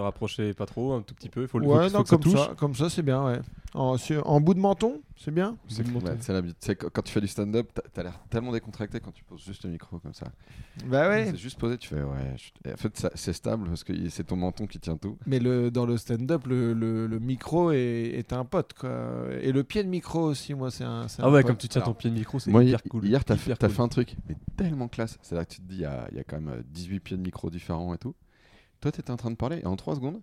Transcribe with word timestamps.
se 0.00 0.04
rapprocher 0.04 0.54
pas 0.54 0.66
trop, 0.66 0.92
un 0.94 1.02
tout 1.02 1.14
petit 1.14 1.28
peu. 1.28 1.42
Il 1.42 1.48
faut 1.48 1.58
le 1.58 1.66
Ouais, 1.66 1.82
qu'il- 1.82 1.90
faut 1.90 1.96
non, 1.98 2.02
que 2.02 2.08
ça 2.08 2.16
comme 2.16 2.22
touche. 2.24 2.40
ça, 2.40 2.54
comme 2.56 2.74
ça, 2.74 2.90
c'est 2.90 3.02
bien, 3.02 3.24
ouais. 3.24 3.40
En, 3.74 3.96
sur- 3.96 4.28
en 4.28 4.40
bout 4.40 4.54
de 4.54 4.58
menton, 4.58 5.00
c'est 5.16 5.30
bien. 5.30 5.56
C'est 5.68 5.86
Ouais, 5.86 5.94
la- 6.28 6.42
tu 6.42 6.48
sais, 6.58 6.74
quand 6.74 7.02
tu 7.02 7.12
fais 7.12 7.20
du 7.20 7.28
stand-up, 7.28 7.70
t'as- 7.72 7.82
t'as 7.92 8.02
l'air 8.02 8.18
tellement 8.28 8.50
décontracté 8.50 8.98
quand 8.98 9.12
tu 9.12 9.22
poses 9.22 9.44
juste 9.44 9.62
le 9.64 9.70
micro 9.70 9.98
comme 10.00 10.12
ça. 10.14 10.26
Bah 10.86 11.08
ouais. 11.08 11.26
C'est 11.30 11.36
juste 11.36 11.58
posé, 11.60 11.78
tu 11.78 11.88
fais 11.88 12.02
ouais. 12.02 12.34
je- 12.36 12.70
En 12.72 12.76
fait, 12.76 13.06
c'est 13.14 13.32
stable 13.32 13.68
parce 13.68 13.84
que 13.84 13.92
c'est 14.08 14.24
ton 14.24 14.34
menton 14.36 14.66
qui 14.66 14.80
tient 14.80 14.96
tout. 14.96 15.18
Mais 15.26 15.38
le, 15.38 15.70
dans 15.70 15.86
le 15.86 15.96
stand-up, 15.98 16.46
le, 16.48 16.72
le- 16.72 17.06
le 17.06 17.18
micro 17.20 17.70
est, 17.70 17.78
est 18.18 18.32
un 18.32 18.44
pote, 18.44 18.72
quoi. 18.74 18.90
Et 19.40 19.52
le 19.52 19.62
pied 19.62 19.84
de 19.84 19.88
micro 19.88 20.20
aussi, 20.22 20.54
moi, 20.54 20.70
c'est 20.72 20.84
un. 20.84 21.06
c'est 21.06 21.22
Ah 21.22 21.26
un 21.26 21.32
ouais, 21.32 21.42
pote. 21.42 21.48
comme 21.52 21.58
tu 21.58 21.68
tiens 21.68 21.80
ton 21.82 21.88
Alors, 21.88 21.96
pied 21.98 22.10
de 22.10 22.14
micro, 22.16 22.38
c'est 22.40 22.50
hyper 22.50 22.62
hi- 22.84 22.88
cool. 22.88 23.04
hier, 23.04 23.24
t'as 23.24 23.36
fait, 23.36 23.54
t'as 23.54 23.68
cool. 23.68 23.76
fait 23.76 23.82
un 23.82 23.88
truc 23.88 24.16
mais 24.28 24.34
tellement 24.56 24.88
classe. 24.88 25.16
C'est 25.22 25.36
là 25.36 25.44
que 25.44 25.54
tu 25.54 25.60
te 25.60 25.66
dis, 25.68 25.76
il 25.76 25.82
y 25.82 25.84
a, 25.84 26.08
il 26.10 26.16
y 26.16 26.20
a 26.20 26.24
quand 26.24 26.40
même 26.40 26.54
euh, 26.58 26.62
18 26.70 26.98
pieds 27.00 27.16
de 27.16 27.22
micro 27.22 27.50
différents 27.50 27.94
et 27.94 27.98
tout. 27.98 28.14
Toi, 28.80 28.92
t'étais 28.92 29.10
en 29.10 29.16
train 29.16 29.30
de 29.30 29.36
parler 29.36 29.60
et 29.62 29.66
en 29.66 29.76
3 29.76 29.94
secondes, 29.96 30.20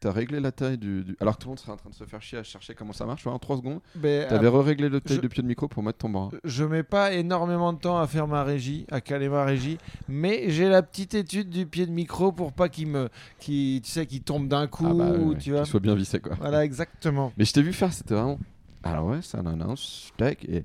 t'as 0.00 0.12
réglé 0.12 0.38
la 0.38 0.52
taille 0.52 0.76
du, 0.76 1.02
du- 1.04 1.16
Alors 1.20 1.36
que 1.38 1.42
tout 1.42 1.48
le 1.48 1.52
monde 1.52 1.58
serait 1.58 1.72
en 1.72 1.76
train 1.76 1.88
de 1.88 1.94
se 1.94 2.04
faire 2.04 2.20
chier 2.20 2.36
à 2.38 2.42
chercher 2.42 2.74
comment 2.74 2.92
ça 2.92 3.06
marche. 3.06 3.22
tu 3.22 3.24
vois, 3.28 3.32
en 3.32 3.38
3 3.38 3.56
secondes, 3.56 3.80
Mais, 3.96 4.26
t'avais 4.28 4.48
re-réglé 4.48 4.90
le 4.90 5.00
taille 5.00 5.16
je- 5.16 5.22
de 5.22 5.28
pied 5.28 5.42
de 5.42 5.48
micro 5.48 5.68
pour 5.68 5.82
mettre 5.82 5.98
ton 5.98 6.10
bras. 6.10 6.28
Je 6.44 6.64
mets 6.64 6.82
pas 6.82 7.14
énormément 7.14 7.72
de 7.72 7.78
temps 7.78 7.98
à 7.98 8.06
faire 8.06 8.26
ma 8.28 8.44
régie, 8.44 8.84
à 8.90 9.00
caler 9.00 9.30
ma 9.30 9.44
régie, 9.46 9.78
mais 10.06 10.50
j'ai 10.50 10.68
la 10.68 10.82
petite 10.82 11.14
étude 11.14 11.48
du 11.48 11.64
pied 11.66 11.86
de 11.86 11.92
micro 11.92 12.30
pour 12.30 12.52
pas 12.52 12.68
qu'il 12.68 12.88
me, 12.88 13.08
qu'il, 13.38 13.80
tu 13.80 13.90
sais, 13.90 14.04
qu'il 14.06 14.22
tombe 14.22 14.48
d'un 14.48 14.66
coup, 14.66 14.86
Ah 14.90 14.92
bah, 14.94 15.12
ouais, 15.12 15.18
ouais, 15.24 15.38
tu 15.38 15.50
vois. 15.52 15.60
Qu'il 15.60 15.70
soit 15.70 15.80
bien 15.80 15.94
vissé, 15.94 16.20
quoi. 16.20 16.34
Voilà, 16.38 16.62
exactement. 16.62 17.32
Mais 17.38 17.46
je 17.46 17.52
t'ai 17.54 17.62
vu 17.62 17.72
faire, 17.72 17.92
c'était 17.94 18.12
vraiment. 18.14 18.38
Alors 18.86 19.06
ouais, 19.06 19.22
ça 19.22 19.38
annonce, 19.38 20.12
tac, 20.18 20.44
et. 20.44 20.64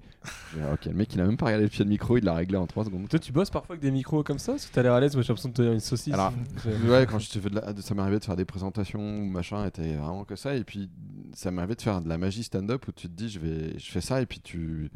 Ok, 0.74 0.86
le 0.86 0.94
mec 0.94 1.14
il 1.16 1.22
a 1.22 1.26
même 1.26 1.38
pas 1.38 1.46
regardé 1.46 1.64
le 1.64 1.70
pied 1.70 1.86
de 1.86 1.90
micro, 1.90 2.18
il 2.18 2.26
l'a 2.26 2.34
réglé 2.34 2.58
en 2.58 2.68
3 2.68 2.84
secondes. 2.86 3.08
Toi, 3.08 3.18
tu 3.20 3.32
bosses 3.32 3.50
parfois 3.50 3.74
avec 3.76 3.82
des 3.82 3.92
micros 3.92 4.24
comme 4.24 4.40
ça 4.40 4.52
Parce 4.54 4.66
que 4.66 4.74
t'as 4.74 4.84
l'air 4.84 4.94
à 4.94 5.00
l'aise, 5.00 5.16
moi 5.16 5.24
j'ai 5.24 5.30
l'impression 5.30 5.50
de 5.50 5.54
tenir 5.54 5.72
une 5.72 5.80
saucisse. 5.80 6.14
Alors, 6.14 6.34
C'est- 6.62 6.70
Ouais, 6.90 7.06
quand 7.10 7.18
je 7.20 7.30
te 7.30 7.40
fais 7.40 7.50
de 7.50 7.56
la- 7.56 7.74
ça 7.82 7.96
m'est 7.96 8.02
arrivé 8.02 8.20
de 8.20 8.26
faire 8.26 8.36
des 8.36 8.44
présentations 8.46 9.00
ou 9.00 9.26
machin, 9.26 9.66
et 9.66 9.72
t'es 9.72 9.94
vraiment 9.96 10.26
que 10.26 10.36
ça. 10.36 10.54
Et 10.56 10.64
puis, 10.66 10.90
ça 11.34 11.50
m'est 11.52 11.60
arrivé 11.60 11.76
de 11.76 11.82
faire 11.82 12.02
de 12.02 12.10
la 12.10 12.18
magie 12.18 12.44
stand-up 12.44 12.86
où 12.88 12.92
tu 12.92 13.08
te 13.08 13.14
dis, 13.14 13.30
je, 13.30 13.40
vais, 13.40 13.80
je 13.80 13.90
fais 13.92 14.02
ça, 14.02 14.22
et 14.22 14.26
puis 14.26 14.42
tu. 14.42 14.92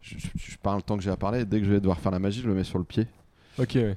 Je, 0.00 0.14
je- 0.36 0.56
parle 0.58 0.76
le 0.76 0.82
temps 0.82 0.96
que 0.96 1.02
j'ai 1.02 1.10
à 1.10 1.16
parler, 1.16 1.40
et 1.40 1.44
dès 1.44 1.58
que 1.58 1.66
je 1.66 1.72
vais 1.72 1.80
devoir 1.80 1.98
faire 1.98 2.12
la 2.12 2.20
magie, 2.20 2.40
je 2.42 2.46
le 2.48 2.54
mets 2.54 2.62
sur 2.64 2.78
le 2.78 2.84
pied. 2.84 3.06
Ok, 3.58 3.72
ouais. 3.74 3.82
Euh, 3.82 3.96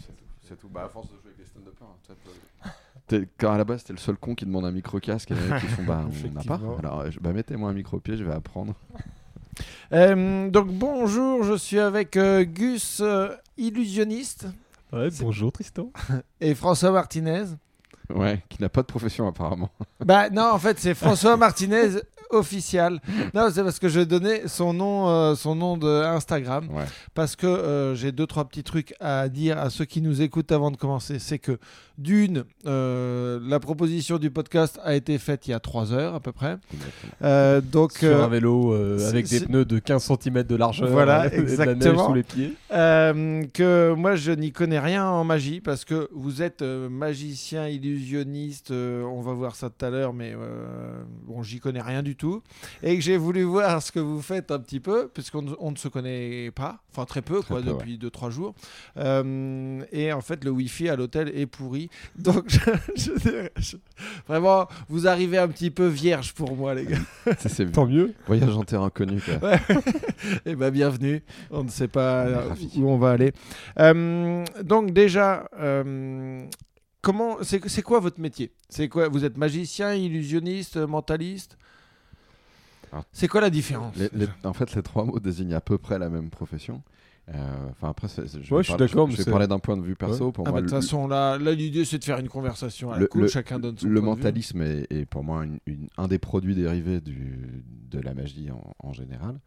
c'est 0.00 0.08
tout. 0.08 0.24
C'est 0.42 0.58
tout. 0.58 0.68
Bah, 0.68 0.84
à 0.86 0.88
force 0.88 1.06
de 1.06 1.12
jouer 1.12 1.26
avec 1.26 1.36
des 1.38 1.44
stand-uppers, 1.46 1.86
hein, 1.86 1.96
tu 2.02 2.08
vois, 2.08 2.16
t'es- 2.24 2.30
t'es- 2.68 2.70
quand 3.38 3.52
à 3.52 3.58
la 3.58 3.64
base, 3.64 3.84
t'es 3.84 3.92
le 3.92 3.98
seul 3.98 4.16
con 4.16 4.34
qui 4.34 4.44
demande 4.44 4.64
un 4.64 4.72
micro-casque, 4.72 5.30
et 5.30 5.60
qui 5.60 5.66
font, 5.66 5.84
bah, 5.84 6.04
on 6.24 6.30
n'a 6.32 6.42
pas. 6.42 6.60
Alors, 6.78 7.04
bah, 7.20 7.32
mettez-moi 7.32 7.70
un 7.70 7.74
micro-pied, 7.74 8.16
je 8.16 8.24
vais 8.24 8.34
apprendre. 8.34 8.74
Euh, 9.92 10.50
donc 10.50 10.66
bonjour, 10.66 11.44
je 11.44 11.54
suis 11.54 11.78
avec 11.78 12.16
euh, 12.16 12.42
Gus, 12.42 12.98
euh, 13.00 13.28
illusionniste, 13.56 14.48
Ouais, 14.92 15.08
bonjour 15.20 15.52
Tristan. 15.52 15.90
et 16.40 16.54
François 16.54 16.90
Martinez. 16.90 17.44
Ouais, 18.12 18.42
qui 18.48 18.60
n'a 18.60 18.68
pas 18.68 18.82
de 18.82 18.86
profession 18.86 19.26
apparemment. 19.26 19.70
Bah 20.04 20.28
non, 20.30 20.50
en 20.52 20.58
fait, 20.58 20.78
c'est 20.78 20.94
François 20.94 21.36
Martinez 21.36 22.00
officiel. 22.34 23.00
Non, 23.34 23.48
c'est 23.52 23.62
parce 23.62 23.78
que 23.78 23.88
je 23.88 24.00
donnais 24.00 24.46
son 24.46 24.72
nom, 24.74 25.08
euh, 25.08 25.34
son 25.34 25.54
nom 25.56 25.76
de 25.76 25.88
Instagram, 25.88 26.68
Ouais. 26.72 26.84
parce 27.14 27.34
que 27.36 27.46
euh, 27.46 27.94
j'ai 27.94 28.12
deux 28.12 28.26
trois 28.26 28.44
petits 28.44 28.62
trucs 28.62 28.94
à 29.00 29.28
dire 29.28 29.58
à 29.58 29.70
ceux 29.70 29.84
qui 29.86 30.00
nous 30.02 30.22
écoutent 30.22 30.52
avant 30.52 30.70
de 30.70 30.76
commencer. 30.76 31.18
C'est 31.18 31.38
que 31.38 31.58
d'une, 31.98 32.44
euh, 32.66 33.40
la 33.44 33.60
proposition 33.60 34.18
du 34.18 34.30
podcast 34.30 34.78
a 34.84 34.94
été 34.94 35.16
faite 35.18 35.46
il 35.46 35.50
y 35.52 35.54
a 35.54 35.60
trois 35.60 35.92
heures 35.92 36.14
à 36.14 36.20
peu 36.20 36.32
près. 36.32 36.58
Exactement. 36.72 37.70
Donc 37.72 37.92
Sur 37.92 38.22
un 38.22 38.28
vélo 38.28 38.74
avec 39.08 39.26
des 39.28 39.40
pneus 39.40 39.64
de 39.64 39.78
15 39.78 40.02
cm 40.20 40.42
de 40.42 40.56
largeur. 40.56 40.88
Voilà, 40.90 41.26
et 41.26 41.30
de 41.30 41.36
la 41.36 41.42
neige 41.42 41.52
exactement. 41.52 42.06
sous 42.06 42.14
les 42.14 42.22
pieds. 42.22 42.52
Que 42.70 43.94
moi 43.94 44.16
je 44.16 44.32
n'y 44.32 44.52
connais 44.52 44.78
rien 44.80 45.06
en 45.06 45.24
magie 45.24 45.60
parce 45.60 45.84
que 45.84 46.08
vous 46.12 46.42
êtes 46.42 46.62
magicien, 46.62 47.68
illusionniste, 47.68 48.70
on 48.72 49.20
va 49.22 49.32
voir 49.32 49.54
ça 49.56 49.70
tout 49.70 49.84
à 49.84 49.90
l'heure, 49.90 50.12
mais 50.12 50.34
bon, 51.26 51.42
j'y 51.42 51.60
connais 51.60 51.82
rien 51.82 52.02
du 52.02 52.16
tout. 52.16 52.23
Et 52.82 52.94
que 52.96 53.00
j'ai 53.02 53.16
voulu 53.16 53.42
voir 53.42 53.82
ce 53.82 53.92
que 53.92 54.00
vous 54.00 54.20
faites 54.22 54.50
un 54.50 54.58
petit 54.58 54.80
peu, 54.80 55.08
puisqu'on 55.12 55.42
ne- 55.42 55.54
on 55.58 55.70
ne 55.70 55.76
se 55.76 55.88
connaît 55.88 56.50
pas, 56.50 56.78
enfin 56.90 57.04
très 57.04 57.22
peu, 57.22 57.40
Très 57.40 57.48
quoi, 57.48 57.62
peu, 57.62 57.70
depuis 57.70 57.98
2-3 57.98 58.30
jours. 58.30 58.54
Euh, 58.96 59.82
et 59.92 60.12
en 60.12 60.20
fait, 60.20 60.44
le 60.44 60.50
Wi-Fi 60.50 60.88
à 60.88 60.96
l'hôtel 60.96 61.28
est 61.34 61.46
pourri. 61.46 61.88
Donc, 62.18 62.44
je- 62.48 62.58
je- 62.96 63.48
je- 63.56 63.76
vraiment, 64.28 64.66
vous 64.88 65.06
arrivez 65.06 65.38
un 65.38 65.48
petit 65.48 65.70
peu 65.70 65.86
vierge 65.86 66.32
pour 66.34 66.56
moi, 66.56 66.74
les 66.74 66.86
gars. 66.86 66.98
C'est 67.38 67.70
Tant 67.72 67.86
mieux. 67.86 68.14
voyage 68.26 68.56
en 68.56 68.64
terrain 68.64 68.86
inconnu. 68.86 69.20
Quoi. 69.20 69.58
Eh 70.46 70.54
ben 70.54 70.70
bienvenue. 70.70 71.22
On 71.50 71.64
ne 71.64 71.68
sait 71.68 71.88
pas 71.88 72.24
On 72.24 72.28
euh, 72.28 72.54
où 72.76 72.88
on 72.88 72.98
va 72.98 73.10
aller. 73.10 73.32
Euh, 73.78 74.44
donc 74.62 74.92
déjà, 74.92 75.48
euh, 75.58 76.44
comment 77.02 77.36
c'est 77.42 77.66
c'est 77.68 77.82
quoi 77.82 78.00
votre 78.00 78.20
métier? 78.20 78.52
C'est 78.68 78.88
quoi? 78.88 79.08
Vous 79.08 79.24
êtes 79.24 79.36
magicien, 79.36 79.92
illusionniste, 79.94 80.76
mentaliste? 80.76 81.58
C'est 83.12 83.28
quoi 83.28 83.40
la 83.40 83.50
différence 83.50 83.96
Les- 83.96 84.10
les- 84.14 84.28
en 84.44 84.52
fait, 84.52 84.74
les 84.74 84.82
trois 84.82 85.04
mots 85.04 85.18
désignent 85.20 85.54
à 85.54 85.60
peu 85.60 85.78
près 85.78 85.98
la 85.98 86.08
même 86.08 86.30
profession. 86.30 86.82
Euh, 87.30 87.32
Enfin, 87.70 87.88
après, 87.88 88.06
je, 88.08 88.20
vais 88.20 88.22
Ouais, 88.22 88.28
je 88.28 88.38
suis 88.64 88.72
parler- 88.72 88.86
d'accord, 88.86 89.06
mais 89.06 89.12
Je 89.12 89.16
vais 89.18 89.22
c'est- 89.24 89.30
parler 89.30 89.46
d'un 89.46 89.58
point 89.58 89.78
de 89.78 89.82
vue 89.82 89.96
perso. 89.96 90.30
Pour 90.30 90.46
Ah 90.46 90.50
moi, 90.50 90.60
bah, 90.60 90.62
De 90.66 90.66
toute 90.70 90.74
le- 90.76 90.80
façon, 90.82 91.08
là, 91.08 91.38
là 91.38 91.52
l'idée 91.52 91.86
c'est 91.86 91.98
de 91.98 92.04
faire 92.04 92.18
une 92.18 92.28
conversation 92.28 92.90
à 92.90 92.96
la 92.96 93.00
Le- 93.00 93.06
cool. 93.06 93.22
le- 93.22 93.28
Chacun 93.28 93.58
donne 93.58 93.78
son 93.78 93.86
le 93.88 93.94
point 93.94 94.10
de 94.10 94.16
vue. 94.16 94.22
mentalisme 94.24 94.60
est, 94.60 94.86
est 94.92 95.06
pour 95.06 95.24
moi 95.24 95.42
une- 95.44 95.58
une- 95.64 95.88
un 95.96 96.06
des 96.06 96.18
produits 96.18 96.54
dérivés 96.54 97.00
du, 97.00 97.64
de 97.90 97.98
la 97.98 98.12
magie 98.12 98.50
en, 98.50 98.74
en 98.78 98.92
général. 98.92 99.40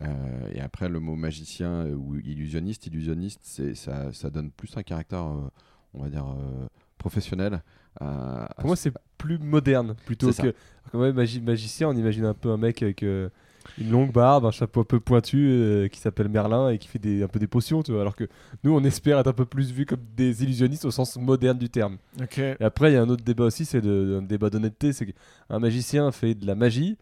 Euh, 0.00 0.06
et 0.54 0.60
après, 0.60 0.88
le 0.88 1.00
mot 1.00 1.16
magicien 1.16 1.86
ou 1.90 2.16
illusionniste, 2.16 2.86
illusionniste, 2.86 3.40
c'est, 3.42 3.74
ça, 3.74 4.10
ça 4.14 4.30
donne 4.30 4.50
plus 4.50 4.74
un 4.78 4.82
caractère, 4.82 5.26
euh, 5.26 5.50
on 5.92 6.02
va 6.04 6.08
dire, 6.08 6.24
euh, 6.26 6.66
professionnel. 6.96 7.62
à- 8.00 8.44
à 8.44 8.54
Pour 8.54 8.66
moi, 8.68 8.76
ce- 8.76 8.84
c'est 8.84 8.94
plus 9.18 9.38
moderne 9.38 9.94
plutôt 10.06 10.28
que. 10.42 10.54
Quand 10.90 10.98
même, 11.00 11.14
magi- 11.16 11.42
magicien, 11.42 11.88
on 11.88 11.92
imagine 11.96 12.24
un 12.24 12.32
peu 12.34 12.50
un 12.50 12.56
mec 12.56 12.82
avec 12.82 13.02
euh, 13.02 13.28
une 13.78 13.90
longue 13.90 14.10
barbe, 14.10 14.46
un 14.46 14.50
chapeau 14.50 14.80
un 14.80 14.84
peu 14.84 15.00
pointu 15.00 15.48
euh, 15.50 15.88
qui 15.88 16.00
s'appelle 16.00 16.28
Merlin 16.30 16.70
et 16.70 16.78
qui 16.78 16.88
fait 16.88 16.98
des, 16.98 17.22
un 17.22 17.28
peu 17.28 17.38
des 17.38 17.46
potions, 17.46 17.82
tu 17.82 17.92
vois. 17.92 18.00
Alors 18.00 18.16
que 18.16 18.24
nous, 18.64 18.72
on 18.74 18.82
espère 18.84 19.18
être 19.18 19.26
un 19.26 19.32
peu 19.34 19.44
plus 19.44 19.70
vu 19.70 19.84
comme 19.84 20.00
des 20.16 20.42
illusionnistes 20.42 20.86
au 20.86 20.90
sens 20.90 21.16
moderne 21.18 21.58
du 21.58 21.68
terme. 21.68 21.98
Et 22.58 22.64
après, 22.64 22.90
il 22.90 22.94
y 22.94 22.96
a 22.96 23.02
un 23.02 23.08
autre 23.10 23.22
débat 23.22 23.44
aussi, 23.44 23.66
c'est 23.66 23.84
un 23.84 24.22
débat 24.22 24.48
d'honnêteté. 24.48 24.94
C'est 24.94 25.04
qu'un 25.06 25.58
magicien 25.58 26.10
fait 26.10 26.34
de 26.34 26.46
la 26.46 26.54
magie. 26.54 26.96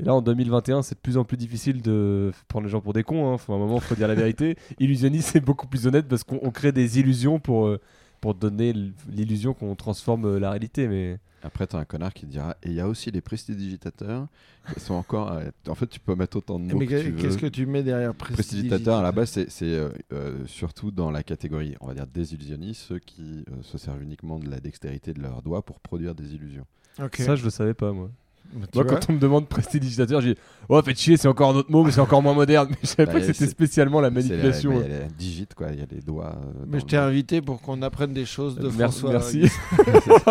Et 0.00 0.04
là, 0.04 0.14
en 0.14 0.22
2021, 0.22 0.82
c'est 0.82 0.94
de 0.96 1.00
plus 1.00 1.16
en 1.16 1.24
plus 1.24 1.36
difficile 1.36 1.80
de 1.82 2.32
prendre 2.48 2.64
les 2.66 2.70
gens 2.70 2.80
pour 2.80 2.92
des 2.92 3.02
cons. 3.04 3.32
Hein. 3.32 3.38
Faut, 3.38 3.52
à 3.52 3.56
un 3.56 3.58
moment, 3.58 3.76
il 3.76 3.82
faut 3.82 3.94
dire 3.94 4.08
la 4.08 4.14
vérité. 4.14 4.56
Illusionniste, 4.80 5.30
c'est 5.32 5.40
beaucoup 5.40 5.66
plus 5.68 5.86
honnête 5.86 6.06
parce 6.08 6.24
qu'on 6.24 6.40
on 6.42 6.50
crée 6.50 6.72
des 6.72 6.98
illusions 7.00 7.38
pour, 7.40 7.66
euh, 7.66 7.80
pour 8.20 8.34
donner 8.34 8.72
l'illusion 9.08 9.54
qu'on 9.54 9.74
transforme 9.74 10.24
euh, 10.26 10.38
la 10.40 10.50
réalité. 10.50 10.88
Mais 10.88 11.18
Après, 11.42 11.66
t'as 11.66 11.78
un 11.78 11.84
connard 11.84 12.12
qui 12.12 12.26
te 12.26 12.30
dira 12.30 12.56
Et 12.62 12.68
il 12.68 12.74
y 12.74 12.80
a 12.80 12.88
aussi 12.88 13.10
les 13.10 13.20
prestidigitateurs 13.20 14.26
qui 14.74 14.80
sont 14.80 14.94
encore. 14.94 15.28
à- 15.30 15.42
En 15.68 15.74
fait, 15.74 15.86
tu 15.86 16.00
peux 16.00 16.14
mettre 16.14 16.36
autant 16.38 16.58
de 16.58 16.64
mots 16.72 16.78
Mais 16.78 16.86
que 16.86 17.00
tu 17.02 17.14
qu'est-ce 17.14 17.34
veux. 17.34 17.40
que 17.40 17.46
tu 17.46 17.66
mets 17.66 17.82
derrière 17.82 18.14
Prestidigitateur, 18.14 18.98
à 18.98 19.02
la 19.02 19.12
base, 19.12 19.30
c'est 19.30 19.50
c'est, 19.50 19.66
euh, 19.66 19.90
euh, 20.12 20.46
surtout 20.46 20.90
dans 20.90 21.10
la 21.10 21.22
catégorie, 21.22 21.74
on 21.80 21.86
va 21.86 21.94
dire, 21.94 22.06
des 22.06 22.34
illusionnistes, 22.34 22.82
ceux 22.82 22.98
qui 22.98 23.44
euh, 23.50 23.62
se 23.62 23.78
servent 23.78 24.02
uniquement 24.02 24.38
de 24.38 24.50
la 24.50 24.60
dextérité 24.60 25.12
de 25.14 25.20
leurs 25.22 25.42
doigts 25.42 25.62
pour 25.64 25.80
produire 25.80 26.14
des 26.14 26.34
illusions. 26.34 26.66
Ok. 27.00 27.16
ça, 27.16 27.36
je 27.36 27.44
le 27.44 27.50
savais 27.50 27.74
pas, 27.74 27.92
moi. 27.92 28.10
Bah, 28.54 28.66
Moi, 28.76 28.84
quand 28.84 29.10
on 29.10 29.12
me 29.12 29.18
demande 29.18 29.46
prestidigitateur, 29.46 30.20
j'ai 30.22 30.34
dit 30.34 30.40
Oh, 30.70 30.80
faites 30.82 30.98
chier, 30.98 31.16
c'est 31.18 31.28
encore 31.28 31.50
un 31.50 31.56
autre 31.56 31.70
mot, 31.70 31.84
mais 31.84 31.90
c'est 31.92 32.00
encore 32.00 32.22
moins 32.22 32.32
moderne. 32.34 32.68
Mais 32.70 32.76
je 32.82 32.86
savais 32.88 33.06
Bah, 33.06 33.12
pas 33.12 33.20
que 33.20 33.26
c'était 33.26 33.46
spécialement 33.46 34.00
la 34.00 34.10
manipulation. 34.10 34.70
bah, 34.74 34.82
Il 34.86 34.92
y 34.92 34.94
a 34.94 34.98
la 35.00 35.04
digite, 35.06 35.54
quoi, 35.54 35.66
il 35.72 35.78
y 35.78 35.82
a 35.82 35.86
les 35.90 36.00
doigts. 36.00 36.32
euh, 36.34 36.64
Mais 36.66 36.80
je 36.80 36.86
t'ai 36.86 36.96
le- 36.96 37.02
invité 37.02 37.42
pour 37.42 37.60
qu'on 37.60 37.82
apprenne 37.82 38.12
des 38.14 38.24
choses 38.24 38.56
de 38.56 38.70
Merci. 38.76 39.00
François. 39.00 39.10
merci. 39.10 39.42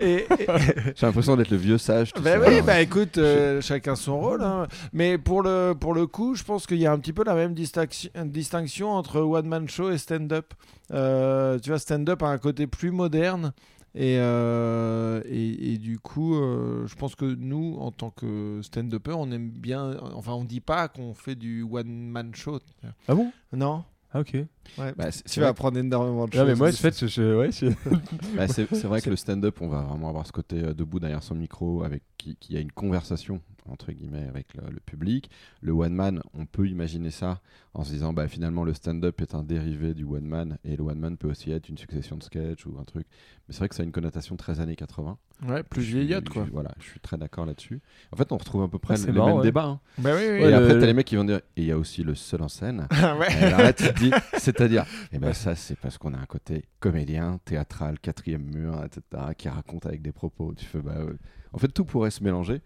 Et- 0.00 0.06
et- 0.14 0.26
J'ai 0.96 1.06
l'impression 1.06 1.36
d'être 1.36 1.50
le 1.50 1.56
vieux 1.56 1.78
sage. 1.78 2.12
tout 2.12 2.22
Ben 2.22 2.40
ça. 2.42 2.48
oui, 2.48 2.60
bah 2.62 2.80
écoute, 2.80 3.18
euh, 3.18 3.60
chacun 3.60 3.94
son 3.96 4.20
rôle. 4.20 4.42
hein. 4.42 4.66
Mais 4.92 5.18
pour 5.18 5.42
le, 5.42 5.74
pour 5.78 5.94
le 5.94 6.06
coup, 6.06 6.34
je 6.34 6.42
pense 6.42 6.66
qu'il 6.66 6.78
y 6.78 6.86
a 6.86 6.92
un 6.92 6.98
petit 6.98 7.12
peu 7.12 7.24
la 7.24 7.34
même 7.34 7.54
distinction, 7.54 8.10
distinction 8.26 8.90
entre 8.90 9.20
one 9.20 9.46
man 9.46 9.68
show 9.68 9.90
et 9.90 9.98
stand-up. 9.98 10.54
Euh, 10.92 11.58
tu 11.58 11.70
vois, 11.70 11.78
stand-up 11.78 12.22
a 12.22 12.26
un 12.26 12.38
côté 12.38 12.66
plus 12.66 12.90
moderne. 12.90 13.52
Et, 13.94 14.16
euh, 14.18 15.20
et, 15.26 15.74
et 15.74 15.78
du 15.78 15.98
coup, 15.98 16.34
euh, 16.34 16.86
je 16.86 16.94
pense 16.94 17.14
que 17.14 17.26
nous, 17.26 17.76
en 17.78 17.92
tant 17.92 18.10
que 18.10 18.60
stand-upper, 18.62 19.12
on 19.12 19.30
aime 19.30 19.50
bien. 19.50 19.96
Enfin, 20.14 20.32
on 20.32 20.44
dit 20.44 20.60
pas 20.60 20.88
qu'on 20.88 21.12
fait 21.12 21.34
du 21.34 21.62
one 21.62 22.08
man 22.08 22.34
show. 22.34 22.58
Ah 23.06 23.14
bon? 23.14 23.30
Non 23.52 23.84
Ah, 24.12 24.20
ok. 24.20 24.36
Ouais. 24.78 24.92
Bah, 24.96 25.08
Tu 25.30 25.40
vas 25.40 25.48
apprendre 25.48 25.78
énormément 25.78 26.26
de 26.26 26.32
choses. 26.32 26.46
mais 26.46 26.54
moi, 26.54 26.68
en 26.68 26.72
fait, 26.72 26.98
je, 26.98 27.06
je- 27.06 27.36
ouais, 27.38 27.50
je- 27.52 27.66
bah, 28.36 28.48
c'est- 28.48 28.72
c'est 28.74 28.86
vrai 28.86 29.00
que 29.00 29.10
le 29.10 29.16
stand-up, 29.16 29.56
on 29.60 29.68
va 29.68 29.82
vraiment 29.82 30.08
avoir 30.08 30.26
ce 30.26 30.32
côté 30.32 30.62
euh, 30.62 30.74
debout 30.74 31.00
derrière 31.00 31.22
son 31.22 31.34
micro, 31.34 31.82
avec 31.84 32.02
qui, 32.18 32.36
qui 32.36 32.56
a 32.56 32.60
une 32.60 32.72
conversation 32.72 33.40
entre 33.70 33.92
guillemets 33.92 34.26
avec 34.28 34.54
le, 34.54 34.62
le 34.72 34.80
public. 34.80 35.30
Le 35.60 35.70
one 35.72 35.94
man, 35.94 36.20
on 36.34 36.46
peut 36.46 36.66
imaginer 36.66 37.10
ça 37.10 37.40
en 37.74 37.84
se 37.84 37.90
disant 37.92 38.12
bah 38.12 38.26
finalement 38.26 38.64
le 38.64 38.74
stand-up 38.74 39.20
est 39.20 39.36
un 39.36 39.44
dérivé 39.44 39.94
du 39.94 40.02
one 40.04 40.24
man 40.26 40.58
et 40.64 40.76
le 40.76 40.82
one 40.82 40.98
man 40.98 41.16
peut 41.16 41.28
aussi 41.30 41.52
être 41.52 41.68
une 41.68 41.78
succession 41.78 42.16
de 42.16 42.24
sketchs 42.24 42.66
ou 42.66 42.76
un 42.80 42.84
truc. 42.84 43.06
Mais 43.48 43.52
c'est 43.54 43.58
vrai 43.60 43.68
que 43.68 43.76
ça 43.76 43.82
a 43.82 43.86
une 43.86 43.92
connotation 43.92 44.36
très 44.36 44.58
années 44.58 44.74
80. 44.74 45.16
Ouais, 45.48 45.62
plus 45.62 45.82
Je 45.82 45.86
suis- 45.90 45.94
vieillotte, 46.00 46.24
je 46.26 46.32
quoi. 46.32 46.42
suis- 46.44 46.52
voilà, 46.52 46.72
je 46.80 46.84
suis 46.88 47.00
très 47.00 47.16
d'accord 47.16 47.46
là-dessus. 47.46 47.80
En 48.12 48.16
fait, 48.16 48.30
on 48.32 48.36
retrouve 48.36 48.62
à 48.64 48.68
peu 48.68 48.78
près 48.80 48.94
Ah, 48.94 48.96
les 48.96 49.00
c'est 49.02 49.06
mêmes 49.08 49.16
marrant, 49.16 49.36
ouais. 49.38 49.42
débats. 49.42 49.64
hein. 49.64 49.80
Bah 49.98 50.10
oui, 50.16 50.22
oui. 50.28 50.40
et 50.42 50.52
après, 50.54 50.78
t'as 50.78 50.86
les 50.86 50.92
mecs 50.94 51.06
qui 51.06 51.16
vont 51.16 51.24
dire 51.24 51.36
et 51.56 51.62
il 51.62 51.64
y 51.64 51.72
a 51.72 51.78
aussi 51.78 52.02
le 52.02 52.14
seul 52.16 52.42
en 52.42 52.48
scène. 52.48 52.86
Ah 52.92 53.16
ouais. 53.16 53.26
Et 53.32 53.44
alors 53.44 53.60
là, 53.60 53.72
tu 53.72 53.84
te 53.84 53.98
dis, 53.98 54.10
c'est 54.38 54.51
c'est-à-dire 54.56 54.84
Et 55.12 55.18
ben 55.18 55.32
ça, 55.32 55.54
c'est 55.54 55.76
parce 55.78 55.98
qu'on 55.98 56.14
a 56.14 56.18
un 56.18 56.26
côté 56.26 56.64
comédien, 56.80 57.38
théâtral, 57.44 57.98
quatrième 57.98 58.42
mur, 58.44 58.82
etc., 58.84 59.32
qui 59.36 59.48
raconte 59.48 59.86
avec 59.86 60.02
des 60.02 60.12
propos. 60.12 60.54
Tu 60.56 60.64
fais, 60.64 60.80
bah, 60.80 61.04
ouais. 61.04 61.12
En 61.52 61.58
fait, 61.58 61.68
tout 61.68 61.84
pourrait 61.84 62.10
se 62.10 62.22
mélanger, 62.24 62.60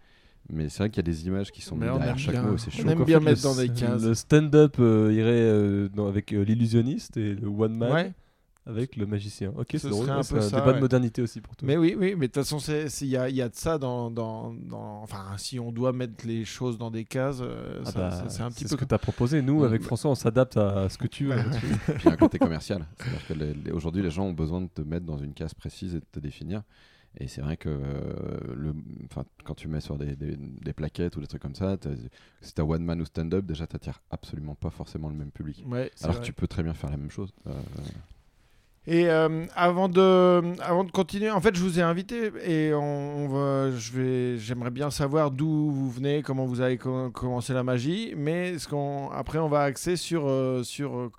mais 0.49 0.69
c'est 0.69 0.79
vrai 0.79 0.89
qu'il 0.89 0.97
y 0.97 1.09
a 1.09 1.11
des 1.11 1.27
images 1.27 1.51
qui 1.51 1.61
sont 1.61 1.75
mises 1.75 1.89
on 1.89 1.93
derrière 1.97 2.11
aime 2.13 2.17
chaque 2.17 2.33
bien. 2.35 2.43
mot, 2.43 2.57
c'est 2.57 2.73
On 2.79 2.83
chaud. 2.83 2.89
aime 2.89 3.03
bien 3.03 3.19
fait, 3.19 3.25
mettre 3.25 3.41
le- 3.41 3.43
dans 3.43 3.55
des 3.55 3.69
cases. 3.69 4.03
Le 4.03 4.13
stand-up 4.13 4.75
euh, 4.79 5.11
irait 5.13 5.31
euh, 5.31 5.89
dans- 5.89 6.07
avec 6.07 6.33
euh, 6.33 6.43
l'illusionniste 6.43 7.17
et 7.17 7.33
le 7.35 7.47
one 7.47 7.75
man 7.75 7.91
Ouais. 7.91 8.13
Avec 8.67 8.95
le 8.97 9.05
magicien. 9.05 9.51
Ok, 9.57 9.67
Ce 9.71 9.77
c'est 9.79 9.89
drôle. 9.89 10.09
un 10.09 10.17
peu 10.23 10.41
ça, 10.41 10.57
débat 10.57 10.67
ouais. 10.67 10.73
de 10.75 10.79
modernité 10.79 11.21
aussi 11.21 11.39
pour 11.41 11.55
toi. 11.55 11.65
Mais 11.65 11.77
oui, 11.77 11.95
oui, 11.97 12.15
mais 12.17 12.27
de 12.27 12.33
toute 12.33 12.43
façon, 12.43 12.57
il 13.01 13.07
y 13.07 13.15
a, 13.17 13.29
il 13.29 13.35
y 13.35 13.41
a 13.41 13.49
de 13.49 13.55
ça 13.55 13.77
dans, 13.77 14.11
dans, 14.11 14.53
dans- 14.53 15.01
Enfin, 15.03 15.23
si 15.37 15.59
on 15.59 15.71
doit 15.71 15.93
mettre 15.93 16.25
les 16.27 16.43
choses 16.45 16.77
dans 16.77 16.91
des 16.91 17.05
cases, 17.05 17.39
euh, 17.41 17.81
Ah 17.85 17.91
bah, 17.95 18.23
c'est 18.29 18.41
un 18.41 18.49
petit 18.49 18.59
c'est 18.59 18.63
peu 18.65 18.69
ce 18.69 18.75
que 18.75 18.85
tu 18.85 18.93
as 18.95 18.99
proposé. 18.99 19.41
Nous, 19.41 19.61
Mm. 19.61 19.63
avec 19.63 19.81
François, 19.83 20.11
on 20.11 20.15
s'adapte 20.15 20.57
à 20.57 20.89
ce 20.89 20.97
que 20.97 21.07
tu 21.07 21.25
veux. 21.27 21.35
Puis 21.59 21.67
il 21.99 22.05
y 22.05 22.07
a 22.09 22.11
un 22.13 22.17
côté 22.17 22.37
commercial. 22.39 22.85
C'est-à-dire 23.25 23.47
les- 23.47 23.53
les- 23.53 23.71
aujourd'hui, 23.71 24.03
les 24.03 24.11
gens 24.11 24.25
ont 24.25 24.33
besoin 24.33 24.61
de 24.61 24.67
te 24.67 24.81
mettre 24.81 25.05
dans 25.05 25.17
une 25.17 25.33
case 25.33 25.53
précise 25.53 25.95
et 25.95 25.99
de 25.99 26.05
te 26.11 26.19
définir. 26.19 26.63
Et 27.19 27.27
c'est 27.27 27.41
vrai 27.41 27.57
que 27.57 27.69
euh, 27.69 28.37
le, 28.55 28.75
quand 29.43 29.55
tu 29.55 29.67
mets 29.67 29.81
sur 29.81 29.97
des, 29.97 30.15
des- 30.15 30.35
des 30.37 30.73
plaquettes 30.73 31.15
ou 31.15 31.19
des 31.21 31.25
trucs 31.25 31.41
comme 31.41 31.55
ça, 31.55 31.75
si 32.41 32.53
t'as 32.53 32.61
one 32.61 32.83
man 32.83 33.01
ou 33.01 33.05
stand-up, 33.05 33.43
déjà 33.43 33.65
t'attires 33.65 34.01
absolument 34.11 34.53
pas 34.53 34.69
forcément 34.69 35.09
le 35.09 35.15
même 35.15 35.31
public. 35.31 35.63
Ouais, 35.65 35.89
Alors 36.03 36.11
vrai. 36.17 36.21
que 36.21 36.25
tu 36.27 36.33
peux 36.33 36.45
très 36.47 36.61
bien 36.61 36.75
faire 36.75 36.91
la 36.91 36.97
même 36.97 37.09
chose. 37.09 37.33
Euh, 37.47 37.53
Et 38.89 39.09
euh, 39.09 39.43
avant 39.53 39.89
de 39.89 40.41
avant 40.61 40.85
de 40.85 40.91
continuer, 40.91 41.29
en 41.29 41.41
fait, 41.41 41.53
je 41.55 41.61
vous 41.61 41.77
ai 41.77 41.81
invité 41.81 42.31
et 42.45 42.73
on, 42.73 42.79
on 43.25 43.27
va, 43.27 43.71
je 43.77 43.91
vais, 43.91 44.37
j'aimerais 44.37 44.71
bien 44.71 44.89
savoir 44.91 45.29
d'où 45.29 45.69
vous 45.71 45.91
venez, 45.91 46.21
comment 46.21 46.45
vous 46.45 46.61
avez 46.61 46.77
co- 46.77 47.09
commencé 47.11 47.53
la 47.53 47.63
magie, 47.63 48.13
mais 48.15 48.57
ce 48.57 48.67
qu'on 48.69 49.09
après 49.11 49.39
on 49.39 49.49
va 49.49 49.63
axer 49.63 49.97
sur 49.97 50.23
euh, 50.29 50.63
sur 50.63 50.95
euh, 50.97 51.11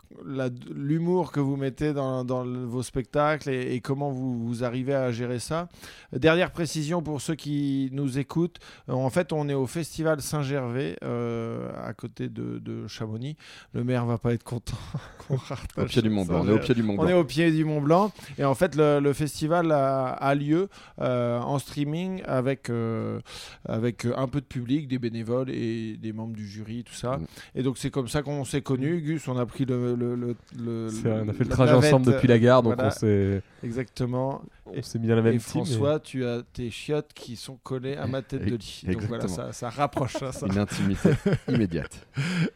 l'humour 0.74 1.30
que 1.30 1.40
vous 1.40 1.56
mettez 1.56 1.92
dans, 1.92 2.24
vos 2.66 2.82
spectacles 2.82 3.50
et, 3.50 3.74
et 3.74 3.80
comment 3.80 4.10
vous, 4.10 4.46
vous 4.46 4.64
arrivez 4.64 4.94
à 4.94 5.12
gérer 5.12 5.38
ça. 5.38 5.68
Dernière 6.12 6.50
précision 6.52 7.02
pour 7.02 7.20
ceux 7.20 7.34
qui 7.34 7.90
nous 7.92 8.18
écoutent, 8.18 8.58
en 8.88 9.10
fait, 9.10 9.32
on 9.32 9.48
est 9.48 9.54
au 9.54 9.66
festival 9.66 10.22
Saint-Gervais 10.22 10.96
euh, 11.04 11.70
à 11.84 11.92
côté 11.92 12.28
de, 12.30 12.58
de 12.58 12.86
Chamonix. 12.86 13.36
Le 13.74 13.84
maire 13.84 14.06
va 14.06 14.16
pas 14.18 14.32
être 14.32 14.42
content 14.44 14.78
qu'on 15.26 15.36
au 15.82 15.84
pied 15.84 16.00
du 16.02 16.08
Mont 16.10 16.24
Blanc. 16.24 16.40
On 16.44 16.48
est 16.48 16.52
au 16.52 16.58
pied 16.58 16.74
du 16.74 16.82
Mont 16.82 16.96
on 16.98 17.04
est 17.06 17.12
Blanc. 17.12 17.20
au 17.20 17.24
pied 17.24 17.50
du 17.50 17.57
Mont 17.64 17.80
Blanc 17.80 18.12
et 18.38 18.44
en 18.44 18.54
fait 18.54 18.74
le, 18.74 19.00
le 19.00 19.12
festival 19.12 19.70
a, 19.72 20.06
a 20.06 20.34
lieu 20.34 20.68
euh, 21.00 21.38
en 21.40 21.58
streaming 21.58 22.22
avec, 22.26 22.70
euh, 22.70 23.20
avec 23.68 24.04
un 24.16 24.28
peu 24.28 24.40
de 24.40 24.46
public, 24.46 24.88
des 24.88 24.98
bénévoles 24.98 25.50
et 25.50 25.96
des 25.96 26.12
membres 26.12 26.34
du 26.34 26.46
jury, 26.46 26.84
tout 26.84 26.94
ça. 26.94 27.16
Mm. 27.18 27.26
Et 27.56 27.62
donc 27.62 27.78
c'est 27.78 27.90
comme 27.90 28.08
ça 28.08 28.22
qu'on 28.22 28.44
s'est 28.44 28.62
connus. 28.62 29.00
Gus, 29.00 29.26
on 29.28 29.36
a 29.38 29.46
pris 29.46 29.64
le... 29.64 29.94
le, 29.94 30.14
le, 30.14 30.36
le- 30.58 30.88
C'est- 30.90 31.08
on 31.10 31.28
a 31.28 31.32
fait 31.32 31.44
le 31.44 31.50
trajet 31.50 31.72
navette, 31.72 31.92
ensemble 31.94 32.06
depuis 32.12 32.28
la 32.28 32.38
gare, 32.38 32.62
donc 32.62 32.74
voilà. 32.74 32.88
on 32.94 32.98
s'est 32.98 33.42
Exactement. 33.62 34.42
on 34.66 34.82
s'est 34.82 34.98
mis 34.98 35.08
dans 35.08 35.16
la 35.16 35.22
même 35.22 35.34
et 35.34 35.38
team. 35.38 35.64
François, 35.64 35.98
tu 36.00 36.24
as 36.24 36.42
tes 36.52 36.70
chiottes 36.70 37.10
qui 37.14 37.36
sont 37.36 37.56
collées 37.62 37.96
à 37.96 38.06
ma 38.06 38.22
tête 38.22 38.44
de 38.44 38.54
lit. 38.56 38.84
Donc 38.86 39.02
voilà, 39.02 39.26
ça, 39.28 39.52
ça 39.52 39.68
rapproche. 39.70 40.22
hein, 40.22 40.32
ça. 40.32 40.46
Une 40.46 40.58
intimité 40.58 41.10
immédiate. 41.48 42.06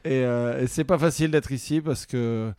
Et, 0.04 0.24
euh, 0.24 0.62
et 0.62 0.66
c'est 0.66 0.84
pas 0.84 0.98
facile 0.98 1.30
d'être 1.30 1.50
ici 1.52 1.80
parce 1.80 2.06
que 2.06 2.52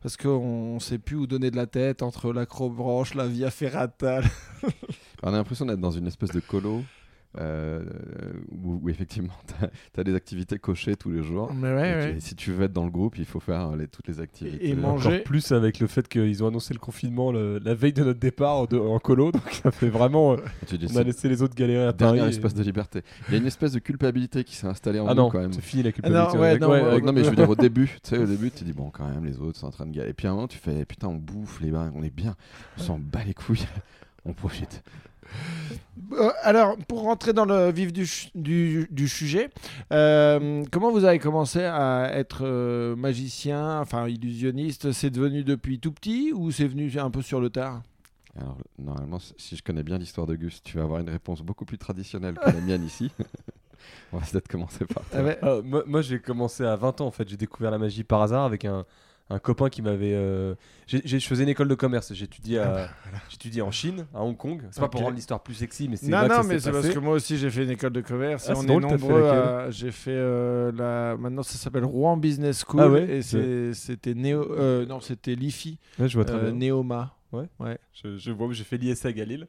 parce 0.00 0.16
qu'on 0.16 0.78
sait 0.80 0.98
plus 0.98 1.16
où 1.16 1.26
donner 1.26 1.50
de 1.50 1.56
la 1.56 1.66
tête 1.66 2.02
entre 2.02 2.32
l'acrobranche, 2.32 3.14
la 3.14 3.26
via 3.26 3.50
ferrata. 3.50 4.20
On 5.22 5.28
a 5.28 5.32
l'impression 5.32 5.66
d'être 5.66 5.80
dans 5.80 5.90
une 5.90 6.06
espèce 6.06 6.30
de 6.30 6.40
colo 6.40 6.82
euh, 7.38 7.84
où, 8.50 8.80
où 8.82 8.88
effectivement 8.88 9.32
tu 9.94 10.00
as, 10.00 10.04
des 10.04 10.14
activités 10.14 10.58
cochées 10.58 10.96
tous 10.96 11.10
les 11.10 11.22
jours. 11.22 11.52
Mais 11.54 11.70
Et 11.70 11.74
ouais, 11.74 11.92
tu- 11.92 12.08
ouais. 12.10 12.16
et 12.16 12.20
si 12.20 12.34
tu 12.34 12.50
veux 12.52 12.64
être 12.64 12.72
dans 12.72 12.84
le 12.84 12.90
groupe, 12.90 13.18
il 13.18 13.24
faut 13.24 13.38
faire 13.40 13.76
les- 13.76 13.86
toutes 13.86 14.08
les 14.08 14.20
activités. 14.20 14.68
Et 14.68 14.74
manger. 14.74 15.08
Encore 15.08 15.22
plus 15.24 15.52
avec 15.52 15.78
le 15.78 15.86
fait 15.86 16.08
qu'ils 16.08 16.42
ont 16.42 16.48
annoncé 16.48 16.74
le 16.74 16.80
confinement 16.80 17.30
le- 17.30 17.58
la 17.58 17.74
veille 17.74 17.92
de 17.92 18.02
notre 18.02 18.18
départ 18.18 18.66
de- 18.66 18.78
en 18.78 18.98
colo, 18.98 19.30
donc 19.32 19.48
ça 19.52 19.70
fait 19.70 19.88
vraiment. 19.90 20.32
euh, 20.32 20.36
tu 20.66 20.76
dis, 20.76 20.86
on 20.92 20.96
a 20.96 21.02
laissé 21.04 21.28
les 21.28 21.40
autres 21.42 21.54
galérer 21.54 21.84
à 21.86 21.92
dernier 21.92 22.18
Paris. 22.18 22.30
espace 22.30 22.54
de 22.54 22.62
liberté. 22.64 23.02
Il 23.28 23.34
y 23.34 23.36
a 23.36 23.40
une 23.40 23.46
espèce 23.46 23.72
de 23.72 23.78
culpabilité 23.78 24.42
qui 24.42 24.56
s'est 24.56 24.66
installée 24.66 24.98
en 24.98 25.06
Ah 25.06 25.14
nous 25.14 25.22
non, 25.22 25.30
quand 25.30 25.38
même. 25.40 25.52
c'est 25.52 25.60
fini 25.60 25.82
la 25.84 25.90
Ah 25.90 25.92
culpabilité. 25.92 26.34
non, 26.34 26.40
ouais, 26.40 26.48
Avec- 26.48 26.60
non, 26.62 26.70
ouais, 26.70 26.80
avec- 26.80 27.04
non 27.04 27.12
mais 27.12 27.22
je 27.24 27.30
veux 27.30 27.36
dire 27.36 27.48
au 27.50 27.54
début, 27.56 27.86
tu 28.02 28.10
sais 28.10 28.18
au 28.18 28.26
début 28.26 28.50
tu 28.50 28.64
dis 28.64 28.72
bon 28.72 28.90
quand 28.90 29.06
même 29.08 29.24
les 29.24 29.38
autres 29.38 29.58
sont 29.58 29.66
en 29.66 29.70
train 29.70 29.86
de 29.86 29.92
galérer. 29.92 30.10
Et 30.10 30.14
puis 30.14 30.26
à 30.26 30.30
un 30.30 30.34
moment 30.34 30.48
tu 30.48 30.58
fais 30.58 30.84
putain 30.84 31.06
on 31.08 31.14
bouffe 31.14 31.60
les 31.60 31.70
bains, 31.70 31.92
on 31.94 32.02
est 32.02 32.14
bien, 32.14 32.34
on 32.78 32.82
s'en 32.82 32.98
bat 32.98 33.22
les 33.24 33.34
couilles, 33.34 33.66
on 34.24 34.32
profite. 34.32 34.82
Euh, 36.12 36.30
alors, 36.42 36.76
pour 36.88 37.02
rentrer 37.02 37.32
dans 37.32 37.44
le 37.44 37.70
vif 37.70 37.92
du, 37.92 38.08
du, 38.34 38.88
du 38.90 39.08
sujet, 39.08 39.50
euh, 39.92 40.64
comment 40.70 40.90
vous 40.90 41.04
avez 41.04 41.18
commencé 41.18 41.62
à 41.62 42.10
être 42.14 42.40
euh, 42.42 42.96
magicien, 42.96 43.80
enfin 43.80 44.08
illusionniste? 44.08 44.92
C'est 44.92 45.10
devenu 45.10 45.44
depuis 45.44 45.78
tout 45.78 45.92
petit 45.92 46.32
ou 46.34 46.50
c'est 46.50 46.66
venu 46.66 46.90
un 46.98 47.10
peu 47.10 47.22
sur 47.22 47.40
le 47.40 47.50
tard? 47.50 47.82
Alors 48.36 48.56
normalement 48.78 49.18
si 49.18 49.56
je 49.56 49.62
connais 49.62 49.82
bien 49.82 49.98
l'histoire 49.98 50.26
de 50.26 50.36
Gus, 50.36 50.62
tu 50.62 50.76
vas 50.76 50.84
avoir 50.84 51.00
une 51.00 51.10
réponse 51.10 51.42
beaucoup 51.42 51.64
plus 51.64 51.78
traditionnelle 51.78 52.34
que 52.34 52.48
la 52.48 52.60
mienne 52.60 52.84
ici. 52.84 53.10
on 54.12 54.18
va 54.18 54.26
peut-être 54.26 54.48
commencer 54.48 54.84
par. 54.84 55.02
Ah 55.12 55.22
ouais. 55.22 55.38
Ah, 55.42 55.56
moi, 55.64 55.82
moi, 55.86 56.00
j'ai 56.00 56.20
commencé 56.20 56.64
à 56.64 56.76
20 56.76 57.00
ans 57.00 57.06
en 57.06 57.10
fait. 57.10 57.28
J'ai 57.28 57.36
découvert 57.36 57.70
la 57.70 57.78
magie 57.78 58.04
par 58.04 58.22
hasard 58.22 58.44
avec 58.44 58.64
un, 58.64 58.84
un 59.30 59.38
copain 59.38 59.68
qui 59.68 59.80
m'avait. 59.80 60.12
euh, 60.12 60.54
je 60.88 61.18
faisais 61.18 61.44
une 61.44 61.48
école 61.48 61.68
de 61.68 61.74
commerce. 61.76 62.12
J'étudiais 62.12 62.58
à- 62.58 62.90
j'étudiais 63.28 63.62
en 63.62 63.70
Chine, 63.70 64.06
à 64.12 64.22
Hong 64.22 64.36
Kong. 64.36 64.62
C'est 64.72 64.80
pas 64.80 64.88
pour 64.88 65.00
rendre 65.02 65.14
l'histoire 65.14 65.42
plus 65.42 65.54
sexy, 65.54 65.88
mais 65.88 65.96
c'est 65.96 66.06
Non, 66.08 66.18
là 66.22 66.28
que 66.28 66.32
non, 66.34 66.42
ça 66.42 66.48
mais 66.48 66.58
c'est 66.58 66.72
parce 66.72 66.88
que 66.88 66.98
moi 66.98 67.14
aussi 67.14 67.38
j'ai 67.38 67.48
fait 67.50 67.64
une 67.64 67.70
école 67.70 67.92
de 67.92 68.00
commerce 68.00 68.46
Ah, 68.48 68.52
et 68.52 68.54
c'est 68.56 68.60
on 68.60 68.64
drôle, 68.64 68.84
est 68.84 68.88
nombreux. 68.88 69.22
à- 69.24 69.70
J'ai 69.70 69.92
fait 69.92 70.10
euh, 70.12 70.72
la. 70.72 71.16
Maintenant 71.16 71.42
ça 71.44 71.56
s'appelle 71.58 71.84
Rouen 71.84 72.16
Business 72.16 72.64
School 72.66 72.80
Ah 72.82 72.88
ouais 72.90 73.08
et 73.08 73.22
c'était 73.72 74.14
Néo. 74.14 74.50
euh, 74.52 74.84
non, 74.84 75.00
c'était 75.00 75.34
l'IFI, 75.36 75.78
Ouais, 75.98 76.08
je 76.08 76.14
vois 76.16 76.24
très 76.24 76.36
euh, 76.36 76.50
bien. 76.50 76.52
Néoma. 76.52 77.16
Je, 77.94 78.16
je 78.18 78.30
vois, 78.32 78.52
j'ai 78.52 78.64
fait 78.64 78.76
à 78.76 79.24
Lille. 79.24 79.46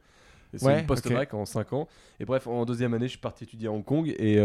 Et 0.54 0.58
C'est 0.60 0.66
Ouais, 0.66 0.82
une 0.82 0.86
post-bac 0.86 1.34
en 1.34 1.46
5 1.46 1.72
ans. 1.74 1.88
Et 2.20 2.26
bref, 2.26 2.46
en 2.46 2.66
deuxième 2.66 2.94
année, 2.94 3.06
je 3.06 3.12
suis 3.12 3.20
parti 3.20 3.46
étudier 3.46 3.70
à 3.70 3.72
Hong 3.72 3.84
Kong. 3.86 4.14
Et 4.20 4.38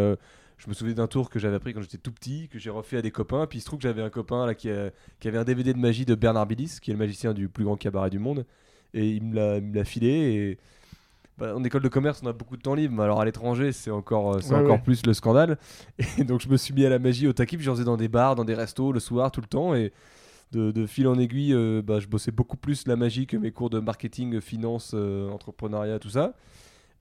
je 0.58 0.68
me 0.68 0.74
souviens 0.74 0.94
d'un 0.94 1.06
tour 1.06 1.28
que 1.30 1.38
j'avais 1.38 1.56
appris 1.56 1.74
quand 1.74 1.82
j'étais 1.82 1.98
tout 1.98 2.12
petit, 2.12 2.48
que 2.48 2.58
j'ai 2.58 2.70
refait 2.70 2.96
à 2.96 3.02
des 3.02 3.10
copains. 3.10 3.46
Puis 3.46 3.58
il 3.58 3.60
se 3.60 3.66
trouve 3.66 3.78
que 3.78 3.82
j'avais 3.82 4.02
un 4.02 4.10
copain 4.10 4.46
là, 4.46 4.54
qui, 4.54 4.70
a- 4.70 4.90
qui 5.20 5.28
avait 5.28 5.38
un 5.38 5.44
DVD 5.44 5.72
de 5.74 5.78
magie 5.78 6.04
de 6.06 6.14
Bernard 6.14 6.46
Billis, 6.46 6.78
qui 6.80 6.90
est 6.90 6.94
le 6.94 6.98
magicien 6.98 7.34
du 7.34 7.48
plus 7.48 7.64
grand 7.64 7.76
cabaret 7.76 8.10
du 8.10 8.18
monde. 8.18 8.46
Et 8.94 9.08
il 9.10 9.22
me 9.22 9.34
l'a- 9.34 9.56
il 9.58 9.64
me 9.64 9.74
l'a 9.74 9.84
filé. 9.84 10.08
Et 10.08 10.58
bah, 11.38 11.54
en 11.54 11.62
école 11.64 11.82
de 11.82 11.88
commerce, 11.88 12.20
on 12.22 12.26
a 12.26 12.32
beaucoup 12.32 12.56
de 12.56 12.62
temps 12.62 12.74
libre. 12.74 12.94
Mais 12.96 13.02
alors 13.02 13.20
à 13.20 13.24
l'étranger, 13.26 13.72
c'est 13.72 13.90
encore, 13.90 14.36
euh, 14.36 14.40
c'est 14.40 14.54
Ouais, 14.54 14.60
encore 14.60 14.76
ouais. 14.76 14.82
plus 14.82 15.04
le 15.04 15.12
scandale. 15.12 15.58
Et 16.18 16.24
donc 16.24 16.40
je 16.40 16.48
me 16.48 16.56
suis 16.56 16.72
mis 16.72 16.86
à 16.86 16.88
la 16.88 16.98
magie 16.98 17.26
au 17.28 17.34
taquis. 17.34 17.56
Puis 17.58 17.64
j'en 17.66 17.74
faisais 17.74 17.84
dans 17.84 17.98
des 17.98 18.08
bars, 18.08 18.34
dans 18.34 18.44
des 18.44 18.54
restos, 18.54 18.92
le 18.92 19.00
soir, 19.00 19.30
tout 19.30 19.42
le 19.42 19.46
temps. 19.48 19.74
Et 19.74 19.92
de, 20.52 20.70
de 20.70 20.86
fil 20.86 21.06
en 21.08 21.18
aiguille, 21.18 21.52
euh, 21.52 21.82
bah, 21.82 22.00
je 22.00 22.06
bossais 22.06 22.30
beaucoup 22.30 22.56
plus 22.56 22.86
la 22.86 22.96
magie 22.96 23.26
que 23.26 23.36
mes 23.36 23.50
cours 23.50 23.68
de 23.68 23.78
marketing, 23.80 24.40
finance, 24.40 24.92
euh, 24.94 25.28
entrepreneuriat, 25.28 25.98
tout 25.98 26.08
ça. 26.08 26.32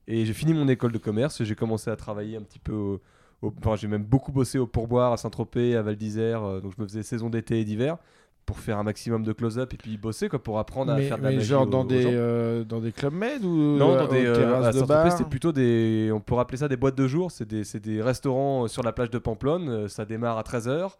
Et 0.08 0.26
j'ai 0.26 0.34
fini 0.34 0.52
mon 0.52 0.68
école 0.68 0.92
de 0.92 0.98
commerce. 0.98 1.42
J'ai 1.42 1.54
commencé 1.54 1.88
à 1.90 1.96
travailler 1.96 2.36
un 2.36 2.42
petit 2.42 2.58
peu. 2.58 2.72
Au, 2.74 3.00
au- 3.42 3.52
enfin, 3.58 3.76
j'ai 3.76 3.88
même 3.88 4.04
beaucoup 4.04 4.32
bossé 4.32 4.58
au 4.58 4.66
pourboire 4.66 5.12
à 5.12 5.16
Saint-Tropez, 5.16 5.76
à 5.76 5.82
Val 5.82 5.96
d'Isère. 5.96 6.42
euh, 6.44 6.60
donc 6.60 6.72
je 6.76 6.82
me 6.82 6.86
faisais 6.88 7.02
saison 7.02 7.28
d'été 7.30 7.60
et 7.60 7.64
d'hiver 7.64 7.96
pour 8.44 8.60
faire 8.60 8.78
un 8.78 8.84
maximum 8.84 9.24
de 9.24 9.32
close-up 9.32 9.74
et 9.74 9.76
puis 9.76 9.96
bosser 9.98 10.28
quoi, 10.28 10.40
pour 10.40 10.60
apprendre 10.60 10.92
à 10.92 10.98
faire 10.98 11.18
de 11.18 11.22
la 11.24 11.30
mais 11.30 11.36
magie 11.36 11.48
genre 11.48 11.62
aux- 11.64 11.66
dans 11.66 11.80
aux 11.80 11.84
des, 11.84 12.04
euh, 12.06 12.62
dans 12.62 12.78
des 12.80 12.92
clubs 12.92 13.12
med 13.12 13.44
ou 13.44 13.76
Non, 13.76 13.94
euh, 13.94 13.98
dans 13.98 14.06
des, 14.12 14.24
euh, 14.24 14.62
à 14.62 14.72
Saint-Tropez, 14.72 15.10
c'était 15.10 15.28
plutôt 15.28 15.50
des. 15.50 16.10
On 16.14 16.20
peut 16.20 16.38
appeler 16.38 16.58
ça 16.58 16.68
des 16.68 16.76
boîtes 16.76 16.94
de 16.94 17.08
jour. 17.08 17.32
C'est 17.32 17.46
des, 17.48 17.64
c'est 17.64 17.80
des 17.80 18.00
restaurants 18.00 18.64
euh, 18.64 18.68
sur 18.68 18.82
la 18.84 18.92
plage 18.92 19.10
de 19.10 19.18
Pamplonne. 19.18 19.88
ça 19.88 20.04
démarre 20.04 20.38
à 20.38 20.42
13h. 20.42 20.96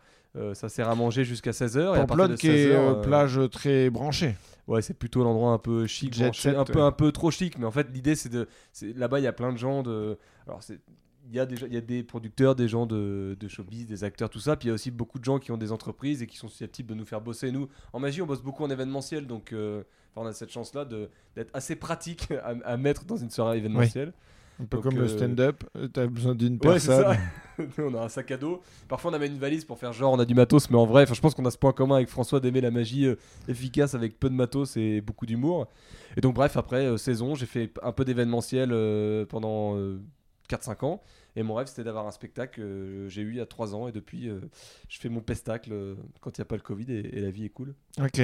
ça 0.55 0.69
sert 0.69 0.89
à 0.91 0.95
manger 0.97 1.25
jusqu'à 1.25 1.53
16h. 1.53 1.79
et 1.79 1.83
à 1.83 1.89
partir 1.93 2.07
Pamplonne 2.09 2.31
de 2.33 2.37
qui 2.37 2.49
est 2.49 2.67
16h, 2.67 2.73
euh, 2.75 2.91
euh, 2.91 3.03
plage 3.03 3.41
très 3.53 3.91
branchée. 3.91 4.35
Ouais, 4.67 4.83
c'est 4.83 4.95
plutôt 4.95 5.23
l'endroit 5.23 5.53
un 5.53 5.59
peu 5.59 5.87
chic, 5.87 6.19
branché, 6.19 6.51
set, 6.51 6.57
un 6.59 6.65
peu 6.65 6.83
un 6.83 6.91
peu 6.91 7.13
trop 7.13 7.31
chic, 7.31 7.57
mais 7.61 7.67
en 7.67 7.71
fait 7.71 7.87
l'idée 7.95 8.17
c'est 8.17 8.29
de 8.29 8.49
là-bas 8.97 9.21
il 9.21 9.23
y 9.23 9.29
a 9.29 9.33
plein 9.33 9.53
de 9.53 9.57
gens 9.57 9.85
de 9.85 10.19
alors 10.49 10.61
c'est 10.65 10.81
il 11.29 11.35
y 11.37 11.41
a 11.41 11.47
des 11.47 11.57
il 11.67 11.73
y 11.75 11.77
a 11.77 11.81
des 11.81 12.03
producteurs, 12.03 12.55
des 12.55 12.69
gens 12.69 12.87
de, 12.87 13.37
de 13.39 13.49
showbiz, 13.49 13.87
des 13.87 14.05
acteurs, 14.05 14.31
tout 14.31 14.39
ça. 14.41 14.57
Puis 14.57 14.67
il 14.67 14.69
y 14.69 14.73
a 14.73 14.75
aussi 14.75 14.91
beaucoup 14.91 15.19
de 15.19 15.25
gens 15.25 15.39
qui 15.39 15.53
ont 15.53 15.57
des 15.59 15.73
entreprises 15.73 16.23
et 16.23 16.27
qui 16.27 16.37
sont 16.37 16.49
susceptibles 16.49 16.89
de 16.91 16.95
nous 16.95 17.05
faire 17.05 17.21
bosser. 17.21 17.51
Nous, 17.53 17.69
en 17.93 17.99
magie, 18.01 18.23
on 18.23 18.27
bosse 18.27 18.43
beaucoup 18.43 18.65
en 18.65 18.71
événementiel, 18.71 19.27
donc 19.27 19.53
euh, 19.53 19.83
on 20.15 20.25
a 20.27 20.33
cette 20.33 20.51
chance-là 20.51 20.85
de- 20.85 21.09
d'être 21.35 21.51
assez 21.55 21.77
pratique 21.77 22.29
à, 22.43 22.55
à 22.65 22.77
mettre 22.77 23.05
dans 23.05 23.17
une 23.17 23.31
soirée 23.31 23.59
événementielle. 23.59 24.13
Un 24.59 24.65
peu 24.65 24.79
Donc, 24.79 24.85
comme 24.85 24.97
le 24.97 25.03
euh, 25.05 25.09
stand-up, 25.09 25.65
tu 25.93 26.01
as 26.01 26.07
besoin 26.07 26.35
d'une 26.35 26.55
Ouais, 26.65 26.79
c'est 26.79 26.89
personne. 26.89 27.17
ça. 27.77 27.83
On 27.83 27.95
a 27.95 28.05
un 28.05 28.09
sac 28.09 28.31
à 28.31 28.39
dos. 28.39 28.63
Parfois, 28.89 29.11
on 29.11 29.15
amène 29.15 29.33
une 29.33 29.39
valise 29.39 29.67
pour 29.67 29.79
faire 29.79 29.93
genre 29.93 30.13
on 30.15 30.19
a 30.19 30.25
du 30.25 30.33
matos, 30.35 30.71
mais 30.71 30.79
en 30.79 30.87
vrai, 30.87 31.05
je 31.07 31.21
pense 31.21 31.35
qu'on 31.35 31.45
a 31.45 31.51
ce 31.51 31.59
point 31.59 31.73
commun 31.73 31.97
avec 31.97 32.09
François 32.09 32.41
d'aimer 32.41 32.63
la 32.63 32.71
magie 32.71 33.05
euh, 33.07 33.17
efficace 33.49 33.95
avec 33.95 34.19
peu 34.19 34.31
de 34.31 34.35
matos 34.35 34.79
et 34.79 35.03
beaucoup 35.03 35.27
d'humour. 35.27 35.67
Et 36.17 36.23
donc, 36.23 36.35
bref, 36.35 36.57
après 36.57 36.87
euh, 36.87 36.97
saison, 36.97 37.35
j'ai 37.35 37.45
fait 37.45 37.71
un 37.83 37.93
peu 37.93 38.07
d'événementiel 38.07 38.71
euh, 38.73 39.27
pendant 39.27 39.77
euh, 39.77 40.01
4-5 40.47 40.85
ans. 40.85 41.03
Et 41.37 41.43
mon 41.43 41.55
rêve, 41.55 41.67
c'était 41.67 41.85
d'avoir 41.85 42.07
un 42.07 42.11
spectacle 42.11 42.61
que 42.61 43.07
j'ai 43.09 43.23
eu 43.23 43.31
il 43.31 43.37
y 43.37 43.41
a 43.41 43.47
3 43.47 43.75
ans. 43.75 43.89
Et 43.89 43.93
depuis, 43.93 44.29
euh, 44.29 44.41
je 44.89 44.99
fais 44.99 45.09
mon 45.09 45.21
pestacle 45.21 45.71
euh, 45.73 45.95
quand 46.21 46.37
il 46.37 46.41
n'y 46.41 46.43
a 46.43 46.47
pas 46.47 46.57
le 46.57 46.63
Covid 46.63 46.91
et, 46.93 47.19
et 47.19 47.21
la 47.21 47.31
vie 47.31 47.45
est 47.45 47.51
cool. 47.51 47.75
Ok, 48.01 48.21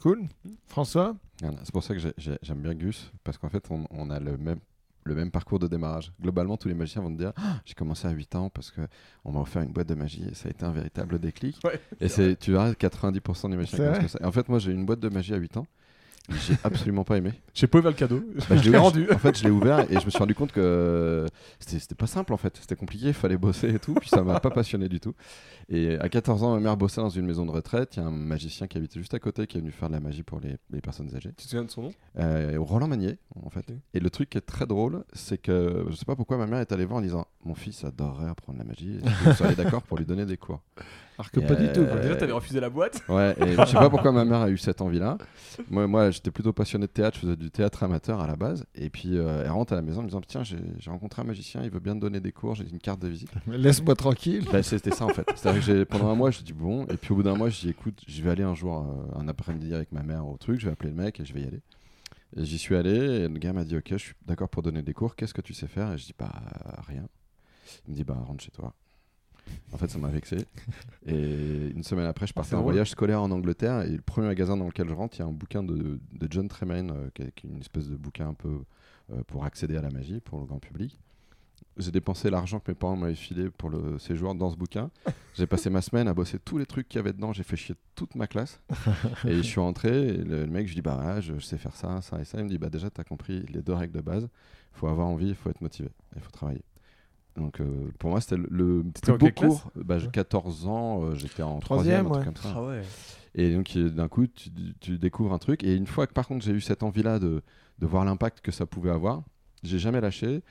cool. 0.00 0.22
François 0.66 1.16
C'est 1.40 1.72
pour 1.72 1.82
ça 1.82 1.94
que 1.94 2.00
j'ai- 2.00 2.14
j'ai- 2.18 2.38
j'aime 2.42 2.60
bien 2.60 2.74
Gus, 2.74 3.10
parce 3.24 3.38
qu'en 3.38 3.48
fait, 3.48 3.64
on, 3.70 3.84
on 3.90 4.10
a 4.10 4.18
le 4.20 4.36
même 4.36 4.60
le 5.04 5.14
même 5.14 5.30
parcours 5.30 5.58
de 5.58 5.66
démarrage. 5.66 6.12
Globalement, 6.20 6.58
tous 6.58 6.68
les 6.68 6.74
magiciens 6.74 7.00
vont 7.00 7.10
te 7.10 7.16
dire 7.16 7.32
Ah, 7.36 7.62
J'ai 7.64 7.72
commencé 7.72 8.06
à 8.06 8.10
8 8.10 8.34
ans 8.34 8.50
parce 8.50 8.70
qu'on 8.70 9.32
m'a 9.32 9.40
offert 9.40 9.62
une 9.62 9.72
boîte 9.72 9.88
de 9.88 9.94
magie 9.94 10.28
et 10.30 10.34
ça 10.34 10.48
a 10.48 10.50
été 10.50 10.62
un 10.62 10.72
véritable 10.72 11.18
déclic. 11.18 11.56
Ouais, 11.64 11.80
et 12.00 12.08
c'est, 12.08 12.36
tu 12.38 12.52
verras, 12.52 12.72
90% 12.72 13.48
des 13.50 13.56
magiciens 13.56 13.92
comme 13.94 14.08
ça. 14.08 14.18
Et 14.20 14.24
en 14.26 14.30
fait, 14.30 14.46
moi, 14.50 14.58
j'ai 14.58 14.72
eu 14.72 14.74
une 14.74 14.84
boîte 14.84 15.00
de 15.00 15.08
magie 15.08 15.32
à 15.32 15.38
8 15.38 15.56
ans. 15.56 15.66
J'ai 16.28 16.54
absolument 16.62 17.02
pas 17.04 17.16
aimé. 17.16 17.32
J'ai 17.54 17.66
pas 17.66 17.78
ouvert 17.78 17.90
le 17.90 17.96
cadeau. 17.96 18.22
Bah, 18.48 18.56
je 18.56 18.70
l'ai 18.70 18.78
rendu. 18.78 19.10
En 19.10 19.18
fait, 19.18 19.36
je 19.38 19.44
l'ai 19.44 19.50
ouvert 19.50 19.80
et 19.90 19.98
je 19.98 20.04
me 20.04 20.10
suis 20.10 20.18
rendu 20.18 20.34
compte 20.34 20.52
que 20.52 21.26
c'était 21.58 21.94
pas 21.94 22.06
simple 22.06 22.32
en 22.32 22.36
fait. 22.36 22.56
C'était 22.60 22.76
compliqué, 22.76 23.08
il 23.08 23.14
fallait 23.14 23.36
bosser 23.36 23.74
et 23.74 23.78
tout. 23.78 23.94
Puis 23.94 24.08
ça 24.08 24.22
m'a 24.22 24.38
pas 24.38 24.50
passionné 24.50 24.88
du 24.88 25.00
tout. 25.00 25.14
Et 25.68 25.96
à 25.98 26.08
14 26.08 26.42
ans, 26.44 26.54
ma 26.54 26.60
mère 26.60 26.76
bossait 26.76 27.00
dans 27.00 27.08
une 27.08 27.26
maison 27.26 27.46
de 27.46 27.50
retraite. 27.50 27.96
Il 27.96 28.00
y 28.00 28.02
a 28.02 28.06
un 28.06 28.10
magicien 28.10 28.66
qui 28.66 28.76
habitait 28.78 29.00
juste 29.00 29.14
à 29.14 29.18
côté 29.18 29.46
qui 29.46 29.56
est 29.56 29.60
venu 29.60 29.72
faire 29.72 29.88
de 29.88 29.94
la 29.94 30.00
magie 30.00 30.22
pour 30.22 30.40
les, 30.40 30.56
les 30.70 30.80
personnes 30.80 31.14
âgées. 31.16 31.30
Tu 31.36 31.44
te 31.44 31.50
souviens 31.50 31.64
de 31.64 31.70
son 31.70 31.82
nom? 31.82 31.92
Euh, 32.18 32.56
Roland 32.58 32.88
Magnier, 32.88 33.18
en 33.44 33.50
fait. 33.50 33.66
Et 33.94 34.00
le 34.00 34.10
truc 34.10 34.30
qui 34.30 34.38
est 34.38 34.42
très 34.42 34.66
drôle, 34.66 35.04
c'est 35.12 35.38
que 35.38 35.86
je 35.88 35.94
sais 35.96 36.04
pas 36.04 36.16
pourquoi 36.16 36.36
ma 36.36 36.46
mère 36.46 36.60
est 36.60 36.72
allée 36.72 36.84
voir 36.84 36.98
en 36.98 37.02
disant 37.02 37.26
Mon 37.44 37.54
fils 37.54 37.84
adorerait 37.84 38.28
apprendre 38.28 38.58
la 38.58 38.64
magie. 38.64 38.98
Et 39.02 39.08
je 39.26 39.32
serais 39.32 39.54
d'accord 39.54 39.82
pour 39.82 39.96
lui 39.98 40.04
donner 40.04 40.26
des 40.26 40.36
cours? 40.36 40.60
Alors 41.20 41.30
que 41.30 41.40
Et 41.40 41.46
pas 41.46 41.54
du 41.54 41.66
euh, 41.66 41.74
tout. 41.74 41.84
Quoi. 41.84 42.00
Déjà, 42.00 42.16
t'avais 42.16 42.32
refusé 42.32 42.60
la 42.60 42.70
boîte. 42.70 43.02
Ouais, 43.10 43.34
et 43.40 43.56
je 43.56 43.64
sais 43.64 43.74
pas 43.74 43.90
pourquoi 43.90 44.12
ma 44.12 44.24
mère 44.24 44.40
a 44.40 44.50
eu 44.50 44.56
cette 44.56 44.80
envie-là. 44.80 45.18
Moi, 45.68 45.86
moi 45.86 46.10
j'étais 46.10 46.30
plutôt 46.30 46.52
passionné 46.52 46.86
de 46.86 46.92
théâtre, 46.92 47.16
je 47.16 47.26
faisais 47.26 47.36
du 47.36 47.50
théâtre 47.50 47.82
amateur 47.82 48.20
à 48.20 48.26
la 48.26 48.36
base. 48.36 48.64
Et 48.74 48.88
puis, 48.88 49.18
euh, 49.18 49.42
elle 49.44 49.50
rentre 49.50 49.72
à 49.72 49.76
la 49.76 49.82
maison 49.82 50.00
en 50.00 50.02
me 50.04 50.08
disant 50.08 50.20
Tiens, 50.26 50.44
j'ai 50.44 50.90
rencontré 50.90 51.20
un 51.20 51.24
magicien, 51.24 51.62
il 51.62 51.70
veut 51.70 51.80
bien 51.80 51.94
te 51.94 52.00
donner 52.00 52.20
des 52.20 52.32
cours, 52.32 52.54
j'ai 52.54 52.68
une 52.68 52.78
carte 52.78 53.00
de 53.00 53.08
visite. 53.08 53.30
Laisse-moi 53.48 53.96
tranquille. 53.96 54.46
Bah, 54.50 54.62
C'était 54.62 54.92
ça 54.92 55.04
en 55.04 55.08
fait. 55.08 55.26
C'est-à-dire 55.34 55.66
que 55.66 55.84
pendant 55.84 56.08
un 56.08 56.14
mois, 56.14 56.30
je 56.30 56.40
dis 56.40 56.52
Bon, 56.52 56.86
et 56.86 56.96
puis 56.96 57.12
au 57.12 57.16
bout 57.16 57.24
d'un 57.24 57.34
mois, 57.34 57.50
je 57.50 57.60
dis 57.60 57.68
Écoute, 57.68 58.00
je 58.06 58.22
vais 58.22 58.30
aller 58.30 58.44
un 58.44 58.54
jour, 58.54 58.78
euh, 58.78 59.20
un 59.20 59.28
après-midi 59.28 59.74
avec 59.74 59.92
ma 59.92 60.02
mère 60.02 60.26
au 60.26 60.36
truc, 60.36 60.60
je 60.60 60.66
vais 60.66 60.72
appeler 60.72 60.90
le 60.90 60.96
mec 60.96 61.20
et 61.20 61.24
je 61.24 61.34
vais 61.34 61.40
y 61.40 61.46
aller. 61.46 61.60
Et 62.36 62.44
j'y 62.44 62.58
suis 62.58 62.76
allé, 62.76 62.94
et 62.94 63.28
le 63.28 63.38
gars 63.38 63.52
m'a 63.52 63.64
dit 63.64 63.76
Ok, 63.76 63.88
je 63.90 63.96
suis 63.96 64.14
d'accord 64.24 64.48
pour 64.48 64.62
donner 64.62 64.82
des 64.82 64.94
cours, 64.94 65.16
qu'est-ce 65.16 65.34
que 65.34 65.42
tu 65.42 65.52
sais 65.52 65.66
faire? 65.66 65.92
Et 65.92 65.98
je 65.98 66.06
dis 66.06 66.14
Bah, 66.16 66.30
rien. 66.86 67.06
Il 67.86 67.90
me 67.90 67.96
dit 67.96 68.04
Bah, 68.04 68.16
rentre 68.24 68.44
chez 68.44 68.52
toi. 68.52 68.72
En 69.72 69.78
fait, 69.78 69.88
ça 69.88 69.98
m'a 69.98 70.08
vexé. 70.08 70.36
Et 71.06 71.70
une 71.74 71.82
semaine 71.84 72.06
après, 72.06 72.26
je 72.26 72.32
partais 72.32 72.50
c'est 72.50 72.56
en 72.56 72.62
voyage 72.62 72.90
scolaire 72.90 73.22
en 73.22 73.30
Angleterre. 73.30 73.82
Et 73.82 73.90
le 73.90 74.02
premier 74.02 74.26
magasin 74.26 74.56
dans 74.56 74.66
lequel 74.66 74.88
je 74.88 74.94
rentre, 74.94 75.16
il 75.16 75.20
y 75.20 75.22
a 75.22 75.26
un 75.26 75.32
bouquin 75.32 75.62
de, 75.62 75.98
de 76.12 76.28
John 76.28 76.48
Tremaine, 76.48 76.90
euh, 76.90 77.08
qui 77.14 77.22
est 77.22 77.44
une 77.44 77.60
espèce 77.60 77.88
de 77.88 77.96
bouquin 77.96 78.28
un 78.28 78.34
peu 78.34 78.60
euh, 79.12 79.22
pour 79.26 79.44
accéder 79.44 79.76
à 79.76 79.82
la 79.82 79.90
magie 79.90 80.20
pour 80.20 80.40
le 80.40 80.46
grand 80.46 80.58
public. 80.58 80.98
J'ai 81.76 81.92
dépensé 81.92 82.30
l'argent 82.30 82.58
que 82.58 82.70
mes 82.70 82.74
parents 82.74 82.96
m'avaient 82.96 83.14
filé 83.14 83.48
pour 83.48 83.70
le 83.70 83.98
séjour 83.98 84.34
dans 84.34 84.50
ce 84.50 84.56
bouquin. 84.56 84.90
J'ai 85.34 85.46
passé 85.46 85.70
ma 85.70 85.80
semaine 85.80 86.08
à 86.08 86.14
bosser 86.14 86.38
tous 86.38 86.58
les 86.58 86.66
trucs 86.66 86.88
qu'il 86.88 86.98
y 86.98 87.00
avait 87.00 87.12
dedans. 87.12 87.32
J'ai 87.32 87.42
fait 87.44 87.56
chier 87.56 87.74
toute 87.94 88.14
ma 88.16 88.26
classe. 88.26 88.60
et 89.24 89.36
je 89.36 89.42
suis 89.42 89.60
rentré. 89.60 90.08
Et 90.08 90.16
le, 90.18 90.40
le 90.40 90.46
mec, 90.46 90.66
je 90.66 90.72
lui 90.72 90.76
dis 90.76 90.82
Bah 90.82 91.20
je, 91.20 91.34
je 91.38 91.44
sais 91.44 91.56
faire 91.58 91.76
ça, 91.76 92.02
ça 92.02 92.20
et 92.20 92.24
ça. 92.24 92.38
Il 92.38 92.44
me 92.44 92.48
dit 92.50 92.58
Bah 92.58 92.68
déjà, 92.70 92.90
tu 92.90 93.00
as 93.00 93.04
compris 93.04 93.46
les 93.48 93.62
deux 93.62 93.72
règles 93.72 93.94
de 93.94 94.00
base. 94.02 94.24
Il 94.24 94.78
faut 94.78 94.88
avoir 94.88 95.06
envie, 95.06 95.28
il 95.28 95.34
faut 95.34 95.48
être 95.48 95.60
motivé. 95.60 95.88
Il 96.16 96.20
faut 96.22 96.30
travailler. 96.30 96.62
Donc 97.36 97.60
euh, 97.60 97.90
pour 97.98 98.10
moi, 98.10 98.20
c'était 98.20 98.36
le, 98.36 98.84
plus 99.02 99.18
beau 99.18 99.28
cours. 99.30 99.70
Bah, 99.76 99.98
j'ai 99.98 100.08
14 100.08 100.66
ans, 100.66 101.04
euh, 101.04 101.14
j'étais 101.14 101.42
en 101.42 101.58
Troisième, 101.58 102.04
troisième, 102.04 102.06
un 102.06 102.10
truc 102.10 102.18
ouais. 102.18 102.24
comme 102.24 102.52
ça. 102.52 102.54
Ah 102.56 102.66
ouais. 102.66 102.82
Et 103.34 103.54
donc, 103.54 103.76
d'un 103.76 104.08
coup, 104.08 104.26
tu, 104.26 104.50
tu 104.80 104.98
découvres 104.98 105.32
un 105.32 105.38
truc. 105.38 105.62
Et 105.62 105.74
une 105.74 105.86
fois 105.86 106.06
que, 106.06 106.12
par 106.12 106.26
contre, 106.26 106.44
j'ai 106.44 106.52
eu 106.52 106.60
cette 106.60 106.82
envie-là 106.82 107.20
de, 107.20 107.42
de 107.78 107.86
voir 107.86 108.04
l'impact 108.04 108.40
que 108.40 108.50
ça 108.50 108.66
pouvait 108.66 108.90
avoir, 108.90 109.22
j'ai 109.62 109.78
jamais 109.78 110.00
lâché. 110.00 110.42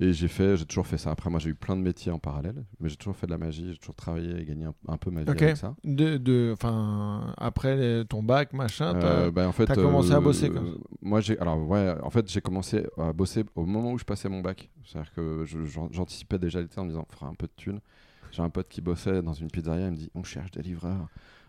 Et 0.00 0.14
j'ai 0.14 0.28
fait, 0.28 0.56
j'ai 0.56 0.64
toujours 0.64 0.86
fait 0.86 0.96
ça. 0.96 1.10
Après, 1.10 1.28
moi, 1.28 1.38
j'ai 1.38 1.50
eu 1.50 1.54
plein 1.54 1.76
de 1.76 1.82
métiers 1.82 2.10
en 2.10 2.18
parallèle, 2.18 2.64
mais 2.80 2.88
j'ai 2.88 2.96
toujours 2.96 3.14
fait 3.14 3.26
de 3.26 3.32
la 3.32 3.36
magie, 3.38 3.72
j'ai 3.72 3.78
toujours 3.78 3.94
travaillé 3.94 4.40
et 4.40 4.44
gagné 4.46 4.64
un, 4.64 4.74
un 4.88 4.96
peu 4.96 5.10
ma 5.10 5.20
vie 5.20 5.26
avec 5.44 5.56
ça. 5.56 5.74
De, 5.84 6.16
de, 6.16 6.54
après 7.36 7.76
les- 7.76 8.04
ton 8.06 8.22
bac, 8.22 8.52
machin, 8.54 8.94
t'as- 8.98 9.06
Euh, 9.26 9.30
bah, 9.30 9.46
en 9.46 9.52
fait, 9.52 9.66
t'as 9.66 9.74
commencé 9.82 10.12
à 10.12 10.16
euh, 10.16 10.20
bosser, 10.20 10.48
comme 10.50 10.66
ça. 10.68 10.78
Moi, 11.02 11.20
j'ai, 11.20 11.38
alors 11.38 11.58
ouais, 11.68 11.94
en 12.02 12.08
fait, 12.10 12.26
j'ai 12.30 12.40
commencé 12.40 12.86
à 12.96 13.12
bosser 13.12 13.44
au 13.54 13.66
moment 13.66 13.92
où 13.92 13.98
je 13.98 14.04
passais 14.04 14.28
mon 14.30 14.40
bac. 14.40 14.70
C'est-à-dire 14.84 15.12
que 15.12 15.44
j'anticipais 15.90 16.38
déjà 16.38 16.60
l'été 16.60 16.80
en 16.80 16.84
me 16.84 16.88
disant, 16.90 17.06
fera 17.10 17.26
un 17.26 17.34
peu 17.34 17.46
de 17.46 17.52
thunes. 17.56 17.80
J'ai 18.30 18.42
un 18.42 18.48
pote 18.50 18.68
qui 18.70 18.80
bossait 18.80 19.20
dans 19.20 19.34
une 19.34 19.50
pizzeria, 19.50 19.86
il 19.86 19.92
me 19.92 19.96
dit, 19.96 20.10
on 20.14 20.22
cherche 20.24 20.50
des 20.52 20.62
livreurs. 20.62 21.08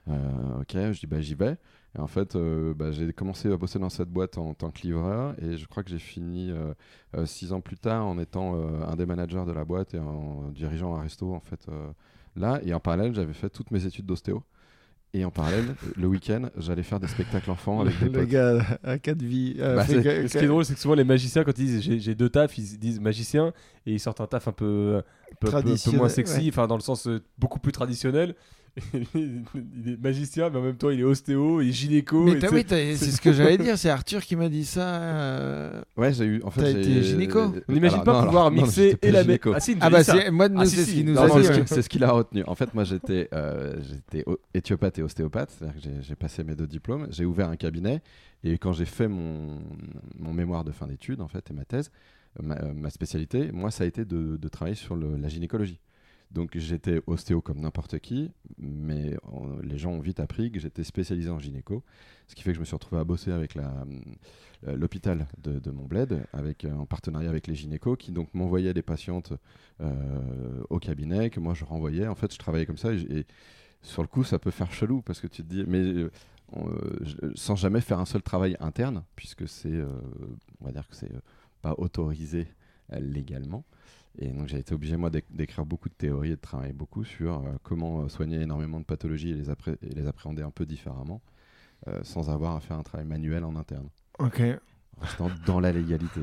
Euh, 0.09 0.59
ok, 0.61 0.73
je 0.73 0.99
dis, 0.99 1.07
bah 1.07 1.21
j'y 1.21 1.33
vais. 1.35 1.55
Et 1.95 1.99
en 1.99 2.07
fait, 2.07 2.35
euh, 2.35 2.73
bah, 2.73 2.91
j'ai 2.91 3.13
commencé 3.13 3.51
à 3.51 3.55
bosser 3.57 3.77
dans 3.77 3.89
cette 3.89 4.09
boîte 4.09 4.37
en 4.39 4.53
tant 4.55 4.71
que 4.71 4.81
livreur 4.81 5.35
et 5.39 5.57
je 5.57 5.67
crois 5.67 5.83
que 5.83 5.91
j'ai 5.91 5.99
fini 5.99 6.49
euh, 6.49 6.73
euh, 7.15 7.25
six 7.27 7.53
ans 7.53 7.61
plus 7.61 7.77
tard 7.77 8.05
en 8.07 8.17
étant 8.17 8.55
euh, 8.55 8.83
un 8.87 8.95
des 8.95 9.05
managers 9.05 9.43
de 9.45 9.51
la 9.51 9.63
boîte 9.63 9.93
et 9.93 9.99
en 9.99 10.49
dirigeant 10.49 10.95
un 10.95 11.01
resto 11.03 11.31
en 11.33 11.39
fait 11.39 11.59
euh, 11.69 11.89
là. 12.35 12.59
Et 12.63 12.73
en 12.73 12.79
parallèle, 12.79 13.13
j'avais 13.13 13.33
fait 13.33 13.49
toutes 13.49 13.69
mes 13.69 13.85
études 13.85 14.07
d'ostéo. 14.07 14.41
Et 15.15 15.23
en 15.23 15.29
parallèle, 15.29 15.75
le 15.95 16.07
week-end, 16.07 16.49
j'allais 16.57 16.81
faire 16.81 16.99
des 16.99 17.05
spectacles 17.07 17.51
enfants 17.51 17.81
avec 17.81 17.99
des 17.99 18.05
le 18.05 18.11
potes. 18.21 18.27
gars 18.29 18.79
à 18.83 18.97
quatre 18.97 19.21
vies. 19.21 19.57
euh, 19.59 19.75
Bah, 19.75 19.85
que- 19.85 20.27
ce 20.27 20.35
qui 20.39 20.43
est 20.43 20.47
drôle, 20.47 20.65
c'est 20.65 20.73
que 20.73 20.79
souvent 20.79 20.95
les 20.95 21.03
magiciens, 21.03 21.43
quand 21.43 21.55
ils 21.59 21.65
disent 21.67 21.81
j'ai- 21.83 21.99
j'ai 21.99 22.15
deux 22.15 22.29
tafs, 22.29 22.57
ils 22.57 22.79
disent 22.79 22.99
magicien 22.99 23.53
et 23.85 23.93
ils 23.93 23.99
sortent 23.99 24.21
un 24.21 24.25
taf 24.25 24.47
un 24.47 24.51
peu, 24.51 24.97
un 24.97 25.03
peu, 25.39 25.47
un 25.49 25.51
peu- 25.51 25.57
un 25.57 25.61
peu 25.91 25.97
moins 25.97 26.09
sexy, 26.09 26.51
ouais. 26.57 26.67
dans 26.67 26.75
le 26.75 26.81
sens 26.81 27.05
euh, 27.05 27.21
beaucoup 27.37 27.59
plus 27.59 27.71
traditionnel. 27.71 28.33
il 29.03 29.89
est 29.89 30.01
magicien, 30.01 30.49
mais 30.49 30.57
en 30.57 30.61
même 30.63 30.75
temps 30.77 30.89
il 30.89 30.99
est 30.99 31.03
ostéo, 31.03 31.61
il 31.61 31.69
est 31.69 31.71
gynéco. 31.71 32.23
Mais 32.23 32.31
et 32.33 32.47
oui, 32.49 32.65
c'est 32.67 32.95
ce 33.11 33.21
que 33.21 33.31
j'allais 33.31 33.57
dire. 33.59 33.77
C'est 33.77 33.89
Arthur 33.89 34.21
qui 34.23 34.35
m'a 34.35 34.49
dit 34.49 34.65
ça. 34.65 34.95
euh, 35.01 35.81
Ouais, 35.95 36.11
j'ai 36.13 36.25
eu. 36.25 36.41
En 36.43 36.49
fait, 36.49 36.61
T'as 36.61 36.69
été 36.79 37.03
gynéco 37.03 37.39
On 37.67 37.71
n'imagine 37.73 38.03
pas 38.03 38.13
non, 38.21 38.25
pouvoir 38.25 38.45
alors, 38.47 38.51
non, 38.51 38.63
mixer 38.63 38.95
pas 38.95 39.07
et 39.07 39.11
la 39.11 39.21
gynéco. 39.21 39.51
Ah 39.55 39.59
si, 39.59 39.75
Ah 39.79 39.85
a 39.85 39.89
bah 39.91 40.03
c'est 40.03 40.31
moi 40.31 40.47
Ah, 40.55 40.65
si, 40.65 40.75
c'est 40.75 40.83
si. 40.85 40.89
ce 40.89 40.95
qu'il 40.95 41.05
nous 41.05 41.13
Non, 41.13 41.21
a 41.21 41.27
non, 41.27 41.39
dit. 41.39 41.47
c'est 41.67 41.81
ce 41.83 41.89
qu'il 41.89 42.03
a 42.03 42.11
retenu. 42.11 42.43
En 42.47 42.55
fait, 42.55 42.73
moi, 42.73 42.83
j'étais 42.83 43.29
euh, 43.33 43.75
éthiopathe 44.53 44.97
et 44.99 45.03
ostéopathe, 45.03 45.51
c'est-à-dire 45.51 45.75
que 45.81 45.89
j'ai- 46.01 46.15
passé 46.15 46.43
mes 46.43 46.55
deux 46.55 46.67
diplômes. 46.67 47.07
J'ai 47.11 47.25
ouvert 47.25 47.49
un 47.49 47.55
cabinet 47.57 48.01
et 48.43 48.57
quand 48.57 48.71
j'ai 48.73 48.85
fait 48.85 49.07
mon, 49.07 49.59
mon 50.17 50.33
mémoire 50.33 50.63
de 50.63 50.71
fin 50.71 50.87
d'études, 50.87 51.21
en 51.21 51.27
fait, 51.27 51.49
et 51.51 51.53
ma 51.53 51.65
thèse, 51.65 51.91
ma, 52.41 52.55
euh, 52.55 52.73
ma 52.73 52.89
spécialité, 52.89 53.51
moi, 53.51 53.69
ça 53.71 53.83
a 53.83 53.87
été 53.87 54.05
de, 54.05 54.37
de 54.37 54.47
travailler 54.47 54.75
sur 54.75 54.95
le- 54.95 55.15
la 55.17 55.27
gynécologie. 55.29 55.79
Donc, 56.33 56.57
j'étais 56.57 57.01
ostéo 57.05 57.41
comme 57.41 57.59
n'importe 57.59 57.99
qui, 57.99 58.31
mais 58.57 59.15
les 59.61 59.77
gens 59.77 59.91
ont 59.91 59.99
vite 59.99 60.19
appris 60.19 60.51
que 60.51 60.59
j'étais 60.59 60.83
spécialisé 60.83 61.29
en 61.29 61.39
gynéco, 61.39 61.83
ce 62.27 62.35
qui 62.35 62.41
fait 62.41 62.51
que 62.51 62.55
je 62.55 62.59
me 62.59 62.65
suis 62.65 62.75
retrouvé 62.75 62.99
à 62.99 63.03
bosser 63.03 63.31
avec 63.31 63.55
euh, 63.55 64.75
l'hôpital 64.75 65.27
de, 65.43 65.59
de 65.59 65.73
avec, 66.33 66.65
euh, 66.65 66.73
en 66.73 66.85
partenariat 66.85 67.29
avec 67.29 67.47
les 67.47 67.55
gynécos, 67.55 67.97
qui 67.97 68.11
donc 68.11 68.33
m'envoyaient 68.33 68.73
des 68.73 68.81
patientes 68.81 69.33
euh, 69.81 70.63
au 70.69 70.79
cabinet 70.79 71.29
que 71.29 71.39
moi 71.39 71.53
je 71.53 71.65
renvoyais. 71.65 72.07
En 72.07 72.15
fait, 72.15 72.33
je 72.33 72.39
travaillais 72.39 72.65
comme 72.65 72.77
ça 72.77 72.93
et, 72.93 73.25
sur 73.81 74.01
le 74.01 74.07
coup, 74.07 74.23
ça 74.23 74.39
peut 74.39 74.51
faire 74.51 74.71
chelou 74.71 75.01
parce 75.01 75.19
que 75.19 75.27
tu 75.27 75.43
te 75.43 75.47
dis, 75.49 75.65
mais 75.67 76.07
sans 77.35 77.57
jamais 77.57 77.81
faire 77.81 77.99
un 77.99 78.05
seul 78.05 78.21
travail 78.21 78.55
interne, 78.61 79.03
puisque 79.15 79.45
c'est, 79.47 79.81
on 80.61 80.65
va 80.65 80.71
dire 80.71 80.87
que 80.87 80.95
c'est 80.95 81.11
pas 81.61 81.75
autorisé 81.77 82.47
légalement. 82.97 83.65
Et 84.19 84.27
donc 84.29 84.47
j'ai 84.47 84.59
été 84.59 84.73
obligé 84.75 84.95
moi 84.95 85.09
d'éc- 85.09 85.25
d'écrire 85.31 85.65
beaucoup 85.65 85.89
de 85.89 85.93
théories 85.95 86.31
et 86.31 86.35
de 86.35 86.41
travailler 86.41 86.73
beaucoup 86.73 87.03
sur 87.03 87.39
euh, 87.39 87.51
comment 87.63 88.01
euh, 88.01 88.07
soigner 88.09 88.41
énormément 88.41 88.79
de 88.79 88.85
pathologies 88.85 89.31
et 89.31 89.33
les, 89.35 89.49
appré- 89.49 89.77
et 89.81 89.93
les 89.95 90.05
appréhender 90.07 90.43
un 90.43 90.51
peu 90.51 90.65
différemment, 90.65 91.21
euh, 91.87 91.99
sans 92.03 92.29
avoir 92.29 92.55
à 92.55 92.59
faire 92.59 92.77
un 92.77 92.83
travail 92.83 93.07
manuel 93.07 93.43
en 93.43 93.55
interne 93.55 93.87
Ok. 94.19 94.41
restant 95.01 95.31
dans 95.47 95.59
la 95.59 95.71
légalité. 95.71 96.21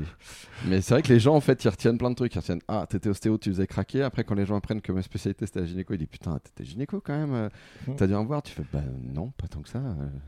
Mais 0.65 0.79
c'est 0.79 0.93
vrai 0.93 1.01
que 1.01 1.09
les 1.11 1.19
gens, 1.19 1.35
en 1.35 1.41
fait, 1.41 1.61
ils 1.65 1.67
retiennent 1.67 1.97
plein 1.97 2.09
de 2.09 2.15
trucs. 2.15 2.33
Ils 2.33 2.39
retiennent 2.39 2.61
Ah, 2.69 2.87
t'étais 2.89 3.09
ostéo, 3.09 3.37
tu 3.37 3.49
faisais 3.49 3.67
craquer. 3.67 4.01
Après, 4.03 4.23
quand 4.23 4.35
les 4.35 4.45
gens 4.45 4.55
apprennent 4.55 4.81
que 4.81 4.93
ma 4.93 5.01
spécialité 5.01 5.45
c'était 5.45 5.59
la 5.59 5.65
gynéco, 5.65 5.93
ils 5.93 5.97
disent 5.97 6.07
Putain, 6.07 6.39
t'étais 6.39 6.63
gynéco 6.63 7.01
quand 7.01 7.17
même. 7.17 7.33
euh, 7.33 7.49
Mm. 7.87 7.95
T'as 7.97 8.07
dû 8.07 8.13
en 8.15 8.23
voir 8.23 8.41
Tu 8.41 8.53
fais 8.53 8.63
Bah 8.71 8.81
non, 9.13 9.31
pas 9.31 9.47
tant 9.49 9.61
que 9.61 9.67
ça. 9.69 9.81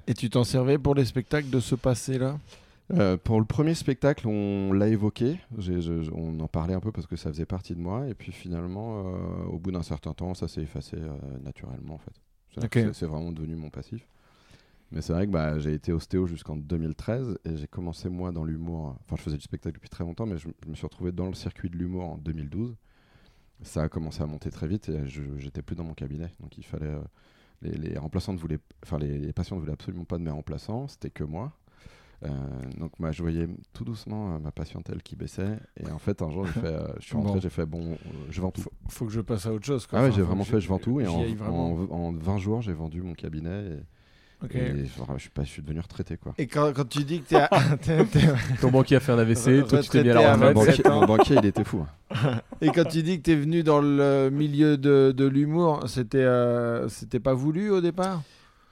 Et 0.06 0.14
tu 0.14 0.30
t'en 0.30 0.44
servais 0.44 0.78
pour 0.78 0.96
les 0.96 1.06
spectacles 1.06 1.50
de 1.50 1.60
ce 1.62 1.76
passé-là? 1.76 2.38
Euh, 2.92 3.18
pour 3.18 3.40
le 3.40 3.46
premier 3.46 3.74
spectacle, 3.76 4.28
on 4.28 4.74
l'a 4.74 4.88
évoqué. 4.90 5.40
J'ai- 5.58 5.82
je- 5.82 6.04
je- 6.04 6.12
on 6.14 6.40
en 6.42 6.48
parlait 6.48 6.74
un 6.74 6.80
peu 6.82 6.92
parce 6.92 7.08
que 7.08 7.16
ça 7.16 7.30
faisait 7.30 7.46
partie 7.46 7.76
de 7.76 7.80
moi. 7.80 8.08
Et 8.08 8.14
puis 8.14 8.32
finalement, 8.32 9.04
euh, 9.06 9.46
au 9.46 9.58
bout 9.58 9.72
d'un 9.72 9.84
certain 9.84 10.14
temps, 10.14 10.34
ça 10.34 10.48
s'est 10.48 10.62
effacé 10.62 10.98
euh, 11.00 11.18
naturellement, 11.42 11.96
en 11.96 11.98
fait. 11.98 12.14
C'est 12.94 13.06
vraiment 13.06 13.32
devenu 13.32 13.56
mon 13.56 13.70
passif. 13.70 14.08
Mais 14.92 15.02
c'est 15.02 15.14
vrai 15.14 15.26
que 15.28 15.32
bah, 15.32 15.60
j'ai 15.60 15.74
été 15.74 15.94
ostéo 15.94 16.28
jusqu'en 16.28 16.56
2013 16.58 17.38
et 17.46 17.58
j'ai 17.58 17.68
commencé 17.68 18.10
moi 18.10 18.32
dans 18.32 18.44
l'humour. 18.46 18.96
Enfin, 19.02 19.16
je 19.18 19.24
faisais 19.24 19.38
du 19.38 19.44
spectacle 19.44 19.76
depuis 19.76 19.90
très 19.90 20.04
longtemps, 20.04 20.26
mais 20.28 20.38
je, 20.38 20.50
je 20.64 20.70
me 20.70 20.76
suis 20.76 20.86
retrouvé 20.86 21.12
dans 21.12 21.28
le 21.28 21.34
circuit 21.34 21.70
de 21.70 21.78
l'humour 21.78 22.06
en 22.06 22.18
2012. 22.18 22.76
Ça 23.64 23.84
a 23.84 23.90
commencé 23.90 24.22
à 24.22 24.28
monter 24.28 24.52
très 24.52 24.68
vite 24.68 24.90
et 24.90 25.08
j'étais 25.38 25.62
plus 25.62 25.76
dans 25.76 25.86
mon 25.86 25.94
cabinet. 25.96 26.30
Donc 26.42 26.58
il 26.58 26.66
fallait. 26.66 26.88
euh, 26.88 27.02
les, 27.62 27.72
les 27.72 27.98
remplaçantes 27.98 28.38
voulaient. 28.40 28.60
Enfin, 28.84 29.00
les, 29.00 29.18
les 29.20 29.34
patients 29.34 29.56
ne 29.56 29.62
voulaient 29.62 29.74
absolument 29.74 30.06
pas 30.06 30.18
de 30.18 30.24
mes 30.24 30.32
remplaçants, 30.32 30.88
c'était 30.90 31.10
que 31.12 31.24
moi. 31.24 31.54
Euh, 32.26 32.30
donc 32.80 32.92
moi, 33.00 33.12
je 33.12 33.22
voyais 33.22 33.48
tout 33.74 33.84
doucement 33.84 34.36
euh, 34.36 34.40
ma 34.40 34.52
patientèle 34.52 35.02
qui 35.04 35.16
baissait. 35.16 35.58
Et 35.80 35.90
en 35.92 36.00
fait, 36.00 36.22
un 36.22 36.30
jour, 36.30 36.46
j'ai 36.46 36.54
fait, 36.62 36.66
euh, 36.68 36.88
je 37.00 37.06
suis 37.06 37.16
rentré, 37.16 37.34
Bon. 37.34 37.40
j'ai 37.42 37.50
fait 37.50 37.66
bon, 37.66 37.92
euh, 37.92 37.96
je 38.30 38.40
vends 38.42 38.52
tout. 38.52 38.62
faut, 38.62 38.72
faut 38.88 39.06
que 39.06 39.12
je 39.12 39.22
passe 39.22 39.46
à 39.46 39.52
autre 39.54 39.66
chose. 39.66 39.86
Quoi. 39.88 40.00
Ah 40.00 40.02
ouais, 40.04 40.08
Enfin, 40.10 40.16
j'ai 40.18 40.22
vraiment 40.24 40.44
fait, 40.46 40.62
je 40.62 40.68
vends 40.70 40.80
tout. 40.80 41.02
Et 41.02 41.08
en, 41.08 41.22
en, 41.50 41.88
en 41.92 42.12
20 42.14 42.38
jours, 42.38 42.62
j'ai 42.62 42.74
vendu 42.74 43.02
mon 43.02 43.14
cabinet. 43.14 43.80
Et, 44.54 44.86
je, 44.86 45.20
suis 45.20 45.30
pas, 45.30 45.44
je 45.44 45.50
suis 45.50 45.62
devenu 45.62 45.80
retraité. 45.80 46.18
Quoi. 46.18 46.34
Et 46.38 46.48
quand, 46.48 46.74
quand 46.74 46.88
tu 46.88 47.06
dis 47.06 47.22
que 47.22 47.30
t'es 47.30 47.36
à- 47.38 47.50
Ton 48.62 48.72
banquier 48.72 48.98
a 48.98 49.00
fait 49.00 49.14
un 49.14 49.18
AVC, 49.20 49.66
toi 49.68 49.80
tu 49.80 49.90
t'es 49.90 50.04
mis 50.04 50.10
à 50.10 50.14
la 50.16 50.34
à 50.34 50.38
Mon 50.38 50.48
retraite. 50.48 50.66
27 50.68 50.84
banquier, 50.86 51.00
mon 51.00 51.06
banquier, 51.06 51.36
il 51.40 51.46
était 51.46 51.64
fou. 51.64 51.86
hein. 52.12 52.42
et 52.60 52.68
quand 52.72 52.84
tu 52.84 53.04
dis 53.04 53.18
que 53.20 53.24
t'es 53.24 53.36
venu 53.36 53.64
dans 53.64 53.80
le 53.80 54.30
milieu 54.34 54.78
de, 54.78 55.14
de 55.16 55.26
l'humour, 55.26 55.84
c'était 55.88 56.18
euh, 56.18 56.90
c'était 56.90 57.22
pas 57.22 57.34
voulu 57.34 57.70
au 57.72 57.80
départ? 57.80 58.22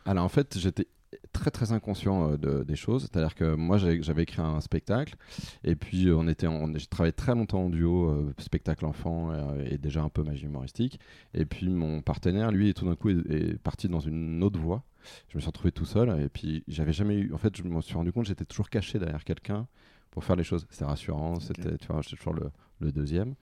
Alors 0.06 0.26
en 0.26 0.30
fait, 0.30 0.58
j'étais 0.60 0.88
très 1.34 1.52
très 1.52 1.72
inconscient 1.72 2.32
euh, 2.32 2.38
de- 2.38 2.64
des 2.64 2.76
choses. 2.76 3.04
C'est-à-dire 3.04 3.36
que 3.36 3.56
moi 3.56 3.78
j'avais 3.78 4.24
écrit 4.24 4.42
un 4.42 4.62
spectacle 4.62 5.16
et 5.64 5.76
puis 5.76 6.08
euh, 6.08 6.16
on 6.18 6.28
était, 6.28 6.48
en- 6.48 6.72
j'ai 6.78 6.86
travaillé 6.88 7.14
très 7.14 7.34
longtemps 7.36 7.64
en 7.64 7.70
duo, 7.70 8.10
euh, 8.10 8.34
spectacle 8.38 8.86
enfant 8.86 9.32
euh, 9.32 9.66
et 9.70 9.78
déjà 9.78 10.02
un 10.02 10.10
peu 10.10 10.24
magie 10.24 10.46
humoristique. 10.46 11.00
Et 11.34 11.46
puis 11.46 11.70
mon 11.70 12.02
partenaire, 12.02 12.52
lui, 12.52 12.74
tout 12.74 12.86
d'un 12.86 12.96
coup 12.96 13.10
est, 13.10 13.30
est 13.30 13.58
parti 13.58 13.88
dans 13.90 14.00
une 14.00 14.44
autre 14.44 14.60
voie. 14.60 14.84
Je 15.30 15.38
me 15.38 15.42
suis 15.42 15.48
retrouvé 15.48 15.72
tout 15.72 15.86
seul 15.86 16.10
et 16.22 16.30
puis 16.30 16.64
j'avais 16.68 16.94
jamais 16.94 17.16
eu. 17.16 17.34
En 17.34 17.38
fait, 17.38 17.56
je 17.58 17.64
me 17.64 17.82
suis 17.82 17.96
rendu 17.96 18.12
compte 18.12 18.26
j'étais 18.26 18.46
toujours 18.46 18.70
caché 18.70 19.00
derrière 19.00 19.24
quelqu'un 19.24 19.68
pour 20.12 20.24
faire 20.24 20.36
les 20.36 20.44
choses. 20.44 20.68
C'était 20.70 20.86
rassurant. 20.86 21.40
C'était, 21.40 21.78
tu 21.78 21.88
vois, 21.88 22.02
j'étais 22.02 22.18
toujours 22.18 22.34
le, 22.34 22.52
le 22.80 22.92
deuxième. 22.92 23.34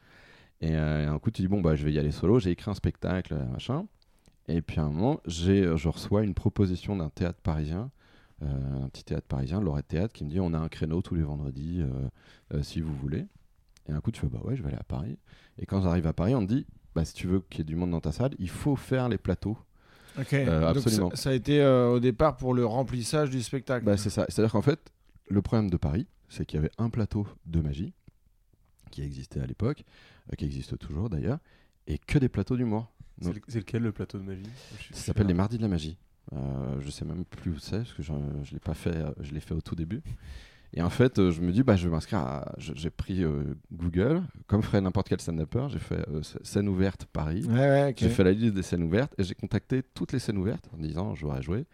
Et, 0.61 0.75
euh, 0.75 1.03
et 1.03 1.05
un 1.05 1.19
coup, 1.19 1.31
tu 1.31 1.41
dis 1.41 1.47
bon 1.47 1.61
bah 1.61 1.75
je 1.75 1.83
vais 1.85 1.91
y 1.93 1.99
aller 1.99 2.11
solo. 2.11 2.39
J'ai 2.39 2.51
écrit 2.51 2.69
un 2.71 2.73
spectacle, 2.75 3.35
machin. 3.51 3.85
Et 4.49 4.61
puis 4.61 4.79
à 4.79 4.83
un 4.83 4.89
moment, 4.89 5.21
j'ai, 5.25 5.63
euh, 5.63 5.77
je 5.77 5.87
reçois 5.87 6.23
une 6.23 6.33
proposition 6.33 6.95
d'un 6.95 7.09
théâtre 7.09 7.39
parisien, 7.41 7.91
euh, 8.41 8.83
un 8.83 8.89
petit 8.89 9.03
théâtre 9.03 9.27
parisien, 9.27 9.61
Lorette 9.61 9.87
Théâtre, 9.87 10.11
qui 10.13 10.23
me 10.25 10.29
dit 10.29 10.39
on 10.39 10.53
a 10.53 10.57
un 10.57 10.69
créneau 10.69 11.01
tous 11.01 11.13
les 11.13 11.21
vendredis, 11.21 11.81
euh, 12.51 12.63
si 12.63 12.81
vous 12.81 12.95
voulez. 12.95 13.25
Et 13.87 13.91
un 13.91 14.01
coup, 14.01 14.11
tu 14.11 14.19
fais 14.21 14.27
bah 14.27 14.39
ouais, 14.43 14.55
je 14.55 14.61
vais 14.63 14.69
aller 14.69 14.77
à 14.77 14.83
Paris. 14.83 15.17
Et 15.59 15.65
quand 15.67 15.81
j'arrive 15.81 16.07
à 16.07 16.13
Paris, 16.13 16.33
on 16.33 16.41
me 16.41 16.47
dit 16.47 16.65
bah 16.95 17.05
si 17.05 17.13
tu 17.13 17.27
veux 17.27 17.41
qu'il 17.41 17.59
y 17.59 17.61
ait 17.61 17.65
du 17.65 17.75
monde 17.75 17.91
dans 17.91 18.01
ta 18.01 18.11
salle, 18.11 18.31
il 18.39 18.49
faut 18.49 18.75
faire 18.75 19.07
les 19.07 19.19
plateaux. 19.19 19.57
Ok. 20.17 20.33
Euh, 20.33 20.45
Donc, 20.45 20.61
ça- 20.61 20.69
absolument. 20.89 21.11
ça, 21.13 21.29
a 21.29 21.33
été 21.33 21.63
au 21.63 21.99
départ 21.99 22.35
pour 22.35 22.55
le 22.55 22.65
remplissage 22.65 23.29
du 23.29 23.43
spectacle. 23.43 23.85
Bah, 23.85 23.97
c'est 23.97 24.09
ça. 24.09 24.25
C'est-à-dire 24.29 24.51
qu'en 24.51 24.63
fait, 24.63 24.91
le 25.29 25.41
problème 25.43 25.69
de 25.69 25.77
Paris, 25.77 26.07
c'est 26.27 26.45
qu'il 26.47 26.57
y 26.57 26.59
avait 26.59 26.71
un 26.79 26.89
plateau 26.89 27.27
de 27.45 27.61
magie 27.61 27.93
qui 28.89 29.03
existait 29.03 29.39
à 29.39 29.45
l'époque, 29.45 29.83
qui 30.37 30.45
existe 30.45 30.77
toujours 30.79 31.09
d'ailleurs, 31.09 31.37
et 31.85 31.99
que 31.99 32.17
des 32.17 32.29
plateaux 32.29 32.57
d'humour. 32.57 32.91
C'est 33.21 33.25
Donc- 33.27 33.35
le- 33.35 33.41
c'est 33.47 33.59
lequel 33.59 33.83
le 33.83 33.91
plateau 33.91 34.17
de 34.17 34.23
magie? 34.23 34.43
Je 34.79 34.93
Ça 34.95 35.01
s'appelle 35.05 35.27
les 35.27 35.33
Mardis 35.33 35.57
de 35.57 35.61
la 35.63 35.67
Magie. 35.67 35.97
Euh, 36.33 36.37
je 36.79 36.89
sais 36.91 37.05
même 37.05 37.25
plus 37.25 37.51
où 37.51 37.57
c'est 37.59 37.77
parce 37.77 37.93
que 37.93 38.03
je, 38.03 38.13
je 38.43 38.53
l'ai 38.53 38.59
pas 38.59 38.73
fait. 38.75 39.03
Je 39.21 39.33
l'ai 39.33 39.39
fait 39.39 39.53
au 39.55 39.61
tout 39.61 39.75
début. 39.75 40.01
Et 40.73 40.83
en 40.83 40.89
fait, 40.91 41.17
euh, 41.17 41.31
je 41.31 41.41
me 41.41 41.51
dis, 41.51 41.63
bah, 41.63 41.75
je 41.75 41.87
vais 41.87 41.91
m'inscrire. 41.91 42.19
à- 42.19 42.53
J'ai 42.59 42.91
pris 42.91 43.23
euh, 43.23 43.55
Google, 43.73 44.21
comme 44.45 44.61
ferait 44.61 44.79
n'importe 44.81 45.09
quel 45.09 45.19
stand-upper. 45.19 45.65
J'ai 45.69 45.79
fait 45.79 46.07
euh, 46.09 46.21
sc- 46.21 46.37
scène 46.43 46.69
ouverte 46.69 47.05
Paris. 47.05 47.43
Ouais, 47.47 47.53
ouais, 47.55 47.89
ok. 47.89 47.95
J'ai 47.97 48.09
fait 48.09 48.23
la 48.23 48.31
liste 48.33 48.53
des 48.53 48.61
scènes 48.61 48.83
ouvertes 48.83 49.13
et 49.17 49.23
j'ai 49.23 49.33
contacté 49.33 49.81
toutes 49.95 50.11
les 50.13 50.19
scènes 50.19 50.37
ouvertes 50.37 50.69
en 50.73 50.77
disant, 50.77 51.15
je 51.15 51.25
voudrais 51.25 51.41
jouer. 51.41 51.65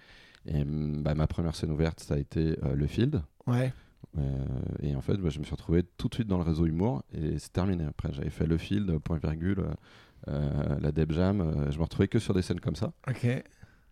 Et 0.45 0.61
hum, 0.61 1.03
bah, 1.03 1.13
ma 1.15 1.27
première 1.27 1.55
scène 1.55 1.71
ouverte, 1.71 1.99
ça 1.99 2.13
a 2.13 2.17
été 2.17 2.57
euh, 2.63 2.73
le 2.75 2.87
Field. 2.87 3.21
Ouais. 3.47 3.73
Euh, 4.17 4.45
et 4.81 4.95
en 4.95 5.01
fait, 5.01 5.17
bah, 5.17 5.29
je 5.29 5.39
me 5.39 5.43
suis 5.43 5.51
retrouvé 5.55 5.83
tout 5.97 6.07
de 6.07 6.13
suite 6.15 6.27
dans 6.29 6.37
le 6.37 6.43
réseau 6.43 6.65
humour 6.65 7.03
et 7.13 7.37
c'est 7.39 7.51
terminé. 7.51 7.83
Après, 7.83 8.13
j'avais 8.13 8.29
fait 8.29 8.47
le 8.47 8.57
Field, 8.57 8.97
point 8.99 9.17
virgule, 9.17 9.61
la 10.27 10.91
Deb 10.91 11.11
Jam. 11.11 11.41
euh, 11.41 11.71
je 11.71 11.77
me 11.77 11.83
retrouvais 11.83 12.07
que 12.07 12.19
sur 12.19 12.33
des 12.33 12.41
scènes 12.41 12.59
comme 12.59 12.75
ça. 12.75 12.93
Ok. 13.07 13.25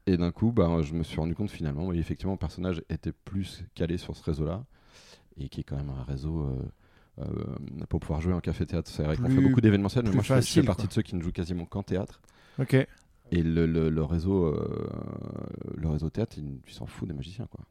Et 0.05 0.17
d'un 0.17 0.31
coup, 0.31 0.51
bah, 0.51 0.81
je 0.81 0.93
me 0.93 1.03
suis 1.03 1.17
rendu 1.19 1.33
compte 1.35 1.49
finalement, 1.49 1.87
oui, 1.87 1.97
effectivement, 1.99 2.33
mon 2.33 2.37
personnage 2.37 2.81
était 2.89 3.13
plus 3.13 3.63
calé 3.75 3.97
sur 3.97 4.15
ce 4.17 4.23
réseau-là, 4.23 4.65
et 5.37 5.47
qui 5.49 5.61
est 5.61 5.63
quand 5.63 5.77
même 5.77 5.89
un 5.91 6.03
réseau 6.03 6.41
euh, 6.41 7.21
euh, 7.21 7.85
pour 7.87 7.99
pouvoir 8.01 8.19
jouer 8.19 8.33
en 8.33 8.39
café-théâtre. 8.41 8.89
C'est 8.91 9.03
vrai 9.03 9.15
qu'on 9.17 9.29
fait 9.29 9.41
beaucoup 9.41 9.61
d'événementiels, 9.61 10.03
mais 10.05 10.11
moi 10.11 10.23
je 10.23 10.27
fais- 10.27 10.33
je 10.35 10.39
fais 10.41 10.47
facile, 10.47 10.65
partie 10.65 10.81
quoi. 10.81 10.87
de 10.89 10.93
ceux 10.93 11.01
qui 11.03 11.15
ne 11.15 11.21
jouent 11.21 11.31
quasiment 11.31 11.65
qu'en 11.65 11.83
théâtre. 11.83 12.21
Ok. 12.59 12.73
Et 13.31 13.41
le, 13.41 13.65
le- 13.65 13.89
le 13.89 14.03
réseau, 14.03 14.45
euh, 14.45 14.89
le 15.77 15.87
réseau 15.89 16.09
théâtre, 16.09 16.35
il, 16.37 16.59
il 16.67 16.73
s'en 16.73 16.85
fout 16.85 17.07
des 17.07 17.13
magiciens, 17.13 17.47
quoi. 17.49 17.61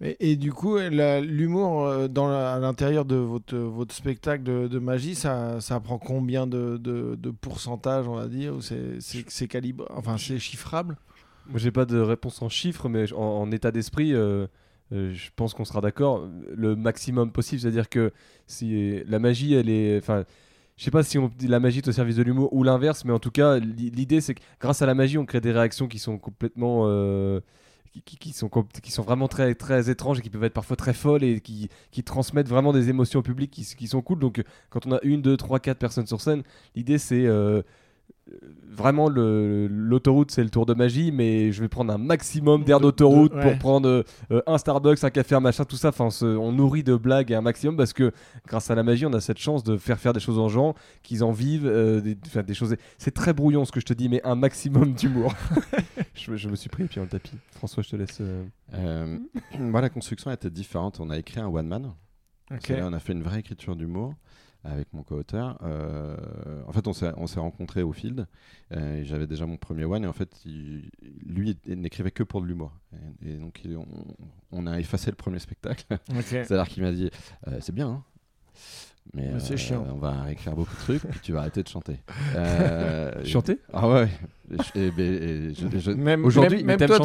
Et, 0.00 0.36
du 0.36 0.52
coup, 0.52 0.78
l'humour 0.78 1.86
euh, 1.86 2.08
à 2.08 2.58
l'intérieur 2.58 3.04
de 3.04 3.16
votre, 3.16 3.92
spectacle 3.92 4.42
de, 4.42 4.78
magie, 4.78 5.14
ça, 5.14 5.58
prend 5.82 5.98
combien 5.98 6.46
de, 6.46 7.30
pourcentage, 7.40 8.06
on 8.08 8.14
va 8.14 8.26
dire 8.26 8.54
c'est, 8.60 9.48
calibre, 9.48 9.86
enfin 9.90 10.16
c'est 10.18 10.38
chiffrable? 10.38 10.96
Moi, 11.48 11.58
j'ai 11.58 11.70
pas 11.70 11.86
de 11.86 11.98
réponse 11.98 12.42
en 12.42 12.48
chiffres, 12.48 12.88
mais 12.88 13.12
en, 13.12 13.50
état 13.50 13.70
d'esprit, 13.70 14.12
euh, 14.12 14.46
euh, 14.92 15.12
je 15.14 15.30
pense 15.34 15.54
qu'on 15.54 15.64
sera 15.64 15.80
d'accord. 15.80 16.28
Le 16.54 16.76
maximum 16.76 17.32
possible, 17.32 17.62
c'est-à-dire 17.62 17.88
que 17.88 18.12
si 18.46 19.02
la 19.06 19.18
magie, 19.18 19.54
elle 19.54 19.70
est, 19.70 19.98
enfin, 19.98 20.24
je 20.76 20.84
sais 20.84 20.90
pas 20.90 21.02
si 21.02 21.18
on 21.18 21.30
la 21.40 21.58
magie 21.58 21.78
est 21.78 21.88
au 21.88 21.92
service 21.92 22.16
de 22.16 22.22
l'humour 22.22 22.52
ou 22.52 22.62
l'inverse, 22.64 23.04
mais 23.04 23.12
en 23.12 23.18
tout 23.18 23.30
cas, 23.30 23.58
l'i- 23.58 23.90
l'idée, 23.90 24.20
c'est 24.20 24.34
que 24.34 24.40
grâce 24.60 24.82
à 24.82 24.86
la 24.86 24.94
magie, 24.94 25.16
on 25.18 25.24
crée 25.26 25.40
des 25.40 25.52
réactions 25.52 25.88
qui 25.88 25.98
sont 25.98 26.18
complètement 26.18 26.86
qui, 28.04 28.32
sont, 28.32 28.50
qui 28.82 28.90
sont 28.92 29.02
vraiment 29.02 29.28
très, 29.28 29.54
très 29.54 29.90
étranges 29.90 30.18
et 30.18 30.22
qui 30.22 30.30
peuvent 30.30 30.44
être 30.44 30.52
parfois 30.52 30.76
très 30.76 30.92
folles 30.92 31.24
et 31.24 31.40
qui, 31.40 31.68
qui 31.90 32.02
transmettent 32.02 32.48
vraiment 32.48 32.72
des 32.72 32.88
émotions 32.88 33.20
au 33.20 33.22
public 33.22 33.50
qui, 33.50 33.86
sont 33.86 34.02
cool. 34.02 34.18
Donc, 34.18 34.42
quand 34.70 34.86
on 34.86 34.92
a 34.92 34.98
une, 35.02 35.22
deux, 35.22 35.36
trois, 35.36 35.60
quatre 35.60 35.78
personnes 35.78 36.06
sur 36.06 36.20
scène, 36.20 36.42
l'idée 36.74 36.98
c'est 36.98 37.26
euh, 37.26 37.62
vraiment 38.70 39.08
le- 39.08 39.66
l'autoroute, 39.66 40.30
c'est 40.30 40.44
le 40.44 40.50
tour 40.50 40.66
de 40.66 40.74
magie, 40.74 41.10
mais 41.10 41.50
je 41.52 41.60
vais 41.60 41.68
prendre 41.68 41.92
un 41.92 41.98
maximum 41.98 42.62
d'air 42.64 42.78
d'autoroute 42.80 43.34
de- 43.34 43.40
pour 43.40 43.58
prendre 43.58 44.04
euh, 44.30 44.42
un 44.46 44.58
Starbucks, 44.58 45.02
un 45.02 45.10
café, 45.10 45.34
un 45.34 45.40
machin, 45.40 45.64
tout 45.64 45.76
ça. 45.76 45.88
Enfin, 45.88 46.06
on, 46.06 46.10
se- 46.10 46.24
on 46.24 46.52
nourrit 46.52 46.84
de 46.84 46.94
blagues 46.94 47.30
et 47.30 47.34
un 47.34 47.40
maximum 47.40 47.76
parce 47.76 47.92
que 47.92 48.12
grâce 48.46 48.70
à 48.70 48.74
la 48.74 48.82
magie, 48.82 49.06
on 49.06 49.12
a 49.12 49.20
cette 49.20 49.38
chance 49.38 49.64
de 49.64 49.76
faire 49.76 49.98
faire 49.98 50.12
des 50.12 50.20
choses 50.20 50.38
aux 50.38 50.48
gens, 50.48 50.74
qu'ils 51.02 51.24
en 51.24 51.32
vivent, 51.32 51.66
euh, 51.66 52.00
des, 52.00 52.16
enfin, 52.26 52.42
des 52.42 52.54
choses. 52.54 52.76
C'est 52.98 53.12
très 53.14 53.32
brouillon 53.32 53.64
ce 53.64 53.72
que 53.72 53.80
je 53.80 53.86
te 53.86 53.94
dis, 53.94 54.08
mais 54.08 54.20
un 54.24 54.34
maximum 54.36 54.92
d'humour. 54.92 55.34
je, 56.14 56.30
me- 56.30 56.36
je 56.36 56.48
me 56.48 56.54
suis 56.56 56.68
pris 56.68 56.84
pieds 56.84 57.00
dans 57.00 57.04
le 57.04 57.08
tapis. 57.10 57.32
François, 57.56 57.82
je 57.82 57.88
te 57.90 57.96
laisse. 57.96 58.18
euh, 58.20 58.44
euh, 58.74 59.18
moi, 59.58 59.80
la 59.80 59.88
construction 59.88 60.30
était 60.30 60.50
différente. 60.50 61.00
On 61.00 61.10
a 61.10 61.18
écrit 61.18 61.40
un 61.40 61.48
one-man. 61.48 61.92
Ok. 62.50 62.60
C'est 62.66 62.76
là, 62.78 62.86
on 62.86 62.92
a 62.94 62.98
fait 62.98 63.12
une 63.12 63.22
vraie 63.22 63.40
écriture 63.40 63.76
d'humour 63.76 64.14
avec 64.64 64.92
mon 64.92 65.02
co-auteur. 65.02 65.58
Euh, 65.62 66.16
en 66.66 66.72
fait, 66.72 66.86
on 66.88 66.92
s'est, 66.92 67.12
on 67.16 67.26
s'est 67.26 67.40
rencontrés 67.40 67.82
au 67.82 67.92
field. 67.92 68.26
euh, 68.72 69.02
j'avais 69.04 69.26
déjà 69.26 69.46
mon 69.46 69.56
premier 69.56 69.84
one. 69.84 70.04
Et 70.04 70.06
en 70.06 70.12
fait, 70.12 70.30
il- 70.44 70.90
lui 71.24 71.56
il 71.66 71.80
n'écrivait 71.80 72.10
que 72.10 72.22
pour 72.22 72.42
de 72.42 72.46
l'humour. 72.46 72.72
Et, 73.24 73.30
et 73.30 73.36
donc, 73.36 73.60
il- 73.64 73.76
on, 73.76 73.86
on 74.52 74.66
a 74.66 74.78
effacé 74.80 75.10
le 75.10 75.16
premier 75.16 75.38
spectacle. 75.38 75.84
C'est-à-dire 76.22 76.68
qu'il 76.68 76.82
m'a 76.82 76.92
dit 76.92 77.10
euh, 77.46 77.58
C'est 77.60 77.74
bien, 77.74 77.88
hein, 77.88 78.04
mais, 79.14 79.30
Mais 79.32 79.40
c'est 79.40 79.54
euh, 79.54 79.56
chiant. 79.56 79.86
on 79.90 79.98
va 79.98 80.22
réécrire 80.22 80.54
beaucoup 80.54 80.74
de 80.74 80.80
trucs, 80.80 81.02
puis 81.02 81.20
tu 81.20 81.32
vas 81.32 81.40
arrêter 81.40 81.62
de 81.62 81.68
chanter. 81.68 82.00
Chanter? 83.24 83.58
Ah 83.72 83.88
ouais. 83.88 84.08
Et 84.74 84.90
je- 85.54 85.78
je- 85.78 85.90
Même, 85.92 86.24
aujourd'hui, 86.24 86.62
même, 86.64 86.78
même 86.78 86.88
toi, 86.88 86.98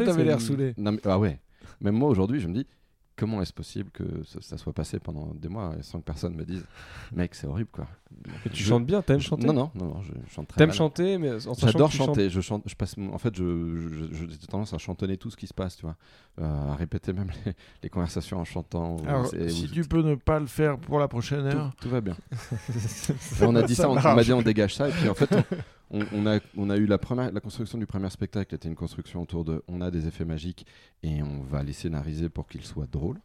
t'avais 0.00 0.24
l'air 0.24 0.40
saoulé. 0.40 0.74
non, 0.76 0.92
mais- 0.92 1.00
ah 1.04 1.18
ouais. 1.18 1.38
Même 1.80 1.94
moi 1.96 2.08
aujourd'hui, 2.10 2.40
je 2.40 2.46
me 2.48 2.52
dis 2.54 2.66
comment 3.16 3.42
est-ce 3.42 3.52
possible 3.52 3.90
que 3.90 4.04
ça, 4.24 4.38
ça 4.40 4.56
soit 4.56 4.72
passé 4.72 4.98
pendant 4.98 5.34
des 5.34 5.48
mois 5.48 5.74
sans 5.82 5.98
que 6.00 6.04
personne 6.04 6.34
me 6.34 6.44
dise 6.44 6.64
mec, 7.12 7.34
c'est 7.34 7.46
horrible 7.46 7.68
quoi. 7.70 7.86
Mais 8.26 8.50
tu 8.50 8.62
Je- 8.62 8.68
chantes 8.68 8.86
bien, 8.86 9.02
t'aimes 9.02 9.20
chanter 9.20 9.46
Non, 9.46 9.52
non, 9.52 9.70
non, 9.74 9.84
non, 9.86 10.02
je 10.02 10.12
chante 10.34 10.48
très 10.48 10.58
T'aimes 10.58 10.72
chanter, 10.72 11.16
mais 11.18 11.38
J'adore 11.38 11.90
tu 11.90 11.96
chantes- 11.96 12.06
chanter. 12.08 12.28
Je 12.30 12.40
chante. 12.40 12.62
Je 12.66 12.74
passe. 12.74 12.96
En 13.12 13.18
fait, 13.18 13.34
je, 13.36 13.76
je- 13.88 14.14
je- 14.14 14.26
j'ai 14.30 14.46
tendance 14.48 14.72
à 14.74 14.78
chantonner 14.78 15.16
tout 15.16 15.30
ce 15.30 15.36
qui 15.36 15.46
se 15.46 15.54
passe, 15.54 15.76
tu 15.76 15.82
vois, 15.86 15.96
Euh, 16.40 16.72
à 16.72 16.74
répéter 16.74 17.12
même 17.12 17.30
les, 17.44 17.52
les 17.82 17.88
conversations 17.90 18.38
en 18.40 18.44
chantant. 18.44 18.96
ou- 18.96 19.06
Alors, 19.06 19.26
c'est- 19.26 19.48
si 19.50 19.64
ou- 19.66 19.68
tu 19.68 19.82
peux 19.84 20.02
ne 20.02 20.14
pas 20.14 20.40
le 20.40 20.46
faire 20.46 20.78
pour 20.78 20.98
la 20.98 21.06
prochaine 21.08 21.44
heure. 21.46 21.72
tout 21.80 21.88
va 21.90 22.00
bien. 22.00 22.16
On 23.42 23.54
a 23.56 23.62
dit 23.62 23.74
ça, 23.74 23.88
on, 23.88 23.96
on 23.96 24.00
m'a 24.14 24.22
dit 24.24 24.32
on 24.32 24.42
dégage 24.42 24.74
ça, 24.74 24.88
et 24.88 24.92
puis 24.92 25.08
en 25.08 25.14
fait, 25.14 25.30
on, 25.32 25.44
on 25.90 26.26
a, 26.70 26.76
eu 26.76 26.86
la 26.86 26.98
première, 26.98 27.32
la 27.32 27.40
construction 27.40 27.78
du 27.78 27.86
premier 27.86 28.10
spectacle 28.10 28.54
était 28.54 28.68
une 28.68 28.76
construction 28.76 29.22
autour 29.22 29.44
de, 29.44 29.62
on 29.66 29.80
a 29.80 29.90
des 29.90 30.06
effets 30.06 30.24
magiques 30.24 30.66
et 31.02 31.22
on 31.22 31.42
va 31.42 31.62
les 31.62 31.72
scénariser 31.72 32.28
pour 32.28 32.46
qu'ils 32.46 32.64
soient 32.64 32.86
drôles. 32.90 33.18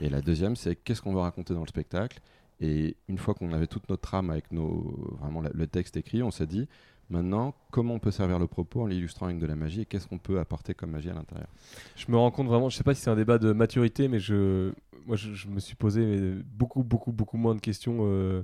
Et 0.00 0.08
la 0.08 0.20
deuxième, 0.20 0.56
c'est 0.56 0.74
qu'est-ce 0.74 1.00
qu'on 1.00 1.12
veut 1.12 1.20
raconter 1.20 1.54
dans 1.54 1.60
le 1.60 1.68
spectacle. 1.68 2.20
Et 2.60 2.96
une 3.08 3.18
fois 3.18 3.34
qu'on 3.34 3.52
avait 3.52 3.68
toute 3.68 3.88
notre 3.88 4.02
trame 4.02 4.30
avec 4.30 4.50
nos, 4.50 5.16
vraiment 5.20 5.42
le 5.42 5.66
texte 5.66 5.96
écrit, 5.96 6.22
on 6.22 6.30
s'est 6.30 6.46
dit, 6.46 6.66
maintenant, 7.08 7.54
comment 7.70 7.94
on 7.94 7.98
peut 7.98 8.10
servir 8.10 8.38
le 8.38 8.48
propos 8.48 8.82
en 8.82 8.86
l'illustrant 8.86 9.26
avec 9.26 9.38
de 9.38 9.46
la 9.46 9.54
magie 9.54 9.82
et 9.82 9.84
qu'est-ce 9.86 10.08
qu'on 10.08 10.18
peut 10.18 10.40
apporter 10.40 10.74
comme 10.74 10.90
magie 10.90 11.10
à 11.10 11.14
l'intérieur? 11.14 11.48
Je 11.96 12.10
me 12.10 12.16
rends 12.16 12.30
compte 12.30 12.48
vraiment, 12.48 12.68
je 12.68 12.76
sais 12.76 12.84
pas 12.84 12.94
si 12.94 13.02
c'est 13.02 13.10
un 13.10 13.16
débat 13.16 13.38
de 13.38 13.52
maturité, 13.52 14.08
mais 14.08 14.18
je, 14.18 14.72
moi, 15.06 15.16
je, 15.16 15.48
me 15.48 15.60
suis 15.60 15.76
posé 15.76 16.34
beaucoup, 16.52 16.82
beaucoup, 16.82 17.12
beaucoup 17.12 17.36
moins 17.36 17.54
de 17.54 17.60
questions. 17.60 17.98
euh, 18.02 18.42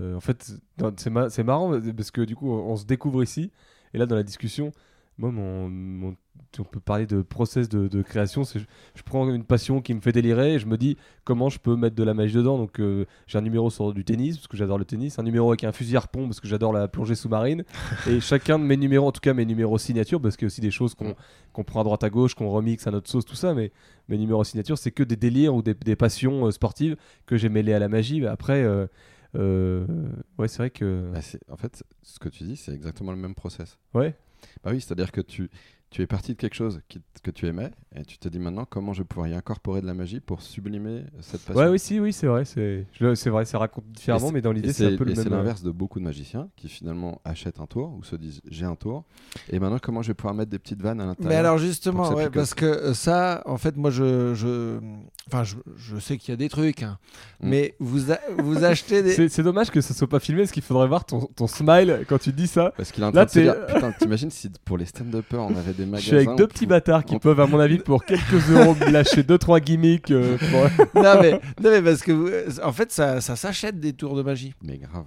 euh, 0.00 0.14
en 0.16 0.20
fait, 0.20 0.52
c'est 0.96 1.10
ma- 1.10 1.30
c'est 1.30 1.44
marrant 1.44 1.78
parce 1.96 2.10
que 2.10 2.20
du 2.22 2.36
coup, 2.36 2.50
on, 2.50 2.70
on 2.72 2.76
se 2.76 2.84
découvre 2.84 3.22
ici, 3.22 3.50
et 3.94 3.98
là, 3.98 4.06
dans 4.06 4.16
la 4.16 4.22
discussion, 4.22 4.72
moi, 5.16 5.30
mon, 5.32 5.68
mon- 5.68 6.16
on 6.60 6.64
peut 6.64 6.80
parler 6.80 7.06
de 7.06 7.20
process 7.22 7.68
de, 7.68 7.88
de 7.88 8.02
création. 8.02 8.42
Je, 8.44 8.60
je 8.94 9.02
prends 9.02 9.28
une 9.28 9.42
passion 9.44 9.80
qui 9.82 9.92
me 9.92 10.00
fait 10.00 10.12
délirer 10.12 10.54
et 10.54 10.58
je 10.60 10.66
me 10.66 10.78
dis 10.78 10.96
comment 11.24 11.48
je 11.50 11.58
peux 11.58 11.74
mettre 11.76 11.96
de 11.96 12.04
la 12.04 12.14
magie 12.14 12.34
dedans. 12.36 12.56
Donc, 12.56 12.78
euh, 12.80 13.04
j'ai 13.26 13.36
un 13.36 13.42
numéro 13.42 13.68
sur 13.68 13.92
du 13.92 14.04
tennis 14.04 14.36
parce 14.36 14.46
que 14.46 14.56
j'adore 14.56 14.78
le 14.78 14.84
tennis, 14.84 15.18
un 15.18 15.24
numéro 15.24 15.50
avec 15.50 15.64
un 15.64 15.72
fusil 15.72 15.96
harpon 15.96 16.24
parce 16.26 16.38
que 16.40 16.46
j'adore 16.46 16.72
la 16.72 16.86
plongée 16.86 17.16
sous-marine, 17.16 17.64
et 18.08 18.20
chacun 18.20 18.58
de 18.60 18.64
mes 18.64 18.76
numéros, 18.76 19.08
en 19.08 19.12
tout 19.12 19.20
cas 19.20 19.34
mes 19.34 19.44
numéros 19.44 19.76
signature, 19.78 20.20
parce 20.22 20.36
qu'il 20.36 20.44
y 20.44 20.46
a 20.46 20.50
aussi 20.52 20.60
des 20.60 20.70
choses 20.70 20.94
qu'on 20.94 21.64
prend 21.64 21.80
à 21.80 21.84
droite 21.84 22.04
à 22.04 22.10
gauche, 22.10 22.34
qu'on 22.34 22.48
remixe 22.50 22.86
à 22.86 22.92
notre 22.92 23.10
sauce, 23.10 23.24
tout 23.24 23.34
ça, 23.34 23.52
mais 23.54 23.72
mes 24.08 24.16
numéros 24.18 24.44
signature, 24.44 24.78
c'est 24.78 24.92
que 24.92 25.02
des 25.02 25.16
délires 25.16 25.54
ou 25.54 25.62
des, 25.62 25.74
des 25.74 25.96
passions 25.96 26.46
euh, 26.46 26.50
sportives 26.52 26.96
que 27.26 27.36
j'ai 27.36 27.48
mêlées 27.48 27.74
à 27.74 27.78
la 27.80 27.88
magie. 27.88 28.20
Mais 28.20 28.28
après, 28.28 28.62
euh, 29.38 29.86
ouais, 30.38 30.48
c'est 30.48 30.58
vrai 30.58 30.70
que. 30.70 31.10
Bah, 31.12 31.20
en 31.48 31.56
fait, 31.56 31.84
ce 32.02 32.18
que 32.18 32.28
tu 32.28 32.44
dis, 32.44 32.56
c'est 32.56 32.72
exactement 32.72 33.12
le 33.12 33.18
même 33.18 33.34
process. 33.34 33.78
Ouais. 33.94 34.16
Bah 34.62 34.70
oui, 34.72 34.80
c'est-à-dire 34.80 35.10
que 35.12 35.20
tu, 35.20 35.50
tu 35.90 36.02
es 36.02 36.06
parti 36.06 36.32
de 36.34 36.36
quelque 36.38 36.54
chose 36.54 36.80
qui- 36.88 37.00
que 37.22 37.30
tu 37.30 37.46
aimais 37.46 37.70
et 37.96 38.04
tu 38.04 38.18
te 38.18 38.28
dis 38.28 38.38
maintenant 38.38 38.66
comment 38.68 38.92
je 38.92 39.02
pourrais 39.02 39.30
y 39.30 39.34
incorporer 39.34 39.80
de 39.80 39.86
la 39.86 39.94
magie 39.94 40.20
pour 40.20 40.42
sublimer 40.42 41.04
cette 41.20 41.40
passion. 41.42 41.60
Ouais, 41.62 41.68
oui, 41.68 41.78
si, 41.78 41.98
oui, 41.98 42.12
c'est 42.12 42.26
vrai. 42.26 42.44
C'est 42.44 43.30
vrai, 43.30 43.44
ça 43.44 43.58
raconte 43.58 43.86
différemment, 43.88 44.30
mais 44.30 44.40
dans 44.42 44.52
l'idée, 44.52 44.72
c'est 44.72 44.92
un 44.92 44.96
peu 44.96 45.04
le 45.04 45.12
et 45.12 45.14
c'est 45.14 45.24
même. 45.24 45.32
euh, 45.32 45.36
l'inverse 45.38 45.62
de 45.62 45.70
beaucoup 45.70 45.98
de 45.98 46.04
magiciens 46.04 46.48
qui 46.56 46.68
finalement 46.68 47.20
achètent 47.24 47.58
un 47.60 47.66
tour 47.66 47.94
ou 47.98 48.04
se 48.04 48.16
disent 48.16 48.40
j'ai 48.50 48.66
un 48.66 48.76
tour 48.76 49.04
et 49.50 49.58
maintenant 49.58 49.78
comment 49.82 50.02
je 50.02 50.08
vais 50.08 50.14
pouvoir 50.14 50.34
mettre 50.34 50.50
des 50.50 50.58
petites 50.58 50.82
vannes 50.82 51.00
à 51.00 51.06
l'intérieur. 51.06 51.30
Mais 51.30 51.36
alors 51.36 51.58
justement, 51.58 52.08
que 52.10 52.14
ouais, 52.14 52.30
parce 52.30 52.54
que 52.54 52.66
euh, 52.66 52.94
ça, 52.94 53.42
en 53.46 53.56
fait, 53.56 53.76
moi, 53.76 53.90
je, 53.90 54.34
je, 54.34 54.78
enfin, 55.28 55.44
je, 55.44 55.56
je 55.76 55.96
sais 55.98 56.18
qu'il 56.18 56.32
y 56.32 56.34
a 56.34 56.36
des 56.36 56.48
trucs, 56.48 56.82
hein, 56.82 56.98
Mm. 57.40 57.48
mais 57.48 57.74
vous, 57.78 58.10
a- 58.12 58.18
vous 58.38 58.64
achetez 58.64 59.02
des. 59.02 59.12
C'est 59.18 59.28
c'est 59.28 59.42
dommage 59.42 59.70
que 59.70 59.80
ça 59.80 59.94
soit 59.94 60.08
pas 60.08 60.20
filmé, 60.20 60.42
parce 60.42 60.52
qu'il 60.52 60.62
faudrait 60.62 60.88
voir 60.88 61.04
ton, 61.04 61.20
ton 61.34 61.46
smile 61.46 62.04
quand 62.08 62.18
tu 62.18 62.32
dis 62.32 62.46
ça. 62.46 62.72
Parce 62.76 62.92
qu'il 62.92 63.02
Là, 63.02 63.10
de 63.24 63.28
se 63.30 63.34
t'es- 63.34 63.42
dire 63.42 63.66
putain 63.66 63.92
t'imagines 63.92 64.30
si 64.30 64.50
pour 64.64 64.76
les 64.76 64.86
stand-uppers 64.86 65.40
on 65.40 65.56
avait 65.56 65.72
des 65.78 65.96
Je 65.96 66.00
suis 66.02 66.16
avec 66.16 66.34
deux 66.36 66.46
petits 66.46 66.64
on- 66.66 66.68
bâtards 66.68 67.04
qui 67.04 67.14
on- 67.14 67.18
peuvent, 67.18 67.40
à 67.40 67.46
mon 67.46 67.58
avis, 67.58 67.78
pour 67.78 68.04
quelques 68.04 68.50
euros, 68.50 68.74
me 68.74 68.90
lâcher 68.90 69.22
deux 69.22 69.38
trois 69.38 69.60
gimmicks. 69.60 70.10
euh, 70.10 70.36
pour- 70.38 70.94
non, 71.02 71.14
mais, 71.20 71.32
non, 71.32 71.70
mais 71.70 71.82
parce 71.82 72.02
que, 72.02 72.12
vous- 72.12 72.60
en 72.62 72.72
fait, 72.72 72.90
ça, 72.92 73.20
ça 73.20 73.36
s'achète 73.36 73.80
des 73.80 73.92
tours 73.92 74.16
de 74.16 74.22
magie. 74.22 74.54
Mais 74.62 74.78
grave. 74.78 75.04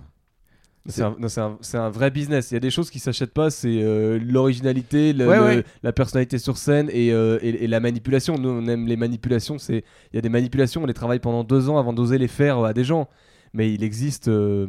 C'est 0.87 1.03
un, 1.03 1.15
un- 1.37 1.79
un 1.79 1.89
vrai 1.91 2.09
business. 2.09 2.49
Il 2.49 2.55
y 2.55 2.57
a 2.57 2.59
des 2.59 2.71
choses 2.71 2.89
qui 2.89 2.97
s'achètent 2.97 3.33
pas, 3.35 3.51
c'est 3.51 3.83
euh, 3.83 4.19
l'originalité, 4.19 5.13
Ouais, 5.15 5.37
ouais. 5.37 5.63
la 5.83 5.93
personnalité 5.93 6.39
sur 6.39 6.57
scène 6.57 6.89
et, 6.91 7.13
euh, 7.13 7.37
et- 7.43 7.65
et 7.65 7.67
la 7.67 7.79
manipulation. 7.79 8.35
Nous, 8.39 8.49
on 8.49 8.65
aime 8.67 8.87
les 8.87 8.95
manipulations. 8.97 9.59
C'est 9.59 9.83
il 10.11 10.15
y 10.15 10.17
a 10.17 10.21
des 10.21 10.29
manipulations, 10.29 10.81
on 10.81 10.87
les 10.87 10.95
travaille 10.95 11.19
pendant 11.19 11.43
deux 11.43 11.69
ans 11.69 11.77
avant 11.77 11.93
d'oser 11.93 12.17
les 12.17 12.27
faire 12.27 12.57
euh, 12.57 12.65
à 12.69 12.73
des 12.73 12.83
gens. 12.83 13.07
Mais 13.53 13.71
il 13.71 13.83
existe 13.83 14.27
euh, 14.27 14.65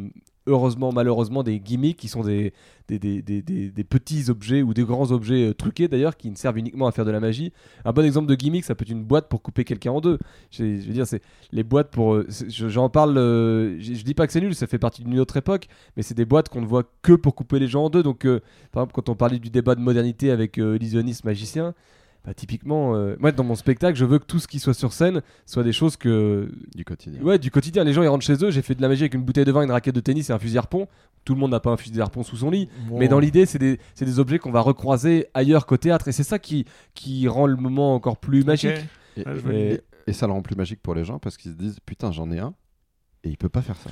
heureusement, 0.47 0.93
malheureusement, 0.93 1.43
des 1.43 1.61
gimmicks 1.61 1.97
qui 1.97 2.09
sont 2.09 2.23
des, 2.23 2.53
des, 2.89 2.99
des- 2.99 3.23
des- 3.23 3.85
petits 3.85 4.31
objets 4.31 4.63
ou 4.63 4.75
des 4.75 4.85
grands 4.85 5.11
objets 5.13 5.49
euh, 5.49 5.55
truqués 5.55 5.89
d'ailleurs 5.89 6.17
qui 6.17 6.31
ne 6.31 6.37
servent 6.37 6.59
uniquement 6.59 6.87
à 6.87 6.93
faire 6.93 7.05
de 7.05 7.11
la 7.11 7.21
magie. 7.21 7.53
Un 7.85 7.93
bon 7.93 8.05
exemple 8.05 8.29
de 8.29 8.35
gimmick, 8.35 8.65
ça 8.65 8.75
peut 8.75 8.85
être 8.85 8.91
une 8.91 9.05
boîte 9.05 9.29
pour 9.29 9.43
couper 9.43 9.65
quelqu'un 9.65 9.93
en 9.93 10.01
deux. 10.01 10.19
Je, 10.51 10.65
veux 10.65 10.93
dire, 10.93 11.07
c'est 11.07 11.23
les 11.53 11.63
boîtes 11.63 11.91
pour. 11.91 12.15
euh, 12.15 12.27
J'en 12.49 12.89
parle. 12.89 13.17
euh, 13.19 13.77
je, 13.81 14.03
dis 14.03 14.15
pas 14.15 14.27
que 14.27 14.33
c'est 14.33 14.41
nul, 14.41 14.55
ça 14.55 14.67
fait 14.67 14.79
partie 14.79 15.03
d'une 15.05 15.19
autre 15.21 15.37
époque, 15.37 15.67
mais 15.97 16.03
c'est 16.03 16.15
des 16.15 16.25
boîtes 16.25 16.49
qu'on 16.49 16.61
ne 16.61 16.67
voit 16.67 16.85
que 17.03 17.13
pour 17.13 17.35
couper 17.35 17.59
les 17.59 17.69
gens 17.69 17.85
en 17.85 17.91
deux. 17.91 18.03
Donc, 18.03 18.23
par 18.73 18.83
exemple, 18.83 18.93
quand 18.95 19.09
on 19.09 19.15
parlait 19.15 19.39
du 19.39 19.51
débat 19.51 19.75
de 19.75 19.81
modernité 19.81 20.31
avec 20.31 20.57
illusionniste 20.57 21.25
magicien. 21.25 21.75
Bah, 22.25 22.35
typiquement, 22.35 22.95
euh, 22.95 23.17
moi 23.19 23.33
dans 23.33 23.43
mon 23.43 23.57
spectacle, 23.57 23.99
je 23.99 24.05
veux 24.05 24.21
que 24.21 24.25
tout 24.25 24.39
ce 24.39 24.47
qui 24.47 24.61
soit 24.61 24.75
sur 24.75 24.93
scène 24.93 25.23
soit 25.45 25.65
des 25.65 25.73
choses 25.73 25.97
que 25.97 26.49
Du 26.75 26.85
quotidien. 26.85 27.21
Ouais, 27.21 27.39
du 27.39 27.51
quotidien. 27.51 27.83
Les 27.83 27.93
gens 27.93 28.03
ils 28.03 28.09
rentrent 28.09 28.25
chez 28.25 28.45
eux. 28.45 28.51
J'ai 28.53 28.63
fait 28.63 28.77
de 28.77 28.83
la 28.83 28.87
magie 28.89 29.03
avec 29.03 29.15
une 29.15 29.23
bouteille 29.25 29.45
de 29.45 29.51
vin, 29.51 29.63
une 29.63 29.73
raquette 29.73 29.95
de 29.97 30.01
tennis 30.01 30.31
et 30.31 30.33
un 30.33 30.39
fusil 30.39 30.57
harpon. 30.57 30.87
Tout 31.25 31.35
le 31.35 31.41
monde 31.41 31.51
n'a 31.51 31.59
pas 31.61 31.71
un 31.71 31.77
fusil 31.77 32.01
harpon 32.01 32.23
sous 32.23 32.37
son 32.37 32.51
lit. 32.51 32.69
Mais 32.93 33.09
dans 33.09 33.19
l'idée, 33.19 33.45
c'est 33.45 33.59
des, 33.59 33.81
c'est 33.95 34.05
des 34.05 34.21
objets 34.21 34.39
qu'on 34.39 34.53
va 34.53 34.61
recroiser 34.61 35.27
ailleurs 35.35 35.67
qu'au 35.67 35.77
théâtre. 35.79 36.07
Et 36.09 36.13
c'est 36.13 36.23
ça 36.23 36.39
qui, 36.39 36.65
qui 36.95 37.27
rend 37.27 37.47
le 37.47 37.57
moment 37.57 37.95
encore 37.95 38.17
plus 38.19 38.45
magique. 38.45 38.71
Et, 39.17 39.25
Ah, 39.27 39.33
et- 39.53 39.81
et 40.07 40.13
ça 40.13 40.27
le 40.27 40.33
rend 40.33 40.43
plus 40.43 40.57
magique 40.57 40.81
pour 40.81 40.95
les 40.95 41.05
gens 41.05 41.19
parce 41.19 41.37
qu'ils 41.37 41.53
se 41.53 41.57
disent 41.57 41.79
putain 41.85 42.11
j'en 42.13 42.31
ai 42.33 42.39
un 42.39 42.55
et 43.25 43.29
il 43.31 43.37
peut 43.37 43.49
pas 43.49 43.63
faire 43.63 43.77
ça. 43.77 43.91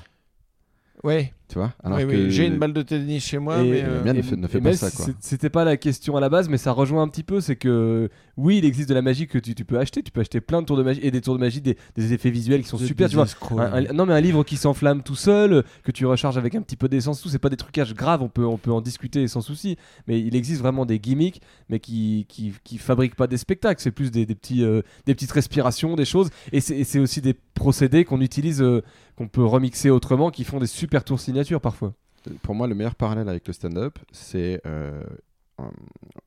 Ouais, 1.05 1.33
Tu 1.51 1.59
vois 1.59 1.73
Alors 1.83 1.99
oui, 2.07 2.31
j'ai 2.31 2.47
une 2.47 2.59
balle 2.59 2.73
de 2.73 2.83
tennis 2.83 3.25
chez 3.25 3.39
moi, 3.39 3.61
Et- 3.61 3.69
mais. 3.71 3.83
euh, 3.85 4.03
bien, 4.03 4.13
ne 4.13 4.23
fait- 4.23 4.37
ne 4.37 4.47
fait 4.47 4.59
et 4.59 4.61
pas 4.61 4.73
ça, 4.73 4.89
C'était 5.19 5.51
pas 5.51 5.65
la 5.65 5.77
question 5.77 6.17
à 6.17 6.21
la 6.21 6.29
base, 6.29 6.49
mais 6.49 6.59
ça 6.59 6.71
rejoint 6.71 7.03
un 7.03 7.09
petit 7.09 7.25
peu. 7.25 7.41
C'est 7.41 7.57
que 7.57 8.09
oui, 8.37 8.59
il 8.59 8.65
existe 8.65 8.89
de 8.89 8.95
la 8.95 9.03
magie 9.03 9.27
que 9.27 9.37
tu, 9.37 9.55
tu 9.57 9.65
peux 9.65 9.77
acheter. 9.79 10.03
Tu 10.05 10.13
peux 10.13 10.21
acheter 10.21 10.41
plein 10.41 10.61
de 10.63 10.67
tours 10.67 10.77
de 10.77 10.85
magie 10.85 11.01
et 11.03 11.11
des 11.11 11.21
tours 11.21 11.35
de 11.35 11.41
magie, 11.41 11.61
des, 11.61 11.77
des 11.97 12.13
effets 12.13 12.31
visuels 12.31 12.63
qui 12.63 12.69
sont 12.69 12.79
super. 12.79 13.09
Tu 13.09 13.17
vois, 13.17 13.25
escrocs. 13.25 13.59
Un- 13.59 13.85
un- 13.87 13.93
non 13.93 14.07
mais 14.07 14.13
un 14.15 14.21
livre 14.21 14.45
qui 14.45 14.57
s'enflamme 14.57 15.03
tout 15.03 15.17
seul, 15.17 15.65
que 15.83 15.91
tu 15.91 16.07
recharges 16.07 16.39
avec 16.39 16.55
un 16.55 16.63
petit 16.63 16.77
peu 16.77 16.89
d'essence, 16.89 17.21
tout 17.21 17.29
c'est 17.29 17.41
pas 17.41 17.49
des 17.51 17.57
trucages 17.57 17.95
graves, 17.95 18.23
on 18.23 18.29
peut, 18.29 18.47
on 18.47 18.57
peut 18.57 18.71
en 18.73 18.81
discuter 18.81 19.27
sans 19.27 19.41
souci. 19.41 19.77
Mais 20.07 20.21
il 20.21 20.37
existe 20.37 20.61
vraiment 20.61 20.87
des 20.87 21.01
gimmicks, 21.01 21.41
mais 21.69 21.81
qui, 21.81 22.27
qui, 22.29 22.53
qui 22.63 22.79
fabriquent 22.79 23.17
pas 23.17 23.27
des 23.27 23.39
spectacles, 23.39 23.83
c'est 23.83 23.91
plus 23.91 24.13
des, 24.13 24.25
des 24.25 24.37
petits, 24.37 24.63
euh, 24.63 24.83
des 25.07 25.15
petites 25.17 25.33
respirations, 25.33 25.97
des 25.97 26.05
choses. 26.05 26.31
Et 26.53 26.61
c'est 26.61 26.99
aussi 27.01 27.21
des 27.21 27.35
procédés 27.55 28.05
qu'on 28.05 28.21
utilise, 28.21 28.63
euh, 28.63 28.83
qu'on 29.17 29.29
peut 29.29 29.45
remixer 29.45 29.91
autrement, 29.91 30.31
qui 30.31 30.45
font 30.45 30.59
des 30.61 30.67
super 30.67 31.05
tours 31.05 31.21
signature 31.45 31.61
parfois. 31.61 31.95
Pour 32.43 32.55
moi, 32.55 32.67
le 32.67 32.75
meilleur 32.75 32.95
parallèle 32.95 33.29
avec 33.29 33.47
le 33.47 33.53
stand-up, 33.53 33.99
c'est. 34.13 34.61
euh, 34.67 35.03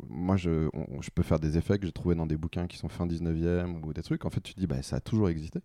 moi, 0.10 0.38
je, 0.38 0.70
on- 0.74 1.02
je 1.02 1.10
peux 1.10 1.24
faire 1.24 1.40
des 1.40 1.58
effets 1.58 1.80
que 1.80 1.86
j'ai 1.86 1.92
trouvés 1.92 2.16
dans 2.16 2.26
des 2.28 2.38
bouquins 2.38 2.68
qui 2.68 2.78
sont 2.78 2.90
fin 2.90 3.06
19e 3.08 3.84
ou 3.84 3.94
des 3.94 4.04
trucs. 4.04 4.26
En 4.26 4.30
fait, 4.30 4.42
tu 4.42 4.54
te 4.54 4.60
dis, 4.60 4.68
bah, 4.68 4.82
ça 4.84 4.98
a 4.98 5.00
toujours 5.00 5.30
existé. 5.30 5.60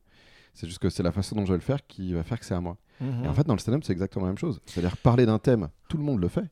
C'est 0.54 0.66
juste 0.66 0.78
que 0.80 0.88
c'est 0.88 1.02
la 1.02 1.12
façon 1.12 1.36
dont 1.36 1.44
je 1.44 1.52
vais 1.52 1.58
le 1.58 1.62
faire 1.62 1.86
qui 1.86 2.12
va 2.14 2.22
faire 2.22 2.40
que 2.40 2.46
c'est 2.46 2.54
à 2.54 2.60
moi. 2.60 2.76
Mhm. 3.00 3.24
Et 3.24 3.28
en 3.28 3.34
fait, 3.34 3.46
dans 3.46 3.54
le 3.54 3.58
stand-up, 3.60 3.82
c'est 3.84 3.92
exactement 3.92 4.24
la 4.26 4.30
même 4.32 4.38
chose. 4.38 4.60
C'est-à-dire, 4.66 4.96
parler 4.96 5.26
d'un 5.26 5.38
thème, 5.38 5.68
tout 5.88 5.98
le 5.98 6.02
monde 6.02 6.20
le 6.20 6.28
fait. 6.28 6.44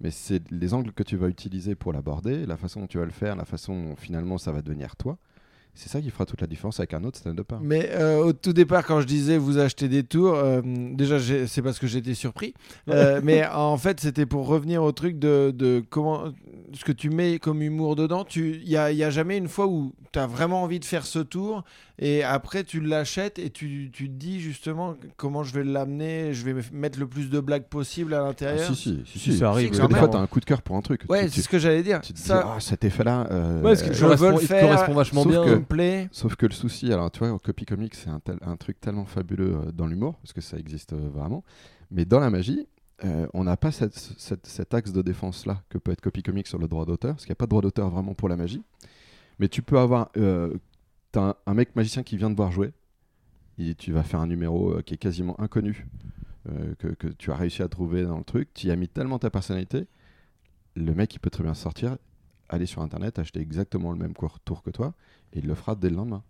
Mais 0.00 0.10
c'est 0.10 0.50
les 0.50 0.72
angles 0.72 0.92
que 0.92 1.02
tu 1.02 1.16
vas 1.16 1.28
utiliser 1.28 1.74
pour 1.74 1.92
l'aborder, 1.92 2.46
la 2.46 2.56
façon 2.56 2.80
dont 2.80 2.86
tu 2.86 2.98
vas 2.98 3.04
le 3.04 3.10
faire, 3.10 3.36
la 3.36 3.44
façon 3.44 3.74
dont 3.90 3.96
finalement 3.96 4.38
ça 4.38 4.50
va 4.52 4.62
devenir 4.62 4.96
toi. 4.96 5.18
C'est 5.74 5.88
ça 5.88 6.00
qui 6.00 6.10
fera 6.10 6.26
toute 6.26 6.40
la 6.40 6.46
différence 6.46 6.80
avec 6.80 6.94
un 6.94 7.04
autre 7.04 7.18
stand-upper. 7.18 7.56
Mais 7.62 7.90
euh, 7.92 8.24
au 8.24 8.32
tout 8.32 8.52
départ, 8.52 8.84
quand 8.84 9.00
je 9.00 9.06
disais 9.06 9.38
vous 9.38 9.58
achetez 9.58 9.88
des 9.88 10.02
tours, 10.02 10.34
euh, 10.34 10.60
déjà 10.64 11.18
c'est 11.46 11.62
parce 11.62 11.78
que 11.78 11.86
j'étais 11.86 12.14
surpris. 12.14 12.54
Euh, 12.88 13.20
mais 13.22 13.46
en 13.52 13.76
fait, 13.76 14.00
c'était 14.00 14.26
pour 14.26 14.46
revenir 14.46 14.82
au 14.82 14.92
truc 14.92 15.18
de, 15.18 15.52
de 15.54 15.82
comment 15.88 16.32
ce 16.74 16.84
que 16.84 16.92
tu 16.92 17.10
mets 17.10 17.38
comme 17.38 17.62
humour 17.62 17.96
dedans. 17.96 18.26
Il 18.36 18.64
n'y 18.64 18.76
a, 18.76 18.92
y 18.92 19.04
a 19.04 19.10
jamais 19.10 19.36
une 19.36 19.48
fois 19.48 19.66
où 19.66 19.92
tu 20.12 20.18
as 20.18 20.26
vraiment 20.26 20.62
envie 20.62 20.80
de 20.80 20.84
faire 20.84 21.06
ce 21.06 21.20
tour 21.20 21.64
et 22.02 22.24
après 22.24 22.64
tu 22.64 22.80
l'achètes 22.80 23.38
et 23.38 23.50
tu, 23.50 23.90
tu 23.92 24.08
te 24.08 24.12
dis 24.14 24.40
justement 24.40 24.96
comment 25.16 25.42
je 25.44 25.54
vais 25.54 25.62
l'amener, 25.64 26.32
je 26.32 26.44
vais 26.44 26.54
me- 26.54 26.62
mettre 26.72 26.98
le 26.98 27.06
plus 27.06 27.28
de 27.30 27.38
blagues 27.40 27.64
possible 27.68 28.14
à 28.14 28.22
Ah, 28.22 28.26
l'intérieur. 28.26 28.66
si, 28.66 28.74
si, 28.74 29.02
si, 29.04 29.18
Si, 29.18 29.32
si. 29.32 29.38
ça 29.38 29.50
arrive, 29.50 29.68
Parce 29.68 29.80
que 29.82 29.86
des 29.92 29.98
fois, 29.98 30.08
tu 30.08 30.16
as 30.16 30.20
un 30.20 30.26
coup 30.26 30.40
de 30.40 30.44
cœur 30.46 30.62
pour 30.62 30.76
un 30.76 30.80
truc. 30.80 31.02
Ouais, 31.08 31.28
c'est 31.28 31.42
ce 31.42 31.48
que 31.48 31.58
j'allais 31.58 31.82
dire. 31.82 32.00
tu 32.00 32.12
te 32.12 32.18
dis, 32.18 32.32
ah, 32.32 32.56
cet 32.58 32.84
effet-là. 32.84 33.28
euh, 33.30 33.56
Ouais, 33.58 33.62
parce 33.74 33.82
que 33.82 33.90
euh, 33.90 33.92
je 33.92 34.06
veux 34.06 34.30
le 34.30 34.34
il 34.36 34.40
te 34.40 34.46
faire, 34.46 34.62
correspond 34.62 34.94
vachement 34.94 35.22
sauf 35.24 35.32
bien. 35.32 35.44
que- 35.44 35.50
me 35.50 35.62
plaît. 35.64 36.08
Sauf 36.10 36.36
que 36.36 36.46
le 36.46 36.52
souci, 36.52 36.92
alors 36.92 37.10
tu 37.10 37.18
vois, 37.20 37.30
au 37.32 37.38
copy 37.38 37.66
comics, 37.66 37.94
c'est 37.94 38.08
un, 38.10 38.20
tel- 38.20 38.38
un 38.40 38.56
truc 38.56 38.80
tellement 38.80 39.04
fabuleux 39.04 39.54
euh, 39.56 39.70
dans 39.72 39.86
l'humour, 39.86 40.16
parce 40.22 40.32
que 40.32 40.40
ça 40.40 40.56
existe 40.56 40.94
euh, 40.94 41.08
vraiment. 41.14 41.44
Mais 41.90 42.04
dans 42.06 42.20
la 42.20 42.30
magie, 42.30 42.66
euh, 43.04 43.26
on 43.34 43.44
n'a 43.44 43.56
pas 43.58 43.72
cette- 43.72 43.98
cette- 44.16 44.46
cet 44.46 44.72
axe 44.74 44.92
de 44.92 45.02
défense-là 45.02 45.62
que 45.68 45.76
peut 45.78 45.92
être 45.92 46.00
copy 46.00 46.22
comics 46.22 46.46
sur 46.46 46.58
le 46.58 46.66
droit 46.68 46.86
d'auteur, 46.86 47.12
parce 47.14 47.24
qu'il 47.24 47.30
n'y 47.30 47.34
a 47.34 47.36
pas 47.36 47.46
de 47.46 47.50
droit 47.50 47.62
d'auteur 47.62 47.90
vraiment 47.90 48.14
pour 48.14 48.28
la 48.30 48.36
magie. 48.36 48.62
Mais 49.38 49.48
tu 49.48 49.60
peux 49.62 49.78
avoir. 49.78 50.10
Euh, 50.16 50.54
t'as 51.12 51.20
un, 51.30 51.34
un 51.46 51.54
mec 51.54 51.74
magicien 51.76 52.02
qui 52.02 52.16
vient 52.16 52.30
de 52.30 52.36
voir 52.36 52.50
jouer, 52.52 52.72
et 53.58 53.74
tu 53.74 53.92
vas 53.92 54.02
faire 54.02 54.20
un 54.20 54.26
numéro 54.26 54.72
euh, 54.76 54.82
qui 54.82 54.94
est 54.94 54.98
quasiment 54.98 55.38
inconnu, 55.40 55.86
euh, 56.48 56.74
que, 56.78 56.88
que 56.88 57.08
tu 57.08 57.30
as 57.30 57.36
réussi 57.36 57.62
à 57.62 57.68
trouver 57.68 58.02
dans 58.04 58.18
le 58.18 58.24
truc, 58.24 58.48
tu 58.54 58.68
y 58.68 58.70
as 58.70 58.76
mis 58.76 58.88
tellement 58.88 59.18
ta 59.18 59.30
personnalité, 59.30 59.86
le 60.76 60.94
mec 60.94 61.14
il 61.14 61.18
peut 61.18 61.30
très 61.30 61.42
bien 61.44 61.54
sortir, 61.54 61.96
aller 62.48 62.66
sur 62.66 62.82
internet, 62.82 63.18
acheter 63.18 63.40
exactement 63.40 63.92
le 63.92 63.98
même 63.98 64.14
tour 64.44 64.62
que 64.62 64.70
toi, 64.70 64.94
et 65.32 65.38
il 65.40 65.46
le 65.46 65.54
fera 65.54 65.74
dès 65.74 65.90
le 65.90 65.96
lendemain. 65.96 66.22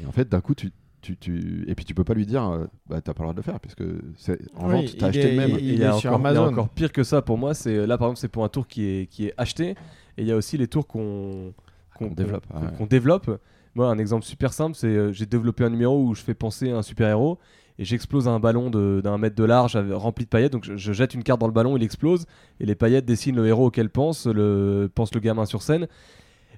Et 0.00 0.06
en 0.06 0.12
fait, 0.12 0.28
d'un 0.28 0.40
coup, 0.40 0.54
tu, 0.54 0.70
tu, 1.00 1.16
tu- 1.16 1.64
Et 1.68 1.74
puis 1.74 1.84
tu 1.84 1.94
peux 1.94 2.04
pas 2.04 2.14
lui 2.14 2.26
dire, 2.26 2.44
euh, 2.44 2.66
bah 2.86 3.00
t'as 3.00 3.14
pas 3.14 3.22
le 3.24 3.26
droit 3.26 3.32
de 3.32 3.38
le 3.38 3.42
faire, 3.42 3.58
puisque 3.60 3.82
c'est... 4.16 4.38
en 4.54 4.68
Oui, 4.68 4.72
vente, 4.86 4.96
t'as 4.98 5.06
il 5.06 5.10
acheté 5.10 5.20
est- 5.22 5.30
le 5.30 5.36
même. 5.36 5.50
il- 5.58 5.70
Et 5.70 5.72
il 5.74 5.78
y, 5.78 5.84
a 5.84 5.96
est 5.96 5.98
sur 5.98 6.10
encore, 6.12 6.20
il 6.20 6.24
y 6.24 6.26
a 6.26 6.30
Amazon. 6.40 6.52
encore 6.52 6.68
pire 6.68 6.92
que 6.92 7.02
ça 7.02 7.22
pour 7.22 7.38
moi. 7.38 7.54
C'est 7.54 7.86
là 7.86 7.98
par 7.98 8.08
exemple 8.08 8.20
c'est 8.20 8.28
pour 8.28 8.44
un 8.44 8.48
tour 8.48 8.66
qui 8.68 8.82
est 8.84 9.06
qui 9.08 9.26
est 9.26 9.34
acheté 9.36 9.70
et 9.70 10.22
il 10.22 10.26
y 10.26 10.32
a 10.32 10.36
aussi 10.36 10.56
les 10.58 10.68
tours 10.68 10.86
qu'on 10.86 11.54
Qu'on 11.96 12.10
développe, 12.12 12.46
qu'on- 12.46 12.60
ouais. 12.60 12.72
qu'on 12.76 12.86
développe. 12.86 13.40
Moi 13.78 13.86
un 13.86 13.98
exemple 13.98 14.24
super 14.24 14.52
simple 14.52 14.74
c'est 14.74 14.88
euh, 14.88 15.12
j'ai 15.12 15.24
développé 15.24 15.62
un 15.62 15.70
numéro 15.70 16.02
où 16.02 16.12
je 16.12 16.20
fais 16.20 16.34
penser 16.34 16.72
à 16.72 16.78
un 16.78 16.82
super 16.82 17.08
héros 17.08 17.38
et 17.78 17.84
j'explose 17.84 18.26
un 18.26 18.40
ballon 18.40 18.70
d'un 18.70 19.18
mètre 19.18 19.36
de 19.36 19.44
large 19.44 19.76
rempli 19.92 20.24
de 20.24 20.28
paillettes 20.28 20.50
donc 20.50 20.64
je, 20.64 20.76
je 20.76 20.92
jette 20.92 21.14
une 21.14 21.22
carte 21.22 21.40
dans 21.40 21.46
le 21.46 21.52
ballon 21.52 21.76
il 21.76 21.84
explose 21.84 22.26
et 22.58 22.66
les 22.66 22.74
paillettes 22.74 23.04
dessinent 23.04 23.36
le 23.36 23.46
héros 23.46 23.66
auquel 23.66 23.88
pense 23.88 24.26
le 24.26 24.90
pense 24.92 25.14
le 25.14 25.20
gamin 25.20 25.46
sur 25.46 25.62
scène. 25.62 25.86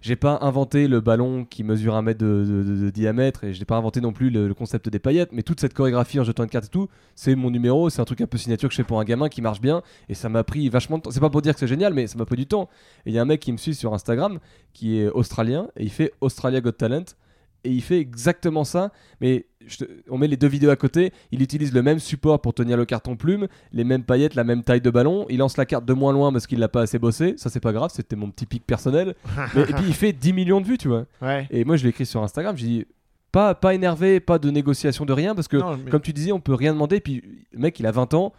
J'ai 0.01 0.17
pas 0.17 0.39
inventé 0.41 0.89
le 0.89 1.01
ballon 1.01 1.45
qui 1.45 1.63
mesure 1.63 1.95
un 1.95 2.03
mètre 2.03 2.21
de, 2.21 2.91
diamètre 2.91 3.45
et 3.45 3.53
j'ai 3.53 3.65
pas 3.67 3.77
inventé 3.77 4.01
non 4.01 4.13
plus 4.13 4.31
le, 4.31 4.49
le 4.49 4.55
concept 4.55 4.89
des 4.89 4.99
paillettes, 4.99 5.31
mais 5.33 5.43
toute 5.43 5.61
cette 5.61 5.75
chorégraphie 5.75 6.19
en 6.19 6.25
jetant 6.25 6.43
une 6.43 6.49
carte 6.49 6.67
et 6.67 6.69
tout, 6.69 6.89
c'est 7.15 7.35
mon 7.35 7.51
numéro, 7.51 7.91
c'est 7.91 8.01
un 8.01 8.07
truc 8.07 8.23
un 8.23 8.27
peu 8.27 8.39
signature 8.39 8.71
que 8.71 8.73
je 8.73 8.77
fais 8.77 8.87
pour 8.87 8.99
un 8.99 9.05
gamin 9.05 9.29
qui 9.29 9.43
marche 9.43 9.61
bien 9.61 9.83
et 10.09 10.15
ça 10.15 10.31
m'a 10.31 10.43
pris 10.43 10.69
vachement 10.71 10.97
de 10.99 11.03
temps. 11.03 11.11
C'est 11.11 11.21
pas 11.21 11.29
pour 11.29 11.43
dire 11.43 11.53
que 11.53 11.61
c'est 11.61 11.67
génial, 11.67 11.93
mais 11.93 12.07
ça 12.07 12.17
m'a 12.17 12.25
pris 12.25 12.37
du 12.37 12.47
temps. 12.47 12.71
Et 13.05 13.11
il 13.11 13.15
y 13.15 13.19
a 13.19 13.23
un 13.23 13.27
mec 13.27 13.41
qui 13.41 13.53
me 13.53 13.59
suit 13.59 13.75
sur 13.75 13.93
Instagram 13.93 14.39
qui 14.73 14.99
est 14.99 15.09
australien 15.09 15.69
et 15.77 15.85
il 15.85 15.91
fait 15.91 16.13
Australia 16.21 16.61
Got 16.61 16.73
Talent 16.73 17.05
et 17.65 17.71
il 17.71 17.83
fait 17.83 17.99
exactement 17.99 18.65
ça, 18.65 18.91
mais 19.21 19.47
te- 19.79 19.85
on 20.09 20.19
met 20.19 20.27
les 20.29 20.37
deux 20.37 20.47
vidéos 20.49 20.71
à 20.71 20.77
côté, 20.77 21.13
il 21.33 21.43
utilise 21.43 21.73
le 21.75 21.83
même 21.83 21.99
support 21.99 22.41
pour 22.41 22.55
tenir 22.55 22.77
le 22.77 22.85
carton 22.85 23.17
plume, 23.17 23.49
les 23.73 23.85
mêmes 23.85 24.03
paillettes, 24.05 24.35
la 24.35 24.45
même 24.45 24.63
taille 24.63 24.81
de 24.81 24.91
ballon, 24.91 25.27
il 25.29 25.39
lance 25.39 25.57
la 25.57 25.67
carte 25.67 25.85
de 25.85 25.93
moins 25.93 26.13
loin 26.13 26.33
parce 26.33 26.47
qu'il 26.47 26.59
l'a 26.59 26.69
pas 26.69 26.83
assez 26.83 26.99
bossé, 26.99 27.35
ça 27.37 27.51
c'est 27.51 27.61
pas 27.61 27.73
grave, 27.73 27.91
c'était 27.95 28.17
mon 28.17 28.31
petit 28.31 28.47
pic 28.47 28.67
personnel. 28.67 29.15
Mais- 29.55 29.63
et 29.63 29.67
puis 29.75 29.85
il 29.89 29.95
fait 29.95 30.13
10 30.13 30.33
millions 30.33 30.61
de 30.61 30.67
vues, 30.67 30.79
tu 30.79 30.89
vois. 30.89 31.05
Ouais. 31.23 31.47
Et 31.51 31.65
moi 31.65 31.77
je 31.77 31.85
l'ai 31.85 31.91
écrit 31.91 32.07
sur 32.07 32.23
Instagram, 32.23 32.57
j'ai 32.57 32.67
dit 32.67 32.87
pas, 33.33 33.55
pas 33.55 33.75
énervé, 33.75 34.19
pas 34.19 34.39
de 34.41 34.51
négociation 34.51 35.05
de 35.05 35.13
rien, 35.13 35.35
parce 35.37 35.47
que 35.47 35.57
Non, 35.57 35.77
mais- 35.77 35.91
comme 35.91 36.01
tu 36.01 36.13
disais, 36.13 36.33
on 36.33 36.41
peut 36.41 36.55
rien 36.55 36.73
demander. 36.73 36.99
Puis 37.01 37.23
le 37.53 37.59
mec, 37.61 37.79
il 37.79 37.87
a 37.87 37.93
20 37.93 38.13
ans. 38.15 38.33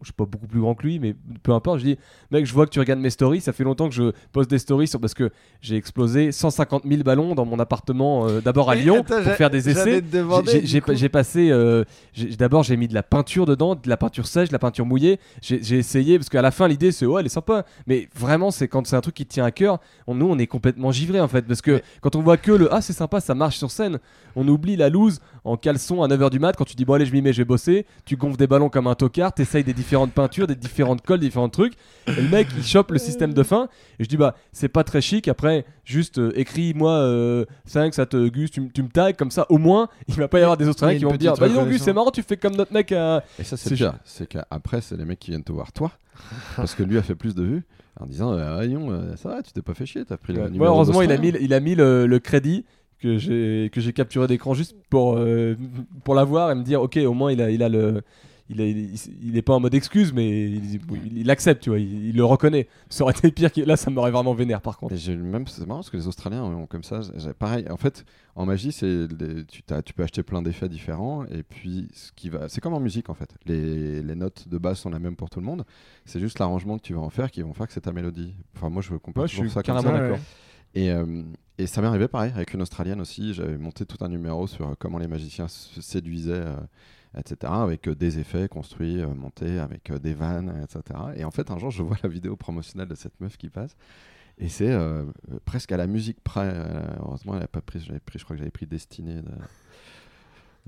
Je 0.00 0.06
suis 0.06 0.12
pas 0.12 0.26
beaucoup 0.26 0.46
plus 0.46 0.60
grand 0.60 0.74
que 0.74 0.82
lui, 0.84 0.98
mais 0.98 1.14
peu 1.42 1.52
importe. 1.52 1.80
Je 1.80 1.84
dis, 1.84 1.98
mec, 2.30 2.46
je 2.46 2.52
vois 2.52 2.66
que 2.66 2.70
tu 2.70 2.78
regardes 2.78 3.00
mes 3.00 3.10
stories. 3.10 3.40
Ça 3.40 3.52
fait 3.52 3.64
longtemps 3.64 3.88
que 3.88 3.94
je 3.94 4.12
poste 4.32 4.48
des 4.50 4.58
stories 4.58 4.86
sur, 4.86 5.00
parce 5.00 5.14
que 5.14 5.30
j'ai 5.60 5.76
explosé 5.76 6.30
150 6.30 6.84
000 6.86 7.02
ballons 7.02 7.34
dans 7.34 7.44
mon 7.44 7.58
appartement, 7.58 8.28
euh, 8.28 8.40
d'abord 8.40 8.70
à 8.70 8.74
Lyon, 8.74 8.96
attends, 9.00 9.22
pour 9.22 9.32
faire 9.34 9.50
des 9.50 9.68
essais. 9.70 10.00
J'ai- 10.64 11.08
passé. 11.08 11.48
euh, 11.50 11.84
d'abord, 12.38 12.62
j'ai 12.62 12.76
mis 12.76 12.86
de 12.88 12.94
la 12.94 13.02
peinture 13.02 13.46
dedans, 13.46 13.74
de 13.74 13.88
la 13.88 13.96
peinture 13.96 14.26
sèche, 14.26 14.48
de 14.48 14.52
la 14.52 14.58
peinture 14.58 14.86
mouillée. 14.86 15.18
J'ai 15.42 15.78
essayé, 15.78 16.18
parce 16.18 16.28
qu'à 16.28 16.42
la 16.42 16.50
fin, 16.50 16.68
l'idée, 16.68 16.92
c'est, 16.92 17.06
ouais, 17.06 17.20
elle 17.20 17.26
est 17.26 17.30
sympa. 17.30 17.64
Mais 17.86 18.08
vraiment, 18.14 18.50
c'est 18.50 18.68
quand 18.68 18.86
c'est 18.86 18.96
un 18.96 19.00
truc 19.00 19.14
qui 19.14 19.26
tient 19.26 19.44
à 19.44 19.50
cœur, 19.50 19.78
on- 20.06 20.14
nous, 20.14 20.26
on 20.28 20.38
est 20.38 20.46
complètement 20.46 20.92
givré 20.92 21.20
en 21.20 21.28
fait. 21.28 21.42
Parce 21.42 21.62
que 21.62 21.80
quand 22.02 22.14
on 22.14 22.20
voit 22.22 22.36
que 22.36 22.52
le, 22.52 22.72
ah, 22.72 22.80
c'est 22.82 22.92
sympa, 22.92 23.20
ça 23.20 23.34
marche 23.34 23.56
sur 23.56 23.70
scène, 23.70 23.98
on 24.36 24.46
oublie 24.46 24.76
la 24.76 24.88
loose 24.90 25.20
en 25.48 25.56
caleçon 25.56 26.02
à 26.02 26.08
9h 26.08 26.30
du 26.30 26.38
mat. 26.38 26.54
Quand 26.56 26.64
tu 26.64 26.74
dis, 26.74 26.84
bon, 26.84 26.94
allez, 26.94 27.06
je 27.06 27.12
m'y 27.12 27.22
mets, 27.22 27.32
je 27.32 27.38
vais 27.38 27.44
bosser. 27.44 27.86
Tu 28.04 28.16
gonfles 28.16 28.36
des 28.36 28.46
ballons 28.46 28.68
comme 28.68 28.86
un 28.86 28.94
tocard, 28.94 29.32
t'essayes 29.32 29.64
des 29.64 29.72
différentes 29.72 30.12
peintures, 30.12 30.46
des 30.46 30.54
différentes 30.54 31.02
colles, 31.02 31.20
différents 31.20 31.48
trucs. 31.48 31.74
Et 32.06 32.20
le 32.20 32.28
mec, 32.28 32.48
il 32.56 32.64
chope 32.64 32.90
le 32.90 32.98
système 32.98 33.34
de 33.34 33.42
fin. 33.42 33.68
Et 33.98 34.04
je 34.04 34.08
dis, 34.08 34.16
bah, 34.16 34.34
c'est 34.52 34.68
pas 34.68 34.84
très 34.84 35.00
chic. 35.00 35.28
Après, 35.28 35.64
juste 35.84 36.18
euh, 36.18 36.32
écris-moi 36.34 37.46
5, 37.66 37.94
ça 37.94 38.06
te 38.06 38.28
Gus, 38.28 38.50
tu, 38.50 38.60
me 38.60 38.88
tags, 38.88 39.12
comme 39.12 39.30
ça, 39.30 39.46
au 39.48 39.58
moins, 39.58 39.88
il 40.08 40.14
va 40.14 40.28
pas 40.28 40.38
y 40.38 40.42
avoir 40.42 40.56
des 40.56 40.68
Australiens 40.68 40.98
qui 40.98 41.04
vont 41.04 41.12
me 41.12 41.18
dire, 41.18 41.34
bah, 41.34 41.48
dis 41.48 41.54
donc, 41.54 41.68
Gus, 41.68 41.82
c'est 41.82 41.92
marrant, 41.92 42.10
tu 42.10 42.22
fais 42.22 42.36
comme 42.36 42.56
notre 42.56 42.72
mec 42.72 42.92
à. 42.92 43.22
Et 43.38 43.44
ça, 43.44 43.56
c'est 43.56 43.74
pire. 43.74 43.94
C'est 44.04 44.26
qu'après, 44.26 44.80
c'est 44.80 44.96
les 44.96 45.04
mecs 45.04 45.18
qui 45.18 45.30
viennent 45.30 45.44
te 45.44 45.52
voir 45.52 45.72
toi, 45.72 45.92
parce 46.56 46.74
que 46.74 46.82
lui 46.82 46.98
a 46.98 47.02
fait 47.02 47.14
plus 47.14 47.34
de 47.34 47.42
vues, 47.42 47.64
en 48.00 48.06
disant 48.06 48.32
Ah, 48.32 48.64
Lyon, 48.64 48.88
euh, 48.90 49.16
ça 49.16 49.28
va, 49.28 49.42
tu 49.42 49.52
t'es 49.52 49.62
pas 49.62 49.74
fait 49.74 49.86
chier, 49.86 50.04
t'as 50.04 50.16
pris 50.16 50.32
le 50.32 50.42
Ouais, 50.42 50.50
numéro 50.50 50.74
heureusement, 50.74 51.02
il 51.02 51.12
a 51.12 51.16
mis, 51.16 51.32
d'Australien. 51.32 51.46
il 51.46 51.54
a 51.54 51.60
mis 51.60 51.74
le, 51.74 52.06
le 52.06 52.18
crédit 52.18 52.64
que 53.00 53.18
j'ai 53.18 53.70
que 53.72 53.80
j'ai 53.80 53.92
capturé 53.92 54.26
d'écran 54.26 54.54
juste 54.54 54.76
pour 54.90 55.16
euh, 55.16 55.54
pour 56.04 56.14
l'avoir 56.14 56.50
et 56.50 56.54
me 56.54 56.62
dire 56.62 56.80
ok 56.82 56.96
au 56.98 57.14
moins 57.14 57.32
il 57.32 57.40
a 57.40 57.50
il 57.50 57.62
a 57.62 57.68
le 57.68 58.02
il, 58.50 58.62
a- 58.62 58.66
il, 58.66 58.94
il 59.22 59.36
est 59.36 59.42
pas 59.42 59.52
en 59.54 59.60
mode 59.60 59.74
excuse 59.74 60.10
mais 60.14 60.26
il, 60.50 60.74
il- 60.76 61.18
il 61.18 61.30
accepte 61.30 61.62
tu 61.62 61.68
vois 61.68 61.78
il, 61.78 62.06
il 62.08 62.16
le 62.16 62.24
reconnaît 62.24 62.66
ça 62.88 63.04
aurait 63.04 63.12
été 63.12 63.30
pire 63.30 63.52
que 63.52 63.60
là 63.60 63.76
ça 63.76 63.90
m'aurait 63.90 64.10
vraiment 64.10 64.32
vénère 64.32 64.62
par 64.62 64.78
contre 64.78 64.96
j'ai 64.96 65.14
même, 65.16 65.46
c'est 65.46 65.66
marrant 65.66 65.80
parce 65.80 65.90
que 65.90 65.98
les 65.98 66.08
Australiens 66.08 66.42
ont 66.44 66.66
comme 66.66 66.82
ça. 66.82 67.00
Pareil, 67.38 67.66
en 67.70 67.76
fait, 67.76 68.04
en 68.36 68.46
magie, 68.46 68.72
c'est 68.72 69.06
tu, 69.48 69.62
tu 69.84 69.92
peux 69.92 70.02
acheter 70.02 70.22
plein 70.22 70.40
d'effets 70.40 70.68
différents 70.70 71.24
et 71.26 71.42
puis 71.42 71.88
ce 71.92 72.10
qui 72.12 72.30
va, 72.30 72.48
c'est 72.48 72.60
comme 72.62 72.72
en 72.74 72.80
musique 72.80 73.10
en 73.10 73.14
fait. 73.14 73.28
Les, 73.44 74.02
les 74.02 74.14
notes 74.14 74.48
de 74.48 74.56
base 74.56 74.78
sont 74.78 74.88
les 74.90 74.98
mêmes 74.98 75.14
pour 75.16 75.28
tout 75.28 75.40
le 75.40 75.46
monde. 75.46 75.64
C'est 76.06 76.20
juste 76.20 76.38
l'arrangement 76.38 76.78
que 76.78 76.82
tu 76.82 76.94
vas 76.94 77.00
en 77.00 77.10
faire 77.10 77.30
qui 77.30 77.42
vont 77.42 77.52
faire 77.52 77.66
que 77.66 77.72
c'est 77.74 77.82
ta 77.82 77.92
mélodie. 77.92 78.34
Enfin, 78.56 78.70
moi, 78.70 78.80
je 78.82 78.94
compare 78.94 79.24
Ouais, 79.24 79.28
je 79.28 79.32
toujours 79.34 79.44
suis 79.46 79.54
ça 79.54 79.62
carrément 79.62 79.92
d'accord. 79.92 80.18
Et, 80.78 80.90
euh, 80.92 81.22
et 81.58 81.66
ça 81.66 81.80
m'est 81.80 81.88
arrivé 81.88 82.06
pareil 82.08 82.30
avec 82.34 82.54
une 82.54 82.62
Australienne 82.62 83.00
aussi. 83.00 83.34
J'avais 83.34 83.58
monté 83.58 83.84
tout 83.84 83.96
un 84.04 84.08
numéro 84.08 84.46
sur 84.46 84.68
euh, 84.68 84.74
comment 84.78 84.98
les 84.98 85.08
magiciens 85.08 85.48
se 85.48 85.80
séduisaient, 85.80 86.32
euh, 86.44 86.56
etc. 87.16 87.52
Avec 87.52 87.88
des 87.88 88.18
effets 88.20 88.48
construits, 88.48 89.02
montés, 89.04 89.58
avec 89.58 89.90
des 89.92 90.14
vannes, 90.14 90.54
etc. 90.62 91.00
Et 91.16 91.24
en 91.24 91.30
fait, 91.30 91.50
un 91.50 91.58
jour, 91.58 91.70
je 91.70 91.82
vois 91.82 91.96
la 92.02 92.08
vidéo 92.08 92.36
promotionnelle 92.36 92.88
de 92.88 92.94
cette 92.94 93.20
meuf 93.20 93.36
qui 93.36 93.48
passe. 93.50 93.76
Et 94.40 94.48
c'est 94.48 94.72
presque 95.44 95.72
à 95.72 95.76
la 95.76 95.88
musique 95.88 96.20
près. 96.22 96.54
heureusement, 97.00 97.32
elle 97.34 97.40
n'a 97.40 97.48
pas 97.48 97.60
pris. 97.60 97.80
J'avais 97.80 97.98
pris, 97.98 98.20
je 98.20 98.24
crois 98.24 98.36
que 98.36 98.38
j'avais 98.38 98.52
pris 98.52 98.66
Destiné. 98.66 99.16
de- 99.22 99.24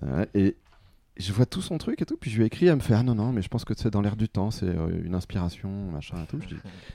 Ouais, 0.02 0.28
et 0.34 0.56
je 1.18 1.32
vois 1.32 1.46
tout 1.46 1.60
son 1.62 1.78
truc 1.78 2.02
et 2.02 2.06
tout. 2.06 2.16
Puis 2.16 2.30
je 2.32 2.36
lui 2.38 2.42
ai 2.42 2.46
écrit. 2.46 2.66
Elle 2.66 2.76
me 2.76 2.80
fait 2.80 2.94
Ah 2.94 3.02
non, 3.04 3.14
non, 3.14 3.30
mais 3.32 3.42
je 3.42 3.48
pense 3.48 3.64
que 3.64 3.74
c'est 3.76 3.90
dans 3.90 4.00
l'air 4.00 4.16
du 4.16 4.28
temps. 4.28 4.50
C'est 4.50 4.74
une 5.04 5.14
inspiration, 5.14 5.70
machin 5.92 6.16
et 6.24 6.26
tout. 6.26 6.40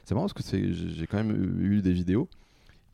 C'est 0.04 0.16
marrant 0.16 0.28
parce 0.28 0.34
que 0.34 0.74
j'ai 0.74 1.08
quand 1.08 1.24
même 1.24 1.62
eu 1.62 1.82
des 1.82 1.94
vidéos. 1.94 2.28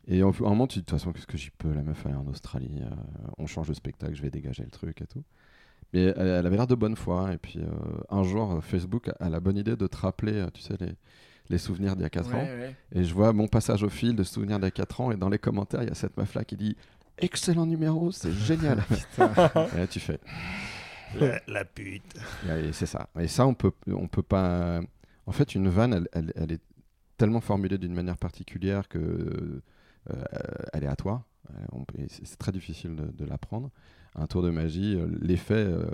Et 0.08 0.22
au 0.22 0.28
un 0.30 0.48
moment, 0.50 0.66
tu 0.66 0.74
dis, 0.78 0.80
de 0.80 0.86
toute 0.86 0.98
façon, 0.98 1.12
qu'est-ce 1.12 1.26
que 1.26 1.36
j'y 1.38 1.50
peux 1.50 1.72
La 1.72 1.82
meuf, 1.82 2.02
elle 2.06 2.12
est 2.12 2.16
en 2.16 2.26
Australie, 2.26 2.80
euh, 2.82 2.90
on 3.38 3.46
change 3.46 3.68
de 3.68 3.74
spectacle, 3.74 4.14
je 4.14 4.22
vais 4.22 4.30
dégager 4.30 4.64
le 4.64 4.70
truc 4.70 5.00
et 5.00 5.06
tout. 5.06 5.22
Mais 5.92 6.02
elle, 6.04 6.26
elle 6.26 6.46
avait 6.46 6.56
l'air 6.56 6.66
de 6.66 6.74
bonne 6.74 6.96
foi. 6.96 7.32
Et 7.32 7.38
puis 7.38 7.58
euh, 7.60 7.66
un 8.10 8.22
jour, 8.24 8.62
Facebook 8.64 9.10
a 9.20 9.28
la 9.28 9.40
bonne 9.40 9.56
idée 9.56 9.76
de 9.76 9.86
te 9.86 9.96
rappeler, 9.96 10.32
euh, 10.34 10.48
tu 10.52 10.60
sais, 10.62 10.74
les, 10.80 10.92
les 11.50 11.58
souvenirs 11.58 11.94
d'il 11.94 12.02
y 12.02 12.06
a 12.06 12.10
4 12.10 12.34
ans. 12.34 12.46
Et 12.92 13.04
je 13.04 13.14
vois 13.14 13.32
mon 13.32 13.46
passage 13.46 13.82
au 13.84 13.88
fil 13.88 14.16
de 14.16 14.22
souvenirs 14.24 14.58
d'il 14.58 14.64
y 14.64 14.68
a 14.68 14.72
4 14.72 15.00
ans. 15.02 15.12
Et 15.12 15.16
dans 15.16 15.28
les 15.28 15.38
commentaires, 15.38 15.82
il 15.82 15.88
y 15.88 15.92
a 15.92 15.94
cette 15.94 16.16
meuf-là 16.16 16.44
qui 16.44 16.56
dit 16.56 16.76
Excellent 17.18 17.66
numéro, 17.66 18.10
c'est 18.10 18.32
génial. 18.32 18.82
et 19.18 19.76
là, 19.76 19.86
tu 19.88 20.00
fais 20.00 20.18
La, 21.20 21.40
la 21.46 21.64
pute. 21.66 22.14
et 22.48 22.72
c'est 22.72 22.86
ça. 22.86 23.08
Et 23.20 23.28
ça, 23.28 23.46
on 23.46 23.52
peut, 23.54 23.72
on 23.88 24.08
peut 24.08 24.22
pas. 24.22 24.80
En 25.26 25.32
fait, 25.32 25.54
une 25.54 25.68
vanne, 25.68 25.92
elle, 25.92 26.08
elle- 26.12 26.32
elle 26.34 26.52
est 26.52 26.62
tellement 27.18 27.42
formulée 27.42 27.76
d'une 27.76 27.92
manière 27.94 28.16
particulière 28.16 28.88
que 28.88 29.60
euh, 30.10 30.94
toi. 30.96 31.24
Euh, 31.50 31.78
et 31.98 32.06
c'est 32.08 32.38
très 32.38 32.52
difficile 32.52 32.94
de, 32.96 33.04
de 33.12 33.24
l'apprendre. 33.28 33.70
Un 34.14 34.26
tour 34.26 34.42
de 34.42 34.50
magie, 34.50 34.94
euh, 34.94 35.06
l'effet, 35.22 35.54
euh, 35.54 35.86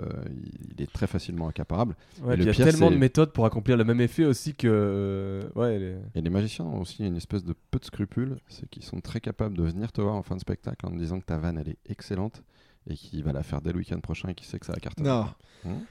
il, 0.77 0.81
est 0.81 0.91
très 0.91 1.07
facilement 1.07 1.47
accaparable. 1.47 1.95
Ouais, 2.21 2.35
il 2.35 2.43
y 2.43 2.49
a 2.49 2.51
pire, 2.51 2.65
tellement 2.65 2.91
de 2.91 2.97
méthodes 2.97 3.31
pour 3.31 3.45
accomplir 3.45 3.77
le 3.77 3.85
même 3.85 4.01
effet 4.01 4.25
aussi 4.25 4.55
que 4.55 4.67
euh, 4.69 5.49
ouais 5.55 5.79
les- 5.79 5.95
Et 6.15 6.21
les 6.21 6.29
magiciens 6.29 6.65
ont 6.65 6.81
aussi 6.81 7.05
une 7.07 7.15
espèce 7.15 7.45
de 7.45 7.53
peu 7.71 7.79
de 7.79 7.85
scrupules, 7.85 8.35
c'est 8.49 8.69
qu'ils 8.69 8.83
sont 8.83 8.99
très 8.99 9.21
capables 9.21 9.55
de 9.55 9.63
venir 9.63 9.93
te 9.93 10.01
voir 10.01 10.15
en 10.15 10.21
fin 10.23 10.35
de 10.35 10.41
spectacle 10.41 10.85
en 10.85 10.91
te 10.91 10.97
disant 10.97 11.21
que 11.21 11.25
ta 11.25 11.37
vanne, 11.37 11.57
elle 11.57 11.69
est 11.69 11.77
excellente 11.87 12.43
et 12.89 12.95
qu'il 12.95 13.23
va 13.23 13.31
la 13.33 13.43
faire 13.43 13.61
dès 13.61 13.71
le 13.71 13.77
week-end 13.79 13.99
prochain 13.99 14.29
et 14.29 14.33
qu'il 14.33 14.47
sait 14.47 14.59
que 14.59 14.65
ça 14.65 14.73
va 14.73 14.79
cartonner. 14.79 15.09
Non, 15.09 15.25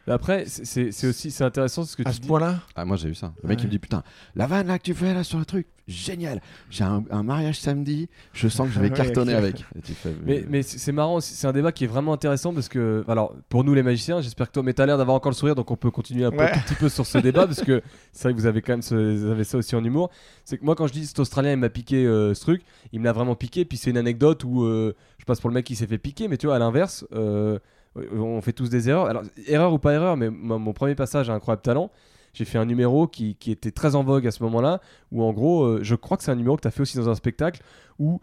Mais 0.06 0.12
après 0.14 0.44
c'est- 0.46 0.88
aussi 1.06 1.30
c'est 1.30 1.44
intéressant 1.44 1.84
ce 1.84 1.94
que 1.96 2.02
à 2.02 2.06
tu 2.10 2.16
ce 2.16 2.20
dis 2.22 2.28
point-là 2.28 2.60
Ah, 2.74 2.84
moi 2.84 2.96
j'ai 2.96 3.08
eu 3.10 3.14
ça. 3.14 3.34
Le 3.42 3.48
mec 3.48 3.58
Ouais. 3.58 3.64
il 3.64 3.66
me 3.66 3.70
dit 3.72 3.78
Putain, 3.78 4.02
la 4.34 4.46
vanne 4.46 4.66
là 4.66 4.78
que 4.78 4.84
tu 4.84 4.94
fais 4.94 5.12
là 5.12 5.22
sur 5.24 5.38
le 5.38 5.44
truc, 5.44 5.66
génial. 5.86 6.40
J'ai 6.70 6.84
un, 6.84 7.04
un 7.10 7.22
mariage 7.22 7.60
samedi, 7.60 8.08
je 8.32 8.48
sens 8.48 8.66
que 8.68 8.72
je 8.72 8.80
vais 8.80 8.88
Ouais, 8.90 8.96
cartonner 8.96 9.32
ok. 9.34 9.38
avec. 9.38 9.64
Et 9.76 9.82
tu 9.82 9.92
fais, 9.92 10.14
Mais, 10.24 10.44
mais 10.48 10.62
c'est 10.62 10.78
c'est 10.78 10.92
marrant, 10.92 11.20
c'est 11.20 11.46
un 11.46 11.52
débat 11.52 11.70
qui 11.72 11.84
est 11.84 11.88
vraiment 11.88 12.14
intéressant 12.14 12.54
parce 12.54 12.68
que, 12.70 13.04
alors 13.08 13.34
pour 13.50 13.62
nous 13.62 13.74
les 13.74 13.82
magiciens, 13.82 14.22
j'espère 14.22 14.48
que 14.48 14.52
toi, 14.54 14.62
mais 14.62 14.72
t'as 14.72 14.86
l'air 14.86 14.96
d'avoir 14.96 15.16
encore 15.18 15.30
le 15.30 15.36
sourire, 15.36 15.54
donc 15.54 15.70
on 15.70 15.76
peut 15.76 15.90
continuer 15.90 16.24
un, 16.24 16.30
peu, 16.30 16.38
Ouais. 16.38 16.50
un 16.50 16.54
tout 16.54 16.60
petit 16.64 16.74
peu 16.74 16.88
sur 16.88 17.04
ce 17.04 17.18
débat 17.18 17.46
parce 17.46 17.62
que 17.62 17.82
c'est 18.12 18.22
vrai 18.24 18.32
que 18.34 18.38
vous 18.40 18.46
avez 18.46 18.62
quand 18.62 18.72
même 18.72 18.82
ce- 18.82 18.94
vous 19.18 19.26
avez 19.30 19.44
ça 19.44 19.58
aussi 19.58 19.76
en 19.76 19.84
humour. 19.84 20.10
C'est 20.46 20.56
que 20.56 20.64
moi, 20.64 20.74
quand 20.74 20.86
je 20.86 20.94
dis 20.94 21.06
cet 21.06 21.18
Australien, 21.18 21.52
il 21.52 21.58
m'a 21.58 21.68
piqué 21.68 22.06
euh, 22.06 22.32
ce 22.32 22.40
truc, 22.40 22.62
il 22.92 23.00
me 23.00 23.04
l'a 23.04 23.12
vraiment 23.12 23.34
piqué, 23.34 23.66
puis 23.66 23.76
c'est 23.76 23.90
une 23.90 23.98
anecdote 23.98 24.44
où 24.44 24.64
euh, 24.64 24.94
je 25.18 25.26
passe 25.26 25.40
pour 25.40 25.50
le 25.50 25.54
mec 25.54 25.66
qui 25.66 25.76
s'est 25.76 25.86
fait 25.86 25.98
piquer, 25.98 26.26
mais 26.28 26.38
tu 26.38 26.46
vois, 26.46 26.56
à 26.56 26.58
l'inverse, 26.58 26.77
euh, 27.12 27.58
on 27.94 28.40
fait 28.40 28.52
tous 28.52 28.68
des 28.68 28.88
erreurs. 28.88 29.06
Alors, 29.06 29.22
erreur 29.46 29.72
ou 29.72 29.78
pas 29.78 29.92
erreur, 29.92 30.16
mais 30.16 30.30
mon 30.30 30.72
premier 30.72 30.94
passage 30.94 31.30
à 31.30 31.34
Incroyable 31.34 31.62
Talent, 31.62 31.90
j'ai 32.34 32.44
fait 32.44 32.58
un 32.58 32.64
numéro 32.64 33.08
qui, 33.08 33.34
qui 33.34 33.50
était 33.50 33.70
très 33.70 33.94
en 33.94 34.04
vogue 34.04 34.26
à 34.26 34.30
ce 34.30 34.42
moment-là, 34.44 34.80
où 35.10 35.22
en 35.22 35.32
gros, 35.32 35.64
euh, 35.64 35.80
je 35.82 35.94
crois 35.94 36.16
que 36.16 36.22
c'est 36.22 36.30
un 36.30 36.36
numéro 36.36 36.56
que 36.56 36.62
tu 36.62 36.68
as 36.68 36.70
fait 36.70 36.82
aussi 36.82 36.96
dans 36.96 37.08
un 37.08 37.14
spectacle, 37.14 37.62
où 37.98 38.20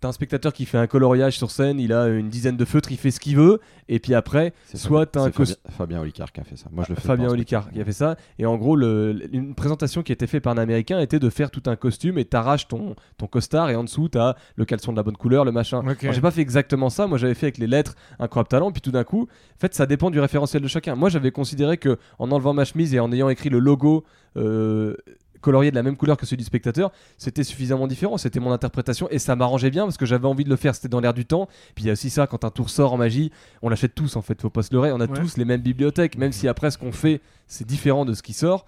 T'as 0.00 0.08
un 0.08 0.12
spectateur 0.12 0.52
qui 0.52 0.64
fait 0.64 0.78
un 0.78 0.86
coloriage 0.86 1.36
sur 1.38 1.50
scène, 1.50 1.80
il 1.80 1.92
a 1.92 2.06
une 2.06 2.28
dizaine 2.28 2.56
de 2.56 2.64
feutres, 2.64 2.92
il 2.92 2.98
fait 2.98 3.10
ce 3.10 3.18
qu'il 3.18 3.36
veut, 3.36 3.58
et 3.88 3.98
puis 3.98 4.14
après, 4.14 4.52
c'est 4.64 4.76
soit 4.76 5.06
t'as 5.06 5.22
un. 5.22 5.32
Fabien, 5.32 5.54
Fabien 5.76 6.00
Olicard 6.00 6.30
qui 6.32 6.40
a 6.40 6.44
fait 6.44 6.56
ça. 6.56 6.66
Moi 6.70 6.84
je 6.86 6.92
le 6.92 7.00
fais 7.00 7.06
Fabien 7.08 7.28
Olicard 7.28 7.70
qui 7.72 7.80
a 7.80 7.84
fait 7.84 7.92
ça. 7.92 8.16
Et 8.38 8.46
en 8.46 8.56
gros, 8.56 8.76
le- 8.76 9.28
une 9.32 9.56
présentation 9.56 10.04
qui 10.04 10.12
était 10.12 10.28
faite 10.28 10.44
par 10.44 10.52
un 10.52 10.58
américain 10.58 11.00
était 11.00 11.18
de 11.18 11.28
faire 11.30 11.50
tout 11.50 11.62
un 11.66 11.74
costume 11.74 12.16
et 12.16 12.24
t'arraches 12.24 12.68
ton, 12.68 12.94
ton 13.16 13.26
costard 13.26 13.70
et 13.70 13.74
en 13.76 13.82
dessous 13.82 14.08
t'as 14.08 14.34
le 14.54 14.64
caleçon 14.64 14.92
de 14.92 14.96
la 14.98 15.02
bonne 15.02 15.16
couleur, 15.16 15.44
le 15.44 15.50
machin. 15.50 15.78
Ok. 15.80 16.04
Moi, 16.04 16.12
j'ai 16.12 16.20
pas 16.20 16.30
fait 16.30 16.42
exactement 16.42 16.90
ça. 16.90 17.08
Moi, 17.08 17.18
j'avais 17.18 17.34
fait 17.34 17.46
avec 17.46 17.58
les 17.58 17.66
lettres 17.66 17.96
Incroyable 18.20 18.48
Talent. 18.48 18.70
Puis 18.70 18.80
tout 18.82 18.92
d'un 18.92 19.02
coup, 19.04 19.22
en 19.22 19.58
fait, 19.58 19.74
ça 19.74 19.86
dépend 19.86 20.10
du 20.10 20.20
référentiel 20.20 20.62
de 20.62 20.68
chacun. 20.68 20.94
Moi, 20.94 21.08
j'avais 21.08 21.32
considéré 21.32 21.76
que 21.76 21.98
en 22.20 22.30
enlevant 22.30 22.52
ma 22.54 22.64
chemise 22.64 22.94
et 22.94 23.00
en 23.00 23.10
ayant 23.12 23.28
écrit 23.30 23.48
le 23.48 23.58
logo. 23.58 24.04
euh, 24.36 24.94
colorié 25.40 25.70
de 25.70 25.76
la 25.76 25.82
même 25.82 25.96
couleur 25.96 26.16
que 26.16 26.26
celui 26.26 26.36
du 26.38 26.44
spectateur, 26.44 26.90
c'était 27.16 27.44
suffisamment 27.44 27.86
différent, 27.86 28.16
c'était 28.18 28.40
mon 28.40 28.52
interprétation 28.52 29.08
et 29.10 29.18
ça 29.18 29.36
m'arrangeait 29.36 29.70
bien 29.70 29.84
parce 29.84 29.96
que 29.96 30.06
j'avais 30.06 30.26
envie 30.26 30.44
de 30.44 30.50
le 30.50 30.56
faire, 30.56 30.74
c'était 30.74 30.88
dans 30.88 31.00
l'air 31.00 31.14
du 31.14 31.24
temps. 31.26 31.48
Puis 31.74 31.84
il 31.84 31.86
y 31.86 31.90
a 31.90 31.92
aussi 31.92 32.10
ça, 32.10 32.26
quand 32.26 32.44
un 32.44 32.50
tour 32.50 32.70
sort 32.70 32.92
en 32.92 32.96
magie, 32.96 33.30
on 33.62 33.68
l'achète 33.68 33.94
tous 33.94 34.16
en 34.16 34.22
fait, 34.22 34.40
faut 34.40 34.50
pas 34.50 34.62
se 34.62 34.72
leurrer, 34.72 34.92
on 34.92 35.00
a 35.00 35.06
Ouais. 35.06 35.18
tous 35.20 35.36
les 35.36 35.44
mêmes 35.44 35.60
bibliothèques, 35.62 36.18
même 36.18 36.32
si 36.32 36.48
après 36.48 36.70
ce 36.70 36.78
qu'on 36.78 36.92
fait, 36.92 37.20
c'est 37.46 37.66
différent 37.66 38.04
de 38.04 38.14
ce 38.14 38.22
qui 38.22 38.32
sort. 38.32 38.66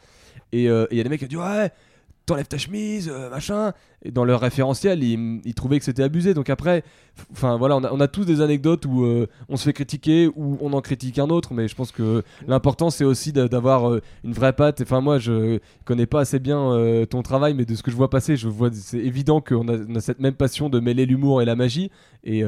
Et 0.53 0.69
euh, 0.69 0.87
il 0.91 0.97
y 0.97 1.01
a 1.01 1.03
des 1.05 1.09
mecs 1.11 1.21
qui 1.21 1.29
disent 1.29 1.39
ouais, 1.39 1.71
t'enlèves 2.27 2.49
ta 2.49 2.59
chemise, 2.59 3.09
euh, 3.13 3.31
machin. 3.31 3.73
Et 4.03 4.11
dans 4.11 4.25
leur 4.25 4.41
référentiel, 4.41 5.03
ils, 5.03 5.55
trouvaient 5.55 5.79
que 5.79 5.85
c'était 5.85 6.03
abusé. 6.03 6.33
Donc 6.33 6.49
après, 6.49 6.85
enfin 7.33 7.59
voilà, 7.59 7.77
on 7.77 7.85
a, 7.85 7.93
on 7.93 8.01
a 8.01 8.09
tous 8.09 8.25
des 8.25 8.41
anecdotes 8.41 8.87
où 8.87 9.05
euh, 9.05 9.27
on 9.51 9.57
se 9.57 9.65
fait 9.65 9.75
critiquer 9.75 10.27
ou 10.35 10.57
on 10.63 10.73
en 10.73 10.81
critique 10.81 11.19
un 11.19 11.29
autre. 11.29 11.53
Mais 11.53 11.69
je 11.69 11.75
pense 11.75 11.93
que 11.93 12.23
l'important 12.47 12.89
c'est 12.89 13.05
aussi 13.05 13.33
d'a- 13.33 13.49
d'avoir 13.49 13.91
euh, 13.91 14.01
une 14.25 14.33
vraie 14.33 14.55
patte. 14.55 14.81
Enfin 14.81 15.03
moi, 15.03 15.19
je 15.19 15.59
connais 15.85 16.07
pas 16.07 16.21
assez 16.21 16.39
bien 16.39 16.51
ton 17.11 17.23
travail, 17.23 17.53
mais 17.53 17.67
de 17.67 17.75
ce 17.75 17.83
que 17.83 17.91
je 17.91 17.97
vois 17.97 18.09
passer, 18.09 18.37
je 18.37 18.49
vois 18.49 18.71
c'est 18.73 18.99
évident 18.99 19.41
qu'on 19.41 19.69
a, 19.69 20.01
cette 20.01 20.21
même 20.21 20.35
passion 20.35 20.71
de 20.71 20.81
mêler 20.81 21.05
l'humour 21.05 21.43
et 21.43 21.45
la 21.45 21.57
magie. 21.57 21.91
Et 22.25 22.43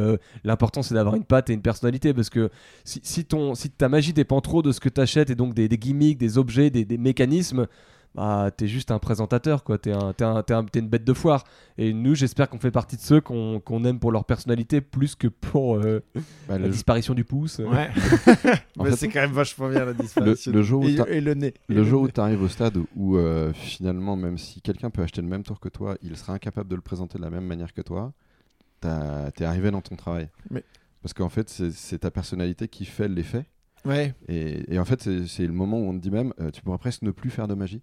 l'important 0.45 0.83
c'est 0.83 0.95
d'avoir 0.95 1.17
une 1.17 1.25
patte 1.25 1.51
et 1.51 1.53
une 1.53 1.63
personnalité 1.63 2.15
parce 2.15 2.31
que 2.31 2.51
si, 2.85 3.25
ton, 3.25 3.55
si 3.55 3.69
ta 3.69 3.89
magie 3.89 4.13
dépend 4.13 4.41
trop 4.41 4.63
de 4.63 4.73
ce 4.73 4.81
que 4.81 4.89
tu 4.89 5.01
achètes 5.01 5.31
et 5.31 5.35
donc 5.35 5.55
des, 5.55 5.69
gimmicks, 5.69 6.19
des 6.19 6.39
objets, 6.39 6.71
des 6.71 6.99
mécanismes, 6.99 7.67
bah 8.15 8.51
t'es 8.55 8.69
juste 8.69 8.91
un 8.91 8.99
présentateur 8.99 9.65
quoi, 9.65 9.79
t'es 9.79 9.93
un, 9.93 10.13
t'es 10.13 10.25
un- 10.25 10.43
t'es 10.43 10.53
un- 10.55 10.65
t'es 10.65 10.81
une 10.81 10.89
bête 10.89 11.05
de 11.05 11.13
foire. 11.15 11.45
Et 11.79 11.93
nous 11.95 12.15
j'espère 12.15 12.49
qu'on 12.51 12.59
fait 12.59 12.71
partie 12.71 12.97
de 12.97 13.01
ceux 13.01 13.21
qu'on 13.21 13.59
qu'on 13.61 13.85
aime 13.85 13.99
pour 13.99 14.13
leur 14.13 14.25
personnalité 14.27 14.81
plus 14.83 15.15
que 15.15 15.29
pour 15.29 15.77
euh, 15.77 16.01
Bah, 16.49 16.59
la 16.59 16.67
le, 16.67 16.69
disparition 16.69 17.15
du 17.15 17.25
pouce. 17.25 17.59
Ouais. 17.59 17.91
Fait- 17.95 18.97
c'est 18.97 19.09
quand 19.09 19.21
même 19.21 19.33
vachement 19.33 19.69
bien 19.69 19.85
la 19.87 19.95
disparition. 19.95 20.53
Le- 20.53 20.59
le 20.59 20.63
jour 20.63 20.83
où 20.83 20.89
et, 20.89 21.21
le 21.21 21.35
nez. 21.35 21.55
Et 21.69 21.75
le 21.75 21.85
jour 21.85 22.03
où 22.03 22.07
nez. 22.07 22.13
tu 22.13 22.21
arrives 22.21 22.43
au 22.43 22.49
stade 22.49 22.77
où 22.97 23.17
euh, 23.17 23.53
finalement, 23.55 24.17
même 24.17 24.37
si 24.39 24.61
quelqu'un 24.61 24.91
peut 24.91 25.03
acheter 25.03 25.23
le 25.23 25.29
même 25.29 25.43
tour 25.43 25.59
que 25.61 25.69
toi, 25.71 25.97
il 26.03 26.17
sera 26.17 26.35
incapable 26.35 26.69
de 26.69 26.75
le 26.77 26.83
présenter 26.83 27.19
de 27.19 27.23
la 27.23 27.31
même 27.31 27.47
manière 27.47 27.73
que 27.73 27.81
toi, 27.83 28.13
t'as- 28.81 29.31
t'es 29.33 29.45
arrivé 29.45 29.71
dans 29.71 29.81
ton 29.81 29.97
travail. 29.97 30.29
Mais- 30.51 30.65
Parce 31.03 31.15
qu'en 31.15 31.29
fait, 31.29 31.49
c'est 31.49 31.73
c'est 31.73 31.99
ta 32.01 32.11
personnalité 32.11 32.69
qui 32.69 32.85
fait 32.85 33.09
l'effet. 33.09 33.45
Ouais. 33.85 34.15
Et, 34.29 34.75
et 34.75 34.79
en 34.79 34.85
fait, 34.85 35.09
c'est 35.27 35.47
le 35.47 35.53
moment 35.53 35.79
où 35.79 35.85
on 35.91 35.93
te 35.95 35.99
dit 35.99 36.11
même, 36.11 36.33
euh, 36.41 36.51
tu 36.51 36.63
pourrais 36.63 36.79
presque 36.79 37.03
ne 37.03 37.11
plus 37.11 37.31
faire 37.31 37.49
de 37.49 37.55
magie. 37.55 37.83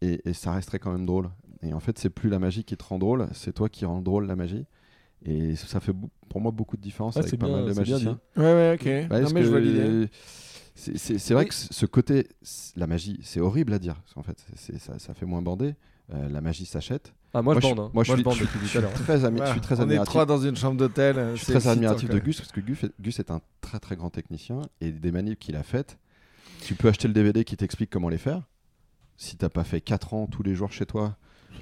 Et, 0.00 0.20
et 0.28 0.32
ça 0.32 0.52
resterait 0.52 0.78
quand 0.78 0.92
même 0.92 1.06
drôle. 1.06 1.30
Et 1.62 1.72
en 1.74 1.80
fait, 1.80 1.98
c'est 1.98 2.10
plus 2.10 2.28
la 2.28 2.38
magie 2.38 2.64
qui 2.64 2.76
te 2.76 2.84
rend 2.84 2.98
drôle, 2.98 3.28
c'est 3.34 3.52
toi 3.52 3.68
qui 3.68 3.84
rends 3.84 4.02
drôle 4.02 4.26
la 4.26 4.36
magie. 4.36 4.64
Et 5.24 5.54
ça 5.54 5.78
fait 5.78 5.92
pour 6.28 6.40
moi 6.40 6.50
beaucoup 6.50 6.76
de 6.76 6.82
différence 6.82 7.16
Ah, 7.16 7.20
avec 7.20 7.30
c'est 7.30 7.36
pas 7.36 7.46
bien- 7.46 7.56
mal 7.58 7.64
de 7.66 7.72
c'est 7.72 7.82
bien 7.82 7.92
magiciens. 7.94 8.20
Ouais, 8.36 8.42
ouais, 8.42 8.72
ok. 8.74 9.10
Non, 9.22 9.30
mais 9.32 9.44
je 9.44 9.48
vois 9.48 9.60
l'idée. 9.60 10.08
C'est 10.74 11.32
vrai 11.34 11.44
Oui. 11.44 11.48
que 11.48 11.54
ce 11.54 11.86
côté, 11.86 12.26
la 12.76 12.86
magie, 12.88 13.20
c'est 13.22 13.38
horrible 13.40 13.72
à 13.74 13.78
dire. 13.78 13.94
parce 13.94 14.14
qu'en 14.14 14.22
fait, 14.22 14.44
ça, 14.78 14.98
ça 14.98 15.14
fait 15.14 15.26
moins 15.26 15.42
bander. 15.42 15.74
Euh, 16.12 16.28
la 16.28 16.40
magie 16.40 16.66
s'achète. 16.66 17.14
Ah, 17.34 17.40
moi, 17.40 17.54
Moi, 17.54 17.60
je 17.62 17.66
bande. 17.68 17.80
hein. 17.80 17.90
moi, 17.94 18.04
je 18.04 18.12
suis- 18.12 18.22
bande 18.22 18.34
je 18.34 18.44
depuis 18.44 18.58
tout 18.68 18.78
à 18.78 18.80
l'heure. 18.82 18.92
très, 18.92 19.24
ami- 19.24 19.40
je 19.44 19.50
suis 19.52 19.60
très 19.60 19.76
on 19.76 19.78
est 19.78 19.82
admiratif. 19.84 20.08
trois 20.10 20.26
dans 20.26 20.38
une 20.38 20.54
chambre 20.56 20.76
d'hôtel. 20.76 21.30
Je 21.34 21.42
suis 21.42 21.52
très 21.52 21.66
admiratif 21.66 22.08
de 22.10 22.18
Gus 22.18 22.38
parce 22.38 22.52
que 22.52 22.60
Gus, 22.60 22.84
est- 22.84 22.92
Gus 23.00 23.18
est 23.20 23.30
un 23.30 23.40
très 23.62 23.78
très 23.80 23.96
grand 23.96 24.10
technicien 24.10 24.60
et 24.80 24.90
des 24.92 25.10
manips 25.12 25.38
qu'il 25.38 25.56
a 25.56 25.62
faites, 25.62 25.98
tu 26.62 26.74
peux 26.74 26.88
acheter 26.88 27.08
le 27.08 27.14
DVD 27.14 27.44
qui 27.44 27.56
t'explique 27.56 27.90
comment 27.90 28.08
les 28.10 28.18
faire. 28.18 28.42
Si 29.16 29.36
t'as 29.36 29.48
pas 29.48 29.64
fait 29.64 29.80
4 29.80 30.14
ans 30.14 30.26
tous 30.26 30.42
les 30.42 30.54
jours 30.54 30.72
chez 30.72 30.84
toi 30.86 31.16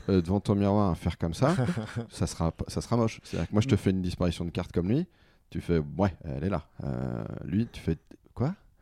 euh, 0.08 0.20
devant 0.22 0.40
ton 0.40 0.54
miroir 0.54 0.90
à 0.90 0.94
faire 0.94 1.18
comme 1.18 1.34
ça, 1.34 1.54
ça 2.10 2.26
sera 2.26 2.52
ça 2.68 2.80
sera 2.80 2.96
moche. 2.96 3.20
C'est-à-dire 3.22 3.48
que 3.48 3.52
moi 3.52 3.60
je 3.62 3.68
te 3.68 3.76
fais 3.76 3.90
une 3.90 4.02
disparition 4.02 4.44
de 4.44 4.50
carte 4.50 4.72
comme 4.72 4.88
lui, 4.88 5.06
tu 5.50 5.60
fais 5.60 5.80
ouais, 5.98 6.14
elle 6.24 6.44
est 6.44 6.48
là. 6.48 6.66
Euh, 6.84 7.22
lui, 7.44 7.66
tu 7.72 7.80
fais 7.80 7.96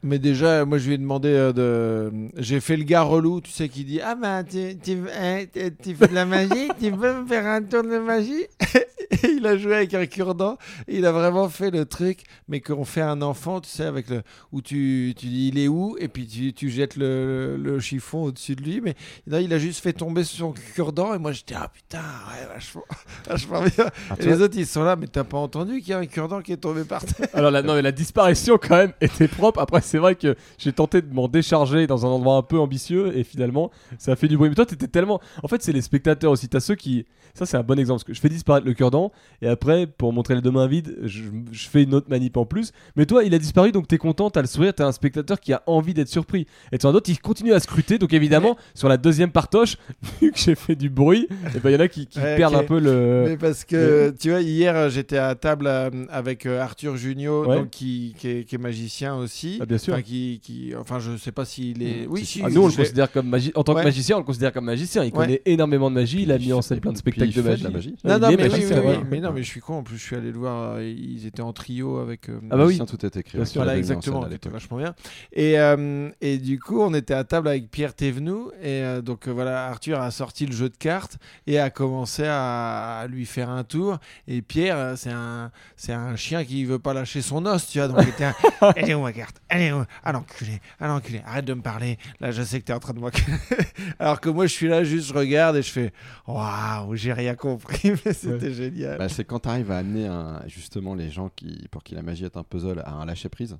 Mais 0.05 0.21
déjà, 0.21 0.65
moi, 0.65 0.79
je 0.79 0.87
lui 0.87 0.95
ai 0.95 0.99
demandé 0.99 1.29
euh, 1.29 1.53
de. 1.53 2.13
J'ai 2.37 2.61
fait 2.61 2.77
le 2.77 2.85
gars 2.85 3.03
relou, 3.03 3.41
tu 3.41 3.51
sais, 3.51 3.69
qui 3.69 3.85
dit 3.85 4.01
Ah, 4.01 4.15
bah, 4.15 4.45
tu, 4.45 4.79
tu, 4.79 4.97
hein, 5.21 5.45
tu- 5.53 5.75
tu 5.83 5.95
fais 5.97 6.07
de 6.07 6.15
la 6.15 6.25
magie, 6.25 6.69
tu 6.81 6.91
veux 6.91 7.23
me 7.23 7.27
faire 7.27 7.45
un 7.47 7.61
tour 7.63 7.83
de 7.83 7.99
magie? 7.99 8.45
Et 9.11 9.27
il 9.39 9.47
a 9.47 9.57
joué 9.57 9.75
avec 9.75 9.95
un 9.95 10.05
cure-dent, 10.07 10.59
il 10.87 11.07
a 11.07 11.13
vraiment 11.13 11.49
fait 11.49 11.71
le 11.71 11.87
truc, 11.87 12.21
mais 12.47 12.61
qu'on 12.61 12.85
fait 12.85 13.01
un 13.01 13.23
enfant, 13.23 13.61
tu 13.61 13.71
sais, 13.71 13.85
avec 13.85 14.09
le. 14.11 14.23
où 14.53 14.61
tu, 14.61 15.15
tu 15.17 15.27
dis 15.27 15.49
il 15.49 15.59
est 15.59 15.67
où, 15.67 15.97
et 15.99 16.09
puis 16.09 16.27
tu, 16.27 16.53
tu 16.53 16.69
jettes 16.71 16.95
le, 16.97 17.57
le 17.57 17.81
chiffon 17.81 18.25
au-dessus 18.25 18.55
de 18.55 18.63
lui, 18.63 18.81
mais 18.83 18.95
non, 19.27 19.39
il 19.39 19.53
a 19.55 19.59
juste 19.59 19.83
fait 19.83 19.95
tomber 19.95 20.23
son 20.25 20.53
cure-dent, 20.53 21.15
et 21.15 21.19
moi, 21.19 21.33
j'étais 21.33 21.55
Ah, 21.57 21.71
putain, 21.73 21.99
ouais, 21.99 22.47
vachement, 22.55 22.85
vachement 23.29 23.63
bien. 23.63 23.87
Ah, 24.11 24.15
Et 24.21 24.27
les 24.27 24.43
autres, 24.43 24.59
ils 24.59 24.67
sont 24.67 24.85
là, 24.85 24.95
mais 24.95 25.07
t'as 25.07 25.25
pas 25.25 25.39
entendu 25.39 25.81
qu'il 25.81 25.89
y 25.89 25.93
a 25.95 25.99
un 25.99 26.07
cure-dent 26.07 26.43
qui 26.43 26.53
est 26.53 26.57
tombé 26.59 26.85
par 26.85 27.03
terre? 27.05 27.29
Alors 27.33 27.51
la, 27.51 27.63
non, 27.63 27.75
mais 27.75 27.83
la 27.83 27.93
disparition 27.93 28.59
quand 28.59 28.77
même 28.77 28.93
était 29.01 29.27
propre. 29.29 29.59
Après 29.61 29.81
c'est 29.89 29.99
vrai 29.99 30.15
que 30.15 30.37
j'ai 30.59 30.73
tenté 30.73 31.03
de 31.03 31.13
m'en 31.13 31.29
décharger 31.29 31.87
dans 31.87 32.05
un 32.07 32.11
endroit 32.11 32.37
un 32.37 32.43
peu 32.43 32.59
ambitieux 32.59 33.17
et 33.17 33.25
finalement 33.25 33.71
ça 33.99 34.13
a 34.13 34.17
fait 34.17 34.29
du 34.29 34.37
bruit. 34.37 34.49
Mais 34.51 34.55
toi 34.55 34.67
t'étais 34.67 34.87
tellement... 34.87 35.21
En 35.43 35.49
fait 35.49 35.63
c'est 35.63 35.73
les 35.73 35.81
spectateurs 35.83 36.31
aussi. 36.31 36.49
T'as 36.49 36.61
ceux 36.61 36.75
qui... 36.75 37.07
Ça 37.35 37.47
c'est 37.47 37.57
un 37.57 37.63
bon 37.63 37.79
exemple 37.79 37.97
parce 38.01 38.05
que 38.05 38.15
je 38.15 38.21
fais 38.21 38.29
disparaître 38.29 38.67
le 38.67 38.75
cure-dent 38.75 39.13
et 39.43 39.49
après 39.49 39.87
pour 39.87 40.13
montrer 40.13 40.35
les 40.35 40.41
deux 40.41 40.51
mains 40.51 40.67
vides 40.67 40.97
je, 41.05 41.23
je 41.53 41.69
fais 41.69 41.83
une 41.85 41.95
autre 41.95 42.09
manip 42.11 42.37
en 42.37 42.45
plus. 42.45 42.73
Mais 42.97 43.07
toi 43.07 43.25
il 43.25 43.35
a 43.35 43.39
disparu 43.39 43.73
donc 43.73 43.89
t'es 43.89 43.99
content, 43.99 44.31
t'as 44.31 44.41
le 44.43 44.47
sourire, 44.47 44.75
t'as 44.75 44.87
un 44.87 44.93
spectateur 44.93 45.41
qui 45.41 45.53
a 45.53 45.63
envie 45.67 45.95
d'être 45.95 46.09
surpris. 46.09 46.47
Et 46.73 46.77
as 46.77 46.79
d'autres 46.93 47.07
qui 47.07 47.17
continuent 47.17 47.53
à 47.55 47.61
scruter. 47.61 47.99
Donc 47.99 48.13
évidemment 48.13 48.57
sur 48.75 48.89
la 48.89 48.97
deuxième 48.99 49.31
partoche 49.31 49.77
vu 50.21 50.33
que 50.33 50.39
j'ai 50.39 50.55
fait 50.55 50.75
du 50.77 50.91
bruit, 50.91 51.29
et 51.55 51.61
ben 51.61 51.71
il 51.71 51.73
y 51.73 51.77
en 51.77 51.81
a 51.81 51.89
qui, 51.89 52.07
qui 52.07 52.19
Ouais, 52.19 52.37
perdent 52.37 52.57
un 52.57 52.65
peu 52.65 52.79
le... 52.81 53.25
Mais 53.29 53.37
parce 53.37 53.65
que 53.65 54.13
tu 54.19 54.31
vois, 54.31 54.41
hier 54.41 54.91
j'étais 54.91 55.19
à 55.19 55.35
table 55.35 55.67
euh, 55.67 55.91
avec 56.11 56.45
euh, 56.47 56.61
Arthur 56.61 56.97
Junio, 56.97 57.47
Ouais. 57.47 57.57
donc, 57.57 57.71
qui, 57.71 58.15
qui, 58.19 58.29
est, 58.29 58.45
qui 58.45 58.57
est 58.57 58.59
magicien 58.59 59.15
aussi. 59.17 59.59
Ah, 59.63 59.67
bien 59.67 59.78
sûr. 59.79 59.95
Enfin, 59.95 60.03
qui, 60.03 60.41
qui, 60.43 60.73
enfin, 60.77 60.99
je 60.99 61.17
sais 61.17 61.33
pas 61.33 61.45
s'il 61.45 61.83
est. 61.83 62.07
Oui, 62.09 62.25
si. 62.25 62.43
Ah, 62.45 62.49
nous, 62.51 62.63
on 62.63 62.69
le 62.69 62.73
considère 62.73 63.11
comme 63.11 63.29
magi... 63.29 63.53
en 63.55 63.63
tant 63.65 63.75
Ouais. 63.75 63.81
que 63.83 63.87
magicien, 63.87 64.17
on 64.17 64.21
le 64.21 64.25
considère 64.25 64.53
comme 64.53 64.65
magicien. 64.65 65.03
Il 65.05 65.07
Ouais. 65.13 65.13
connaît 65.13 65.43
énormément 65.47 65.91
de 65.91 65.95
magie. 65.95 66.23
Il 66.23 66.33
a 66.33 66.39
mis 66.39 66.53
en 66.53 66.63
scène 66.63 66.81
plein 66.81 66.93
de 66.93 66.99
spectacles 66.99 67.33
de 67.33 67.43
magie. 67.43 67.63
de 67.63 67.69
la 67.69 67.75
magie. 67.75 67.97
Non, 68.05 68.19
non, 68.19 68.29
mais, 68.31 68.37
oui, 68.37 68.49
magicien, 68.49 68.61
oui, 68.69 68.75
oui. 68.77 68.81
voilà. 68.83 69.01
mais 69.11 69.21
non, 69.21 69.33
mais 69.33 69.43
je 69.43 69.49
suis 69.49 69.61
con. 69.61 69.75
En 69.79 69.83
plus, 69.83 69.97
je 69.97 70.03
suis 70.03 70.17
allé 70.17 70.31
le 70.33 70.39
voir. 70.39 70.81
ils 70.83 71.27
étaient 71.27 71.43
en 71.43 71.53
trio 71.53 71.99
avec. 71.99 72.29
euh, 72.29 72.39
Ah 72.51 72.57
bah 72.57 72.67
oui. 72.67 72.79
Tout 72.87 73.05
est 73.07 73.17
écrit. 73.17 73.39
Bien 73.39 73.45
sûr. 73.45 73.63
Voilà, 73.63 73.77
exactement, 73.79 74.27
c'était 74.31 74.49
vachement 74.49 74.79
bien. 74.79 74.95
Et, 75.33 75.59
euh, 75.59 76.11
et 76.21 76.39
du 76.39 76.59
coup, 76.59 76.81
on 76.81 76.95
était 76.95 77.15
à 77.15 77.25
table 77.25 77.49
avec 77.49 77.71
Pierre 77.71 77.95
Thévenoud. 77.95 78.53
Et 78.63 78.83
euh, 78.83 79.03
donc, 79.03 79.29
euh, 79.29 79.33
voilà, 79.33 79.67
Arthur 79.67 80.01
a 80.01 80.11
sorti 80.11 80.47
le 80.47 80.53
jeu 80.53 80.69
de 80.69 80.77
cartes 80.77 81.19
et 81.47 81.59
a 81.59 81.71
commencé 81.71 82.25
à, 82.27 83.01
à 83.01 83.07
lui 83.07 83.27
faire 83.27 83.51
un 83.51 83.65
tour. 83.65 83.99
Et 84.27 84.43
Pierre, 84.43 84.95
c'est 84.97 85.11
un, 85.11 85.51
c'est 85.77 85.93
un 85.93 86.17
chien 86.17 86.45
qui 86.45 86.65
veut 86.65 86.79
pas 86.79 86.95
lâcher 86.95 87.23
son 87.23 87.45
os, 87.47 87.67
tu 87.69 87.79
vois. 87.79 87.89
Donc, 87.89 87.99
il 88.03 88.09
était 88.09 88.25
un, 88.25 88.35
est 88.77 88.95
où 88.95 89.03
ma 89.03 89.13
carte 89.13 89.37
Elle 89.49 89.68
est 89.69 89.73
où 89.73 89.85
Ah 90.05 90.13
l'enculé, 90.13 90.61
l'enculé, 90.81 91.23
arrête 91.25 91.45
de 91.45 91.55
me 91.55 91.63
parler. 91.63 91.99
Là, 92.21 92.31
je 92.33 92.43
sais 92.43 92.61
que 92.61 92.67
tu 92.67 92.73
es 92.73 92.75
en 92.75 92.79
train 92.81 92.93
de 92.95 93.01
m'enculer. 93.01 93.37
Alors 93.99 94.21
que 94.21 94.29
moi, 94.29 94.47
je 94.47 94.53
suis 94.53 94.69
là, 94.69 94.85
juste 94.85 95.09
je 95.09 95.15
regarde 95.15 95.57
et 95.57 95.63
je 95.63 95.71
fais 95.71 95.93
Waouh, 96.27 96.95
j'ai 96.97 97.13
rien 97.13 97.35
compris, 97.35 97.93
mais 98.05 98.13
c'était 98.13 98.53
génial. 98.53 98.99
Bah, 98.99 99.09
c'est 99.09 99.25
quand 99.25 99.41
tu 99.41 99.49
arrives 99.49 99.71
à 99.71 99.79
amener 99.79 100.07
un- 100.07 100.43
justement 100.47 100.95
les 100.95 101.11
gens 101.11 101.31
qui, 101.35 101.67
pour 101.71 101.83
qui 101.83 101.95
la 101.95 102.03
magie 102.03 102.25
est 102.25 102.37
un 102.37 102.43
puzzle 102.43 102.83
à 102.85 102.93
un 102.93 103.05
lâcher 103.07 103.29
prise. 103.29 103.57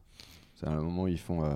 C'est 0.55 0.67
un 0.67 0.75
moment 0.81 1.03
où 1.05 1.09
ils 1.09 1.19
font 1.19 1.45
euh, 1.45 1.55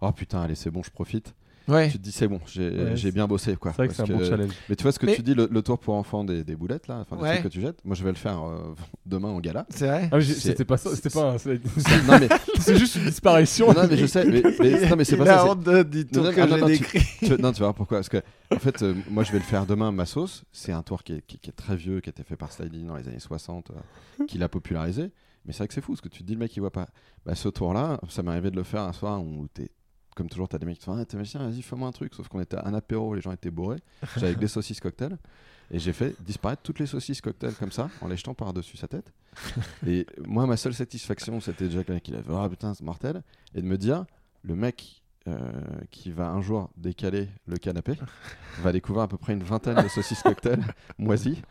Oh 0.00 0.12
putain, 0.12 0.42
allez, 0.42 0.54
c'est 0.54 0.70
bon, 0.70 0.82
je 0.82 0.90
profite. 0.90 1.34
Ouais. 1.68 1.90
Tu 1.90 1.98
te 1.98 2.02
dis, 2.02 2.12
c'est 2.12 2.28
bon, 2.28 2.40
j'ai 2.46 2.70
Ouais, 2.70 3.12
bien 3.12 3.26
bossé. 3.26 3.56
quoi. 3.56 3.72
C'est 3.72 3.76
vrai 3.78 3.88
que 3.88 3.94
c'est 3.94 4.02
un 4.02 4.06
bon 4.06 4.18
que- 4.18 4.24
challenge. 4.24 4.52
Mais 4.68 4.76
tu 4.76 4.82
vois 4.82 4.92
ce 4.92 4.98
que 4.98 5.06
Mais- 5.06 5.14
tu 5.16 5.22
dis, 5.22 5.34
le, 5.34 5.48
le 5.50 5.62
tour 5.62 5.78
pour 5.78 5.94
enfants 5.94 6.24
des, 6.24 6.44
des 6.44 6.56
boulettes, 6.56 6.88
là, 6.88 7.00
enfin, 7.00 7.16
des 7.16 7.22
Ouais. 7.22 7.32
trucs 7.40 7.44
que 7.44 7.48
tu 7.48 7.60
jettes. 7.60 7.78
Moi, 7.84 7.94
je 7.96 8.02
vais 8.04 8.10
le 8.10 8.16
faire 8.16 8.42
euh, 8.42 8.74
demain 9.04 9.28
en 9.28 9.40
gala. 9.40 9.66
C'est 9.70 9.86
vrai 9.86 10.08
Ah, 10.12 10.20
c'était 10.20 10.64
pas 10.64 10.76
ça. 10.76 10.94
C'était 10.94 11.10
pas. 11.10 11.32
un- 11.32 11.38
c'est- 12.60 12.76
juste 12.76 12.96
une 12.96 13.04
disparition. 13.04 13.72
non, 13.72 13.86
mais 13.88 13.96
je 13.96 14.06
sais, 14.06 14.24
mais, 14.24 14.42
mais- 14.60 14.88
non, 14.88 14.96
mais 14.96 15.04
c'est 15.04 15.16
pas 15.16 15.26
ça. 15.26 15.42
c'est- 15.42 15.48
honte 15.50 15.62
de- 15.64 15.82
du 15.82 16.06
tour 16.06 16.24
Non, 16.24 16.30
que 16.32 16.42
j'ai 16.48 16.60
tu- 16.60 16.64
décrit. 16.66 17.00
tu, 17.20 17.28
non, 17.42 17.52
tu 17.52 17.60
vas 17.60 17.66
voir 17.66 17.74
pourquoi. 17.74 17.98
Parce 17.98 18.08
que, 18.08 18.22
en 18.54 18.58
fait, 18.58 18.82
euh, 18.82 18.94
moi, 19.10 19.22
je 19.24 19.32
vais 19.32 19.38
le 19.38 19.44
faire 19.44 19.66
demain, 19.66 19.92
ma 19.92 20.06
sauce. 20.06 20.44
C'est 20.52 20.72
un 20.72 20.82
tour 20.82 21.02
qui 21.02 21.14
est, 21.14 21.22
qui- 21.26 21.38
qui 21.38 21.50
est 21.50 21.54
très 21.54 21.76
vieux, 21.76 22.00
qui 22.00 22.08
a 22.08 22.12
été 22.12 22.22
fait 22.22 22.36
par 22.36 22.52
Sliding 22.52 22.86
dans 22.86 22.96
les 22.96 23.06
années 23.08 23.18
60, 23.18 23.70
euh, 23.70 24.24
qui 24.26 24.38
l'a 24.38 24.48
popularisé. 24.48 25.10
Mais 25.44 25.52
c'est 25.52 25.58
vrai 25.58 25.68
que 25.68 25.74
c'est 25.74 25.80
fou, 25.80 25.92
parce 25.92 26.00
que 26.00 26.08
tu 26.08 26.22
te 26.22 26.26
dis, 26.26 26.32
le 26.32 26.40
mec, 26.40 26.56
il 26.56 26.60
voit 26.60 26.72
pas. 26.72 26.88
Bah, 27.24 27.34
ce 27.36 27.48
tour-là, 27.48 28.00
ça 28.08 28.22
m'est 28.24 28.32
arrivé 28.32 28.50
de 28.50 28.56
le 28.56 28.64
faire 28.64 28.82
un 28.82 28.92
soir 28.92 29.22
où 29.22 29.46
t'es. 29.54 29.70
Comme 30.16 30.30
toujours, 30.30 30.48
t'as 30.48 30.58
des 30.58 30.64
mecs 30.64 30.76
qui 30.76 30.80
te 30.80 30.84
font 30.86 30.96
Ah, 30.96 31.04
t'es 31.04 31.16
magicien, 31.16 31.46
vas-y, 31.46 31.60
fais-moi 31.60 31.86
un 31.86 31.92
truc. 31.92 32.14
Sauf 32.14 32.26
qu'on 32.28 32.40
était 32.40 32.56
à 32.56 32.66
un 32.66 32.74
apéro, 32.74 33.14
les 33.14 33.20
gens 33.20 33.32
étaient 33.32 33.50
bourrés. 33.50 33.78
J'avais 34.14 34.28
avec 34.28 34.38
des 34.38 34.48
saucisses 34.48 34.80
cocktail. 34.80 35.18
Et 35.70 35.78
j'ai 35.78 35.92
fait 35.92 36.14
disparaître 36.22 36.62
toutes 36.62 36.78
les 36.78 36.86
saucisses 36.86 37.20
cocktail 37.20 37.52
comme 37.54 37.72
ça, 37.72 37.90
en 38.00 38.08
les 38.08 38.16
jetant 38.16 38.34
par-dessus 38.34 38.76
sa 38.76 38.88
tête. 38.88 39.12
Et 39.86 40.06
moi, 40.24 40.46
ma 40.46 40.56
seule 40.56 40.74
satisfaction, 40.74 41.40
c'était 41.40 41.66
déjà 41.66 41.84
quelqu'un 41.84 42.00
qui 42.00 42.12
l'a 42.12 42.22
fait 42.22 42.32
Ah 42.32 42.48
putain, 42.48 42.72
c'est 42.72 42.84
mortel. 42.84 43.22
Et 43.54 43.60
de 43.60 43.66
me 43.66 43.76
dire 43.76 44.06
Le 44.42 44.56
mec 44.56 45.02
qui 45.90 46.12
va 46.12 46.28
un 46.28 46.40
jour 46.40 46.70
décaler 46.76 47.28
le 47.46 47.56
canapé 47.56 47.94
va 48.62 48.72
découvrir 48.72 49.04
à 49.04 49.08
peu 49.08 49.16
près 49.16 49.32
une 49.32 49.42
vingtaine 49.42 49.82
de 49.82 49.88
saucisses 49.88 50.22
cocktail 50.22 50.60
moisies. 50.98 51.42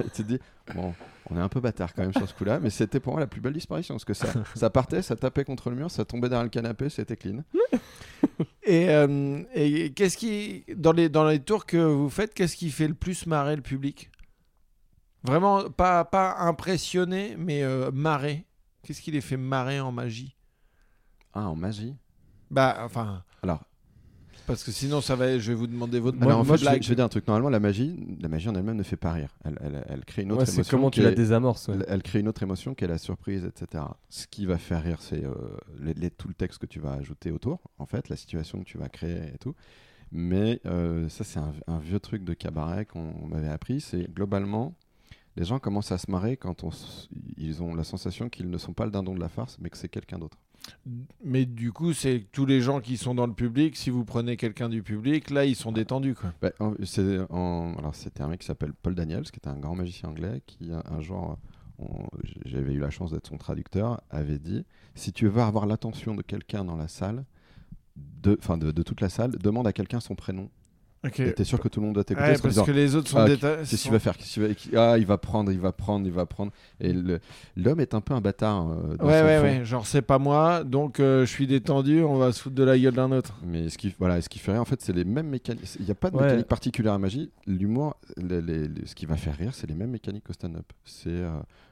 Et 0.00 0.10
tu 0.10 0.22
te 0.22 0.22
dis 0.22 0.38
Bon, 0.74 0.94
on 1.30 1.36
est 1.36 1.40
un 1.40 1.48
peu 1.48 1.60
bâtard 1.60 1.94
quand 1.94 2.02
même 2.02 2.12
sur 2.12 2.28
ce 2.28 2.34
coup-là, 2.34 2.60
mais 2.60 2.70
c'était 2.70 3.00
pour 3.00 3.12
moi 3.12 3.20
la 3.20 3.26
plus 3.26 3.40
belle 3.40 3.52
disparition 3.52 3.94
parce 3.94 4.04
que 4.04 4.14
ça, 4.14 4.28
ça 4.54 4.70
partait, 4.70 5.02
ça 5.02 5.16
tapait 5.16 5.44
contre 5.44 5.70
le 5.70 5.76
mur, 5.76 5.90
ça 5.90 6.04
tombait 6.04 6.28
derrière 6.28 6.44
le 6.44 6.50
canapé, 6.50 6.88
c'était 6.88 7.16
clean. 7.16 7.42
Et, 8.62 8.90
euh, 8.90 9.42
et 9.54 9.92
qu'est-ce 9.92 10.16
qui, 10.16 10.64
dans 10.76 10.92
les, 10.92 11.08
dans 11.08 11.26
les 11.26 11.38
tours 11.40 11.66
que 11.66 11.76
vous 11.76 12.10
faites, 12.10 12.34
qu'est-ce 12.34 12.56
qui 12.56 12.70
fait 12.70 12.88
le 12.88 12.94
plus 12.94 13.26
marrer 13.26 13.56
le 13.56 13.62
public? 13.62 14.10
Vraiment, 15.22 15.70
pas, 15.70 16.04
pas 16.04 16.36
impressionné, 16.38 17.36
mais 17.38 17.62
euh, 17.62 17.90
marrer. 17.92 18.44
Qu'est-ce 18.82 19.00
qui 19.00 19.10
les 19.10 19.20
fait 19.20 19.36
marrer 19.36 19.80
en 19.80 19.90
magie? 19.90 20.36
Ah, 21.32 21.48
en 21.48 21.56
magie? 21.56 21.96
Bah, 22.50 22.78
enfin, 22.84 23.22
Alors, 23.42 23.64
parce 24.46 24.62
que 24.62 24.70
sinon, 24.70 25.00
ça 25.00 25.16
va, 25.16 25.38
je 25.38 25.48
vais 25.50 25.56
vous 25.56 25.66
demander 25.66 25.98
votre 25.98 26.22
alors 26.22 26.38
en 26.38 26.42
votre 26.44 26.62
fait, 26.64 26.76
je 26.78 26.82
je 26.84 26.88
vais 26.90 26.94
dire 26.94 27.04
un 27.04 27.08
truc. 27.08 27.26
Normalement, 27.26 27.50
la 27.50 27.58
magie, 27.58 27.96
la 28.20 28.28
magie 28.28 28.48
en 28.48 28.54
elle-même 28.54 28.76
ne 28.76 28.82
fait 28.84 28.96
pas 28.96 29.12
rire. 29.12 29.30
Elle, 29.44 29.58
elle- 29.60 29.84
elle 29.88 30.04
crée 30.04 30.22
une 30.22 30.30
autre 30.30 30.40
Ouais, 30.42 30.46
c'est 30.46 30.54
émotion. 30.54 30.78
comment 30.78 30.90
tu 30.90 31.02
la 31.02 31.10
désamorces. 31.10 31.66
ouais. 31.68 31.74
Elle, 31.74 31.84
elle 31.88 32.02
crée 32.02 32.20
une 32.20 32.28
autre 32.28 32.42
émotion 32.44 32.74
qui 32.74 32.84
est 32.84 32.88
la 32.88 32.98
surprise, 32.98 33.44
etc. 33.44 33.82
Ce 34.08 34.26
qui 34.28 34.46
va 34.46 34.56
faire 34.58 34.82
rire, 34.84 35.02
c'est 35.02 35.24
euh, 35.24 35.34
les- 35.80 35.94
les- 35.94 36.10
tout 36.10 36.28
le 36.28 36.34
texte 36.34 36.58
que 36.60 36.66
tu 36.66 36.78
vas 36.78 36.92
ajouter 36.92 37.32
autour, 37.32 37.60
en 37.78 37.86
fait, 37.86 38.08
la 38.08 38.14
situation 38.16 38.60
que 38.60 38.64
tu 38.64 38.78
vas 38.78 38.88
créer 38.88 39.32
et 39.34 39.38
tout. 39.38 39.54
Mais 40.12 40.60
euh, 40.66 41.08
ça, 41.08 41.24
c'est 41.24 41.40
un, 41.40 41.52
un 41.66 41.78
vieux 41.80 41.98
truc 41.98 42.22
de 42.22 42.32
cabaret 42.32 42.84
qu'on 42.86 43.14
on 43.20 43.26
m'avait 43.26 43.48
appris. 43.48 43.80
C'est 43.80 44.08
globalement, 44.14 44.74
les 45.34 45.44
gens 45.44 45.58
commencent 45.58 45.90
à 45.90 45.98
se 45.98 46.08
marrer 46.08 46.36
quand 46.36 46.62
on 46.62 46.70
ils 47.36 47.60
ont 47.64 47.74
la 47.74 47.82
sensation 47.82 48.28
qu'ils 48.28 48.48
ne 48.48 48.58
sont 48.58 48.72
pas 48.72 48.84
le 48.84 48.92
dindon 48.92 49.14
de 49.16 49.20
la 49.20 49.28
farce, 49.28 49.58
mais 49.60 49.70
que 49.70 49.76
c'est 49.76 49.88
quelqu'un 49.88 50.20
d'autre. 50.20 50.38
Mais 51.24 51.46
du 51.46 51.72
coup, 51.72 51.92
c'est 51.92 52.24
tous 52.32 52.46
les 52.46 52.60
gens 52.60 52.80
qui 52.80 52.96
sont 52.96 53.14
dans 53.14 53.26
le 53.26 53.32
public. 53.32 53.76
Si 53.76 53.90
vous 53.90 54.04
prenez 54.04 54.36
quelqu'un 54.36 54.68
du 54.68 54.82
public, 54.82 55.30
là, 55.30 55.44
ils 55.44 55.54
sont 55.56 55.72
détendus, 55.72 56.14
quoi. 56.14 56.32
Bah, 56.42 56.50
c'est 56.84 57.18
alors 57.30 57.94
c'était 57.94 58.22
un 58.22 58.28
mec 58.28 58.40
qui 58.40 58.46
s'appelle 58.46 58.72
Paul 58.72 58.94
Daniels, 58.94 59.24
qui 59.30 59.38
était 59.38 59.48
un 59.48 59.58
grand 59.58 59.74
magicien 59.74 60.08
anglais, 60.08 60.42
qui 60.46 60.70
un, 60.72 61.00
jour, 61.00 61.38
on- 61.78 62.06
j'avais 62.44 62.72
eu 62.74 62.80
la 62.80 62.90
chance 62.90 63.12
d'être 63.12 63.26
son 63.28 63.36
traducteur, 63.36 64.00
avait 64.10 64.38
dit 64.38 64.64
si 64.94 65.12
tu 65.12 65.28
veux 65.28 65.42
avoir 65.42 65.66
l'attention 65.66 66.14
de 66.14 66.22
quelqu'un 66.22 66.64
dans 66.64 66.76
la 66.76 66.88
salle, 66.88 67.24
de, 67.96 68.38
de 68.72 68.82
toute 68.82 69.00
la 69.00 69.08
salle, 69.08 69.32
demande 69.32 69.66
à 69.66 69.72
quelqu'un 69.72 70.00
son 70.00 70.14
prénom 70.14 70.50
Ok. 71.06 71.20
Et 71.20 71.32
t'es 71.32 71.44
sûr 71.44 71.60
que 71.60 71.68
tout 71.68 71.80
le 71.80 71.86
monde 71.86 71.94
doit 71.94 72.04
t'écouter 72.04 72.26
Ouais, 72.28 72.32
parce 72.38 72.48
disant, 72.54 72.64
que 72.64 72.70
les 72.72 72.94
autres 72.94 73.08
sont 73.08 73.18
Ah, 73.18 73.26
déta- 73.28 73.58
Qu'est-ce 73.58 73.82
qu'il 73.82 73.90
va 73.92 73.98
faire? 73.98 74.16
Qu'est-ce 74.16 74.32
qu'il 74.34 74.42
va- 74.42 74.54
qui- 74.54 74.76
Ah, 74.76 74.96
il 74.98 75.06
va 75.06 75.18
prendre, 75.18 75.50
il 75.52 75.58
va 75.60 75.72
prendre, 75.72 76.06
il 76.06 76.12
va 76.12 76.26
prendre. 76.26 76.52
Et 76.80 76.92
le- 76.92 77.20
l'homme 77.56 77.80
est 77.80 77.94
un 77.94 78.00
peu 78.00 78.14
un 78.14 78.20
bâtard. 78.20 78.68
euh, 78.70 78.96
dans 78.96 79.06
Ouais, 79.06 79.22
ouais, 79.22 79.38
fond. 79.38 79.42
ouais. 79.44 79.64
Genre, 79.64 79.86
c'est 79.86 80.02
pas 80.02 80.18
moi, 80.18 80.64
donc 80.64 81.00
euh, 81.00 81.20
je 81.24 81.30
suis 81.30 81.46
détendu, 81.46 82.02
on 82.02 82.16
va 82.16 82.32
se 82.32 82.42
foutre 82.42 82.56
de 82.56 82.62
la 82.64 82.78
gueule 82.78 82.94
d'un 82.94 83.12
autre. 83.12 83.38
Mais 83.44 83.68
ce 83.68 83.78
qui, 83.78 83.94
voilà, 83.98 84.20
ce 84.20 84.28
qui 84.28 84.38
fait 84.38 84.52
rire, 84.52 84.60
en 84.60 84.64
fait, 84.64 84.80
c'est 84.80 84.92
les 84.94 85.04
mêmes 85.04 85.28
mécaniques. 85.28 85.76
Il 85.78 85.84
n'y 85.84 85.90
a 85.90 85.94
pas 85.94 86.10
de 86.10 86.16
Ouais. 86.16 86.24
mécanique 86.24 86.46
particulière 86.48 86.92
à 86.94 86.98
magie. 86.98 87.30
L'humour, 87.46 87.96
les- 88.16 88.40
les- 88.42 88.68
les- 88.68 88.86
ce 88.86 88.94
qui 88.94 89.06
va 89.06 89.16
faire 89.16 89.36
rire, 89.36 89.52
c'est 89.54 89.66
les 89.66 89.74
mêmes 89.74 89.90
mécaniques 89.90 90.24
qu'au 90.24 90.32
stand-up. 90.32 90.66
C'est 90.84 91.08
euh, 91.10 91.30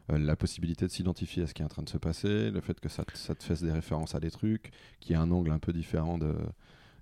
la 0.08 0.36
possibilité 0.36 0.84
de 0.86 0.90
s'identifier 0.90 1.42
à 1.44 1.46
ce 1.46 1.54
qui 1.54 1.62
est 1.62 1.64
en 1.64 1.68
train 1.68 1.82
de 1.82 1.88
se 1.88 1.96
passer, 1.98 2.50
le 2.50 2.60
fait 2.60 2.78
que 2.78 2.88
ça, 2.90 3.04
te- 3.04 3.16
ça 3.16 3.35
te 3.35 3.42
fasse 3.42 3.62
des 3.62 3.72
références 3.72 4.14
à 4.14 4.20
des 4.20 4.30
trucs, 4.30 4.70
qu'il 5.00 5.12
y 5.16 5.18
ait 5.18 5.22
un 5.22 5.30
angle 5.30 5.50
un 5.50 5.58
peu 5.58 5.72
différent, 5.72 6.18
de, 6.18 6.35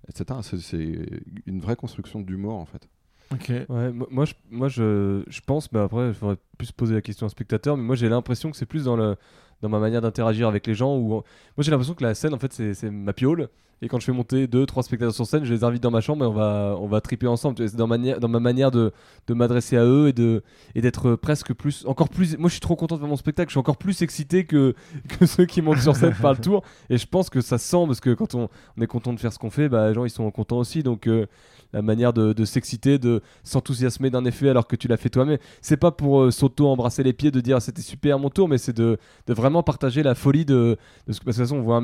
etc. 0.09 0.39
C'est- 0.41 1.21
une 1.45 1.59
vraie 1.59 1.75
construction 1.75 2.19
d'humour, 2.21 2.55
en 2.55 2.65
fait. 2.65 2.87
Ok. 3.31 3.51
Ouais, 3.69 3.91
mo- 3.91 4.07
moi, 4.11 4.25
je, 4.25 4.33
moi 4.51 4.67
je, 4.67 5.23
je 5.27 5.41
pense, 5.41 5.71
mais 5.71 5.79
après, 5.79 6.09
il 6.09 6.13
faudrait 6.13 6.37
plus 6.57 6.71
poser 6.71 6.93
la 6.93 7.01
question 7.01 7.25
au 7.25 7.29
spectateur, 7.29 7.77
mais 7.77 7.83
moi 7.83 7.95
j'ai 7.95 8.09
l'impression 8.09 8.51
que 8.51 8.57
c'est 8.57 8.65
plus 8.67 8.83
dans, 8.83 8.95
le, 8.95 9.15
dans 9.61 9.69
ma 9.69 9.79
manière 9.79 10.01
d'interagir 10.01 10.47
avec 10.47 10.67
les 10.67 10.75
gens. 10.75 10.95
Où, 10.97 11.07
moi 11.07 11.23
j'ai 11.59 11.71
l'impression 11.71 11.95
que 11.95 12.03
la 12.03 12.13
scène, 12.15 12.33
en 12.33 12.39
fait, 12.39 12.53
c'est 12.53 12.73
c'est 12.73 12.91
ma 12.91 13.13
piole. 13.13 13.49
Et 13.83 13.89
quand 13.89 13.99
je 13.99 14.05
fais 14.05 14.13
monter 14.13 14.47
deux, 14.47 14.65
trois 14.65 14.81
spectateurs 14.81 15.13
sur 15.13 15.27
scène, 15.27 15.43
je 15.43 15.53
les 15.53 15.65
invite 15.65 15.83
dans 15.83 15.91
ma 15.91 15.99
chambre 15.99 16.23
et 16.23 16.27
on 16.27 16.31
va, 16.31 16.77
on 16.79 16.87
va 16.87 17.01
triper 17.01 17.27
ensemble. 17.27 17.57
C'est 17.67 17.75
dans, 17.75 17.89
dans 17.89 18.27
ma 18.29 18.39
manière 18.39 18.71
de, 18.71 18.93
de 19.27 19.33
m'adresser 19.33 19.75
à 19.75 19.83
eux 19.83 20.07
et 20.07 20.13
de 20.13 20.41
et 20.73 20.79
d'être 20.79 21.15
presque 21.15 21.53
plus, 21.53 21.85
encore 21.85 22.07
plus. 22.07 22.37
Moi, 22.37 22.47
je 22.47 22.53
suis 22.53 22.61
trop 22.61 22.77
content 22.77 22.95
de 22.95 23.01
faire 23.01 23.09
mon 23.09 23.17
spectacle. 23.17 23.49
Je 23.49 23.55
suis 23.55 23.59
encore 23.59 23.75
plus 23.75 24.01
excité 24.01 24.45
que, 24.45 24.73
que 25.19 25.25
ceux 25.25 25.45
qui 25.45 25.61
montent 25.61 25.81
sur 25.81 25.97
scène 25.97 26.15
par 26.21 26.31
le 26.31 26.39
tour. 26.39 26.63
Et 26.89 26.97
je 26.97 27.05
pense 27.05 27.29
que 27.29 27.41
ça 27.41 27.57
se 27.57 27.67
sent 27.67 27.83
parce 27.85 27.99
que 27.99 28.13
quand 28.13 28.35
on, 28.35 28.47
est 28.81 28.87
content 28.87 29.11
de 29.11 29.19
faire 29.19 29.33
ce 29.33 29.37
qu'on 29.37 29.49
fait, 29.49 29.67
bah, 29.67 29.89
les 29.89 29.93
gens 29.93 30.05
ils 30.05 30.09
sont 30.09 30.31
contents 30.31 30.59
aussi. 30.59 30.81
Donc 30.81 31.07
euh, 31.07 31.25
la 31.73 31.81
manière 31.81 32.13
de, 32.13 32.31
de 32.31 32.45
s'exciter, 32.45 32.99
de 32.99 33.21
s'enthousiasmer 33.43 34.09
d'un 34.09 34.23
effet 34.23 34.47
alors 34.47 34.67
que 34.67 34.77
tu 34.77 34.87
l'as 34.87 34.97
fait 34.97 35.09
toi-même. 35.09 35.39
C'est 35.61 35.75
pas 35.75 35.91
pour 35.91 36.21
euh, 36.21 36.31
s'auto-embrasser 36.31 37.03
les 37.03 37.13
pieds, 37.13 37.31
de 37.31 37.41
dire 37.41 37.61
c'était 37.61 37.81
super 37.81 38.17
mon 38.17 38.29
tour, 38.29 38.47
mais 38.47 38.57
c'est 38.57 38.73
de, 38.73 38.97
de 39.27 39.33
vraiment 39.33 39.61
partager 39.61 40.03
la 40.03 40.15
folie 40.15 40.45
de, 40.45 40.77
de 41.07 41.13
ce 41.13 41.19
que 41.19 41.25
parce 41.25 41.37
que 41.37 41.41
de 41.41 41.47
toute 41.47 41.55
façon 41.55 41.57
on 41.57 41.61
voit, 41.61 41.81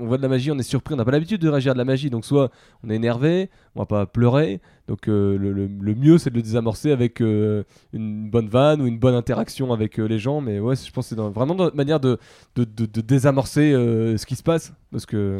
on 0.00 0.06
voit 0.06 0.16
de 0.16 0.22
la 0.22 0.28
magie, 0.28 0.50
on 0.50 0.58
est 0.58 0.62
surpris, 0.62 0.94
on 0.94 0.96
n'a 0.96 1.04
pas 1.04 1.17
l'habitude 1.18 1.40
de 1.40 1.48
réagir 1.48 1.70
à 1.72 1.74
de 1.74 1.78
la 1.78 1.84
magie, 1.84 2.10
donc 2.10 2.24
soit 2.24 2.50
on 2.82 2.90
est 2.90 2.94
énervé, 2.96 3.50
on 3.74 3.80
va 3.80 3.86
pas 3.86 4.06
pleurer, 4.06 4.60
donc 4.86 5.08
euh, 5.08 5.36
le, 5.38 5.52
le- 5.52 5.66
le 5.66 5.94
mieux 5.94 6.18
c'est 6.18 6.30
de 6.30 6.36
le 6.36 6.42
désamorcer 6.42 6.90
avec 6.92 7.20
euh, 7.20 7.64
une 7.92 8.30
bonne 8.30 8.48
vanne 8.48 8.80
ou 8.82 8.86
une 8.86 8.98
bonne 8.98 9.14
interaction 9.14 9.72
avec 9.72 9.98
euh, 9.98 10.04
les 10.06 10.18
gens, 10.18 10.40
mais 10.40 10.58
ouais 10.60 10.76
je 10.76 10.90
pense 10.90 11.06
que 11.06 11.08
c'est 11.10 11.16
dans- 11.16 11.30
vraiment 11.30 11.54
notre 11.54 11.76
manière 11.76 12.00
de, 12.00 12.18
de, 12.56 12.64
de- 12.64 12.86
de 12.86 13.00
désamorcer 13.00 13.72
euh, 13.72 14.16
ce 14.16 14.26
qui 14.26 14.36
se 14.36 14.42
passe, 14.42 14.72
parce 14.90 15.06
que 15.06 15.38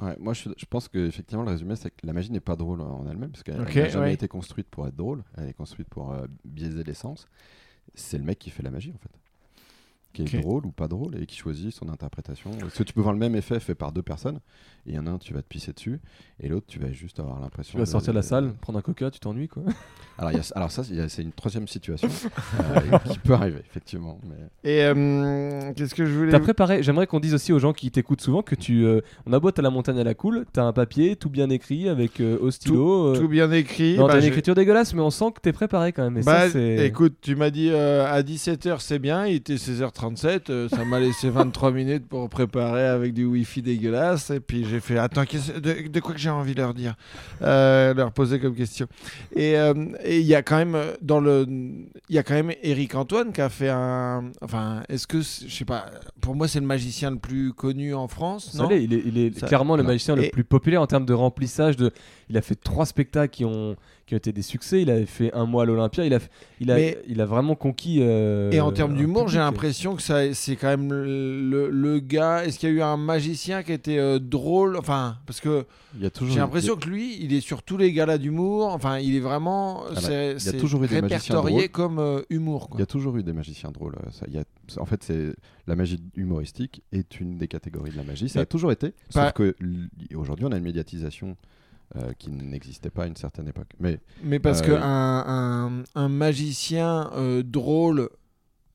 Ouais, 0.00 0.14
moi, 0.20 0.32
je, 0.32 0.48
je 0.56 0.64
pense 0.64 0.86
que 0.86 1.08
effectivement 1.08 1.42
le 1.42 1.50
résumé, 1.50 1.74
c'est 1.74 1.90
que 1.90 2.06
la 2.06 2.12
magie 2.12 2.30
n'est 2.30 2.38
pas 2.38 2.54
drôle 2.54 2.80
en 2.82 3.04
elle-même, 3.10 3.30
parce 3.32 3.42
qu'elle 3.42 3.60
Ok, 3.60 3.74
n'a 3.74 3.88
jamais 3.88 4.04
ouais. 4.04 4.14
été 4.14 4.28
construite 4.28 4.68
pour 4.70 4.86
être 4.86 4.94
drôle. 4.94 5.24
Elle 5.36 5.48
est 5.48 5.52
construite 5.54 5.88
pour 5.88 6.12
euh, 6.12 6.24
biaiser 6.44 6.84
l'essence. 6.84 7.26
C'est 7.96 8.16
le 8.16 8.22
mec 8.22 8.38
qui 8.38 8.50
fait 8.50 8.62
la 8.62 8.70
magie, 8.70 8.92
en 8.94 8.98
fait 8.98 9.10
qui 10.12 10.22
est 10.22 10.40
drôle 10.40 10.66
ou 10.66 10.72
pas 10.72 10.88
drôle 10.88 11.20
et 11.20 11.26
qui 11.26 11.36
choisit 11.36 11.72
son 11.72 11.88
interprétation. 11.88 12.50
Parce 12.58 12.74
que 12.74 12.82
tu 12.82 12.92
peux 12.92 13.00
voir 13.00 13.12
le 13.12 13.18
même 13.18 13.34
effet 13.36 13.60
fait 13.60 13.74
par 13.74 13.92
deux 13.92 14.02
personnes. 14.02 14.40
Il 14.86 14.94
y 14.94 14.98
en 14.98 15.06
a 15.06 15.10
un, 15.10 15.18
tu 15.18 15.34
vas 15.34 15.42
te 15.42 15.46
pisser 15.46 15.72
dessus, 15.72 16.00
et 16.40 16.48
l'autre, 16.48 16.66
tu 16.66 16.78
vas 16.78 16.90
juste 16.92 17.20
avoir 17.20 17.40
l'impression. 17.40 17.72
Tu 17.72 17.78
vas 17.78 17.84
de, 17.84 17.90
sortir 17.90 18.14
de 18.14 18.18
la 18.18 18.22
salle, 18.22 18.54
prendre 18.54 18.78
un 18.78 18.82
coca, 18.82 19.10
tu 19.10 19.20
t'ennuies 19.20 19.48
quoi. 19.48 19.62
Alors, 20.20 20.32
alors 20.56 20.70
ça, 20.72 20.82
c'est 20.82 21.22
une 21.22 21.30
troisième 21.30 21.68
situation 21.68 22.08
euh, 22.60 22.98
qui 23.08 23.20
peut 23.20 23.34
arriver, 23.34 23.60
effectivement. 23.60 24.18
Et 24.64 24.82
euh, 24.82 25.72
qu'est-ce 25.76 25.94
que 25.94 26.04
je 26.04 26.12
voulais. 26.12 26.32
T'as 26.32 26.40
préparé, 26.40 26.82
j'aimerais 26.82 27.06
qu'on 27.06 27.20
dise 27.20 27.34
aussi 27.34 27.52
aux 27.52 27.60
gens 27.60 27.72
qui 27.72 27.92
t'écoutent 27.92 28.20
souvent 28.20 28.42
que 28.42 28.56
tu. 28.56 28.84
Euh, 28.84 29.00
on 29.26 29.32
a 29.32 29.38
beau, 29.38 29.52
t'as 29.52 29.62
la 29.62 29.70
montagne 29.70 30.00
à 30.00 30.02
la 30.02 30.14
cool, 30.14 30.44
t'as 30.52 30.64
un 30.64 30.72
papier 30.72 31.14
tout 31.14 31.30
bien 31.30 31.50
écrit 31.50 31.88
avec 31.88 32.20
au 32.20 32.50
stylo. 32.50 33.14
Tout, 33.14 33.28
bien 33.28 33.52
écrit. 33.52 33.96
Non, 33.96 34.06
bah, 34.06 34.14
t'as 34.14 34.20
une 34.20 34.26
écriture 34.26 34.56
dégueulasse, 34.56 34.92
mais 34.92 35.02
on 35.02 35.10
sent 35.10 35.30
que 35.36 35.40
t'es 35.40 35.52
préparé 35.52 35.92
quand 35.92 36.10
même. 36.10 36.24
Bah, 36.24 36.48
écoute, 36.48 37.18
tu 37.20 37.36
m'as 37.36 37.50
dit 37.50 37.70
à 37.70 38.20
17h 38.20 38.80
c'est 38.80 38.98
bien, 38.98 39.24
il 39.26 39.36
était 39.36 39.54
16h30. 39.54 39.97
Euh, 40.50 40.68
ça 40.68 40.84
m'a 40.84 41.00
laissé 41.00 41.30
23 41.30 41.72
minutes 41.72 42.06
pour 42.08 42.28
préparer 42.28 42.86
avec 42.86 43.14
du 43.14 43.24
wifi 43.24 43.62
dégueulasse. 43.62 44.30
Et 44.30 44.40
puis 44.40 44.64
j'ai 44.64 44.80
fait 44.80 44.98
Attends, 44.98 45.22
de, 45.22 46.00
quoi 46.00 46.14
que 46.14 46.20
j'ai 46.20 46.30
envie 46.30 46.54
de 46.54 46.60
leur 46.60 46.74
dire? 46.74 46.94
Euh, 47.42 47.94
Leur 47.94 48.12
poser 48.12 48.38
comme 48.38 48.54
question. 48.54 48.86
Et 49.34 49.56
euh, 49.56 49.74
il 50.06 50.22
y 50.22 50.34
a 50.34 50.42
quand 50.42 50.56
même, 50.56 50.74
euh, 50.74 50.92
dans 51.02 51.20
le. 51.20 51.46
Il 52.08 52.14
y 52.14 52.18
a 52.18 52.22
quand 52.22 52.34
même 52.34 52.52
Eric 52.62 52.94
Antoine 52.94 53.32
qui 53.32 53.40
a 53.40 53.48
fait 53.48 53.68
un. 53.68 54.30
Enfin, 54.40 54.82
est-ce 54.88 55.06
que. 55.06 55.20
Je 55.20 55.52
sais 55.52 55.64
pas. 55.64 55.86
Pour 56.20 56.34
moi, 56.34 56.48
c'est 56.48 56.60
le 56.60 56.66
magicien 56.66 57.10
le 57.10 57.18
plus 57.18 57.52
connu 57.52 57.94
en 57.94 58.08
France. 58.08 58.54
Non? 58.54 58.68
il 58.70 59.18
est, 59.18 59.46
clairement 59.46 59.76
le 59.76 59.82
magicien 59.82 60.16
le 60.16 60.30
plus 60.30 60.44
populaire 60.44 60.82
en 60.82 60.86
termes 60.86 61.06
de 61.06 61.14
remplissage. 61.14 61.76
De... 61.76 61.92
Il 62.28 62.36
a 62.36 62.42
fait 62.42 62.54
trois 62.54 62.86
spectacles 62.86 63.34
qui 63.34 63.44
ont 63.44 63.76
qui 64.08 64.14
ont 64.14 64.16
été 64.16 64.32
des 64.32 64.40
succès. 64.42 64.80
Il 64.80 64.90
avait 64.90 65.04
fait 65.06 65.32
un 65.34 65.44
mois 65.44 65.64
à 65.64 65.66
l'Olympia. 65.66 66.04
Il 66.06 66.14
a, 66.14 66.18
il 66.60 66.70
a, 66.70 66.76
Mais- 66.76 66.98
il 67.06 67.20
a 67.20 67.26
vraiment 67.26 67.54
conquis. 67.54 67.98
euh, 68.00 68.50
Et 68.50 68.60
en 68.60 68.72
termes 68.72 68.96
d'humour, 68.96 69.28
j'ai 69.28 69.38
l'impression 69.38 69.94
que 69.96 70.02
ça, 70.02 70.32
c'est 70.32 70.56
quand 70.56 70.68
même 70.68 70.90
le, 70.92 71.68
le 71.70 71.98
gars. 72.00 72.44
Est-ce 72.44 72.58
qu'il 72.58 72.70
y 72.70 72.72
a 72.72 72.74
eu 72.74 72.80
un 72.82 72.96
magicien 72.96 73.62
qui 73.62 73.72
était 73.72 73.98
euh, 73.98 74.18
drôle? 74.18 74.76
Enfin, 74.78 75.18
parce 75.26 75.40
que 75.40 75.66
j'ai 76.00 76.38
l'impression 76.38 76.76
que 76.76 76.88
lui, 76.88 77.18
il 77.22 77.32
est 77.34 77.40
sur 77.42 77.62
tous 77.62 77.76
les 77.76 77.92
galas 77.92 78.16
d'humour. 78.18 78.68
Enfin, 78.72 78.98
il 78.98 79.14
est 79.14 79.20
vraiment. 79.20 79.82
bah, 79.94 80.00
il 80.02 80.42
y 80.44 80.48
a 80.48 80.52
toujours 80.52 80.82
eu 80.84 80.88
des 80.88 81.02
magiciens 81.02 81.36
répertorié 81.36 81.68
comme 81.68 81.98
euh, 81.98 82.22
humour. 82.30 82.70
Il 82.74 82.80
y 82.80 82.82
a 82.82 82.86
toujours 82.86 83.16
eu 83.18 83.22
des 83.22 83.34
magiciens 83.34 83.70
drôles. 83.70 83.94
euh, 83.96 84.10
Ça, 84.10 84.24
il 84.26 84.34
y 84.34 84.38
a- 84.38 84.44
en 84.80 84.86
fait, 84.86 85.02
c'est 85.02 85.34
la 85.66 85.76
magie 85.76 86.00
humoristique 86.16 86.82
est 86.92 87.20
une 87.20 87.36
des 87.36 87.46
catégories 87.48 87.90
de 87.90 87.96
la 87.98 88.04
magie. 88.04 88.30
Ça 88.30 88.38
Mais 88.38 88.44
a 88.44 88.46
toujours 88.46 88.72
été. 88.72 88.94
pas- 89.12 89.26
Sauf 89.26 89.32
que 89.34 89.54
aujourd'hui, 90.14 90.46
on 90.46 90.52
a 90.52 90.56
une 90.56 90.64
médiatisation 90.64 91.36
euh, 91.96 92.12
qui 92.18 92.30
n'existait 92.30 92.90
pas 92.90 93.04
à 93.04 93.06
une 93.06 93.16
certaine 93.16 93.48
époque. 93.48 93.68
Mais 93.80 93.98
Mais 94.22 94.38
parce 94.38 94.60
Euh, 94.62 94.66
que 94.66 94.72
un, 94.72 95.24
un, 95.26 95.84
un 95.94 96.08
magicien 96.08 97.10
euh, 97.16 97.42
drôle 97.42 98.08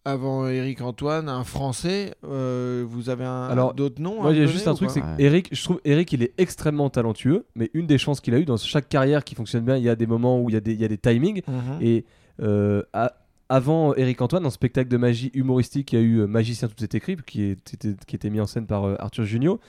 avant 0.06 0.48
Eric 0.48 0.82
Antoine, 0.82 1.30
un 1.30 1.46
français, 1.46 2.14
euh, 2.26 2.84
vous 2.86 3.10
avez 3.10 3.24
un, 3.24 3.44
Alors, 3.48 3.74
d'autres 3.74 4.02
noms 4.02 4.22
Moi, 4.22 4.34
il 4.34 4.40
y 4.40 4.42
a 4.42 4.48
juste 4.48 4.68
un 4.68 4.74
truc, 4.74 4.90
c'est 4.90 5.00
que 5.00 5.06
Ouais. 5.06 5.16
Eric, 5.24 5.48
je 5.56 5.64
trouve 5.64 5.80
Eric, 5.86 6.12
il 6.12 6.24
est 6.24 6.34
extrêmement 6.38 6.90
talentueux, 6.90 7.46
mais 7.56 7.70
une 7.74 7.88
des 7.88 7.98
chances 7.98 8.20
qu'il 8.20 8.34
a 8.34 8.40
eu 8.40 8.44
dans 8.46 8.58
chaque 8.58 8.90
carrière 8.90 9.24
qui 9.24 9.34
fonctionne 9.36 9.64
bien, 9.64 9.78
il 9.78 9.84
y 9.84 9.88
a 9.90 9.96
des 9.96 10.06
moments 10.08 10.42
où 10.42 10.50
il 10.50 10.54
y 10.54 10.58
a 10.58 10.60
des, 10.60 10.74
il 10.74 10.82
y 10.82 10.84
a 10.86 10.90
des 10.90 10.98
timings. 10.98 11.42
Mhm. 11.48 11.78
Et 11.82 12.04
euh, 12.42 12.84
à- 12.92 13.14
avant 13.48 13.94
Eric 13.96 14.22
Antoine, 14.22 14.44
dans 14.44 14.50
ce 14.50 14.56
spectacle 14.56 14.90
de 14.90 14.98
magie 14.98 15.30
humoristique, 15.36 15.94
il 15.94 16.00
y 16.00 16.02
a 16.02 16.02
eu 16.02 16.18
euh, 16.22 16.28
Magicien 16.28 16.68
tout 16.68 16.84
est 16.84 16.96
écrit, 16.96 17.16
qui, 17.26 17.44
est- 17.44 17.74
était, 17.74 17.94
qui 18.06 18.16
était 18.18 18.30
mis 18.30 18.42
en 18.42 18.46
scène 18.48 18.66
par 18.66 18.84
euh, 18.86 18.96
Arthur 19.00 19.24
Junio. 19.24 19.60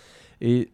Et 0.40 0.70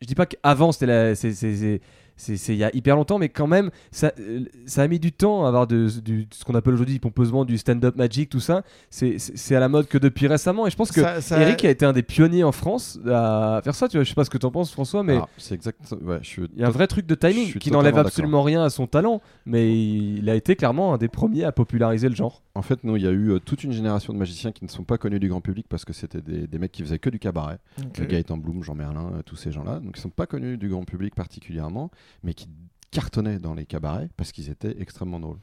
je 0.00 0.06
dis 0.06 0.14
pas 0.14 0.26
qu'avant, 0.26 0.72
c'était 0.72 0.86
la- 0.86 1.14
c'est- 1.14 1.80
c'est 2.18 2.52
il 2.54 2.58
y 2.58 2.64
a 2.64 2.74
hyper 2.76 2.96
longtemps, 2.96 3.18
mais 3.18 3.28
quand 3.28 3.46
même, 3.46 3.70
ça, 3.90 4.12
euh, 4.18 4.40
ça 4.66 4.82
a 4.82 4.88
mis 4.88 4.98
du 4.98 5.12
temps 5.12 5.44
à 5.44 5.48
avoir 5.48 5.66
de, 5.66 5.88
ce 5.88 6.44
qu'on 6.44 6.54
appelle 6.54 6.74
aujourd'hui 6.74 6.98
pompeusement 6.98 7.44
du 7.44 7.56
stand-up 7.56 7.96
magic, 7.96 8.28
tout 8.28 8.40
ça. 8.40 8.62
C'est- 8.90 9.16
à 9.54 9.60
la 9.60 9.68
mode 9.68 9.86
que 9.88 9.96
depuis 9.98 10.26
récemment. 10.26 10.66
Et 10.66 10.70
je 10.70 10.76
pense 10.76 10.92
que 10.92 11.00
Ça- 11.00 11.20
ça- 11.20 11.40
Eric 11.40 11.64
a 11.64 11.70
été 11.70 11.84
un 11.86 11.92
des 11.92 12.02
pionniers 12.02 12.44
en 12.44 12.52
France 12.52 12.98
à 13.06 13.60
faire 13.64 13.74
ça. 13.74 13.88
Tu 13.88 13.96
vois, 13.96 14.04
je 14.04 14.08
sais 14.08 14.14
pas 14.14 14.24
ce 14.24 14.30
que 14.30 14.38
tu 14.38 14.44
en 14.46 14.50
penses, 14.50 14.70
François, 14.72 15.02
mais 15.02 15.14
alors, 15.14 15.28
c'est 15.38 15.54
exact. 15.54 15.80
Ouais, 16.02 16.18
je 16.22 16.26
suis 16.28 16.42
il 16.54 16.60
y 16.60 16.64
a 16.64 16.66
un 16.66 16.70
vrai 16.70 16.86
truc 16.86 17.06
de 17.06 17.14
timing 17.14 17.54
qui 17.54 17.70
n'enlève 17.70 17.96
absolument 17.98 18.42
rien 18.42 18.62
à 18.62 18.70
son 18.70 18.86
talent, 18.86 19.20
mais 19.46 19.72
il 19.76 20.28
a 20.28 20.34
été 20.34 20.56
clairement 20.56 20.94
un 20.94 20.98
des 20.98 21.08
premiers 21.08 21.44
à 21.44 21.52
populariser 21.52 22.08
le 22.08 22.14
genre. 22.14 22.42
En 22.54 22.62
fait, 22.62 22.82
nous, 22.82 22.96
il 22.96 23.02
y 23.04 23.06
a 23.06 23.10
eu 23.10 23.30
euh, 23.30 23.38
toute 23.38 23.62
une 23.62 23.72
génération 23.72 24.12
de 24.12 24.18
magiciens 24.18 24.50
qui 24.50 24.64
ne 24.64 24.68
sont 24.70 24.82
pas 24.82 24.98
connus 24.98 25.20
du 25.20 25.28
grand 25.28 25.40
public 25.40 25.66
parce 25.68 25.84
que 25.84 25.92
c'était 25.92 26.20
des, 26.20 26.46
des 26.48 26.58
mecs 26.58 26.72
qui 26.72 26.82
faisaient 26.82 26.98
que 26.98 27.10
du 27.10 27.18
cabaret. 27.20 27.58
Ok. 27.78 28.00
Euh, 28.00 28.06
Gaëtan 28.06 28.36
Bloom, 28.36 28.64
Jean 28.64 28.74
Merlin, 28.74 29.12
euh, 29.14 29.22
tous 29.24 29.36
ces 29.36 29.52
gens-là. 29.52 29.74
Donc, 29.80 29.92
ils 29.94 29.98
ne 29.98 30.02
sont 30.02 30.10
pas 30.10 30.26
connus 30.26 30.56
du 30.58 30.68
grand 30.68 30.82
public 30.84 31.14
particulièrement, 31.14 31.90
mais 32.22 32.34
qui 32.34 32.48
cartonnaient 32.90 33.38
dans 33.38 33.54
les 33.54 33.66
cabarets 33.66 34.08
parce 34.16 34.32
qu'ils 34.32 34.48
étaient 34.50 34.76
extrêmement 34.80 35.20
drôles. 35.20 35.38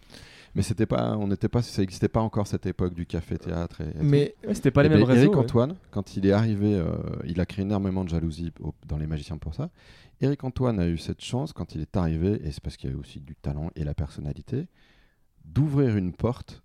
Mais 0.55 0.61
c'était 0.61 0.85
pas, 0.85 1.15
on 1.17 1.27
n'était 1.27 1.49
pas, 1.49 1.61
ça 1.61 1.81
n'existait 1.81 2.07
pas 2.07 2.21
encore 2.21 2.47
cette 2.47 2.65
époque 2.65 2.93
du 2.93 3.05
café-théâtre. 3.05 3.81
Et, 3.81 3.89
et 3.89 3.91
tout. 3.91 3.97
Mais 4.01 4.35
Ouais, 4.47 4.53
c'était 4.55 4.71
pas 4.71 4.81
Eh 4.81 4.83
les 4.83 4.89
mêmes 4.89 4.99
ben, 5.05 5.05
réseaux. 5.13 5.21
Eric 5.25 5.33
ouais. 5.35 5.39
Antoine, 5.43 5.75
quand 5.91 6.15
il 6.15 6.25
est 6.25 6.31
arrivé, 6.31 6.73
euh, 6.75 6.95
il 7.25 7.39
a 7.41 7.45
créé 7.45 7.63
énormément 7.63 8.03
de 8.03 8.09
jalousie 8.09 8.51
au- 8.61 8.73
dans 8.87 8.97
les 8.97 9.05
magiciens 9.05 9.37
pour 9.37 9.53
ça. 9.53 9.69
Eric 10.21 10.43
Antoine 10.45 10.79
a 10.79 10.87
eu 10.87 10.97
cette 10.97 11.21
chance 11.21 11.51
quand 11.51 11.75
il 11.75 11.81
est 11.81 11.97
arrivé, 11.97 12.39
et 12.45 12.51
c'est 12.51 12.61
parce 12.63 12.77
qu'il 12.77 12.89
y 12.89 12.93
a 12.93 12.97
aussi 12.97 13.19
du 13.19 13.35
talent 13.35 13.69
et 13.75 13.83
la 13.83 13.93
personnalité, 13.93 14.67
d'ouvrir 15.43 15.95
une 15.97 16.13
porte 16.13 16.63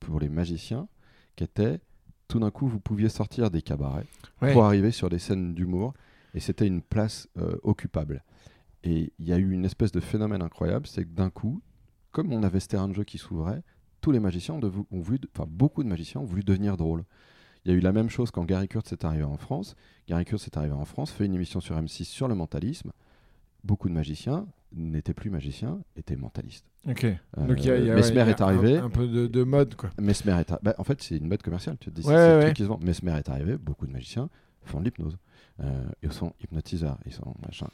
pour 0.00 0.20
les 0.20 0.28
magiciens 0.28 0.88
qui 1.36 1.44
était 1.44 1.80
tout 2.28 2.38
d'un 2.38 2.50
coup 2.50 2.66
vous 2.68 2.80
pouviez 2.80 3.08
sortir 3.08 3.50
des 3.50 3.60
cabarets 3.62 4.06
Ouais. 4.40 4.52
pour 4.52 4.64
arriver 4.64 4.90
sur 4.92 5.10
des 5.10 5.18
scènes 5.18 5.52
d'humour 5.54 5.94
et 6.34 6.40
c'était 6.40 6.66
une 6.66 6.80
place 6.80 7.28
euh, 7.38 7.56
occupable. 7.62 8.22
Et 8.84 9.12
il 9.18 9.26
y 9.28 9.32
a 9.32 9.38
eu 9.38 9.50
une 9.52 9.64
espèce 9.64 9.92
de 9.92 10.00
phénomène 10.00 10.42
incroyable, 10.42 10.86
c'est 10.86 11.04
que 11.04 11.10
d'un 11.10 11.30
coup, 11.30 11.60
comme 12.10 12.32
on 12.32 12.42
avait 12.42 12.60
ce 12.60 12.68
terrain 12.68 12.88
de 12.88 12.94
jeu 12.94 13.04
qui 13.04 13.18
s'ouvrait, 13.18 13.62
tous 14.00 14.10
les 14.10 14.20
magiciens 14.20 14.54
ont, 14.54 14.60
voulu, 14.90 15.20
enfin 15.34 15.46
beaucoup 15.48 15.84
de 15.84 15.88
magiciens 15.88 16.20
ont 16.20 16.24
voulu 16.24 16.42
devenir 16.42 16.76
drôles. 16.76 17.04
Il 17.64 17.70
y 17.70 17.74
a 17.74 17.78
eu 17.78 17.80
la 17.80 17.92
même 17.92 18.10
chose 18.10 18.32
quand 18.32 18.44
Gary 18.44 18.66
Kurtz 18.66 18.90
est 18.92 19.04
arrivé 19.04 19.22
en 19.22 19.36
France. 19.36 19.76
Gary 20.08 20.24
Kurtz 20.24 20.46
est 20.46 20.56
arrivé 20.56 20.74
en 20.74 20.84
France, 20.84 21.12
fait 21.12 21.26
une 21.26 21.34
émission 21.34 21.60
sur 21.60 21.76
M6 21.80 22.04
sur 22.04 22.26
le 22.26 22.34
mentalisme. 22.34 22.90
Beaucoup 23.62 23.88
de 23.88 23.94
magiciens 23.94 24.46
n'étaient 24.72 25.14
plus 25.14 25.30
magiciens, 25.30 25.78
étaient 25.94 26.16
mentalistes. 26.16 26.66
Ok. 26.88 27.04
Euh, 27.04 27.16
Donc 27.46 27.60
il 27.60 27.66
y 27.66 27.70
a, 27.70 27.78
y 27.78 27.90
a- 27.90 27.94
Mesmer 27.94 28.10
il 28.10 28.16
y 28.16 28.20
a 28.20 28.28
est 28.30 28.40
arrivé. 28.40 28.78
Un, 28.78 28.86
un 28.86 28.90
peu 28.90 29.06
de, 29.06 29.28
de 29.28 29.42
mode, 29.44 29.76
quoi. 29.76 29.90
Mesmer 30.00 30.32
est 30.40 30.52
bah, 30.62 30.74
en 30.78 30.82
fait, 30.84 31.00
c'est 31.00 31.16
une 31.18 31.28
mode 31.28 31.42
commerciale. 31.42 31.76
Tu 31.78 31.92
te 31.92 32.00
dis, 32.00 32.06
Ouais, 32.08 32.14
ouais. 32.14 32.40
truc 32.46 32.56
qui 32.56 32.62
se 32.64 32.68
vend. 32.68 32.80
Mesmer 32.82 33.12
est 33.16 33.28
arrivé, 33.28 33.56
beaucoup 33.56 33.86
de 33.86 33.92
magiciens 33.92 34.28
font 34.64 34.80
de 34.80 34.84
l'hypnose. 34.86 35.16
Euh, 35.60 35.84
ils 36.02 36.12
sont 36.12 36.32
hypnotiseurs, 36.40 36.98
ils 37.06 37.12
sont 37.12 37.34
machin. 37.44 37.68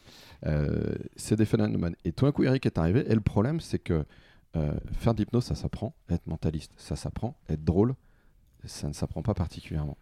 Euh, 0.46 0.94
c'est 1.16 1.36
des 1.36 1.44
phénomènes. 1.44 1.96
Et 2.04 2.12
tout 2.12 2.24
d'un 2.24 2.32
coup, 2.32 2.44
Eric 2.44 2.66
est 2.66 2.78
arrivé. 2.78 3.04
Et 3.08 3.14
le 3.14 3.20
problème, 3.20 3.60
c'est 3.60 3.78
que 3.78 4.04
euh, 4.56 4.72
faire 4.92 5.14
de 5.14 5.20
l'hypnose, 5.20 5.44
ça 5.44 5.54
s'apprend. 5.54 5.94
Être 6.08 6.26
mentaliste, 6.26 6.72
ça 6.76 6.96
s'apprend. 6.96 7.36
Être 7.48 7.64
drôle, 7.64 7.94
ça 8.64 8.88
ne 8.88 8.92
s'apprend 8.92 9.22
pas 9.22 9.34
particulièrement. 9.34 9.96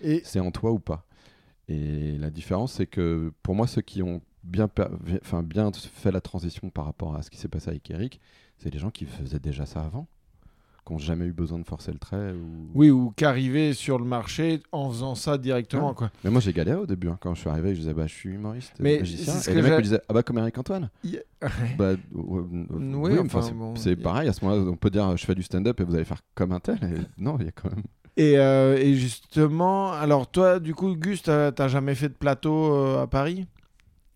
Et 0.00 0.22
C'est 0.24 0.40
en 0.40 0.50
toi 0.50 0.72
ou 0.72 0.78
pas. 0.78 1.04
Et 1.68 2.16
la 2.16 2.30
différence, 2.30 2.72
c'est 2.74 2.86
que 2.86 3.32
pour 3.42 3.54
moi, 3.54 3.66
ceux 3.66 3.82
qui 3.82 4.02
ont 4.02 4.22
bien, 4.42 4.68
enfin, 5.20 5.42
bien 5.42 5.70
fait 5.72 6.10
la 6.10 6.22
transition 6.22 6.70
par 6.70 6.86
rapport 6.86 7.14
à 7.14 7.22
ce 7.22 7.30
qui 7.30 7.36
s'est 7.36 7.48
passé 7.48 7.68
avec 7.68 7.90
Eric, 7.90 8.20
c'est 8.56 8.70
les 8.70 8.78
gens 8.78 8.90
qui 8.90 9.04
faisaient 9.04 9.38
déjà 9.38 9.66
ça 9.66 9.82
avant, 9.82 10.08
qui 10.88 10.92
n'ont 10.94 10.98
jamais 10.98 11.26
eu 11.26 11.32
besoin 11.32 11.58
de 11.60 11.64
forcer 11.64 11.92
le 11.92 11.98
trait. 11.98 12.32
Ou... 12.32 12.70
oui, 12.74 12.90
ou 12.90 13.12
qu'arriver 13.14 13.74
sur 13.74 13.98
le 13.98 14.04
marché 14.04 14.60
en 14.72 14.90
faisant 14.90 15.14
ça 15.14 15.38
directement, 15.38 15.90
Ouais. 15.90 15.94
quoi. 15.94 16.10
Mais 16.24 16.30
moi, 16.30 16.40
j'ai 16.40 16.52
galéré 16.52 16.78
au 16.78 16.86
début. 16.86 17.08
hein. 17.08 17.18
Quand 17.20 17.34
je 17.34 17.40
suis 17.40 17.48
arrivé, 17.50 17.74
je 17.74 17.80
disais, 17.80 17.94
bah, 17.94 18.06
je 18.06 18.14
suis 18.14 18.30
humoriste, 18.30 18.72
Mais 18.80 18.98
magicien. 18.98 19.34
Et 19.38 19.44
que 19.44 19.50
les 19.52 19.62
mecs 19.62 19.76
me 19.76 19.82
disaient, 19.82 20.00
ah 20.08 20.12
bah, 20.12 20.22
comme 20.22 20.38
Eric 20.38 20.58
Antoine. 20.58 20.90
Bah, 21.78 21.92
oui, 22.12 23.18
enfin, 23.20 23.42
c'est 23.76 23.94
bon, 23.96 24.02
pareil. 24.02 24.28
À 24.28 24.32
ce 24.32 24.44
moment-là, 24.44 24.70
on 24.70 24.76
peut 24.76 24.90
dire, 24.90 25.16
je 25.16 25.24
fais 25.24 25.34
du 25.34 25.42
stand-up 25.42 25.80
et 25.80 25.84
vous 25.84 25.94
allez 25.94 26.04
faire 26.04 26.22
comme 26.34 26.52
un 26.52 26.60
tel. 26.60 26.78
Et 26.82 27.22
non, 27.22 27.36
il 27.38 27.44
y 27.46 27.48
a 27.48 27.52
quand 27.52 27.70
même. 27.70 27.84
Et, 28.16 28.36
euh, 28.38 28.76
et 28.76 28.94
justement, 28.94 29.92
alors 29.92 30.28
toi, 30.28 30.58
du 30.58 30.74
coup, 30.74 30.96
Gus, 30.96 31.22
t'as 31.22 31.52
t'as 31.52 31.68
jamais 31.68 31.94
fait 31.94 32.08
de 32.08 32.14
plateau 32.14 32.74
euh, 32.74 33.02
à 33.02 33.06
Paris? 33.06 33.46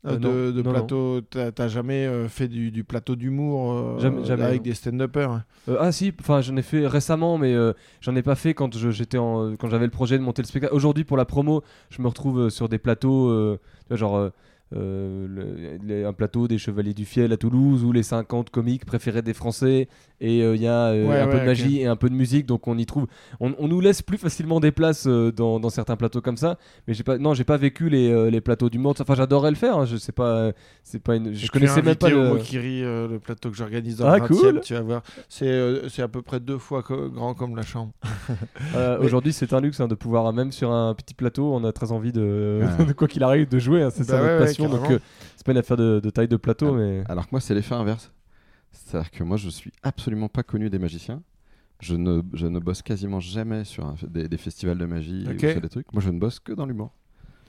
Euh, 0.05 0.17
de, 0.17 0.19
non, 0.19 0.51
de 0.51 0.63
non, 0.63 0.71
plateau, 0.73 1.21
t'as 1.55 1.69
jamais 1.69 2.07
euh, 2.07 2.27
fait 2.29 2.49
du, 2.49 2.73
du 2.73 2.83
plateau 2.83 3.15
d'humour 3.15 3.73
euh, 3.73 3.99
Jamais- 4.01 4.25
jamais, 4.25 4.43
avec 4.43 4.57
non. 4.59 4.65
des 4.65 4.75
stand-uppers 4.75 5.43
Euh, 5.69 5.77
ah 5.79 5.93
si, 5.93 6.13
enfin 6.19 6.41
j'en 6.41 6.57
ai 6.57 6.63
fait 6.63 6.89
récemment, 6.89 7.39
mais 7.39 7.55
euh, 7.55 7.73
j'en 8.01 8.17
ai 8.17 8.23
pas 8.23 8.35
fait 8.35 8.53
quand 8.53 8.77
je- 8.77 8.91
j'étais 8.91 9.19
en, 9.19 9.55
quand 9.55 9.71
j'avais 9.71 9.85
le 9.85 9.93
projet 9.93 10.19
de 10.19 10.23
monter 10.25 10.43
le 10.43 10.49
spectacle. 10.49 10.75
Aujourd'hui 10.75 11.05
pour 11.05 11.17
la 11.17 11.25
promo, 11.25 11.63
je 11.91 12.03
me 12.03 12.09
retrouve 12.09 12.41
euh, 12.41 12.51
sur 12.51 12.69
des 12.69 12.79
plateaux, 12.79 13.29
euh, 13.29 13.61
tu 13.83 13.89
vois, 13.91 13.97
genre 13.97 14.17
euh, 14.17 14.27
euh, 14.27 14.31
le- 14.75 15.79
les- 15.85 16.05
un 16.05 16.13
plateau 16.13 16.49
des 16.49 16.59
Chevaliers 16.59 16.95
du 16.95 17.05
Fiel 17.05 17.33
à 17.33 17.37
Toulouse 17.37 17.85
ou 17.85 17.93
les 17.93 18.03
50 18.03 18.51
comiques 18.51 18.85
préférés 18.85 19.23
des 19.23 19.35
Français 19.35 19.89
et 20.21 20.43
euh, 20.43 20.55
il 20.55 20.63
y 20.63 20.67
a 20.67 20.87
euh, 20.89 21.07
Ouais, 21.09 21.19
un 21.19 21.27
ouais, 21.27 21.33
peu 21.33 21.41
de 21.41 21.45
magie 21.45 21.81
et 21.81 21.87
un 21.87 21.97
peu 21.97 22.09
de 22.09 22.15
musique, 22.15 22.47
donc 22.47 22.69
on 22.69 22.79
y 22.79 22.87
trouve, 22.87 23.07
on, 23.41 23.55
on 23.59 23.69
nous 23.69 23.81
laisse 23.81 24.03
plus 24.03 24.19
facilement 24.19 24.61
des 24.61 24.71
places 24.73 25.07
euh, 25.07 25.33
dans, 25.33 25.59
dans 25.61 25.71
certains 25.71 25.97
plateaux 25.97 26.21
comme 26.21 26.37
ça. 26.37 26.59
Mais 26.87 26.95
j'ai 26.95 27.03
pas, 27.03 27.19
non, 27.19 27.35
j'ai 27.35 27.45
pas 27.45 27.57
vécu 27.57 27.89
les, 27.89 28.11
euh, 28.11 28.31
les 28.31 28.41
plateaux 28.41 28.71
du 28.71 28.79
monde. 28.79 28.97
Enfin 29.01 29.15
j'adorais 29.15 29.51
le 29.51 29.57
faire. 29.57 29.77
hein, 29.79 29.85
je 29.85 29.97
sais 29.97 30.13
pas, 30.13 30.37
euh, 30.37 30.53
c'est 30.85 31.03
pas 31.03 31.17
une, 31.17 31.33
je 31.35 31.51
connaissais 31.51 31.83
même 31.83 31.97
pas 31.97 32.09
le... 32.11 32.29
Mokiri, 32.35 32.83
euh, 32.85 33.09
le 33.09 33.19
plateau 33.19 33.51
que 33.51 33.57
j'organise 33.57 33.97
dans 33.97 34.07
Ah, 34.09 34.19
le 34.19 34.25
20e, 34.25 34.29
cool. 34.29 34.61
tu 34.61 34.75
vas 34.75 34.81
voir. 34.83 35.03
C'est 35.29 35.49
euh, 35.49 35.89
à 35.99 36.09
peu 36.09 36.23
près 36.23 36.41
deux 36.41 36.59
fois 36.59 36.83
grand 36.83 37.35
comme 37.35 37.57
la 37.57 37.63
chambre. 37.63 37.93
Euh, 38.77 38.97
Mais- 39.01 39.07
Aujourd'hui, 39.07 39.33
c'est 39.33 39.53
un 39.53 39.61
luxe 39.61 39.81
hein, 39.81 39.89
de 39.89 39.95
pouvoir, 39.95 40.27
euh, 40.27 40.33
même 40.33 40.53
sur 40.53 40.71
un 40.73 40.95
petit 40.95 41.15
plateau, 41.15 41.53
on 41.53 41.65
a 41.65 41.73
très 41.73 41.93
envie 41.93 42.13
de, 42.13 42.61
Ouais. 42.79 42.85
de 42.87 42.93
quoi 42.93 43.09
qu'il 43.09 43.23
arrive, 43.23 43.49
de 43.49 43.59
jouer. 43.59 43.83
hein, 43.83 43.91
c'est 43.91 44.07
Bah 44.07 44.15
ça 44.19 44.23
notre 44.23 44.39
passion. 44.45 44.62
Carrément. 44.71 44.91
euh, 44.91 44.99
c'est 45.37 45.45
pas 45.47 45.53
une 45.53 45.59
affaire 45.59 45.77
de, 45.77 46.01
de 46.01 46.11
taille 46.11 46.29
de 46.29 46.37
plateau, 46.37 46.75
Ah. 46.75 46.77
mais. 46.79 47.03
Alors 47.09 47.27
que 47.27 47.31
moi, 47.33 47.41
c'est 47.41 47.55
l'effet 47.55 47.75
inverse. 47.75 48.13
C'est-à-dire 48.71 49.11
que 49.11 49.23
moi, 49.25 49.37
je 49.37 49.49
suis 49.51 49.73
absolument 49.83 50.29
pas 50.29 50.43
connu 50.43 50.71
des 50.71 50.79
magiciens. 50.79 51.23
Je 51.81 51.95
ne, 51.97 52.23
je 52.33 52.47
ne 52.47 52.59
bosse 52.61 52.81
quasiment 52.83 53.19
jamais 53.21 53.65
sur 53.65 53.85
un- 53.85 53.97
des, 54.09 54.29
des 54.29 54.37
festivals 54.39 54.79
de 54.79 54.87
magie 54.87 55.27
ou 55.29 55.39
sur 55.39 55.61
des 55.61 55.69
trucs. 55.69 55.93
Moi, 55.93 56.01
je 56.03 56.11
ne 56.11 56.19
bosse 56.19 56.39
que 56.39 56.53
dans 56.53 56.65
l'humour. 56.65 56.93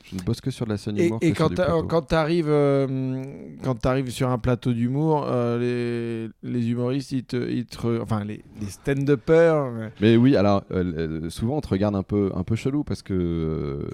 Je 0.04 0.16
ne 0.16 0.22
bosse 0.22 0.42
que 0.42 0.52
sur 0.52 0.66
de 0.66 0.72
la 0.72 0.78
scène 0.78 0.98
humour. 0.98 1.20
et 1.22 1.32
quand 1.32 1.50
quand 1.88 2.02
t'arrives 2.02 2.50
euh, 2.50 3.24
quand 3.64 3.76
t'arrives 3.76 4.10
sur 4.10 4.30
un 4.30 4.38
plateau 4.38 4.74
d'humour, 4.74 5.26
euh, 5.28 6.30
les, 6.44 6.50
les 6.52 6.70
humoristes, 6.70 7.12
ils 7.14 7.24
te, 7.24 7.50
ils 7.50 7.66
te 7.66 8.02
enfin 8.02 8.24
les, 8.24 8.44
les 8.60 8.68
stand-uppers, 8.68 9.56
euh, 9.56 9.90
Mais 10.02 10.18
oui, 10.18 10.36
alors 10.36 10.64
euh, 10.72 11.30
souvent 11.30 11.58
on 11.58 11.62
te 11.62 11.70
regarde 11.70 11.96
un 11.96 12.04
peu, 12.04 12.32
un 12.36 12.44
peu 12.44 12.56
chelou 12.56 12.84
parce 12.84 13.02
que 13.02 13.88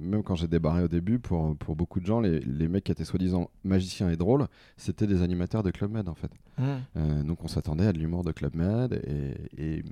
même 0.00 0.22
quand 0.22 0.34
j'ai 0.34 0.48
débarré 0.48 0.84
au 0.84 0.88
début, 0.88 1.18
pour, 1.18 1.54
pour 1.56 1.76
beaucoup 1.76 2.00
de 2.00 2.06
gens, 2.06 2.20
les, 2.20 2.40
les 2.40 2.68
mecs 2.68 2.84
qui 2.84 2.92
étaient 2.92 3.04
soi-disant 3.04 3.50
magiciens 3.64 4.10
et 4.10 4.16
drôles, 4.16 4.46
c'était 4.76 5.06
des 5.06 5.22
animateurs 5.22 5.62
de 5.62 5.70
Club 5.70 5.92
Med 5.92 6.08
en 6.08 6.14
fait. 6.14 6.30
Euh, 6.60 7.22
donc 7.22 7.44
on 7.44 7.48
s'attendait 7.48 7.86
à 7.86 7.92
de 7.92 7.98
l'humour 7.98 8.24
de 8.24 8.32
Club 8.32 8.54
Med 8.54 8.92
et, 9.06 9.62
et, 9.62 9.82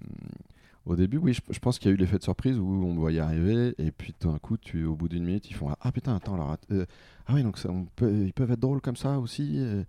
au 0.86 0.96
début, 0.96 1.18
oui, 1.18 1.34
je, 1.34 1.40
je 1.50 1.58
pense 1.58 1.78
qu'il 1.78 1.88
y 1.88 1.92
a 1.92 1.94
eu 1.94 1.98
l'effet 1.98 2.18
de 2.18 2.22
surprise 2.22 2.58
où 2.58 2.64
on 2.64 2.94
me 2.94 2.98
voyait 2.98 3.20
arriver 3.20 3.74
et 3.78 3.90
puis 3.90 4.14
tout 4.18 4.28
d'un 4.30 4.38
coup, 4.38 4.56
tu, 4.56 4.84
au 4.84 4.94
bout 4.94 5.08
d'une 5.08 5.24
minute, 5.24 5.50
ils 5.50 5.54
font 5.54 5.68
ah 5.80 5.92
putain 5.92 6.16
attends 6.16 6.34
alors 6.34 6.56
euh, 6.72 6.86
ah 7.26 7.32
oui 7.34 7.42
donc 7.42 7.58
ça, 7.58 7.70
on 7.70 7.86
peut, 7.96 8.10
ils 8.24 8.32
peuvent 8.32 8.50
être 8.50 8.60
drôles 8.60 8.80
comme 8.80 8.96
ça 8.96 9.18
aussi 9.18 9.58
et, 9.58 9.84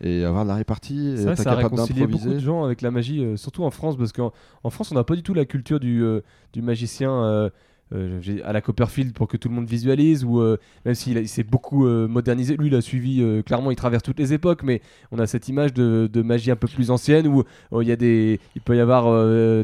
et 0.00 0.24
avoir 0.24 0.44
de 0.44 0.48
la 0.48 0.56
répartie. 0.56 1.08
Et 1.08 1.22
être 1.22 1.36
ça 1.36 1.52
a 1.52 1.56
capable 1.62 1.76
beaucoup 2.06 2.28
de 2.28 2.38
gens 2.38 2.64
avec 2.64 2.82
la 2.82 2.90
magie, 2.90 3.24
euh, 3.24 3.36
surtout 3.36 3.64
en 3.64 3.70
France, 3.70 3.96
parce 3.96 4.12
qu'en 4.12 4.32
en 4.62 4.70
France, 4.70 4.92
on 4.92 4.94
n'a 4.94 5.04
pas 5.04 5.16
du 5.16 5.22
tout 5.22 5.34
la 5.34 5.44
culture 5.44 5.80
du, 5.80 6.02
euh, 6.02 6.20
du 6.52 6.62
magicien 6.62 7.50
euh, 7.94 8.20
à 8.44 8.52
la 8.52 8.60
Copperfield 8.60 9.12
pour 9.12 9.28
que 9.28 9.36
tout 9.36 9.48
le 9.48 9.54
monde 9.54 9.66
visualise, 9.68 10.24
ou 10.24 10.40
euh, 10.40 10.56
même 10.84 10.94
s'il 10.94 11.16
il 11.18 11.28
s'est 11.28 11.44
beaucoup 11.44 11.86
euh, 11.86 12.08
modernisé, 12.08 12.56
lui, 12.56 12.66
il 12.68 12.74
a 12.74 12.80
suivi, 12.80 13.22
clairement, 13.44 13.70
il 13.70 13.76
traverse 13.76 14.02
toutes 14.02 14.18
les 14.18 14.32
époques, 14.32 14.62
mais 14.62 14.80
on 15.12 15.18
a 15.18 15.26
cette 15.26 15.48
image 15.48 15.72
de, 15.72 16.08
de 16.12 16.22
magie 16.22 16.50
un 16.50 16.56
peu 16.56 16.66
plus 16.68 16.90
ancienne 16.90 17.26
où 17.26 17.44
il 17.80 17.86
y 17.88 17.92
a 17.92 17.96
des, 17.96 18.40
il 18.54 18.62
peut 18.62 18.76
y 18.76 18.80
avoir 18.80 19.04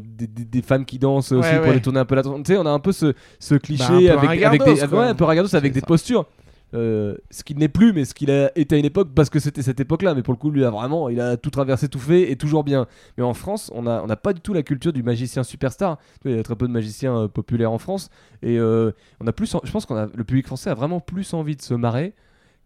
des, 0.01 0.27
des- 0.27 0.45
des 0.45 0.63
femmes 0.63 0.85
qui 0.85 0.99
dansent 0.99 1.33
aussi 1.33 1.49
Ouais, 1.49 1.59
pour 1.59 1.69
ouais. 1.69 1.75
détourner 1.75 1.99
un 2.01 2.05
peu 2.05 2.15
l'attention. 2.15 2.43
Tu 2.43 2.53
sais, 2.53 2.59
on 2.59 2.67
a 2.67 2.71
un 2.71 2.79
peu 2.79 2.93
ce, 2.93 3.13
ce 3.39 3.55
cliché 3.57 3.85
Bah, 3.89 3.95
un 3.95 3.99
peu 3.99 4.29
avec, 4.47 4.63
des, 4.65 4.87
quoi. 4.87 5.01
ouais, 5.01 5.09
un 5.09 5.15
peu 5.15 5.25
Ragardos 5.25 5.55
avec 5.57 5.71
C'est 5.73 5.75
des 5.75 5.81
ça. 5.81 5.87
postures. 5.87 6.27
Euh, 6.75 7.17
ce 7.31 7.45
qu'il 7.45 7.59
n'est 7.59 7.69
plus, 7.69 7.93
mais 7.93 8.05
ce 8.05 8.15
qu'il 8.15 8.31
a 8.31 8.57
été 8.59 8.77
à 8.77 8.79
une 8.79 8.85
époque 8.85 9.11
parce 9.15 9.29
que 9.29 9.39
c'était 9.39 9.63
cette 9.63 9.81
époque-là. 9.81 10.15
Mais 10.15 10.23
pour 10.23 10.33
le 10.33 10.39
coup, 10.39 10.51
lui, 10.51 10.65
a 10.65 10.71
vraiment, 10.71 11.09
il 11.09 11.21
a 11.21 11.37
tout 11.37 11.51
traversé, 11.51 11.89
tout 11.89 11.99
fait 11.99 12.31
et 12.31 12.37
toujours 12.37 12.65
bien. 12.65 12.87
Mais 13.19 13.25
en 13.25 13.35
France, 13.35 13.71
on 13.75 13.83
n'a 13.83 14.03
on 14.03 14.07
n'a 14.07 14.17
pas 14.17 14.33
du 14.33 14.41
tout 14.41 14.55
la 14.55 14.63
culture 14.63 14.93
du 14.93 15.03
magicien 15.03 15.43
superstar. 15.43 15.99
Il 16.25 16.37
y 16.37 16.39
a 16.39 16.43
très 16.43 16.57
peu 16.57 16.67
de 16.67 16.73
magiciens 16.73 17.17
euh, 17.17 17.29
populaires 17.29 17.73
en 17.73 17.79
France 17.79 18.09
et 18.43 18.59
euh, 18.59 18.93
on 19.21 19.27
a 19.27 19.33
plus. 19.33 19.55
Je 19.65 19.71
pense 19.71 19.87
qu'on 19.87 19.97
a 19.97 20.07
le 20.07 20.25
public 20.25 20.47
français 20.47 20.71
a 20.71 20.75
vraiment 20.75 21.01
plus 21.01 21.35
envie 21.35 21.57
de 21.57 21.63
se 21.63 21.75
marrer 21.75 22.15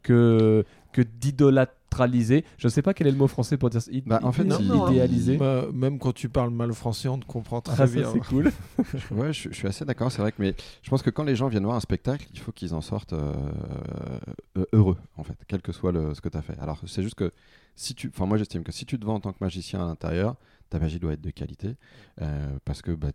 que 0.02 0.64
que 0.92 1.02
d'idolatraliser. 1.96 2.44
Je 2.58 2.68
sais 2.68 2.82
pas 2.82 2.94
quel 2.94 3.06
est 3.06 3.10
le 3.10 3.16
mot 3.16 3.26
français 3.28 3.56
pour 3.56 3.70
dire 3.70 3.82
ça. 3.82 3.90
Bah, 4.06 4.20
en 4.22 4.32
fait, 4.32 4.44
non, 4.44 4.58
il- 4.60 4.68
non, 4.68 4.88
idéaliser. 4.90 5.36
bah, 5.36 5.66
même 5.72 5.98
quand 5.98 6.12
tu 6.12 6.28
parles 6.28 6.50
mal 6.50 6.72
français, 6.72 7.08
on 7.08 7.18
te 7.18 7.24
comprend 7.26 7.60
très 7.60 7.82
Ah, 7.82 7.86
bien. 7.86 8.10
c'est 8.12 8.20
cool. 8.20 8.50
Ouais, 9.10 9.32
je, 9.32 9.48
je 9.50 9.54
suis 9.54 9.66
assez 9.68 9.84
d'accord, 9.84 10.12
c'est 10.12 10.20
vrai 10.22 10.32
que 10.32 10.40
mais 10.40 10.54
je 10.82 10.90
pense 10.90 11.02
que 11.02 11.10
quand 11.10 11.24
les 11.24 11.36
gens 11.36 11.48
viennent 11.48 11.64
voir 11.64 11.76
un 11.76 11.80
spectacle, 11.80 12.26
il 12.32 12.38
faut 12.38 12.52
qu'ils 12.52 12.74
en 12.74 12.80
sortent 12.80 13.12
euh, 13.12 13.32
euh, 14.58 14.64
heureux 14.72 14.96
en 15.16 15.24
fait, 15.24 15.36
quel 15.48 15.62
que 15.62 15.72
soit 15.72 15.92
le, 15.92 16.14
ce 16.14 16.20
que 16.20 16.28
tu 16.28 16.36
as 16.36 16.42
fait. 16.42 16.58
Alors 16.60 16.80
c'est 16.86 17.02
juste 17.02 17.14
que 17.14 17.32
si 17.74 17.94
tu 17.94 18.08
enfin 18.08 18.26
moi 18.26 18.38
j'estime 18.38 18.62
que 18.64 18.72
si 18.72 18.86
tu 18.86 18.98
te 18.98 19.04
vends 19.04 19.14
en 19.14 19.20
tant 19.20 19.32
que 19.32 19.38
magicien 19.40 19.82
à 19.82 19.86
l'intérieur, 19.86 20.36
ta 20.70 20.78
magie 20.78 20.98
doit 20.98 21.12
être 21.12 21.20
de 21.20 21.30
qualité 21.30 21.76
euh, 22.22 22.58
parce 22.64 22.82
que 22.82 22.90
bah, 22.92 23.10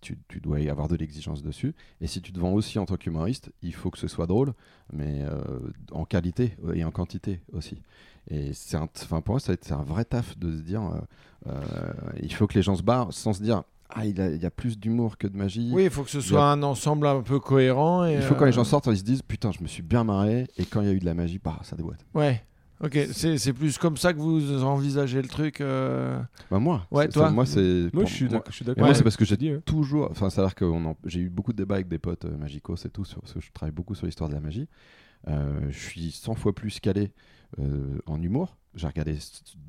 tu, 0.00 0.18
tu 0.28 0.40
dois 0.40 0.60
y 0.60 0.68
avoir 0.68 0.88
de 0.88 0.96
l'exigence 0.96 1.42
dessus 1.42 1.74
et 2.00 2.06
si 2.06 2.20
tu 2.20 2.32
te 2.32 2.38
vends 2.40 2.52
aussi 2.52 2.78
en 2.78 2.86
tant 2.86 2.96
qu'humoriste, 2.96 3.50
il 3.62 3.74
faut 3.74 3.90
que 3.90 3.98
ce 3.98 4.08
soit 4.08 4.26
drôle 4.26 4.52
mais 4.92 5.22
euh, 5.22 5.40
en 5.92 6.04
qualité 6.04 6.56
et 6.74 6.84
en 6.84 6.90
quantité 6.90 7.40
aussi. 7.52 7.80
Et 8.28 8.52
c'est 8.52 8.76
un, 8.76 8.88
enfin 9.02 9.20
pour 9.20 9.34
moi, 9.34 9.40
ça 9.40 9.52
a 9.52 9.54
été 9.54 9.72
un 9.72 9.82
vrai 9.82 10.04
taf 10.04 10.38
de 10.38 10.56
se 10.56 10.62
dire, 10.62 10.82
euh, 10.82 11.00
euh, 11.50 11.92
il 12.22 12.32
faut 12.32 12.46
que 12.46 12.54
les 12.54 12.62
gens 12.62 12.76
se 12.76 12.82
barrent 12.82 13.12
sans 13.12 13.32
se 13.32 13.42
dire, 13.42 13.62
ah, 13.88 14.06
il, 14.06 14.20
a- 14.20 14.30
il 14.30 14.40
y 14.40 14.46
a 14.46 14.50
plus 14.50 14.78
d'humour 14.78 15.18
que 15.18 15.26
de 15.26 15.36
magie. 15.36 15.70
Oui, 15.72 15.84
il 15.84 15.90
faut 15.90 16.04
que 16.04 16.10
ce 16.10 16.20
soit 16.20 16.42
a- 16.48 16.52
un 16.52 16.62
ensemble 16.62 17.06
un 17.06 17.22
peu 17.22 17.40
cohérent. 17.40 18.04
Et, 18.04 18.14
Il 18.14 18.22
faut 18.22 18.34
quand 18.34 18.44
les 18.44 18.50
euh, 18.50 18.54
gens 18.54 18.64
sortent, 18.64 18.86
ils 18.86 18.98
se 18.98 19.02
disent, 19.02 19.22
putain, 19.22 19.50
je 19.50 19.62
me 19.62 19.66
suis 19.68 19.82
bien 19.82 20.04
marré. 20.04 20.46
Et 20.58 20.64
quand 20.64 20.80
il 20.80 20.86
y 20.86 20.90
a 20.90 20.92
eu 20.92 21.00
de 21.00 21.04
la 21.06 21.14
magie, 21.14 21.40
bah, 21.42 21.58
ça 21.62 21.74
déboîte. 21.76 22.04
Ouais. 22.14 22.42
Ok, 22.82 22.96
c'est 23.12 23.36
c'est 23.36 23.52
plus 23.52 23.76
comme 23.76 23.98
ça 23.98 24.14
que 24.14 24.18
vous 24.18 24.62
envisagez 24.64 25.20
le 25.20 25.28
truc. 25.28 25.60
euh, 25.60 26.18
Bah, 26.50 26.58
moi, 26.58 26.86
Ouais, 26.90 27.08
toi. 27.08 27.26
ça, 27.26 27.30
moi, 27.30 27.44
c'est. 27.44 27.90
Moi, 27.92 28.04
je 28.06 28.14
suis 28.14 28.26
d'accord. 28.28 28.44
moi, 28.78 28.88
Ouais. 28.88 28.94
c'est 28.94 29.02
parce 29.02 29.16
que 29.18 29.24
j'ai 29.26 29.36
dit. 29.36 29.50
hein. 29.50 29.60
toujours. 29.66 30.08
Enfin, 30.10 30.30
c'est-à-dire 30.30 30.54
que 30.54 30.64
on 30.64 30.84
en- 30.86 30.96
j'ai 31.04 31.20
eu 31.20 31.28
beaucoup 31.28 31.52
de 31.52 31.58
débats 31.58 31.74
avec 31.74 31.88
des 31.88 31.98
potes 31.98 32.24
euh, 32.24 32.36
magicos 32.38 32.76
et 32.86 32.88
tout, 32.90 33.04
sur, 33.04 33.20
parce 33.20 33.34
que 33.34 33.40
je 33.40 33.50
travaille 33.52 33.74
beaucoup 33.74 33.94
sur 33.94 34.06
l'histoire 34.06 34.30
de 34.30 34.34
la 34.34 34.40
magie. 34.40 34.66
Euh, 35.28 35.60
je 35.68 35.78
suis 35.78 36.10
100 36.12 36.34
fois 36.36 36.54
plus 36.54 36.80
calé 36.80 37.02
euh, 37.02 37.39
en 38.06 38.22
humour. 38.22 38.56
J'ai 38.74 38.86
regardé 38.86 39.14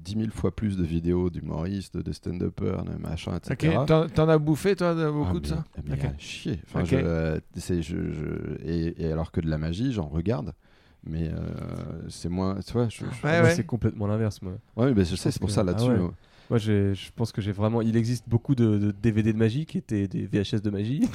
10 0.03 0.11
000 0.13 0.25
fois 0.32 0.55
plus 0.55 0.77
de 0.77 0.84
vidéos 0.84 1.29
d'humoristes, 1.32 1.97
de 1.97 2.11
stand-uppers, 2.11 2.84
de 2.86 2.95
machin, 2.97 3.36
etc. 3.36 3.77
t'en 3.88 4.07
t'en 4.07 4.29
as 4.29 4.38
bouffé 4.38 4.75
toi 4.75 4.93
de 4.93 5.09
beaucoup 5.09 5.38
Ah, 5.38 5.39
de 5.39 5.47
ça 5.47 5.63
mais, 5.77 5.95
mais 5.95 6.05
Ok. 6.05 6.05
à 6.05 6.17
chier. 6.19 6.59
Enfin, 6.67 6.82
Ok. 6.82 6.88
je, 6.89 6.95
euh, 6.97 7.39
je- 7.57 7.82
je- 7.82 8.63
et, 8.63 9.03
et 9.03 9.11
alors 9.11 9.32
que 9.32 9.41
de 9.41 9.49
la 9.49 9.57
magie, 9.57 9.91
j'en 9.91 10.07
regarde, 10.07 10.53
mais 11.03 11.29
euh, 11.29 12.09
c'est 12.09 12.29
moins. 12.29 12.59
Tu 12.59 12.73
vois, 12.73 12.89
je, 12.89 12.97
je- 12.99 13.03
Ouais, 13.25 13.39
Moi, 13.39 13.41
ouais. 13.49 13.55
c'est 13.55 13.65
complètement 13.65 14.05
l'inverse, 14.05 14.39
moi. 14.43 14.53
Ouais, 14.75 14.93
mais 14.93 15.03
je 15.03 15.15
sais, 15.15 15.32
c'est 15.32 15.39
pour 15.39 15.47
que- 15.47 15.53
ça 15.55 15.61
ah 15.61 15.63
là-dessus. 15.63 15.89
ouais. 15.89 16.09
Moi, 16.51 16.57
je 16.57 17.11
pense 17.15 17.31
que 17.31 17.39
j'ai 17.39 17.53
vraiment. 17.53 17.81
Il 17.81 17.95
existe 17.95 18.27
beaucoup 18.27 18.55
de, 18.55 18.77
de 18.77 18.91
DVD 18.91 19.31
de 19.31 19.37
magie 19.37 19.65
qui 19.65 19.77
étaient 19.77 20.09
des 20.09 20.25
VHS 20.25 20.59
de 20.61 20.69
magie, 20.69 21.09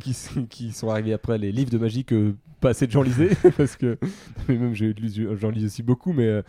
qui, 0.50 0.70
sont 0.70 0.90
arrivés 0.90 1.14
après 1.14 1.38
les 1.38 1.50
livres 1.50 1.70
de 1.70 1.78
magie 1.78 2.04
que 2.04 2.34
pas 2.60 2.68
assez 2.68 2.86
de 2.86 2.92
gens 2.92 3.00
lisaient, 3.00 3.30
parce 3.56 3.76
que 3.76 3.96
mais 4.46 4.58
même 4.58 4.74
j'en 4.74 5.48
lis 5.48 5.64
aussi 5.64 5.82
beaucoup, 5.82 6.12
mais 6.12 6.26
euh, 6.26 6.42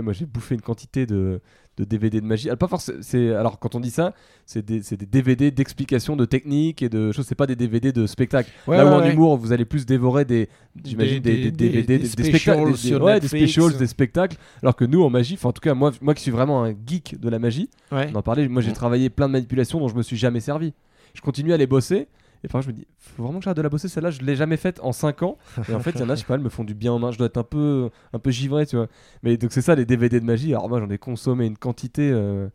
moi 0.00 0.14
j'ai 0.14 0.24
bouffé 0.24 0.54
une 0.54 0.62
quantité 0.62 1.04
de, 1.04 1.42
de 1.78 1.84
DVD 1.84 2.20
de 2.20 2.26
magie. 2.26 2.48
Alors, 2.48 2.58
pas 2.58 2.68
forcément. 2.68 2.98
C'est 3.00 3.34
alors 3.34 3.58
quand 3.58 3.74
on 3.74 3.80
dit 3.80 3.90
ça, 3.90 4.12
c'est 4.44 4.64
des, 4.64 4.80
DVD 5.10 5.50
d'explication 5.50 6.16
de 6.16 6.24
techniques 6.26 6.82
et 6.82 6.88
de 6.88 7.12
choses. 7.12 7.24
C'est 7.26 7.34
pas 7.34 7.46
des 7.46 7.56
DVD 7.56 7.92
de 7.92 8.06
spectacle. 8.06 8.50
Ouais, 8.66 8.76
Là 8.76 8.84
où 8.84 8.88
en 8.90 9.00
ouais. 9.00 9.12
humour, 9.12 9.36
vous 9.38 9.52
allez 9.52 9.64
plus 9.64 9.86
dévorer 9.86 10.24
des, 10.26 10.48
j'imagine 10.84 11.20
Des- 11.20 11.36
des, 11.36 11.42
des, 11.44 11.50
des- 11.50 11.68
DVD, 11.82 11.98
des 11.98 12.04
spectacles, 12.06 12.72
des- 13.20 13.26
specials, 13.28 13.76
des 13.78 13.86
spectacles. 13.86 14.36
Alors 14.62 14.76
que 14.76 14.84
nous, 14.84 15.02
en 15.02 15.08
magie, 15.10 15.38
en 15.42 15.52
tout 15.52 15.60
cas 15.60 15.72
moi, 15.74 15.92
moi 16.02 16.14
qui 16.14 16.22
suis 16.22 16.30
vraiment 16.30 16.62
un 16.64 16.74
geek 16.86 17.18
de 17.18 17.28
la 17.30 17.38
magie. 17.38 17.70
On 17.90 18.14
en 18.16 18.22
parlait, 18.22 18.46
moi 18.48 18.60
j'ai 18.60 18.70
Mm. 18.70 18.74
travaillé 18.74 19.08
plein 19.10 19.26
de 19.28 19.32
manipulations 19.32 19.78
dont 19.80 19.88
je 19.88 19.94
me 19.96 20.02
suis 20.02 20.16
jamais 20.16 20.40
servi. 20.40 20.74
Je 21.14 21.20
continue 21.22 21.52
à 21.52 21.56
les 21.56 21.66
bosser 21.66 22.06
Et 22.44 22.48
parfois, 22.48 22.60
je 22.62 22.68
me 22.68 22.72
dis, 22.72 22.86
faut 22.98 23.22
vraiment 23.22 23.38
que 23.38 23.44
j'arrête 23.44 23.56
de 23.56 23.62
la 23.62 23.68
bosser. 23.68 23.88
Celle-là, 23.88 24.10
je 24.10 24.20
l'ai 24.20 24.34
jamais 24.36 24.56
faite 24.56 24.80
en 24.82 24.92
5 24.92 25.22
ans. 25.22 25.38
Et 25.68 25.74
en 25.74 25.80
fait, 25.80 25.92
il 25.92 26.00
y 26.00 26.02
en 26.02 26.08
a, 26.08 26.14
je 26.16 26.20
sais 26.20 26.26
pas, 26.26 26.34
elles 26.34 26.40
me 26.40 26.48
font 26.48 26.64
du 26.64 26.74
bien 26.74 26.92
en 26.92 26.98
main. 26.98 27.10
Je 27.12 27.18
dois 27.18 27.26
être 27.28 27.36
un 27.38 27.44
peu, 27.44 27.90
un 28.12 28.18
peu 28.18 28.30
givré, 28.30 28.66
tu 28.66 28.76
vois. 28.76 28.88
Mais 29.22 29.36
donc, 29.36 29.52
c'est 29.52 29.62
ça, 29.62 29.74
les 29.74 29.84
DVD 29.86 30.18
de 30.18 30.24
magie. 30.24 30.52
Alors, 30.54 30.68
moi, 30.68 30.80
j'en 30.80 30.90
ai 30.90 30.98
consommé 30.98 31.46
une 31.46 31.56
quantité. 31.56 32.10
euh, 32.12 32.48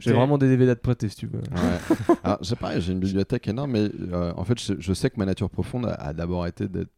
J'ai 0.00 0.12
vraiment 0.12 0.36
des 0.36 0.48
DVD 0.48 0.72
à 0.72 0.74
te 0.76 0.80
prêter, 0.82 1.08
si 1.08 1.16
tu 1.16 1.26
veux. 1.28 1.38
Ouais. 1.38 2.16
Alors, 2.24 2.38
j'ai 2.42 2.56
pareil, 2.56 2.80
j'ai 2.82 2.92
une 2.92 3.00
bibliothèque 3.00 3.46
énorme, 3.48 3.70
mais 3.72 3.88
euh, 4.12 4.32
en 4.36 4.44
fait, 4.44 4.60
je, 4.60 4.74
je 4.78 4.92
sais 4.92 5.08
que 5.10 5.18
ma 5.18 5.24
nature 5.24 5.48
profonde 5.48 5.86
a, 5.86 5.94
a 5.94 6.12
d'abord 6.12 6.46
été 6.46 6.68
d'être 6.68 6.90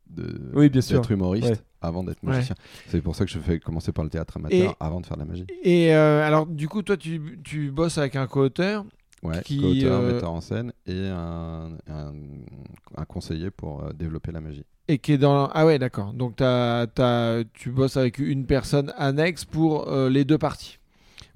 Oui, 0.55 0.71
humoriste 1.11 1.49
Ouais. 1.51 1.57
avant 1.83 2.03
d'être 2.03 2.23
Ouais. 2.25 2.33
magicien. 2.33 2.55
C'est 2.87 3.01
pour 3.03 3.15
ça 3.15 3.25
que 3.27 3.31
je 3.31 3.39
fais 3.39 3.61
commencer 3.61 3.93
par 3.93 4.03
le 4.05 4.11
théâtre 4.11 4.39
amateur 4.39 4.71
Et- 4.73 4.77
avant 4.81 5.01
de 5.01 5.07
faire 5.07 5.17
de 5.19 5.23
la 5.23 5.29
magie. 5.29 5.47
Et 5.63 5.95
euh, 5.95 6.27
alors, 6.27 6.47
du 6.47 6.67
coup, 6.69 6.83
toi, 6.83 6.97
tu, 6.97 7.39
tu 7.45 7.71
bosses 7.71 7.99
avec 7.99 8.17
un 8.17 8.27
co-auteur. 8.27 8.85
Ouais, 9.23 9.43
Qui, 9.43 9.59
co-auteur, 9.61 10.01
euh, 10.01 10.13
metteur 10.13 10.31
en 10.33 10.41
scène 10.41 10.73
et 10.87 11.09
un, 11.09 11.71
un, 11.89 12.13
un 12.97 13.05
conseiller 13.05 13.51
pour 13.51 13.83
euh, 13.83 13.93
développer 13.93 14.31
la 14.31 14.41
magie. 14.41 14.65
Et 14.87 14.99
qui 14.99 15.13
est 15.13 15.19
dans. 15.19 15.49
Ah 15.49 15.67
ouais, 15.67 15.79
d'accord. 15.79 16.13
Donc, 16.13 16.37
t'as- 16.37 16.87
t'as- 16.87 17.43
tu 17.53 17.71
bosses 17.71 17.97
avec 17.97 18.19
une 18.19 18.47
personne 18.47 18.93
annexe 18.97 19.45
pour 19.45 19.89
euh, 19.89 20.09
les 20.09 20.25
deux 20.25 20.39
parties. 20.39 20.79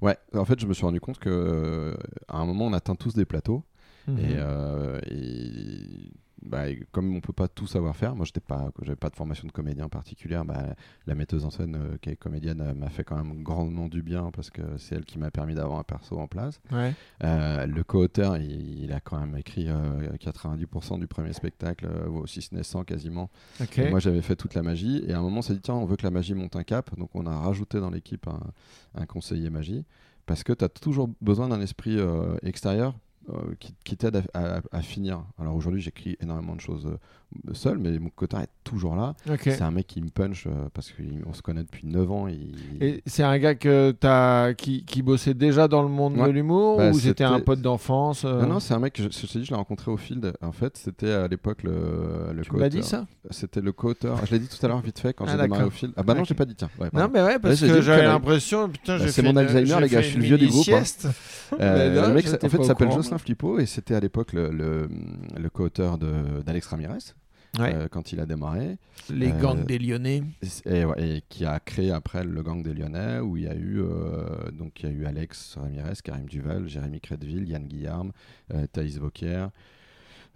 Ouais, 0.01 0.17
en 0.33 0.45
fait, 0.45 0.59
je 0.59 0.65
me 0.65 0.73
suis 0.73 0.85
rendu 0.85 0.99
compte 1.01 1.19
que 1.19 1.95
à 2.27 2.37
un 2.37 2.45
moment, 2.45 2.65
on 2.67 2.73
atteint 2.73 2.95
tous 2.95 3.13
des 3.13 3.25
plateaux 3.25 3.63
Mhm. 4.07 4.17
et, 4.19 5.13
et, 5.13 6.11
bah, 6.45 6.65
comme 6.91 7.15
on 7.15 7.21
peut 7.21 7.33
pas 7.33 7.47
tout 7.47 7.67
savoir 7.67 7.95
faire, 7.95 8.15
moi, 8.15 8.25
j'étais 8.25 8.39
pas, 8.39 8.71
j'avais 8.81 8.95
pas 8.95 9.09
de 9.09 9.15
formation 9.15 9.47
de 9.47 9.51
comédien 9.51 9.89
particulière. 9.89 10.45
Bah, 10.45 10.75
la 11.07 11.15
metteuse 11.15 11.45
en 11.45 11.49
scène 11.49 11.75
euh, 11.75 11.97
qui 12.01 12.09
est 12.09 12.15
comédienne 12.15 12.61
euh, 12.61 12.73
m'a 12.73 12.89
fait 12.89 13.03
quand 13.03 13.15
même 13.15 13.43
grandement 13.43 13.87
du 13.87 14.01
bien 14.01 14.31
parce 14.31 14.49
que 14.49 14.61
c'est 14.77 14.95
elle 14.95 15.05
qui 15.05 15.19
m'a 15.19 15.31
permis 15.31 15.55
d'avoir 15.55 15.79
un 15.79 15.83
perso 15.83 16.17
en 16.17 16.27
place. 16.27 16.59
Ouais. 16.71 16.93
Euh, 17.23 17.65
le 17.65 17.83
co-auteur, 17.83 18.37
il, 18.37 18.83
il 18.83 18.91
a 18.93 18.99
quand 18.99 19.19
même 19.19 19.37
écrit 19.37 19.67
euh, 19.67 20.11
90% 20.17 20.99
du 20.99 21.07
premier 21.07 21.33
spectacle, 21.33 21.87
si 22.25 22.41
ce 22.41 22.53
n'est 22.55 22.63
100 22.63 22.83
quasiment. 22.83 23.29
Moi, 23.89 23.99
j'avais 23.99 24.21
fait 24.21 24.35
toute 24.35 24.53
la 24.53 24.63
magie. 24.63 25.03
Et 25.07 25.13
à 25.13 25.19
un 25.19 25.21
moment, 25.21 25.39
on 25.39 25.41
s'est 25.41 25.53
dit, 25.53 25.61
tiens, 25.61 25.75
on 25.75 25.85
veut 25.85 25.95
que 25.95 26.03
la 26.03 26.11
magie 26.11 26.33
monte 26.33 26.55
un 26.55 26.63
cap. 26.63 26.97
Donc, 26.97 27.09
on 27.13 27.25
a 27.25 27.35
rajouté 27.35 27.79
dans 27.79 27.89
l'équipe 27.89 28.27
un, 28.27 28.39
un 28.95 29.05
conseiller 29.05 29.49
magie. 29.49 29.85
Parce 30.25 30.43
que 30.43 30.53
tu 30.53 30.63
as 30.63 30.69
toujours 30.69 31.09
besoin 31.21 31.49
d'un 31.49 31.61
esprit 31.61 31.97
euh, 31.97 32.35
extérieur 32.43 32.95
qui, 33.59 33.73
qui 33.83 33.97
t'aide 33.97 34.23
à, 34.33 34.57
à- 34.57 34.61
à 34.71 34.81
finir. 34.81 35.25
Alors, 35.37 35.55
aujourd'hui, 35.55 35.81
j'écris 35.81 36.17
énormément 36.19 36.55
de 36.55 36.61
choses 36.61 36.85
euh, 36.87 36.97
seul, 37.53 37.77
mais 37.77 37.97
mon 37.99 38.09
co-auteur 38.09 38.41
est 38.41 38.49
toujours 38.63 38.95
là. 38.95 39.15
C'est 39.41 39.61
un 39.61 39.71
mec 39.71 39.87
qui 39.87 40.01
me 40.01 40.09
punch 40.09 40.47
euh, 40.47 40.51
parce 40.73 40.91
qu'on 40.91 41.33
se 41.33 41.41
connaît 41.41 41.63
depuis 41.63 41.85
9 41.87 42.11
ans. 42.11 42.27
Il... 42.27 42.55
Et 42.81 43.03
c'est 43.05 43.23
un 43.23 43.37
gars 43.37 43.55
que 43.55 43.95
as, 44.03 44.53
qui, 44.55 44.85
qui 44.85 45.01
bossait 45.01 45.33
déjà 45.33 45.67
dans 45.67 45.81
le 45.83 45.89
monde 45.89 46.15
de 46.15 46.29
l'humour 46.29 46.77
Bah, 46.77 46.91
ou 46.91 46.99
c'était 46.99 47.23
un 47.23 47.39
pote 47.39 47.61
d'enfance 47.61 48.23
euh, 48.25 48.41
Non, 48.41 48.53
non, 48.53 48.59
c'est 48.59 48.73
un 48.73 48.79
mec 48.79 48.93
que 48.93 49.03
je, 49.03 49.09
je 49.09 49.27
t'ai 49.27 49.39
dit, 49.39 49.45
je 49.45 49.51
l'ai 49.51 49.57
rencontré 49.57 49.91
au 49.91 49.97
field. 49.97 50.33
En 50.41 50.51
fait, 50.51 50.77
c'était 50.77 51.11
à 51.11 51.27
l'époque 51.27 51.63
le, 51.63 52.31
le 52.33 52.43
Tu 52.43 52.55
m'as 52.55 52.69
dit 52.69 52.83
ça? 52.83 53.05
C'était 53.29 53.61
le 53.61 53.71
co-auteur. 53.71 54.25
Je 54.25 54.31
l'ai 54.31 54.39
dit 54.39 54.47
tout 54.47 54.63
à 54.65 54.69
l'heure 54.69 54.81
vite 54.81 54.99
fait 54.99 55.13
quand 55.13 55.25
Ah, 55.27 55.31
j'ai 55.31 55.41
démarré 55.41 55.63
au 55.63 55.69
field. 55.69 55.93
Ah 55.97 56.03
bah 56.03 56.13
non, 56.13 56.21
Ok. 56.21 56.27
j'ai 56.27 56.35
pas 56.35 56.45
dit 56.45 56.55
tiens. 56.55 56.69
Ouais, 56.79 56.89
Non, 56.93 57.09
mais 57.13 57.21
ouais, 57.21 57.39
parce 57.39 57.59
que 57.59 57.81
j'avais 57.81 58.05
l'impression. 58.05 58.69
Putain, 58.69 58.97
Bah, 58.97 59.07
c'est 59.07 59.21
mon 59.21 59.35
Alzheimer, 59.35 59.81
les 59.81 59.89
gars, 59.89 60.01
je 60.01 60.07
suis 60.07 60.17
le 60.17 60.23
vieux 60.23 60.37
du 60.37 60.47
groupe, 60.47 60.69
hein. 60.69 60.83
Euh, 61.59 62.01
non, 62.01 62.07
le 62.09 62.13
mec, 62.13 62.25
en 62.27 62.49
fait, 62.49 62.63
s'appelle 62.63 62.91
Jocelyn 62.91 63.17
Flippo 63.17 63.59
et 63.59 63.65
c'était 63.65 63.95
à 63.95 63.99
l'époque 63.99 64.33
le, 64.33 64.87
co-auteur 65.51 65.97
d'Alex 65.97 66.67
Ramirez 66.67 67.13
Ouais. 67.59 67.71
euh, 67.75 67.87
quand 67.87 68.11
il 68.11 68.19
a 68.19 68.25
démarré 68.25 68.77
Les 69.11 69.31
euh, 69.31 69.39
gangs 69.39 69.63
des 69.65 69.77
Lyonnais. 69.77 70.23
et, 70.65 71.21
qui 71.29 71.45
a 71.45 71.59
créé 71.59 71.91
après 71.91 72.23
le 72.23 72.41
gang 72.41 72.63
des 72.63 72.73
Lyonnais 72.73 73.19
où 73.19 73.37
il 73.37 73.43
y 73.43 73.47
a 73.47 73.53
eu 73.55 73.79
euh, 73.79 74.49
donc 74.51 74.81
il 74.81 74.89
y 74.89 74.91
a 74.91 74.95
eu 74.95 75.05
Alex 75.05 75.57
Ramirez, 75.61 75.93
Karim 76.03 76.25
Duval, 76.25 76.67
Jérémy 76.67 76.99
Crédville, 76.99 77.47
Yann 77.47 77.67
Guillarme, 77.67 78.11
euh, 78.53 78.65
Thaïs 78.71 78.97
Vauquier. 78.97 79.45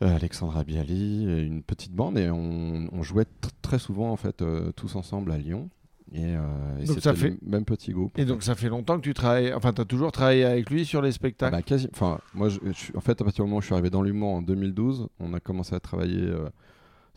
euh, 0.03 0.15
Alexandra 0.15 0.63
Bialy, 0.63 1.23
une 1.47 1.63
petite 1.63 1.91
bande 1.93 2.19
et 2.19 2.29
on, 2.29 2.87
on 2.91 3.01
jouait 3.01 3.23
tr- 3.23 3.49
très 3.63 3.79
souvent 3.79 4.11
en 4.11 4.15
fait 4.17 4.43
euh, 4.43 4.71
tous 4.73 4.95
ensemble 4.95 5.31
à 5.31 5.39
Lyon 5.39 5.69
et, 6.13 6.19
euh, 6.23 6.79
et 6.79 6.85
Donc 6.85 6.99
ça 7.01 7.11
le 7.13 7.17
fait- 7.17 7.37
même 7.41 7.65
petit 7.65 7.91
groupe. 7.93 8.17
Et 8.19 8.25
donc 8.25 8.43
ça 8.43 8.53
fait 8.53 8.69
longtemps 8.69 8.95
que 8.97 9.01
tu 9.03 9.13
travailles. 9.15 9.51
Enfin, 9.53 9.73
tu 9.73 9.81
as 9.81 9.85
toujours 9.85 10.11
travaillé 10.11 10.45
avec 10.45 10.69
lui 10.69 10.85
sur 10.85 11.01
les 11.01 11.09
Ah 11.09 11.13
spectacles. 11.13 11.51
bah, 11.55 11.61
quasi. 11.63 11.89
Enfin, 11.91 12.19
moi, 12.35 12.47
je, 12.47 12.59
je 12.63 12.71
suis- 12.71 12.95
en 12.95 13.01
fait, 13.01 13.19
à 13.19 13.23
partir 13.25 13.43
du 13.43 13.49
moment 13.49 13.57
où 13.57 13.61
je 13.61 13.65
suis 13.65 13.73
arrivé 13.73 13.89
dans 13.89 14.03
l'humour 14.03 14.29
en 14.35 14.41
2012, 14.43 15.09
on 15.19 15.33
a 15.33 15.39
commencé 15.41 15.75
à 15.75 15.79
travailler, 15.81 16.21
euh, 16.21 16.47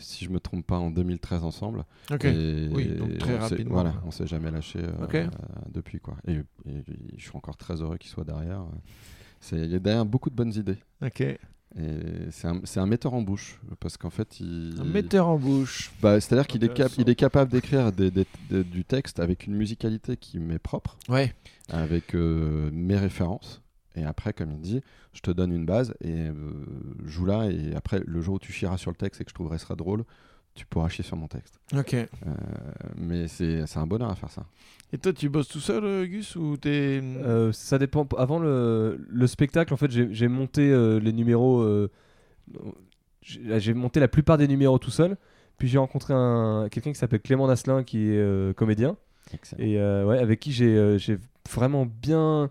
si 0.01 0.25
je 0.25 0.31
me 0.31 0.41
trompe 0.41 0.67
pas, 0.67 0.79
en 0.79 0.91
2013 0.91 1.45
ensemble. 1.45 1.85
ok. 2.11 2.25
Et- 2.25 2.69
Oui, 2.73 2.89
donc 2.97 3.19
très 3.19 3.37
rapidement. 3.39 3.75
Voilà, 3.75 3.95
on 4.05 4.11
s'est 4.11 4.27
jamais 4.27 4.51
lâché 4.51 4.79
euh, 4.81 4.91
euh, 5.15 5.27
depuis 5.73 6.01
quoi. 6.01 6.17
Et, 6.27 6.35
et 6.69 6.85
je 7.17 7.23
suis 7.23 7.37
encore 7.37 7.57
très 7.57 7.81
heureux 7.81 7.97
qu'il 7.99 8.11
soit 8.11 8.25
derrière. 8.25 8.65
C'est- 9.41 9.57
Il 9.57 9.71
y 9.71 9.75
a 9.75 9.79
derrière 9.79 10.05
beaucoup 10.05 10.31
de 10.31 10.35
bonnes 10.35 10.55
idées. 10.55 10.79
Ok. 11.03 11.21
Et 11.23 11.39
c'est 12.33 12.49
un, 12.49 12.61
un 12.77 12.87
metteur 12.87 13.15
en 13.15 13.23
bouche 13.23 13.61
parce 13.79 13.97
qu'en 13.97 14.11
fait, 14.11 14.41
il. 14.41 14.75
Un 14.81 14.85
metteur 14.85 15.29
en 15.29 15.39
bouche. 15.39 15.93
Bah, 16.03 16.21
C'est-à-dire 16.21 16.49
qu'il 16.49 16.65
est, 16.65 16.75
cap- 16.75 16.91
il 16.99 17.09
est 17.09 17.15
capable 17.15 17.53
d'écrire 17.53 17.93
des- 17.93 18.11
des- 18.11 18.27
des- 18.51 18.65
du 18.65 18.85
texte 18.85 19.21
avec 19.21 19.47
une 19.47 19.55
musicalité 19.55 20.17
qui 20.17 20.41
m'est 20.41 20.59
propre 20.59 20.97
Ouais. 21.09 21.33
avec 21.69 22.17
euh, 22.17 22.71
mes 22.73 22.97
références. 22.97 23.63
Et 23.97 24.05
après, 24.05 24.33
comme 24.33 24.53
il 24.53 24.61
dit, 24.61 24.81
je 25.13 25.21
te 25.21 25.31
donne 25.31 25.53
une 25.53 25.67
base 25.67 25.95
et 26.01 26.13
euh, 26.29 26.33
joue 27.07 27.25
là. 27.27 27.47
Et 27.51 27.75
après, 27.75 28.01
le 28.07 28.21
jour 28.21 28.35
où 28.37 28.39
tu 28.39 28.53
chieras 28.53 28.77
sur 28.79 28.91
le 28.91 28.97
texte 28.97 29.21
et 29.21 29.25
que 29.25 29.31
je 29.31 29.35
trouverai 29.35 29.59
ça 29.59 29.75
drôle, 29.75 30.05
tu 30.55 30.65
pourras 30.67 30.89
chier 30.89 31.05
sur 31.05 31.17
mon 31.17 31.27
texte. 31.29 31.59
Ok. 31.77 31.95
Euh, 31.95 32.07
mais 32.97 33.27
c'est 33.29 33.67
c'est 33.67 33.79
un 33.79 33.87
bonheur 33.87 34.11
à 34.11 34.15
faire 34.15 34.31
ça. 34.31 34.45
Et 34.93 34.99
toi, 34.99 35.13
tu 35.13 35.29
bosses 35.29 35.49
tout 35.49 35.61
seul, 35.61 35.85
euh, 35.85 36.07
Gus, 36.07 36.37
ou 36.37 36.57
t'es. 36.57 37.01
Euh, 37.03 37.53
ça 37.53 37.79
dépend. 37.79 38.07
Avant 38.17 38.39
le, 38.39 39.05
le 39.09 39.27
spectacle, 39.27 39.73
en 39.75 39.77
fait, 39.77 39.91
j'ai 39.91 40.29
monté 40.29 40.71
euh, 40.71 40.99
les 41.01 41.13
numéros. 41.13 41.61
euh, 41.63 41.89
j'ai 43.23 43.75
monté 43.75 44.01
la 44.01 44.09
plupart 44.09 44.39
des 44.39 44.49
numéros 44.49 44.79
tout 44.79 44.91
seul. 44.91 45.17
Puis 45.59 45.69
j'ai 45.69 45.79
rencontré 45.79 46.15
un 46.17 46.69
quelqu'un 46.71 46.93
qui 46.93 46.99
s'appelle 46.99 47.21
Clément 47.21 47.47
Nasselin, 47.47 47.85
qui 47.85 47.99
est 48.09 48.19
euh, 48.19 48.53
comédien, 48.55 48.97
Excellent. 49.35 49.63
et 49.63 49.79
euh, 49.79 50.07
ouais, 50.07 50.19
avec 50.19 50.41
qui 50.41 50.53
j'ai 50.53 50.75
euh, 50.75 50.97
j'ai 50.97 51.19
vraiment 51.51 51.85
bien 51.87 52.49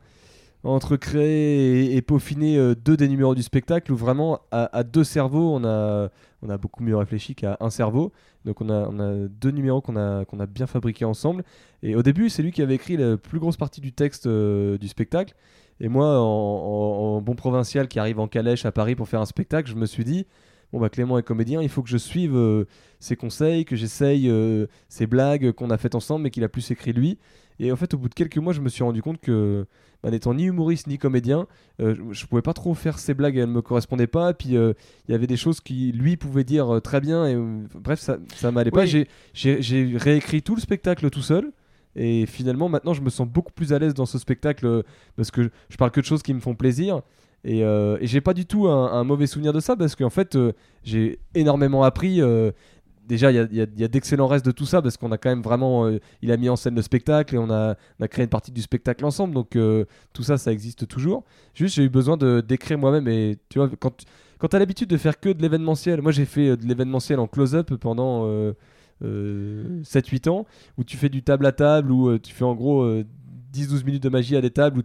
entrecréé 0.64 1.86
et, 1.86 1.96
et 1.96 2.02
peaufiné 2.02 2.58
euh, 2.58 2.76
deux 2.76 2.98
des 2.98 3.08
numéros 3.08 3.34
du 3.36 3.44
spectacle 3.44 3.92
où 3.92 3.96
vraiment 3.96 4.42
à, 4.52 4.84
deux 4.84 5.04
cerveaux 5.04 5.56
on 5.56 5.64
a 5.64 6.58
beaucoup 6.58 6.84
mieux 6.84 6.98
réfléchi 6.98 7.36
qu'à 7.36 7.58
un 7.60 7.70
cerveau. 7.70 8.12
Donc 8.46 8.62
on 8.62 8.70
a, 8.70 9.28
deux 9.30 9.52
numéros 9.52 9.82
qu'on 9.82 9.96
a 9.96 10.46
bien 10.48 10.68
fabriqués 10.68 11.06
ensemble. 11.06 11.44
Et 11.82 11.96
au 11.96 12.04
début 12.04 12.30
c'est 12.30 12.44
lui 12.44 12.52
qui 12.52 12.62
avait 12.62 12.76
écrit 12.76 12.98
la 12.98 13.18
plus 13.18 13.40
grosse 13.40 13.58
partie 13.58 13.82
du 13.82 13.94
texte 13.94 14.28
euh, 14.28 14.78
du 14.78 14.88
spectacle. 14.88 15.34
Et 15.80 15.88
moi 15.88 16.20
en, 16.20 17.22
bon 17.22 17.36
provincial 17.36 17.88
qui 17.88 18.00
arrive 18.00 18.20
en 18.20 18.28
calèche 18.28 18.66
à 18.66 18.72
Paris 18.72 18.96
pour 18.96 19.08
faire 19.08 19.22
un 19.22 19.26
spectacle 19.26 19.70
je 19.70 19.76
me 19.76 19.86
suis 19.86 20.04
dit 20.04 20.28
bon 20.74 20.80
bah 20.80 20.90
Clément 20.90 21.18
est 21.18 21.24
comédien 21.24 21.62
il 21.62 21.70
faut 21.70 21.82
que 21.82 21.90
je 21.90 21.98
suive 21.98 22.36
euh, 22.36 22.66
ses 23.00 23.16
conseils 23.16 23.64
que 23.64 23.78
j'essaye 23.78 24.30
ses 24.90 25.08
blagues 25.08 25.54
qu'on 25.54 25.70
a 25.70 25.78
faites 25.78 25.96
ensemble 25.96 26.24
mais 26.24 26.32
qu'il 26.32 26.44
a 26.44 26.50
plus 26.50 26.70
écrit 26.72 26.92
lui 26.92 27.18
et 27.60 27.72
en 27.72 27.76
fait, 27.76 27.94
au 27.94 27.98
bout 27.98 28.10
de 28.10 28.14
quelques 28.14 28.38
mois, 28.38 28.54
je 28.54 28.62
me 28.62 28.70
suis 28.70 28.84
rendu 28.84 29.02
compte 29.02 29.20
que, 29.20 29.66
bah, 30.02 30.12
n'étant 30.12 30.34
ni 30.34 30.46
humoriste 30.46 30.88
ni 30.88 30.98
comédien, 30.98 31.46
euh, 31.82 31.96
je, 31.96 32.14
je 32.22 32.26
pouvais 32.26 32.42
pas 32.42 32.54
trop 32.54 32.74
faire 32.74 33.00
ces 33.00 33.14
blagues, 33.14 33.36
elles 33.38 33.48
me 33.48 33.62
correspondaient 33.62 34.08
pas. 34.08 34.34
Puis, 34.34 34.56
euh, 34.56 34.74
il 35.08 35.12
y 35.12 35.16
avait 35.16 35.28
des 35.28 35.36
choses 35.38 35.60
qui, 35.60 35.92
lui, 35.92 36.16
pouvait 36.18 36.44
dire 36.46 36.76
euh, 36.76 36.80
très 36.80 37.02
bien. 37.02 37.28
Et 37.28 37.36
bref, 37.76 38.00
ça, 38.00 38.18
ça 38.36 38.52
m'allait 38.52 38.72
pas. 38.72 38.84
Oui. 38.86 39.06
J'ai- 39.34 39.98
réécrit 39.98 40.42
tout 40.42 40.56
le 40.56 40.62
spectacle 40.62 41.10
tout 41.10 41.22
seul. 41.22 41.52
Et 41.96 42.26
finalement, 42.28 42.70
maintenant, 42.70 42.94
je 42.94 43.02
me 43.02 43.10
sens 43.10 43.28
beaucoup 43.28 43.52
plus 43.52 43.74
à 43.74 43.80
l'aise 43.80 43.94
dans 43.94 44.06
ce 44.06 44.18
spectacle 44.20 44.84
parce 45.18 45.32
que 45.32 45.44
je, 45.44 45.50
je 45.70 45.76
parle 45.78 45.92
que 45.92 46.00
de 46.00 46.06
choses 46.06 46.22
qui 46.24 46.34
me 46.34 46.40
font 46.40 46.56
plaisir. 46.56 47.02
Et, 47.44 47.64
euh, 47.64 47.98
et 48.00 48.08
j'ai 48.08 48.22
pas 48.22 48.34
du 48.34 48.46
tout 48.46 48.68
un, 48.68 48.92
un 48.92 49.04
mauvais 49.04 49.26
souvenir 49.26 49.54
de 49.54 49.60
ça 49.60 49.76
parce 49.76 49.96
qu'en 49.96 50.10
fait, 50.10 50.36
euh, 50.36 50.54
j'ai 50.84 51.20
énormément 51.36 51.84
appris. 51.84 52.22
euh, 52.22 52.52
déjà, 53.10 53.32
il 53.32 53.54
y 53.54 53.84
a, 53.84 53.88
d'excellents 53.88 54.28
restes 54.28 54.46
de 54.46 54.52
tout 54.52 54.66
ça 54.66 54.82
parce 54.82 54.96
qu'on 54.96 55.12
a 55.12 55.18
quand 55.18 55.30
même 55.30 55.42
vraiment. 55.42 55.86
euh, 55.86 56.00
il 56.22 56.32
a 56.32 56.38
mis 56.38 56.48
en 56.48 56.56
scène 56.56 56.76
le 56.76 56.82
spectacle 56.82 57.36
et 57.36 57.38
on 57.38 57.50
a, 57.50 57.76
créé 58.08 58.24
une 58.24 58.30
partie 58.30 58.52
du 58.52 58.62
spectacle 58.62 59.04
ensemble. 59.04 59.34
Donc, 59.34 59.56
euh, 59.56 59.86
tout 60.14 60.24
ça, 60.24 60.38
ça 60.38 60.52
existe 60.54 60.88
toujours. 60.88 61.24
Juste, 61.54 61.76
j'ai 61.76 61.84
eu 61.84 61.90
besoin 61.90 62.16
de 62.16 62.42
d'écrire 62.42 62.78
moi-même. 62.78 63.08
Et 63.08 63.38
tu 63.50 63.60
vois, 63.60 63.70
quand, 63.80 64.06
quand 64.38 64.54
l'habitude 64.54 64.90
de 64.90 64.98
faire 64.98 65.20
que 65.20 65.30
de 65.30 65.42
l'événementiel, 65.42 66.02
moi 66.02 66.12
j'ai 66.12 66.26
fait 66.26 66.50
euh, 66.50 66.56
de 66.56 66.66
l'événementiel 66.66 67.20
en 67.20 67.28
close-up 67.28 67.74
pendant. 67.76 68.26
euh, 68.28 68.54
euh, 69.02 69.82
7-8 69.84 70.30
ans, 70.30 70.46
où 70.78 70.84
tu 70.84 70.98
fais 70.98 71.08
du 71.08 71.24
table 71.24 71.46
à 71.46 71.54
table, 71.54 71.92
où 71.92 72.18
tu 72.20 72.34
fais 72.34 72.44
en 72.44 72.54
gros 72.54 72.84
euh, 72.84 73.06
10-12 73.54 73.86
minutes 73.86 74.04
de 74.04 74.10
magie 74.10 74.36
à 74.36 74.42
des 74.42 74.52
tables, 74.52 74.80
où 74.80 74.82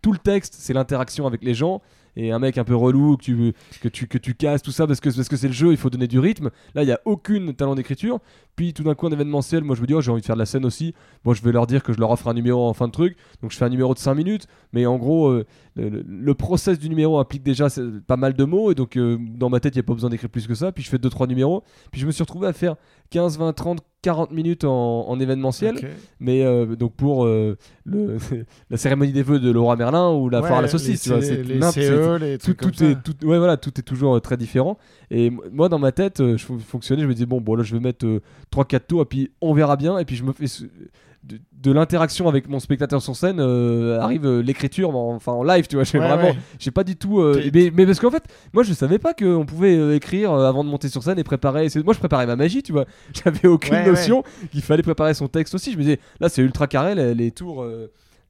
tout 0.00 0.12
le 0.12 0.18
texte, 0.18 0.54
c'est 0.56 0.72
l'interaction 0.72 1.26
avec 1.26 1.42
les 1.42 1.54
gens, 1.54 1.82
et 2.16 2.32
un 2.32 2.38
mec 2.38 2.58
un 2.58 2.64
peu 2.64 2.74
relou 2.74 3.16
que 3.16 3.88
tu, 3.88 4.06
que 4.06 4.18
casses, 4.32 4.62
tout 4.62 4.72
ça, 4.72 4.86
parce 4.86 5.00
que 5.00 5.10
parce 5.14 5.28
que 5.28 5.36
c'est 5.36 5.48
le 5.48 5.52
jeu, 5.52 5.70
il 5.70 5.76
faut 5.76 5.90
donner 5.90 6.06
du 6.06 6.18
rythme. 6.18 6.50
Là, 6.74 6.82
il 6.82 6.86
n'y 6.86 6.92
a 6.92 7.00
aucune 7.04 7.54
talent 7.54 7.74
d'écriture. 7.74 8.20
Puis 8.60 8.74
tout 8.74 8.82
d'un 8.82 8.94
coup, 8.94 9.06
en 9.06 9.10
événementiel, 9.10 9.64
moi 9.64 9.74
je 9.74 9.80
me 9.80 9.86
dis, 9.86 9.94
oh, 9.94 10.02
j'ai 10.02 10.10
envie 10.10 10.20
de 10.20 10.26
faire 10.26 10.36
de 10.36 10.40
la 10.40 10.44
scène 10.44 10.66
aussi. 10.66 10.92
Bon, 11.24 11.32
je 11.32 11.42
vais 11.42 11.50
leur 11.50 11.66
dire 11.66 11.82
que 11.82 11.94
je 11.94 11.98
leur 11.98 12.10
offre 12.10 12.28
un 12.28 12.34
numéro 12.34 12.68
en 12.68 12.74
fin 12.74 12.88
de 12.88 12.92
truc, 12.92 13.16
donc 13.40 13.52
je 13.52 13.56
fais 13.56 13.64
un 13.64 13.70
numéro 13.70 13.94
de 13.94 13.98
5 13.98 14.12
minutes, 14.14 14.48
mais 14.74 14.84
en 14.84 14.98
gros, 14.98 15.28
euh, 15.28 15.46
le, 15.76 16.04
le- 16.06 16.34
process 16.34 16.78
du 16.78 16.90
numéro 16.90 17.18
implique 17.18 17.42
déjà 17.42 17.70
c'est 17.70 17.82
pas 18.06 18.18
mal 18.18 18.34
de 18.34 18.44
mots, 18.44 18.70
et 18.70 18.74
donc 18.74 18.98
euh, 18.98 19.16
dans 19.18 19.48
ma 19.48 19.60
tête, 19.60 19.74
il 19.76 19.78
n'y 19.78 19.80
a 19.80 19.84
pas 19.84 19.94
besoin 19.94 20.10
d'écrire 20.10 20.28
plus 20.28 20.46
que 20.46 20.54
ça. 20.54 20.72
Puis 20.72 20.84
je 20.84 20.90
fais 20.90 20.98
2-3 20.98 21.26
numéros, 21.26 21.62
puis 21.90 22.02
je 22.02 22.06
me 22.06 22.12
suis 22.12 22.22
retrouvé 22.22 22.48
à 22.48 22.52
faire 22.52 22.76
15, 23.08 23.38
20, 23.38 23.54
30, 23.54 23.78
40 24.02 24.30
minutes 24.30 24.64
en, 24.64 25.08
en 25.08 25.20
événementiel. 25.20 25.74
Mais 26.20 26.42
euh, 26.44 26.76
donc 26.76 26.94
pour 26.96 27.24
euh, 27.24 27.56
le, 27.86 28.18
la 28.70 28.76
cérémonie 28.76 29.12
des 29.12 29.22
vœux 29.22 29.38
de 29.40 29.50
Laura 29.50 29.76
Merlin 29.76 30.10
ou 30.12 30.28
la 30.28 30.40
Ouais, 30.42 30.48
foire 30.48 30.58
à 30.58 30.62
la 30.62 30.68
saucisse, 30.68 31.02
c'est 31.20 31.42
les 31.42 31.58
c'est- 31.72 31.82
les 32.18 32.38
tout, 32.38 32.54
comme 32.54 32.70
tout 32.70 32.84
est, 32.84 33.02
tout, 33.02 33.26
ouais, 33.26 33.38
voilà, 33.38 33.56
tout 33.56 33.72
est 33.78 33.82
toujours 33.82 34.16
euh, 34.16 34.20
très 34.20 34.36
différent. 34.36 34.76
Et 35.10 35.30
moi, 35.52 35.68
dans 35.70 35.78
ma 35.78 35.92
tête, 35.92 36.20
euh, 36.20 36.36
je 36.36 36.44
fon- 36.44 36.58
fonctionnais, 36.58 37.02
je 37.02 37.06
me 37.06 37.14
disais, 37.14 37.26
bon, 37.26 37.40
bon 37.40 37.54
là, 37.54 37.62
je 37.62 37.74
vais 37.74 37.80
mettre 37.80 38.06
3-4 38.52 38.80
tours, 38.86 39.02
et 39.02 39.06
puis 39.06 39.30
on 39.40 39.54
verra 39.54 39.76
bien. 39.76 39.98
Et 39.98 40.04
puis, 40.04 40.16
je 40.16 40.24
me 40.24 40.32
fais. 40.32 40.46
De, 41.22 41.38
de 41.52 41.70
l'interaction 41.70 42.28
avec 42.30 42.48
mon 42.48 42.60
spectateur 42.60 43.02
sur 43.02 43.14
scène 43.14 43.40
euh, 43.40 44.00
arrive 44.00 44.24
euh, 44.24 44.40
l'écriture 44.40 44.96
en- 44.96 45.14
enfin 45.16 45.32
en 45.32 45.42
live 45.42 45.66
tu 45.68 45.76
vois 45.76 45.84
j'ai 45.84 45.98
Ouais, 45.98 46.08
vraiment 46.08 46.30
ouais. 46.30 46.36
j'ai 46.58 46.70
pas 46.70 46.82
du 46.82 46.96
tout 46.96 47.20
euh, 47.20 47.44
mais, 47.52 47.70
mais 47.76 47.84
parce 47.84 48.00
qu'en 48.00 48.10
fait 48.10 48.22
moi 48.54 48.62
je 48.62 48.72
savais 48.72 48.98
pas 48.98 49.12
qu'on 49.12 49.44
pouvait 49.44 49.94
écrire 49.94 50.32
avant 50.32 50.64
de 50.64 50.70
monter 50.70 50.88
sur 50.88 51.02
scène 51.02 51.18
et 51.18 51.22
préparer 51.22 51.68
moi 51.84 51.92
je 51.92 51.98
préparais 51.98 52.24
ma 52.26 52.36
magie 52.36 52.62
tu 52.62 52.72
vois 52.72 52.86
j'avais 53.12 53.48
aucune 53.48 53.74
Ouais, 53.74 53.84
notion 53.86 54.24
qu'il 54.50 54.62
fallait 54.62 54.82
préparer 54.82 55.12
son 55.12 55.28
texte 55.28 55.54
aussi 55.54 55.72
je 55.72 55.76
me 55.76 55.82
disais 55.82 56.00
là 56.20 56.30
c'est 56.30 56.40
ultra 56.40 56.66
carré 56.66 56.94
les, 56.94 57.14
les 57.14 57.30
tours 57.32 57.62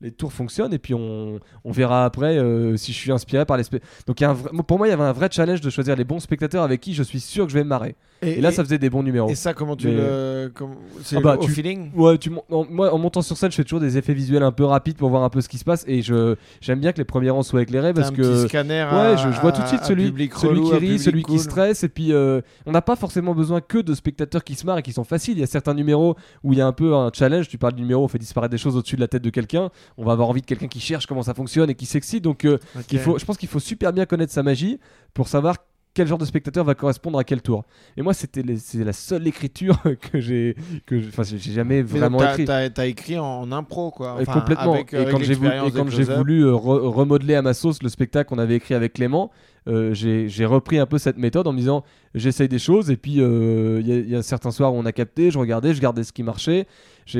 les 0.02 0.10
tours 0.10 0.32
fonctionnent 0.32 0.72
et 0.72 0.78
puis 0.78 0.94
on, 0.94 1.40
on 1.64 1.72
verra 1.72 2.04
après 2.06 2.38
euh, 2.38 2.76
si 2.76 2.92
je 2.92 2.96
suis 2.96 3.12
inspiré 3.12 3.44
par 3.44 3.56
les 3.58 3.64
donc 4.06 4.18
il 4.20 4.22
y 4.22 4.26
a 4.26 4.30
un 4.30 4.34
vrai- 4.34 4.50
pour 4.66 4.78
moi 4.78 4.86
il 4.86 4.90
y 4.90 4.92
avait 4.94 5.02
un 5.02 5.12
vrai 5.12 5.28
challenge 5.30 5.60
de 5.60 5.68
choisir 5.68 5.94
les 5.96 6.04
bons 6.04 6.20
spectateurs 6.20 6.62
avec 6.62 6.80
qui 6.80 6.94
je 6.94 7.02
suis 7.02 7.20
sûr 7.20 7.44
que 7.44 7.52
je 7.52 7.58
vais 7.58 7.64
me 7.64 7.68
marrer 7.68 7.96
et, 8.22 8.40
là 8.40 8.50
ça 8.52 8.62
faisait 8.64 8.78
des 8.78 8.88
bons 8.90 9.02
numéros 9.02 9.28
et 9.30 9.34
ça, 9.34 9.52
comment 9.54 9.76
tu 9.76 9.88
Mais- 9.88 9.94
le. 9.94 10.50
comment- 10.54 10.76
C'est 11.02 11.16
Ah 11.16 11.20
bah, 11.20 11.36
au 11.38 11.44
tu- 11.44 11.50
feeling 11.50 11.90
Ouais, 11.94 12.16
tu 12.18 12.30
mon- 12.30 12.42
en- 12.50 12.66
moi 12.70 12.92
en 12.94 12.98
montant 12.98 13.22
sur 13.22 13.36
scène, 13.36 13.50
je 13.50 13.56
fais 13.56 13.64
toujours 13.64 13.80
des 13.80 13.96
effets 13.98 14.12
visuels 14.14 14.42
un 14.42 14.52
peu 14.52 14.64
rapides 14.64 14.96
pour 14.96 15.08
voir 15.10 15.22
un 15.22 15.28
peu 15.30 15.40
ce 15.40 15.48
qui 15.48 15.58
se 15.58 15.64
passe 15.64 15.84
et 15.86 16.02
je 16.02 16.34
j'aime 16.60 16.80
bien 16.80 16.92
que 16.92 16.98
les 16.98 17.04
premiers 17.04 17.30
rangs 17.30 17.42
soient 17.42 17.62
éclairés 17.62 17.92
parce 17.94 18.08
un 18.08 18.12
que 18.12 18.22
petit 18.22 18.48
scanner 18.48 18.86
ouais, 18.92 19.16
je, 19.18 19.30
je 19.32 19.40
vois 19.40 19.52
tout 19.52 19.62
de 19.62 19.66
suite 19.66 19.84
celui, 19.84 20.06
celui 20.06 20.30
relou, 20.34 20.70
qui 20.70 20.76
rit, 20.76 20.98
celui 20.98 21.22
cool. 21.22 21.36
qui 21.36 21.40
stresse 21.42 21.82
et 21.84 21.88
puis 21.88 22.12
euh, 22.12 22.40
on 22.66 22.72
n'a 22.72 22.82
pas 22.82 22.96
forcément 22.96 23.34
besoin 23.34 23.60
que 23.60 23.78
de 23.78 23.94
spectateurs 23.94 24.44
qui 24.44 24.54
se 24.54 24.64
marrent 24.66 24.78
et 24.78 24.82
qui 24.82 24.92
sont 24.92 25.04
faciles. 25.04 25.36
Il 25.36 25.40
y 25.40 25.44
a 25.44 25.46
certains 25.46 25.74
numéros 25.74 26.14
où 26.44 26.52
il 26.52 26.58
y 26.58 26.62
a 26.62 26.66
un 26.66 26.72
peu 26.72 26.94
un 26.94 27.10
challenge. 27.12 27.48
Tu 27.48 27.58
parles 27.58 27.72
du 27.74 27.82
numéro, 27.82 28.04
on 28.04 28.08
fait 28.08 28.18
disparaître 28.18 28.50
des 28.50 28.58
choses 28.58 28.76
au-dessus 28.76 28.96
de 28.96 29.00
la 29.00 29.08
tête 29.08 29.22
de 29.22 29.30
quelqu'un. 29.30 29.70
On 29.98 30.04
va 30.04 30.12
avoir 30.12 30.28
envie 30.28 30.40
de 30.40 30.46
quelqu'un 30.46 30.68
qui 30.68 30.80
cherche 30.80 31.06
comment 31.06 31.22
ça 31.22 31.34
fonctionne 31.34 31.70
et 31.70 31.74
qui 31.74 31.86
s'excite. 31.86 32.24
Donc 32.24 32.44
euh, 32.44 32.58
il 32.90 32.98
faut, 32.98 33.18
je 33.18 33.24
pense 33.24 33.36
qu'il 33.36 33.48
faut 33.48 33.60
super 33.60 33.92
bien 33.92 34.06
connaître 34.06 34.32
sa 34.32 34.42
magie 34.42 34.78
pour 35.14 35.28
savoir 35.28 35.56
quel 35.92 36.06
genre 36.06 36.18
de 36.18 36.24
spectateur 36.24 36.64
va 36.64 36.76
correspondre 36.76 37.18
à 37.18 37.24
quel 37.24 37.42
tour. 37.42 37.64
Et 37.96 38.02
moi, 38.02 38.14
c'était 38.14 38.44
c'est 38.58 38.84
la 38.84 38.92
seule 38.92 39.26
écriture 39.26 39.76
que 40.12 40.20
j'ai, 40.20 40.54
que 40.86 40.94
enfin, 41.08 41.24
j'ai 41.24 41.36
jamais 41.38 41.78
Mais 41.78 41.82
vraiment 41.82 42.18
donc, 42.18 42.44
t'as- 42.44 42.64
écrit. 42.64 42.72
T'as 42.72 42.86
écrit 42.86 43.18
en, 43.18 43.50
impro, 43.50 43.90
quoi. 43.90 44.14
Et 44.18 44.22
Enfin, 44.22 44.34
complètement. 44.38 44.74
avec, 44.74 44.94
euh, 44.94 44.98
et 44.98 45.00
avec 45.02 45.12
quand 45.12 45.18
j'ai 45.18 45.34
voulu, 45.34 45.48
l'expérience 45.48 45.68
et 45.68 45.76
quand 45.76 45.84
des 45.86 45.90
j'ai 45.90 45.96
close-up. 46.04 46.16
voulu 46.18 46.44
euh, 46.46 46.52
re- 46.52 46.86
remodeler 46.94 47.34
à 47.34 47.42
ma 47.42 47.54
sauce 47.54 47.82
le 47.82 47.88
spectacle 47.88 48.28
qu'on 48.28 48.38
avait 48.38 48.54
écrit 48.54 48.74
avec 48.74 48.92
Clément, 48.92 49.32
euh, 49.68 49.92
j'ai 49.94 50.44
repris 50.46 50.78
un 50.78 50.86
peu 50.86 50.98
cette 50.98 51.18
méthode 51.18 51.46
en 51.46 51.52
me 51.52 51.58
disant 51.58 51.84
j'essaye 52.14 52.48
des 52.48 52.58
choses 52.58 52.90
et 52.90 52.96
puis 52.96 53.20
euh, 53.20 53.78
il 53.80 53.88
y, 53.88 53.92
a- 53.92 53.98
il 53.98 54.08
y 54.10 54.16
a 54.16 54.22
certains 54.22 54.50
soirs 54.50 54.74
où 54.74 54.78
on 54.78 54.86
a 54.86 54.92
capté, 54.92 55.30
je 55.30 55.38
regardais, 55.38 55.74
je 55.74 55.80
gardais 55.80 56.02
ce 56.04 56.12
qui 56.12 56.22
marchait. 56.22 56.66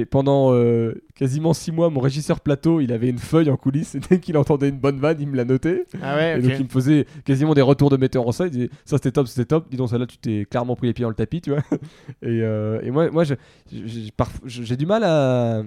Pendant 0.09 0.53
euh, 0.55 1.03
quasiment 1.17 1.53
six 1.53 1.73
mois, 1.73 1.91
mon 1.91 1.99
régisseur 2.01 2.39
plateau, 2.41 2.81
il 2.81 2.93
avait 2.93 3.09
une 3.09 3.19
feuille 3.19 3.51
en 3.51 3.57
coulisses 3.57 3.95
et 3.97 4.01
dès 4.01 4.21
qu'il 4.21 4.37
entendait 4.37 4.69
une 4.69 4.79
bonne 4.79 5.01
vanne, 5.01 5.17
il 5.21 5.27
me 5.27 5.37
la 5.37 5.45
notait. 5.45 5.85
Ah 6.01 6.15
ouais, 6.17 6.39
Et 6.39 6.43
donc 6.43 6.53
il 6.59 6.65
me 6.65 6.69
faisait 6.71 7.07
quasiment 7.25 7.55
des 7.55 7.63
retours 7.63 7.91
de 7.91 7.97
metteur 7.97 8.27
en 8.27 8.31
scène. 8.33 8.49
Il 8.49 8.51
disait 8.53 8.71
ça 8.85 8.97
c'était 8.99 9.11
top, 9.11 9.27
c'était 9.27 9.47
top. 9.47 9.69
Dis 9.69 9.77
donc 9.77 9.89
ça 9.91 9.99
là 9.99 10.07
tu 10.07 10.17
t'es 10.19 10.47
clairement 10.49 10.77
pris 10.77 10.87
les 10.87 10.93
pieds 10.93 11.03
dans 11.03 11.09
le 11.09 11.15
tapis, 11.17 11.41
tu 11.41 11.51
vois. 11.51 11.63
Et, 12.23 12.41
euh, 12.43 12.81
et 12.83 12.91
moi, 12.93 13.11
moi 13.11 13.25
j'ai 13.25 14.77
du 14.77 14.87
mal 14.87 15.03
à 15.05 15.63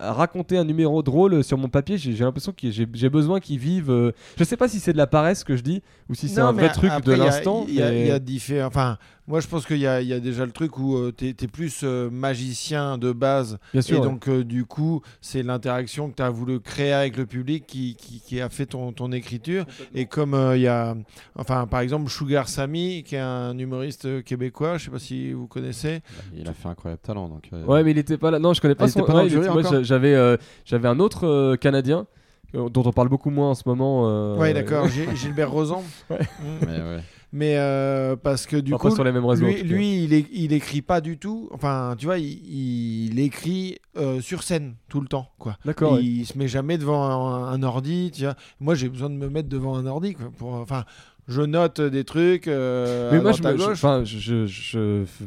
raconter 0.00 0.56
un 0.58 0.64
numéro 0.64 1.02
drôle 1.02 1.42
sur 1.44 1.58
mon 1.58 1.68
papier. 1.68 1.98
J'ai 1.98 2.12
l'impression 2.14 2.52
que 2.52 2.70
j'ai 2.70 3.08
besoin 3.08 3.40
qu'il 3.40 3.58
vive. 3.58 3.90
euh, 3.90 4.12
Je 4.36 4.44
sais 4.44 4.56
pas 4.56 4.68
si 4.68 4.80
c'est 4.80 4.92
de 4.92 4.98
la 4.98 5.06
paresse 5.06 5.44
que 5.44 5.56
je 5.56 5.62
dis 5.62 5.82
ou 6.08 6.14
si 6.14 6.28
c'est 6.28 6.40
un 6.40 6.52
vrai 6.52 6.70
truc 6.70 6.90
après, 6.90 7.02
de 7.12 7.16
l'instant. 7.16 7.64
Il 7.68 7.74
y, 7.74 7.78
mais- 7.80 8.06
y 8.08 8.10
a 8.10 8.18
différents. 8.18 8.68
Enfin, 8.68 8.98
moi, 9.28 9.40
je 9.40 9.46
pense 9.46 9.66
qu'il 9.66 9.76
y 9.78 9.86
a, 9.86 10.00
il 10.00 10.08
y 10.08 10.12
a 10.12 10.18
déjà 10.20 10.44
le 10.46 10.50
truc 10.52 10.78
où 10.78 10.96
euh, 10.96 11.12
t'es 11.12 11.28
es 11.28 11.46
plus 11.46 11.82
euh, 11.84 12.08
magicien 12.10 12.98
de 12.98 13.12
base. 13.12 13.58
Bien 13.72 13.80
Et 13.80 13.82
sûr. 13.82 14.00
ouais. 14.00 14.04
donc, 14.06 14.26
euh, 14.28 14.42
du 14.42 14.64
coup, 14.64 15.02
c'est 15.20 15.42
l'interaction 15.42 16.10
que 16.10 16.16
tu 16.16 16.22
as 16.22 16.30
voulu 16.30 16.58
créer 16.60 16.92
avec 16.92 17.16
le 17.16 17.26
public 17.26 17.64
qui, 17.66 17.94
qui, 17.94 18.20
qui 18.20 18.40
a 18.40 18.48
fait 18.48 18.66
ton, 18.66 18.92
ton 18.92 19.12
écriture. 19.12 19.64
Et 19.94 20.06
comme 20.06 20.34
euh, 20.34 20.56
il 20.56 20.62
y 20.62 20.66
a. 20.68 20.96
Enfin, 21.36 21.66
par 21.66 21.80
exemple, 21.80 22.10
Sugar 22.10 22.48
Sammy, 22.48 23.02
qui 23.04 23.14
est 23.16 23.20
un 23.20 23.56
humoriste 23.58 24.24
québécois, 24.24 24.78
je 24.78 24.86
sais 24.86 24.90
pas 24.90 24.98
si 24.98 25.32
vous 25.32 25.46
connaissez. 25.46 26.00
Il 26.34 26.48
a 26.48 26.52
fait 26.54 26.68
incroyable 26.68 27.02
talent. 27.02 27.28
Donc, 27.28 27.44
euh, 27.52 27.64
Ouais, 27.66 27.84
mais 27.84 27.90
il 27.92 27.98
était 27.98 28.16
pas 28.18 28.30
là. 28.30 28.38
Non, 28.38 28.54
je 28.54 28.60
connais 28.60 28.74
pas 28.74 28.84
Ah, 28.84 28.88
il 28.88 28.92
son. 28.92 29.02
pas 29.04 29.24
ouais, 29.24 29.84
j'avais 29.84 30.14
euh, 30.14 30.36
j'avais 30.64 30.88
un 30.88 30.98
autre 31.00 31.26
euh, 31.26 31.56
Canadien 31.56 32.06
dont 32.54 32.82
on 32.86 32.92
parle 32.92 33.10
beaucoup 33.10 33.28
moins 33.28 33.50
en 33.50 33.54
ce 33.54 33.64
moment. 33.66 34.04
euh, 34.08 34.36
ouais, 34.38 34.54
d'accord, 34.54 34.88
Gil- 34.88 35.14
Gilbert 35.14 35.50
Rozan. 35.50 35.82
Ouais. 36.10 36.18
Mm. 36.18 36.66
mais 36.66 36.78
ouais. 36.78 37.00
Mais 37.32 37.56
euh, 37.58 38.16
parce 38.16 38.46
que 38.46 38.56
du 38.56 38.72
enfin, 38.72 38.88
coup, 38.88 38.94
sur 38.94 39.04
les 39.04 39.12
mêmes 39.12 39.24
en 39.24 39.34
lui, 39.34 40.04
il, 40.04 40.52
écrit 40.52 40.80
pas 40.80 41.00
du 41.00 41.18
tout. 41.18 41.48
Enfin, 41.52 41.94
tu 41.98 42.06
vois, 42.06 42.18
il, 42.18 43.10
il 43.10 43.20
écrit 43.20 43.78
euh, 43.96 44.20
sur 44.20 44.42
scène 44.42 44.76
tout 44.88 45.00
le 45.00 45.08
temps, 45.08 45.30
quoi. 45.38 45.58
D'accord. 45.64 45.94
ouais. 45.94 46.04
Il 46.04 46.24
se 46.24 46.38
met 46.38 46.48
jamais 46.48 46.78
devant 46.78 47.04
un, 47.04 47.52
un 47.52 47.62
ordi. 47.62 48.10
Tu 48.14 48.22
vois. 48.24 48.34
Moi, 48.60 48.74
j'ai 48.74 48.88
besoin 48.88 49.10
de 49.10 49.14
me 49.14 49.28
mettre 49.28 49.48
devant 49.48 49.76
un 49.76 49.86
ordi, 49.86 50.14
quoi. 50.14 50.30
Pour, 50.38 50.54
enfin, 50.54 50.84
je 51.28 51.42
note 51.42 51.80
des 51.80 52.04
trucs. 52.04 52.48
euh, 52.48 53.10
Mais 53.12 53.20
moi, 53.20 53.32
je, 53.32 53.42
me, 53.42 53.56
je, 54.04 54.46
je, 54.46 54.46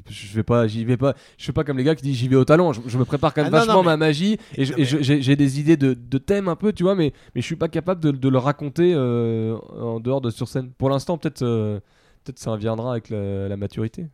je, 0.10 0.34
vais 0.36 0.43
pas, 0.43 0.68
j'y 0.68 0.84
vais 0.84 0.97
pas. 0.97 1.14
Je 1.38 1.45
fais 1.45 1.52
pas 1.54 1.64
comme 1.64 1.78
les 1.78 1.84
gars 1.84 1.95
qui 1.95 2.04
disent 2.04 2.18
j'y 2.18 2.28
vais 2.28 2.36
au 2.36 2.43
talent. 2.45 2.74
Je, 2.74 2.97
me 2.97 3.06
prépare 3.06 3.34
quand 3.34 3.43
même 3.43 3.54
Ah 3.54 3.60
vachement 3.60 3.74
non, 3.76 3.80
mais- 3.84 3.86
ma 3.91 3.97
magie 3.97 4.38
et 4.58 4.66
mais- 4.78 4.84
j'ai 4.84 5.36
des 5.36 5.60
idées 5.60 5.78
de, 5.78 5.93
de 5.93 6.18
thèmes 6.18 6.47
un 6.47 6.56
peu, 6.56 6.74
tu 6.74 6.84
vois, 6.84 6.95
mais 6.95 7.14
mais 7.36 7.41
je 7.41 7.45
suis 7.45 7.56
pas 7.56 7.68
capable 7.68 8.02
de, 8.02 8.12
de 8.12 8.30
le 8.30 8.38
raconter 8.39 8.93
euh, 8.95 9.56
en 9.80 9.99
dehors 9.99 10.22
de 10.22 10.30
sur 10.32 10.47
scène. 10.47 10.72
Pour 10.78 10.89
l'instant, 10.89 11.18
peut-être. 11.18 11.43
euh, 11.43 11.80
Peut-être 12.24 12.38
ça 12.39 12.55
viendra 12.55 12.91
avec 12.91 13.09
la, 13.09 13.47
la 13.47 13.57
maturité. 13.57 14.07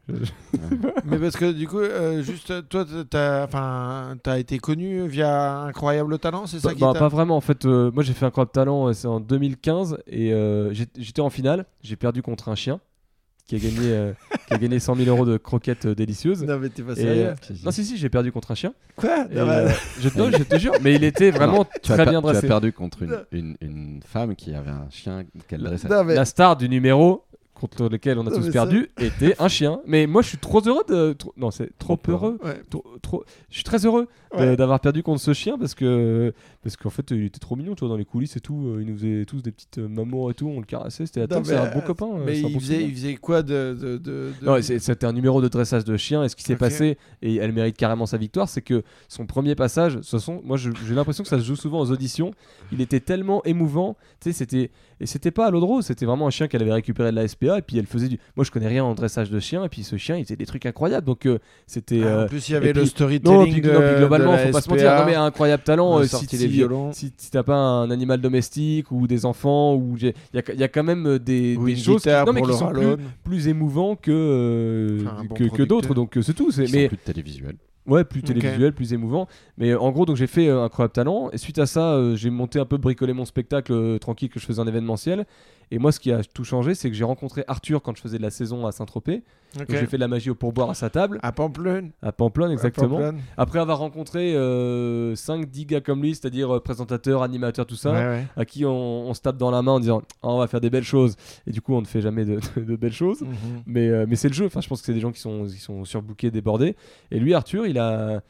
Mais 1.05 1.17
parce 1.19 1.35
que 1.35 1.51
du 1.51 1.67
coup, 1.67 1.79
euh, 1.79 2.21
juste 2.21 2.67
toi, 2.69 2.85
t'as, 3.09 3.43
enfin, 3.43 4.15
t'as 4.23 4.39
été 4.39 4.59
connu 4.59 5.07
via 5.07 5.61
Incroyable 5.63 6.17
Talent, 6.19 6.47
c'est 6.47 6.59
ça 6.59 6.69
Bah, 6.69 6.73
qui 6.73 6.79
bah, 6.81 6.91
t'a- 6.93 6.99
pas 6.99 7.07
vraiment 7.09 7.35
en 7.37 7.41
fait. 7.41 7.65
euh, 7.65 7.91
moi 7.91 8.03
j'ai 8.03 8.13
fait 8.13 8.25
Incroyable 8.25 8.51
Talent, 8.51 8.87
euh, 8.87 8.93
c'est 8.93 9.07
en 9.07 9.19
2015 9.19 9.97
et 10.07 10.31
euh, 10.33 10.73
j'étais 10.73 11.21
en 11.21 11.29
finale. 11.29 11.65
J'ai 11.81 11.95
perdu 11.97 12.21
contre 12.21 12.49
un 12.49 12.55
chien 12.55 12.79
qui 13.45 13.55
a 13.55 13.59
gagné, 13.59 13.77
euh, 13.93 14.11
qui 14.47 14.53
a 14.53 14.57
gagné 14.57 14.77
100 14.79 14.95
000 14.95 15.09
euros 15.09 15.25
de 15.25 15.37
croquettes 15.37 15.85
euh, 15.85 15.95
délicieuses. 15.95 16.43
Non 16.43 16.59
mais 16.59 16.67
t'es 16.69 16.83
pas 16.83 16.91
Et, 16.93 16.95
sérieux. 16.95 17.27
euh, 17.27 17.53
non 17.63 17.71
si 17.71 17.85
si 17.85 17.95
j'ai 17.97 18.09
perdu 18.09 18.31
contre 18.31 18.51
un 18.51 18.55
chien. 18.55 18.73
Quoi? 18.97 19.19
Non, 19.25 19.45
mais- 19.45 19.51
euh, 19.51 19.69
je, 20.01 20.09
non, 20.17 20.29
je 20.31 20.43
te 20.43 20.57
jure, 20.57 20.73
mais 20.81 20.95
il 20.95 21.03
était 21.05 21.31
vraiment 21.31 21.65
très 21.83 22.03
bien 22.05 22.21
tu 22.21 22.27
as 22.27 22.31
dressé. 22.33 22.47
perdu 22.47 22.73
contre 22.73 23.03
une, 23.03 23.17
une, 23.31 23.55
une 23.61 24.01
femme 24.05 24.35
qui 24.35 24.53
avait 24.53 24.71
un 24.71 24.87
chien 24.89 25.23
qu'elle 25.47 25.61
dressait. 25.63 25.87
Non, 25.87 26.03
mais- 26.03 26.15
La 26.15 26.25
star 26.25 26.57
du 26.57 26.67
numéro 26.67 27.23
contre 27.59 27.89
lequel 27.89 28.17
on 28.19 28.27
a 28.27 28.29
Non, 28.29 28.37
tous 28.37 28.49
perdu 28.51 28.89
était 28.99 29.35
un 29.39 29.47
chien. 29.47 29.79
Mais 29.85 30.07
moi 30.07 30.21
je 30.21 30.29
suis 30.29 30.37
trop 30.37 30.61
heureux 30.65 30.83
de. 30.87 31.13
trop- 31.13 31.33
non, 31.37 31.51
c'est 31.51 31.69
trop, 31.77 31.95
Trop 31.97 32.11
heureux. 32.11 32.37
Ouais. 32.43 32.61
Trop, 32.69 32.83
trop- 33.01 33.23
Je 33.49 33.55
suis 33.55 33.63
très 33.63 33.85
heureux 33.85 34.07
Ouais. 34.37 34.55
d'avoir 34.57 34.79
perdu 34.81 35.03
contre 35.03 35.21
ce 35.21 35.33
chien 35.33 35.57
parce 35.57 35.73
que 35.73 36.33
parce 36.61 36.75
qu'en 36.75 36.89
fait 36.89 37.11
il 37.11 37.23
était 37.23 37.39
trop 37.39 37.55
mignon, 37.55 37.75
tu 37.75 37.79
vois, 37.81 37.89
dans 37.89 37.95
les 37.97 38.05
coulisses 38.05 38.35
et 38.35 38.39
tout. 38.41 38.67
euh, 38.67 38.81
Il 38.81 38.87
nous 38.91 38.97
faisait 38.97 39.25
tous 39.25 39.41
des 39.41 39.51
petites 39.51 39.77
euh, 39.77 39.87
mamans 39.87 40.29
et 40.29 40.33
tout, 40.33 40.47
on 40.47 40.59
le 40.59 40.65
caressait. 40.65 41.05
C'était 41.05 41.21
attends, 41.21 41.43
c'est 41.43 41.55
un 41.55 41.71
bon 41.73 41.81
copain. 41.81 42.07
euh, 42.07 42.23
Mais 42.25 42.37
il 42.39 42.43
bon 42.53 42.59
faisait, 42.59 42.73
souvenir. 42.75 42.87
il 42.89 42.93
faisait 42.95 43.15
quoi 43.15 43.41
de. 43.41 43.77
de, 43.79 43.97
de, 43.97 44.31
de- 44.41 44.45
Non, 44.45 44.61
c'était 44.61 45.05
un 45.05 45.13
numéro 45.13 45.41
de 45.41 45.47
dressage 45.47 45.85
de 45.85 45.95
chien. 45.97 46.23
Et 46.23 46.29
ce 46.29 46.35
qui 46.35 46.43
s'est 46.43 46.55
passé, 46.57 46.97
et 47.21 47.35
elle 47.37 47.53
mérite 47.53 47.77
carrément 47.77 48.05
sa 48.05 48.17
victoire, 48.17 48.49
c'est 48.49 48.61
que 48.61 48.83
son 49.07 49.25
premier 49.25 49.55
passage, 49.55 49.93
de 49.95 49.99
toute 49.99 50.09
façon, 50.09 50.41
moi 50.43 50.57
j'ai 50.57 50.71
l'impression 50.93 51.23
que 51.23 51.29
ça 51.29 51.39
se 51.39 51.43
joue 51.45 51.55
souvent 51.55 51.79
aux 51.79 51.91
auditions. 51.91 52.31
Il 52.71 52.81
était 52.81 52.99
tellement 52.99 53.43
émouvant. 53.45 53.95
Tu 54.19 54.31
sais, 54.31 54.33
c'était. 54.33 54.71
Et 54.99 55.05
c'était 55.05 55.31
pas 55.31 55.45
à 55.47 55.51
l'eau 55.51 55.59
de 55.59 55.65
rose, 55.65 55.85
c'était 55.85 56.05
vraiment 56.05 56.27
un 56.27 56.31
chien 56.31 56.47
qu'elle 56.47 56.61
avait 56.63 56.73
récupéré 56.73 57.11
de 57.11 57.15
la 57.15 57.27
SPA. 57.27 57.59
Et 57.59 57.61
puis 57.61 57.77
elle 57.77 57.85
faisait 57.85 58.07
du. 58.07 58.19
Moi 58.35 58.43
je 58.43 58.51
connais 58.51 58.67
rien 58.67 58.83
en 58.83 58.93
dressage 58.95 59.29
de 59.29 59.39
chien. 59.39 59.63
Et 59.63 59.69
puis 59.69 59.83
ce 59.83 59.95
chien, 59.97 60.17
il 60.17 60.23
faisait 60.23 60.35
des 60.35 60.45
trucs 60.45 60.65
incroyables. 60.65 61.05
Donc 61.05 61.25
euh, 61.25 61.37
c'était. 61.67 62.01
Ah, 62.03 62.07
euh, 62.07 62.25
en 62.25 62.27
plus, 62.27 62.49
il 62.49 62.53
y 62.53 62.55
avait 62.55 62.69
et 62.69 62.73
le 62.73 62.81
puis- 62.81 62.89
storytelling 62.89 63.37
non, 63.37 63.43
puis, 63.51 63.61
de, 63.61 63.71
non, 63.71 63.79
puis 63.79 63.95
globalement, 63.97 64.31
de 64.33 64.37
la 64.37 64.45
faut 64.47 64.51
pas 64.53 64.61
se 64.61 64.65
SPA, 64.65 64.73
mentir. 64.75 64.99
Non, 64.99 65.05
mais 65.05 65.15
un 65.15 65.25
incroyable 65.25 65.63
talent. 65.63 65.99
euh, 65.99 66.03
si, 66.05 66.27
les 66.31 66.37
si- 66.37 66.47
violons. 66.47 66.91
si, 66.93 67.13
si 67.17 67.29
t'as 67.31 67.43
pas 67.43 67.55
un 67.55 67.91
animal 67.91 68.21
domestique 68.21 68.91
ou 68.91 69.05
des 69.07 69.25
enfants, 69.25 69.75
ou 69.75 69.95
j'ai- 69.97 70.15
il 70.33 70.41
y 70.55 70.57
y 70.59 70.63
a 70.63 70.67
quand 70.67 70.83
même 70.83 71.05
euh, 71.07 71.19
des, 71.19 71.55
Ou 71.57 71.65
des 71.67 71.75
choses 71.75 72.01
qui, 72.03 72.09
non, 72.09 72.33
mais 72.33 72.41
qui 72.41 72.53
sont 72.53 72.67
plus, 72.69 72.95
plus 73.23 73.47
émouvants 73.47 73.95
que, 73.95 74.11
euh, 74.11 74.99
Enfin, 75.05 75.23
bon 75.27 75.35
que, 75.35 75.43
que 75.43 75.63
d'autres. 75.63 75.93
Donc 75.93 76.17
euh, 76.17 76.21
c'est 76.21 76.33
tout. 76.33 76.49
Mais 76.71 76.87
plus 76.87 76.97
télévisuels. 76.97 77.55
Ouais, 77.87 78.03
plus 78.03 78.21
télévisuel, 78.21 78.73
plus 78.73 78.93
émouvant. 78.93 79.27
Mais 79.57 79.73
en 79.73 79.91
gros, 79.91 80.05
donc 80.05 80.17
j'ai 80.17 80.27
fait 80.27 80.47
euh, 80.47 80.63
Incroyable 80.63 80.93
Talent. 80.93 81.29
Et 81.31 81.37
suite 81.37 81.59
à 81.59 81.65
ça, 81.65 81.93
euh, 81.93 82.15
j'ai 82.15 82.29
monté 82.29 82.59
un 82.59 82.65
peu 82.65 82.77
bricoler 82.77 83.13
mon 83.13 83.25
spectacle 83.25 83.73
euh, 83.73 83.97
tranquille 83.97 84.29
que 84.29 84.39
je 84.39 84.45
faisais 84.45 84.61
en 84.61 84.67
événementiel. 84.67 85.25
Et 85.71 85.79
moi, 85.79 85.91
ce 85.91 85.99
qui 85.99 86.11
a 86.11 86.23
tout 86.23 86.43
changé, 86.45 86.75
c'est 86.75 86.89
que 86.89 86.95
j'ai 86.95 87.03
rencontré 87.03 87.43
Arthur 87.47 87.81
quand 87.81 87.95
je 87.95 88.01
faisais 88.01 88.17
de 88.17 88.23
la 88.23 88.29
saison 88.29 88.65
à 88.65 88.71
Saint-Tropez. 88.71 89.23
Ok. 89.55 89.67
Donc 89.67 89.77
j'ai 89.77 89.85
fait 89.85 89.97
de 89.97 90.01
la 90.01 90.07
magie 90.07 90.29
au 90.29 90.35
pourboire 90.35 90.69
à 90.69 90.73
sa 90.73 90.89
table, 90.89 91.19
À 91.23 91.31
Pamplonne. 91.31 91.91
à 92.01 92.11
Pamplonne 92.11 92.51
exactement. 92.51 92.85
À 92.97 93.01
Pamplonne. 93.01 93.21
Après 93.37 93.59
avoir 93.59 93.79
rencontré 93.79 94.33
5-10 94.35 95.65
gars 95.65 95.81
comme 95.81 96.01
lui, 96.01 96.15
c'est-à-dire 96.15 96.55
euh, 96.55 96.59
présentateurs, 96.59 97.23
animateurs, 97.23 97.65
tout 97.65 97.75
ça, 97.75 97.91
Ouais, 97.91 97.97
ouais. 98.05 98.27
à 98.35 98.45
qui 98.45 98.65
on, 98.65 99.07
on 99.09 99.13
se 99.13 99.21
tape 99.21 99.37
dans 99.37 99.51
la 99.51 99.61
main 99.61 99.73
en 99.73 99.79
disant 99.79 100.01
Ah, 100.21 100.29
on 100.29 100.37
va 100.39 100.47
faire 100.47 100.61
des 100.61 100.69
belles 100.69 100.83
choses. 100.83 101.15
Et 101.45 101.51
du 101.51 101.61
coup, 101.61 101.73
on 101.73 101.81
ne 101.81 101.87
fait 101.87 102.01
jamais 102.01 102.25
de, 102.25 102.39
de- 102.55 102.63
de 102.63 102.75
belles 102.75 102.93
choses. 102.93 103.21
Mhm. 103.21 103.29
Mais, 103.65 103.87
euh, 103.89 104.05
mais 104.07 104.15
c'est 104.15 104.27
le 104.27 104.33
jeu. 104.33 104.45
Enfin, 104.45 104.61
je 104.61 104.67
pense 104.67 104.81
que 104.81 104.85
c'est 104.85 104.93
des 104.93 104.99
gens 104.99 105.11
qui 105.11 105.19
sont, 105.19 105.45
qui 105.45 105.59
sont 105.59 105.85
surbookés, 105.85 106.31
débordés. 106.31 106.75
Et 107.11 107.19
lui, 107.19 107.33
Arthur, 107.33 107.65
il 107.65 107.77
a. 107.79 108.21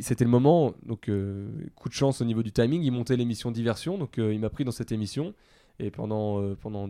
C'était 0.00 0.24
le 0.24 0.30
moment, 0.30 0.72
donc 0.86 1.08
euh, 1.08 1.46
coup 1.76 1.90
de 1.90 1.94
chance 1.94 2.20
au 2.22 2.24
niveau 2.24 2.42
du 2.42 2.50
timing, 2.50 2.82
il 2.82 2.90
montait 2.90 3.16
l'émission 3.16 3.50
Diversion, 3.50 3.98
donc 3.98 4.18
euh, 4.18 4.32
il 4.32 4.40
m'a 4.40 4.48
pris 4.48 4.64
dans 4.64 4.72
cette 4.72 4.92
émission. 4.92 5.34
Et 5.80 5.90
pendant, 5.90 6.40
euh, 6.40 6.56
pendant 6.60 6.88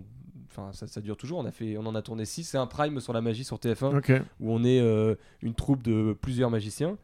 enfin 0.51 0.70
ça, 0.72 0.87
ça 0.87 1.01
dure 1.01 1.16
toujours, 1.16 1.39
on, 1.39 1.45
a 1.47 1.51
fait, 1.51 1.76
on 1.78 1.87
en 1.87 1.95
a 1.95 2.03
tourné 2.03 2.24
6, 2.24 2.45
c'est 2.45 2.59
un 2.59 2.66
prime 2.66 3.01
sur 3.01 3.12
la 3.12 3.20
magie 3.20 3.45
sur 3.45 3.57
TF1 3.59 3.97
Ok. 3.99 4.12
où 4.41 4.53
on 4.53 4.62
est 4.62 4.80
euh, 4.80 5.14
une 5.43 5.55
troupe 5.55 5.82
de 5.82 6.16
plusieurs 6.20 6.51
magiciens. 6.51 6.97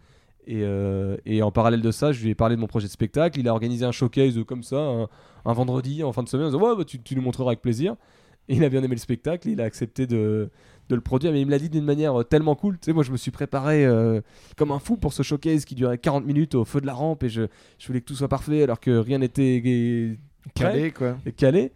Et, 0.46 0.62
euh, 0.62 1.16
et 1.26 1.42
en 1.42 1.50
parallèle 1.52 1.82
de 1.82 1.90
ça, 1.90 2.12
je 2.12 2.22
lui 2.22 2.30
ai 2.30 2.34
parlé 2.34 2.56
de 2.56 2.60
mon 2.60 2.66
projet 2.66 2.86
de 2.86 2.92
spectacle. 2.92 3.38
Il 3.38 3.46
a 3.48 3.52
organisé 3.52 3.84
un 3.84 3.92
showcase 3.92 4.38
comme 4.46 4.62
ça, 4.62 4.78
un, 4.78 5.08
un 5.44 5.52
vendredi 5.52 6.02
en 6.02 6.12
fin 6.12 6.22
de 6.22 6.28
semaine. 6.28 6.46
En 6.46 6.50
disant, 6.50 6.62
ouais, 6.62 6.76
bah, 6.76 6.84
tu, 6.84 7.00
tu 7.00 7.14
nous 7.14 7.22
montreras 7.22 7.50
avec 7.50 7.60
plaisir. 7.62 7.94
Et 8.48 8.56
il 8.56 8.64
a 8.64 8.68
bien 8.68 8.82
aimé 8.82 8.94
le 8.94 9.00
spectacle. 9.00 9.48
Il 9.48 9.60
a 9.60 9.64
accepté 9.64 10.06
de, 10.06 10.50
de 10.88 10.94
le 10.94 11.00
produire. 11.02 11.30
Mais 11.32 11.40
il 11.42 11.46
me 11.46 11.50
l'a 11.50 11.58
dit 11.58 11.68
d'une 11.68 11.84
manière 11.84 12.24
tellement 12.28 12.54
cool. 12.56 12.78
Tu 12.78 12.86
sais, 12.86 12.92
moi, 12.94 13.04
je 13.04 13.12
me 13.12 13.16
suis 13.18 13.30
préparé 13.30 13.84
euh, 13.84 14.22
comme 14.56 14.70
un 14.72 14.78
fou 14.78 14.96
pour 14.96 15.12
ce 15.12 15.22
showcase 15.22 15.64
qui 15.66 15.74
durait 15.74 15.98
40 15.98 16.24
minutes 16.24 16.54
au 16.54 16.64
feu 16.64 16.80
de 16.80 16.86
la 16.86 16.94
rampe. 16.94 17.22
Et 17.22 17.28
je, 17.28 17.42
je 17.78 17.86
voulais 17.86 18.00
que 18.00 18.06
tout 18.06 18.14
soit 18.16 18.28
parfait 18.28 18.62
alors 18.62 18.80
que 18.80 18.90
rien 18.96 19.18
n'était 19.18 20.18
Calé, 20.54 20.90
quoi. 20.90 21.16
et 21.26 21.32
calé. 21.32 21.72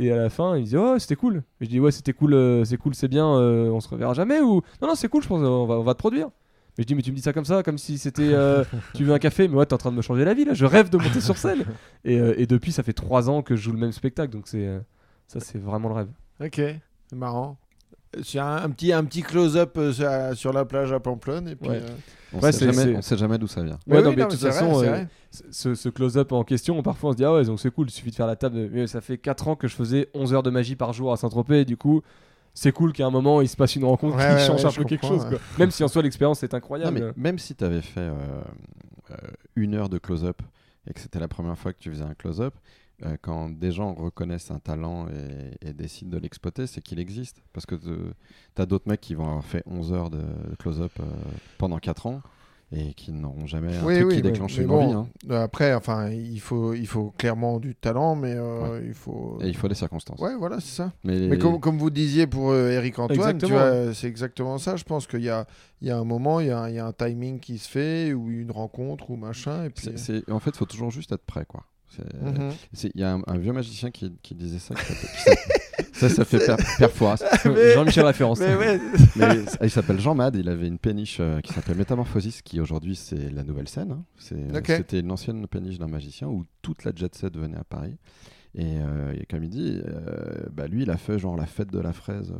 Et 0.00 0.12
à 0.12 0.16
la 0.16 0.30
fin, 0.30 0.56
il 0.56 0.62
me 0.62 0.66
dit 0.66 0.76
Oh, 0.76 0.98
c'était 0.98 1.16
cool. 1.16 1.42
Et 1.60 1.64
je 1.64 1.70
dis 1.70 1.80
Ouais, 1.80 1.90
c'était 1.90 2.12
cool, 2.12 2.34
euh, 2.34 2.64
c'est 2.64 2.76
cool, 2.76 2.94
c'est 2.94 3.08
bien, 3.08 3.26
euh, 3.26 3.68
on 3.70 3.80
se 3.80 3.88
reverra 3.88 4.14
jamais 4.14 4.40
ou 4.40 4.62
Non, 4.80 4.88
non, 4.88 4.94
c'est 4.94 5.08
cool, 5.08 5.22
je 5.22 5.28
pense, 5.28 5.40
on 5.40 5.66
va, 5.66 5.74
on 5.74 5.82
va 5.82 5.94
te 5.94 5.98
produire. 5.98 6.28
Mais 6.76 6.82
je 6.82 6.86
dis 6.86 6.94
Mais 6.94 7.02
tu 7.02 7.10
me 7.10 7.16
dis 7.16 7.22
ça 7.22 7.32
comme 7.32 7.44
ça, 7.44 7.62
comme 7.64 7.78
si 7.78 7.98
c'était 7.98 8.32
euh, 8.32 8.64
Tu 8.94 9.02
veux 9.04 9.12
un 9.12 9.18
café 9.18 9.48
Mais 9.48 9.56
ouais, 9.56 9.66
t'es 9.66 9.74
en 9.74 9.78
train 9.78 9.90
de 9.90 9.96
me 9.96 10.02
changer 10.02 10.24
la 10.24 10.34
vie 10.34 10.44
là, 10.44 10.54
je 10.54 10.64
rêve 10.64 10.88
de 10.90 10.98
monter 10.98 11.20
sur 11.20 11.36
scène. 11.36 11.64
Et, 12.04 12.14
et 12.14 12.46
depuis, 12.46 12.70
ça 12.72 12.82
fait 12.84 12.92
trois 12.92 13.28
ans 13.28 13.42
que 13.42 13.56
je 13.56 13.62
joue 13.62 13.72
le 13.72 13.78
même 13.78 13.92
spectacle, 13.92 14.32
donc 14.32 14.46
c'est 14.46 14.68
ça, 15.26 15.40
c'est 15.40 15.58
vraiment 15.58 15.88
le 15.88 15.94
rêve. 15.94 16.08
Ok, 16.40 16.60
c'est 17.08 17.16
marrant. 17.16 17.58
C'est 18.22 18.38
un, 18.38 18.56
un 18.56 18.70
petit, 18.70 18.92
un 18.92 19.04
petit 19.04 19.22
close-up 19.22 19.76
euh, 19.76 19.92
sur, 19.92 20.08
sur 20.36 20.52
la 20.52 20.64
plage 20.64 20.92
à 20.92 20.98
Pamplonne. 21.00 21.48
Et 21.48 21.56
puis, 21.56 21.68
Ouais. 21.70 21.76
euh, 21.82 21.88
On 22.34 22.40
Ouais, 22.40 22.52
sait 22.52 22.66
jamais, 22.66 22.82
c'est- 22.84 22.96
on 22.96 23.02
sait 23.02 23.16
jamais 23.16 23.38
d'où 23.38 23.46
ça 23.46 23.62
vient. 23.62 23.78
Ouais, 23.86 23.98
oui, 23.98 24.02
non, 24.02 24.10
oui, 24.10 24.16
mais 24.16 24.22
non, 24.22 24.28
de 24.28 24.32
toute 24.34 24.40
façon, 24.42 24.68
vrai, 24.72 24.88
euh. 24.88 25.04
Ce, 25.50 25.74
ce 25.74 25.88
close-up 25.88 26.32
en 26.32 26.42
question, 26.44 26.82
parfois 26.82 27.10
on 27.10 27.12
se 27.12 27.16
dit 27.18 27.24
Ah 27.24 27.32
ouais, 27.34 27.44
donc 27.44 27.58
c'est 27.60 27.70
cool, 27.70 27.86
il 27.88 27.90
suffit 27.90 28.10
de 28.10 28.14
faire 28.16 28.26
la 28.26 28.36
table. 28.36 28.68
Mais 28.72 28.86
ça 28.86 29.00
fait 29.00 29.16
4 29.18 29.48
ans 29.48 29.56
que 29.56 29.66
je 29.68 29.74
faisais 29.74 30.08
11 30.14 30.34
heures 30.34 30.42
de 30.42 30.50
magie 30.50 30.76
par 30.76 30.92
jour 30.92 31.12
à 31.12 31.16
Saint-Tropez, 31.16 31.60
et 31.60 31.64
du 31.64 31.76
coup. 31.76 32.02
C'est 32.54 32.72
cool 32.72 32.92
qu'à 32.92 33.06
un 33.06 33.10
moment 33.10 33.40
il 33.40 33.48
se 33.48 33.56
passe 33.56 33.76
une 33.76 33.84
rencontre 33.84 34.16
Ouais, 34.16 34.26
qui 34.26 34.34
ouais, 34.34 34.46
change 34.46 34.64
ouais, 34.64 34.70
un 34.70 34.72
peu 34.72 34.82
quelque 34.84 35.06
chose. 35.06 35.24
quoi. 35.28 35.38
Même 35.60 35.70
si 35.70 35.84
en 35.84 35.88
soi 35.88 36.02
l'expérience 36.02 36.42
est 36.42 36.52
Non, 36.52 36.56
incroyable. 36.58 37.14
mais 37.16 37.22
même 37.30 37.38
si 37.38 37.54
tu 37.54 37.62
avais 37.62 37.82
fait 37.82 38.00
euh, 38.00 38.12
euh, 39.12 39.14
une 39.54 39.74
heure 39.76 39.88
de 39.88 39.98
close-up 39.98 40.42
et 40.90 40.92
que 40.92 40.98
c'était 40.98 41.20
la 41.20 41.28
première 41.28 41.56
fois 41.56 41.72
que 41.72 41.78
tu 41.78 41.88
faisais 41.88 42.02
un 42.02 42.14
close-up, 42.14 42.54
euh, 43.04 43.16
quand 43.20 43.50
des 43.50 43.70
gens 43.72 43.94
reconnaissent 43.94 44.50
un 44.50 44.58
talent 44.58 45.06
et, 45.08 45.68
et 45.68 45.72
décident 45.72 46.10
de 46.10 46.18
l'exploiter, 46.18 46.66
c'est 46.66 46.80
qu'il 46.80 46.98
existe. 46.98 47.42
Parce 47.52 47.66
que 47.66 47.74
tu 47.76 47.92
as 48.56 48.66
d'autres 48.66 48.88
mecs 48.88 49.00
qui 49.00 49.14
vont 49.14 49.26
avoir 49.28 49.44
fait 49.44 49.62
11 49.66 49.92
heures 49.92 50.10
de 50.10 50.22
close-up 50.58 50.92
euh, 51.00 51.04
pendant 51.58 51.78
4 51.78 52.06
ans 52.06 52.20
et 52.70 52.92
qui 52.92 53.12
n'auront 53.12 53.46
jamais 53.46 53.74
un 53.74 53.82
Oui, 53.86 53.94
truc 53.94 54.08
oui, 54.08 54.16
qui 54.16 54.22
déclenche 54.22 54.58
une 54.58 54.66
bon, 54.66 54.82
envie. 54.82 54.92
hein. 54.92 55.08
euh, 55.30 55.42
Après, 55.42 55.72
enfin, 55.72 56.10
il 56.10 56.38
faut, 56.38 56.74
il 56.74 56.86
faut 56.86 57.14
clairement 57.16 57.60
du 57.60 57.74
talent, 57.74 58.14
mais 58.14 58.34
euh, 58.36 58.82
il 58.86 58.92
faut. 58.92 59.38
Et 59.40 59.48
il 59.48 59.56
faut 59.56 59.68
des 59.68 59.74
circonstances. 59.74 60.20
Ouais, 60.20 60.36
voilà, 60.36 60.60
c'est 60.60 60.74
ça. 60.76 60.92
Mais, 61.02 61.28
Mais 61.28 61.38
comme, 61.38 61.60
comme 61.60 61.78
vous 61.78 61.88
disiez 61.88 62.26
pour 62.26 62.50
euh, 62.50 62.68
Eric 62.72 62.98
Antoine, 62.98 63.40
c'est 63.94 64.06
exactement 64.06 64.58
ça. 64.58 64.76
Je 64.76 64.84
pense 64.84 65.06
qu'il 65.06 65.22
y 65.22 65.30
a, 65.30 65.46
il 65.80 65.88
y 65.88 65.90
a 65.90 65.96
un 65.96 66.04
moment, 66.04 66.40
il 66.40 66.48
y 66.48 66.50
a, 66.50 66.68
il 66.68 66.74
y 66.74 66.78
a 66.78 66.84
un 66.84 66.92
timing 66.92 67.40
qui 67.40 67.56
se 67.56 67.66
fait, 67.70 68.12
ou 68.12 68.28
une 68.28 68.50
rencontre, 68.50 69.08
ou 69.10 69.16
machin. 69.16 69.64
Et 69.64 69.70
puis, 69.70 69.88
en 70.30 70.38
fait, 70.38 70.50
il 70.50 70.56
faut 70.58 70.66
toujours 70.66 70.90
juste 70.90 71.12
être 71.12 71.24
prêt. 71.24 71.46
quoi. 71.46 71.64
Mhm. 72.22 72.50
c'est- 72.72 72.90
Il 72.94 73.00
y 73.00 73.04
a 73.04 73.14
un, 73.14 73.22
un 73.26 73.38
vieux 73.38 73.52
magicien 73.52 73.90
qui, 73.90 74.12
qui 74.22 74.34
disait 74.34 74.58
ça. 74.58 74.74
qui 74.74 74.92
ça, 75.92 76.08
ça 76.08 76.24
fait 76.24 76.38
per, 76.38 76.56
Jean-Michel 77.74 78.04
référence. 78.04 78.38
Mais 78.40 78.54
ouais, 78.54 78.80
Mais 79.16 79.42
il 79.62 79.70
s'appelle 79.70 79.98
Jean 80.00 80.14
Mad, 80.14 80.36
il 80.36 80.48
avait 80.48 80.68
une 80.68 80.78
péniche 80.78 81.18
euh, 81.20 81.40
qui 81.40 81.52
s'appelle 81.52 81.76
Métamorphosis, 81.76 82.42
qui 82.42 82.60
aujourd'hui 82.60 82.94
c'est 82.94 83.30
la 83.30 83.42
nouvelle 83.42 83.68
scène. 83.68 83.92
hein. 83.92 84.04
C'était 84.76 85.00
une 85.00 85.10
ancienne 85.10 85.46
péniche 85.48 85.78
d'un 85.78 85.88
magicien 85.88 86.28
où 86.28 86.44
toute 86.62 86.84
la 86.84 86.92
jet 86.94 87.14
set 87.14 87.36
venait 87.36 87.58
à 87.58 87.64
Paris. 87.64 87.96
Et, 88.54 88.78
euh, 88.80 89.12
et 89.18 89.26
comme 89.26 89.44
il 89.44 89.50
dit, 89.50 89.80
euh, 89.86 90.46
bah, 90.52 90.66
lui 90.68 90.82
il 90.82 90.90
a 90.90 90.96
fait 90.96 91.18
genre 91.18 91.36
la 91.36 91.46
fête 91.46 91.70
de 91.72 91.80
la 91.80 91.92
fraise 91.92 92.32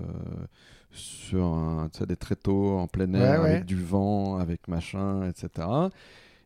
sur 0.91 1.45
un, 1.45 1.89
des 2.09 2.17
tréteaux 2.17 2.79
en 2.79 2.87
plein 2.87 3.13
air, 3.15 3.41
Ouais, 3.41 3.45
ouais. 3.45 3.51
avec 3.57 3.67
du 3.67 3.77
vent, 3.83 4.39
avec 4.39 4.69
machin, 4.69 5.29
etc. 5.29 5.67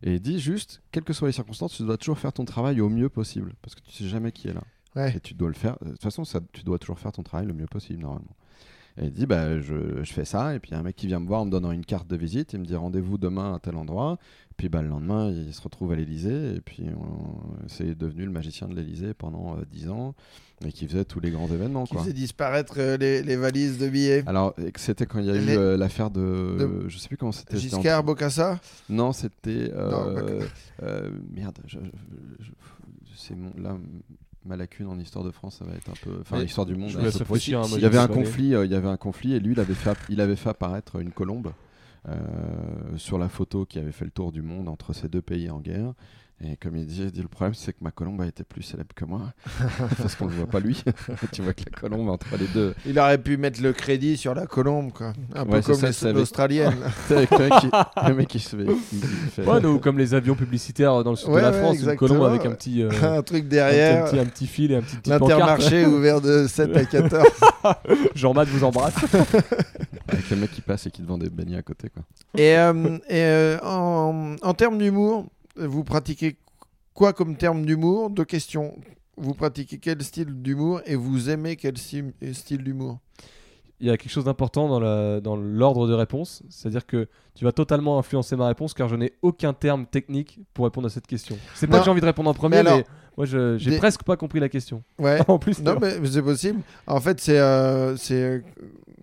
Et 0.02 0.14
il 0.14 0.20
dit 0.20 0.40
juste, 0.40 0.82
quelles 0.90 1.04
que 1.04 1.12
soient 1.12 1.28
les 1.28 1.32
circonstances, 1.32 1.76
tu 1.76 1.82
dois 1.84 1.96
toujours 1.96 2.18
faire 2.18 2.32
ton 2.32 2.44
travail 2.44 2.80
au 2.80 2.88
mieux 2.88 3.08
possible, 3.08 3.54
parce 3.62 3.74
que 3.74 3.80
tu 3.80 3.92
sais 3.92 4.08
jamais 4.08 4.32
qui 4.32 4.48
est 4.48 4.52
là. 4.52 4.64
ouais. 4.96 5.16
Et 5.16 5.20
tu 5.20 5.34
dois 5.34 5.48
le 5.48 5.54
faire. 5.54 5.76
De 5.80 5.90
toute 5.90 6.02
façon, 6.02 6.24
ça, 6.24 6.40
tu 6.52 6.62
dois 6.64 6.78
toujours 6.78 6.98
faire 6.98 7.12
ton 7.12 7.22
travail 7.22 7.46
le 7.46 7.54
mieux 7.54 7.66
possible, 7.66 8.02
normalement. 8.02 8.34
Et 9.00 9.06
il 9.06 9.12
dit, 9.12 9.24
bah, 9.26 9.58
je, 9.60 10.02
je 10.02 10.12
fais 10.12 10.24
ça. 10.26 10.54
Et 10.54 10.58
puis, 10.58 10.70
il 10.70 10.74
y 10.74 10.76
a 10.76 10.80
un 10.80 10.82
mec 10.82 10.96
qui 10.96 11.06
vient 11.06 11.18
me 11.20 11.26
voir 11.26 11.40
en 11.40 11.44
me 11.46 11.50
donnant 11.50 11.72
une 11.72 11.84
carte 11.84 12.08
de 12.08 12.16
visite. 12.16 12.52
Il 12.52 12.60
me 12.60 12.64
dit, 12.66 12.76
rendez-vous 12.76 13.16
demain 13.16 13.54
à 13.54 13.58
tel 13.58 13.76
endroit. 13.76 14.18
Puis, 14.58 14.68
bah, 14.68 14.82
le 14.82 14.88
lendemain, 14.88 15.30
il 15.30 15.52
se 15.54 15.62
retrouve 15.62 15.92
à 15.92 15.96
l'Elysée. 15.96 16.56
Et 16.56 16.60
puis, 16.60 16.84
c'est 17.68 17.96
devenu 17.96 18.26
le 18.26 18.30
magicien 18.30 18.68
de 18.68 18.74
l'Elysée 18.74 19.14
pendant 19.14 19.56
euh, 19.56 19.62
10 19.70 19.88
ans. 19.88 20.14
Et 20.64 20.70
qui 20.72 20.86
faisait 20.86 21.04
tous 21.06 21.18
les 21.20 21.30
grands 21.30 21.48
événements. 21.48 21.84
qui 21.84 21.94
Quoi. 21.94 22.02
faisait 22.02 22.12
disparaître 22.12 22.74
euh, 22.76 22.96
les, 22.98 23.22
les 23.22 23.34
valises 23.36 23.78
de 23.78 23.88
billets. 23.88 24.22
Alors, 24.26 24.54
et 24.64 24.70
que 24.70 24.78
c'était 24.78 25.06
quand 25.06 25.18
il 25.20 25.24
y 25.26 25.30
a 25.30 25.34
Les- 25.34 25.54
eu 25.54 25.56
euh, 25.58 25.76
l'affaire 25.78 26.10
de, 26.10 26.20
de- 26.58 26.88
Je 26.88 26.98
sais 26.98 27.08
plus 27.08 27.16
comment 27.16 27.32
c'était. 27.32 27.56
en- 27.56 27.60
Giscard, 27.60 28.04
Bocassa 28.04 28.60
Non, 28.90 29.12
c'était. 29.12 29.72
euh, 29.74 30.46
euh, 30.82 31.10
merde, 31.34 31.58
je- 31.66 31.78
je- 32.40 32.52
c'est 33.16 33.34
mon. 33.34 33.50
Là, 33.60 33.76
ma 34.44 34.56
lacune 34.56 34.86
en 34.86 34.98
histoire 34.98 35.24
de 35.24 35.30
France, 35.30 35.56
ça 35.58 35.64
va 35.64 35.74
être 35.74 35.88
un 35.88 35.94
peu. 36.02 36.18
Enfin, 36.20 36.40
l'histoire 36.40 36.66
du 36.66 36.74
monde. 36.74 36.90
hein, 37.54 37.62
il 37.76 37.82
y 37.82 37.84
avait 37.84 37.98
un 37.98 38.08
conflit, 38.08 38.54
euh, 38.54 38.64
il 38.64 38.72
y 38.72 38.74
avait 38.74 38.88
un 38.88 38.96
conflit 38.96 39.34
et 39.34 39.40
lui 39.40 39.52
il 39.52 39.60
avait 39.60 39.74
fait, 39.74 39.96
il 40.08 40.20
avait 40.20 40.36
fait 40.36 40.50
apparaître 40.50 41.00
une 41.00 41.12
colombe 41.12 41.52
euh, 42.08 42.16
sur 42.96 43.18
la 43.18 43.28
photo 43.28 43.64
qui 43.64 43.78
avait 43.78 43.92
fait 43.92 44.04
le 44.04 44.10
tour 44.10 44.32
du 44.32 44.42
monde 44.42 44.68
entre 44.68 44.92
ces 44.92 45.08
deux 45.08 45.22
pays 45.22 45.50
en 45.50 45.60
guerre. 45.60 45.92
Et 46.44 46.56
comme 46.56 46.76
il 46.76 46.86
dit, 46.86 47.02
il 47.02 47.12
dit 47.12 47.22
le 47.22 47.28
problème 47.28 47.54
c'est 47.54 47.72
que 47.72 47.78
ma 47.82 47.92
colombe 47.92 48.20
a 48.20 48.26
été 48.26 48.42
plus 48.42 48.62
célèbre 48.62 48.92
que 48.96 49.04
moi 49.04 49.32
parce 49.98 50.16
qu'on 50.16 50.26
ne 50.26 50.32
voit 50.32 50.46
pas 50.48 50.58
lui. 50.58 50.82
tu 51.32 51.40
vois 51.42 51.52
que 51.52 51.62
la 51.70 51.78
colombe 51.80 52.08
entre 52.08 52.36
les 52.36 52.48
deux. 52.48 52.74
Il 52.84 52.98
aurait 52.98 53.18
pu 53.18 53.36
mettre 53.36 53.62
le 53.62 53.72
crédit 53.72 54.16
sur 54.16 54.34
la 54.34 54.46
colombe, 54.46 54.92
quoi. 54.92 55.12
Un 55.36 55.44
peu 55.46 55.52
Ouais, 55.52 55.62
comme 55.62 55.74
ça, 55.76 55.86
les- 55.88 55.92
c'est 55.92 56.06
avec- 56.06 56.16
l'Australienne. 56.16 56.74
C'est 57.06 57.16
avec 57.16 57.30
le 57.30 57.38
mec 57.38 57.52
qui, 57.60 57.70
le 58.08 58.14
mec 58.14 58.28
qui 58.28 58.38
se 58.40 58.56
fait. 58.56 58.66
fait- 59.42 59.46
Ouais, 59.48 59.60
nous, 59.60 59.78
comme 59.78 59.98
les 59.98 60.14
avions 60.14 60.34
publicitaires 60.34 61.04
dans 61.04 61.10
le 61.10 61.16
sud 61.16 61.28
Ouais, 61.28 61.36
de 61.36 61.46
la 61.46 61.50
ouais, 61.52 61.58
France, 61.60 61.76
une 61.80 61.94
colombe 61.96 62.24
avec 62.24 62.44
un 62.44 62.52
petit, 62.52 62.82
euh, 62.82 62.90
un 63.18 63.22
truc 63.22 63.44
un, 63.44 63.48
derrière. 63.48 64.04
petit, 64.06 64.18
un 64.18 64.26
petit 64.26 64.46
fil 64.48 64.72
et 64.72 64.76
un 64.76 64.82
petit. 64.82 64.96
L'intermarché 65.08 65.86
ouvert 65.86 66.20
de 66.20 66.46
7 66.48 66.76
à 66.76 66.84
14. 66.84 67.24
Jean-Math 68.16 68.48
vous 68.48 68.64
embrasse. 68.64 68.94
avec 70.08 70.28
le 70.30 70.36
mec 70.36 70.50
qui 70.50 70.60
passe 70.60 70.86
et 70.86 70.90
qui 70.90 71.02
te 71.02 71.06
vend 71.06 71.18
des 71.18 71.30
beignets 71.30 71.58
à 71.58 71.62
côté 71.62 71.88
quoi. 71.88 72.02
Et, 72.36 72.56
euh, 72.56 72.96
et, 73.08 73.22
euh, 73.22 73.58
en, 73.62 74.34
en 74.42 74.54
termes 74.54 74.78
d'humour, 74.78 75.26
vous 75.56 75.84
pratiquez 75.84 76.36
quoi 76.94 77.12
comme 77.12 77.36
terme 77.36 77.64
d'humour 77.64 78.10
Deux 78.10 78.24
questions. 78.24 78.74
Vous 79.16 79.34
pratiquez 79.34 79.78
quel 79.78 80.02
style 80.02 80.42
d'humour 80.42 80.80
et 80.86 80.96
vous 80.96 81.28
aimez 81.30 81.56
quel 81.56 81.76
style, 81.76 82.12
d'humour 82.64 82.98
Il 83.80 83.86
y 83.86 83.90
a 83.90 83.96
quelque 83.98 84.10
chose 84.10 84.24
d'important 84.24 84.68
dans 85.20 85.36
l'ordre 85.36 85.86
de 85.86 85.92
réponse, 85.94 86.42
c'est-à-dire 86.48 86.86
que 86.86 87.08
tu 87.34 87.44
vas 87.44 87.52
totalement 87.52 87.98
influencer 87.98 88.36
ma 88.36 88.46
réponse 88.48 88.72
car 88.74 88.88
je 88.88 88.96
n'ai 88.96 89.12
aucun 89.22 89.52
terme 89.52 89.86
technique 89.86 90.40
pour 90.54 90.64
répondre 90.64 90.86
à 90.86 90.90
cette 90.90 91.06
question. 91.06 91.36
C'est 91.54 91.66
pas 91.66 91.78
que 91.78 91.84
j'ai 91.84 91.90
envie 91.90 92.00
de 92.00 92.06
répondre 92.06 92.30
en 92.30 92.34
premier, 92.34 92.56
Mais 92.58 92.62
mais, 92.62 92.70
alors, 92.70 92.82
moi 93.18 93.26
je- 93.26 93.58
j'ai 93.58 93.70
des- 93.72 93.76
presque 93.78 94.02
pas 94.02 94.16
compris 94.16 94.40
la 94.40 94.48
question. 94.48 94.82
Ouais. 94.98 95.18
en 95.28 95.38
plus, 95.38 95.60
Non, 95.60 95.76
mais 95.80 95.94
c'est 96.06 96.22
possible. 96.22 96.60
En 96.86 97.00
fait, 97.00 97.20
c'est 97.20 97.38
euh, 97.38 97.96
c'est 97.98 98.14
euh, 98.22 98.40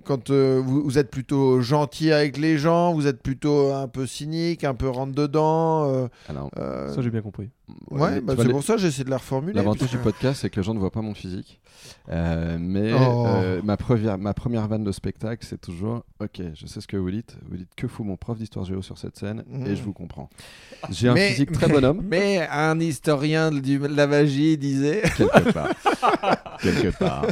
quand 0.10 0.32
euh, 0.32 0.60
vous, 0.66 0.82
vous 0.82 0.98
êtes 0.98 1.12
plutôt 1.12 1.62
gentil 1.62 2.12
avec 2.12 2.36
les 2.38 2.58
gens, 2.58 2.94
vous 2.96 3.06
êtes 3.06 3.22
plutôt 3.22 3.72
un 3.72 3.88
peu 3.88 4.08
cynique, 4.08 4.64
un 4.64 4.74
peu 4.74 4.90
rentre 4.90 5.14
dedans. 5.14 5.88
euh, 5.88 6.08
euh, 6.58 6.92
ça 6.92 7.04
j'ai 7.04 7.12
bien 7.12 7.22
compris. 7.22 7.52
Ouais, 7.92 8.22
bah, 8.22 8.34
c'est 8.38 8.44
les- 8.46 8.50
pour 8.52 8.64
ça 8.64 8.76
que 8.76 8.82
j'essaie 8.82 9.04
de 9.04 9.10
la 9.10 9.18
reformuler. 9.18 9.54
L'avantage 9.54 9.90
du 9.92 9.98
podcast, 9.98 10.42
c'est 10.42 10.50
que 10.50 10.60
les 10.60 10.64
gens 10.64 10.74
ne 10.74 10.80
voient 10.80 10.92
pas 10.92 11.02
mon 11.02 11.14
physique. 11.14 11.60
Euh, 12.10 12.58
mais 12.60 12.92
Oh. 12.94 13.26
euh, 13.28 13.62
ma, 13.64 13.78
première, 13.78 14.18
ma 14.18 14.34
première 14.34 14.68
vanne 14.68 14.84
de 14.84 14.92
spectacle, 14.92 15.46
c'est 15.48 15.62
toujours 15.62 16.04
Ok, 16.20 16.42
je 16.54 16.66
sais 16.66 16.82
ce 16.82 16.88
que 16.88 16.98
vous 16.98 17.10
dites. 17.12 17.38
Vous 17.50 17.56
dites 17.56 17.74
que 17.78 17.88
fout 17.88 18.06
mon 18.06 18.18
prof 18.18 18.38
d'histoire 18.38 18.66
géo 18.66 18.82
sur 18.82 18.98
cette 18.98 19.18
scène 19.18 19.44
et 19.66 19.76
je 19.76 19.82
vous 19.84 19.94
comprends. 19.94 20.30
J'ai 20.90 21.08
un 21.08 21.16
physique 21.16 21.52
très 21.54 21.68
mais- 21.68 21.74
bonhomme, 21.74 22.02
Mais 22.10 22.46
un 22.52 22.78
historien 22.80 23.52
du- 23.52 23.80
de 23.80 23.88
la 23.88 24.08
magie 24.08 24.58
disait. 24.58 25.02
quelque 25.16 25.52
part. 25.54 25.70
quelque 26.62 26.98
part. 26.98 27.26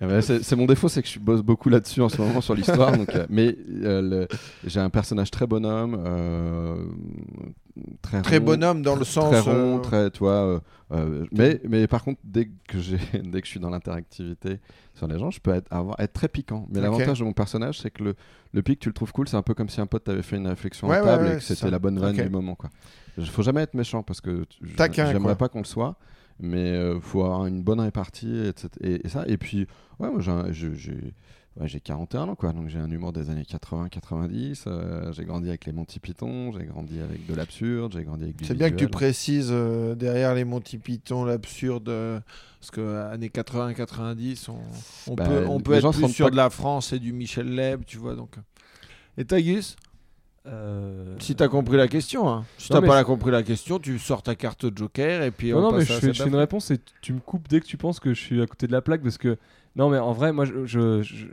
Eh 0.00 0.06
ben, 0.06 0.20
c'est 0.20 0.54
mon 0.56 0.66
défaut, 0.66 0.88
c'est 0.88 1.02
que 1.02 1.08
je 1.08 1.18
bosse 1.18 1.42
beaucoup 1.42 1.68
là-dessus 1.68 2.00
en 2.00 2.08
ce 2.08 2.20
moment 2.20 2.40
sur 2.40 2.54
l'histoire. 2.54 2.92
euh, 2.92 3.26
mais 3.28 3.56
euh, 3.82 4.26
j'ai 4.64 4.80
un 4.80 4.90
personnage 4.90 5.30
très 5.32 5.46
bonhomme, 5.48 5.94
très, 8.02 8.22
Très 8.22 8.38
rond, 8.38 8.44
bonhomme 8.44 8.82
dans 8.82 8.94
le 8.96 9.02
très 9.04 9.10
sens. 9.12 9.40
rond, 9.40 9.78
euh, 9.78 9.78
très, 9.78 10.10
vois. 10.18 10.30
euh, 10.32 10.60
euh, 10.92 11.24
mais, 11.32 11.60
mais 11.68 11.86
par 11.86 12.04
contre, 12.04 12.20
dès 12.24 12.50
que, 12.68 12.78
j'ai, 12.80 12.98
dès 13.24 13.40
que 13.40 13.46
je 13.46 13.50
suis 13.50 13.60
dans 13.60 13.70
l'interactivité 13.70 14.60
sur 14.94 15.06
les 15.06 15.18
gens, 15.18 15.30
je 15.30 15.40
peux 15.40 15.52
être, 15.54 15.66
avoir, 15.72 15.98
être 16.00 16.12
très 16.12 16.28
piquant. 16.28 16.66
Mais 16.70 16.80
l'avantage 16.80 17.20
de 17.20 17.24
mon 17.24 17.32
personnage, 17.32 17.80
c'est 17.80 17.90
que 17.90 18.04
le, 18.04 18.14
le 18.52 18.62
pic, 18.62 18.78
tu 18.80 18.88
le 18.88 18.92
trouves 18.94 19.12
cool. 19.12 19.28
C'est 19.28 19.36
un 19.36 19.42
peu 19.42 19.54
comme 19.54 19.68
si 19.68 19.80
un 19.80 19.86
pote 19.86 20.04
t'avait 20.04 20.22
fait 20.22 20.36
une 20.36 20.48
réflexion 20.48 20.88
Ouais, 20.88 20.96
à 20.96 21.00
ouais, 21.00 21.06
table 21.06 21.24
ouais, 21.24 21.32
et 21.32 21.36
que 21.36 21.42
c'était 21.42 21.70
la 21.70 21.78
bonne 21.78 21.98
vanne 21.98 22.16
du 22.16 22.28
moment. 22.28 22.54
Quoi. 22.54 22.70
Il 23.18 23.26
faut 23.26 23.42
jamais 23.42 23.62
être 23.62 23.74
méchant 23.74 24.02
parce 24.02 24.20
que 24.20 24.44
j'aimerais 24.62 25.36
pas 25.36 25.48
qu'on 25.48 25.60
le 25.60 25.64
soit. 25.64 25.96
Mais 26.40 26.70
il 26.94 27.00
faut 27.00 27.24
avoir 27.24 27.46
une 27.46 27.62
bonne 27.62 27.80
répartie 27.80 28.46
etc. 28.48 28.68
et, 28.80 29.06
et 29.06 29.08
ça. 29.08 29.22
Et 29.28 29.36
puis, 29.36 29.66
ouais, 30.00 30.08
j'ai, 30.50 31.14
ouais, 31.60 31.68
j'ai 31.68 31.80
41 31.80 32.28
ans, 32.28 32.34
quoi. 32.34 32.52
Donc 32.52 32.68
j'ai 32.68 32.78
un 32.78 32.90
humour 32.90 33.12
des 33.12 33.30
années 33.30 33.44
80-90. 33.44 34.64
euh, 34.66 35.12
j'ai 35.12 35.24
grandi 35.24 35.48
avec 35.48 35.66
les 35.66 35.72
Monty 35.72 35.98
Python, 36.00 36.52
j'ai 36.52 36.64
grandi 36.66 37.00
avec 37.00 37.26
de 37.26 37.34
l'absurde, 37.34 37.92
j'ai 37.94 38.04
grandi 38.04 38.24
avec 38.24 38.36
du 38.36 38.44
C'est 38.44 38.54
bien 38.54 38.70
que 38.70 38.76
tu 38.76 38.88
précises 38.88 39.48
euh, 39.50 39.94
derrière 39.94 40.34
les 40.34 40.44
Monty 40.44 40.78
Python, 40.78 41.24
l'absurde, 41.24 41.88
euh, 41.88 42.20
parce 42.60 42.70
que 42.70 42.96
années 43.12 43.28
80-90, 43.28 44.48
on, 44.50 44.56
on 45.10 45.14
Bah, 45.14 45.24
peut, 45.28 45.46
on 45.48 45.60
peut 45.60 45.72
les 45.72 45.78
être 45.78 45.92
plus 45.92 46.08
sur 46.08 46.26
pas- 46.26 46.30
de 46.30 46.36
la 46.36 46.50
France 46.50 46.92
et 46.92 46.98
du 46.98 47.12
Michel 47.12 47.54
Leb, 47.54 47.84
tu 47.86 47.98
vois. 47.98 48.14
Donc. 48.14 48.34
Et 49.18 49.24
Tagus 49.24 49.76
Euh, 50.46 51.14
Si 51.20 51.36
t'as 51.36 51.46
compris 51.46 51.76
la 51.76 51.86
question, 51.86 52.28
hein. 52.28 52.44
si 52.58 52.68
t'as 52.68 52.80
mais 52.80 52.88
pas 52.88 52.94
je- 52.94 52.98
la 52.98 53.04
compris 53.04 53.30
la 53.30 53.44
question, 53.44 53.78
tu 53.78 53.96
sors 54.00 54.24
ta 54.24 54.34
carte 54.34 54.76
Joker 54.76 55.22
et 55.22 55.30
puis 55.30 55.52
Non, 55.52 55.58
on 55.58 55.60
non, 55.60 55.70
mais 55.72 55.78
passe 55.78 55.86
je 55.88 55.92
à 55.92 56.00
fais, 56.00 56.12
je 56.12 56.20
fais 56.20 56.28
une 56.28 56.34
réponse 56.34 56.72
et 56.72 56.80
tu 57.00 57.12
me 57.12 57.20
coupes 57.20 57.46
dès 57.48 57.60
que 57.60 57.66
tu 57.66 57.76
penses 57.76 58.00
que 58.00 58.12
je 58.12 58.20
suis 58.20 58.42
à 58.42 58.46
côté 58.46 58.66
de 58.66 58.72
la 58.72 58.82
plaque 58.82 59.02
parce 59.04 59.18
que 59.18 59.38
non, 59.76 59.88
mais 59.90 59.98
en 59.98 60.12
vrai, 60.12 60.32
moi, 60.32 60.44
je, 60.44 60.64
je, 60.66 61.02
je- 61.02 61.26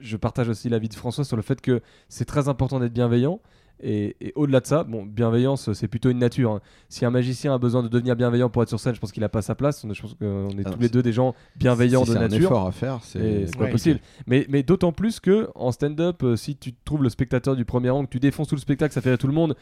je 0.00 0.16
partage 0.16 0.48
aussi 0.48 0.68
l'avis 0.68 0.88
de 0.88 0.94
François 0.94 1.24
sur 1.24 1.36
le 1.36 1.42
fait 1.42 1.60
que 1.60 1.80
c'est 2.08 2.24
très 2.24 2.48
important 2.48 2.80
d'être 2.80 2.92
bienveillant. 2.92 3.40
Et, 3.84 4.16
et 4.20 4.32
au-delà 4.36 4.60
de 4.60 4.66
ça, 4.66 4.84
bon, 4.84 5.04
bienveillance, 5.04 5.72
c'est 5.72 5.88
plutôt 5.88 6.10
une 6.10 6.18
nature. 6.18 6.52
hein. 6.52 6.60
Si 6.88 7.04
un 7.04 7.10
magicien 7.10 7.52
a 7.54 7.58
besoin 7.58 7.82
de 7.82 7.88
devenir 7.88 8.14
bienveillant 8.14 8.48
pour 8.48 8.62
être 8.62 8.68
sur 8.68 8.78
scène, 8.78 8.94
je 8.94 9.00
pense 9.00 9.10
qu'il 9.10 9.24
a 9.24 9.28
pas 9.28 9.42
sa 9.42 9.54
place. 9.56 9.84
Je 9.92 10.00
pense 10.02 10.14
qu'on 10.14 10.50
est 10.50 10.62
Ah, 10.66 10.70
tous 10.70 10.78
les 10.80 10.88
deux 10.88 11.02
des 11.02 11.12
gens 11.12 11.34
bienveillants 11.56 12.04
Si 12.04 12.10
de 12.10 12.16
c'est 12.16 12.18
un 12.24 12.28
nature. 12.28 12.46
effort 12.46 12.66
à 12.66 12.72
faire, 12.72 13.00
c'est 13.02 13.46
c'est 13.46 13.56
pas 13.56 13.64
Ouais. 13.64 13.70
possible. 13.70 13.98
Mais, 14.28 14.46
mais 14.48 14.62
d'autant 14.62 14.92
plus 14.92 15.18
que 15.20 15.48
en 15.56 15.72
stand-up, 15.72 16.22
euh, 16.22 16.36
si 16.36 16.54
tu 16.56 16.72
trouves 16.84 17.02
le 17.02 17.08
spectateur 17.08 17.56
du 17.56 17.64
premier 17.64 17.90
rang, 17.90 18.04
que 18.04 18.10
tu 18.10 18.20
défonces 18.20 18.48
tout 18.48 18.54
le 18.54 18.60
spectacle, 18.60 18.92
ça 18.94 19.00
fait 19.00 19.10
rire 19.10 19.18
tout 19.18 19.26
le 19.26 19.32
monde, 19.32 19.56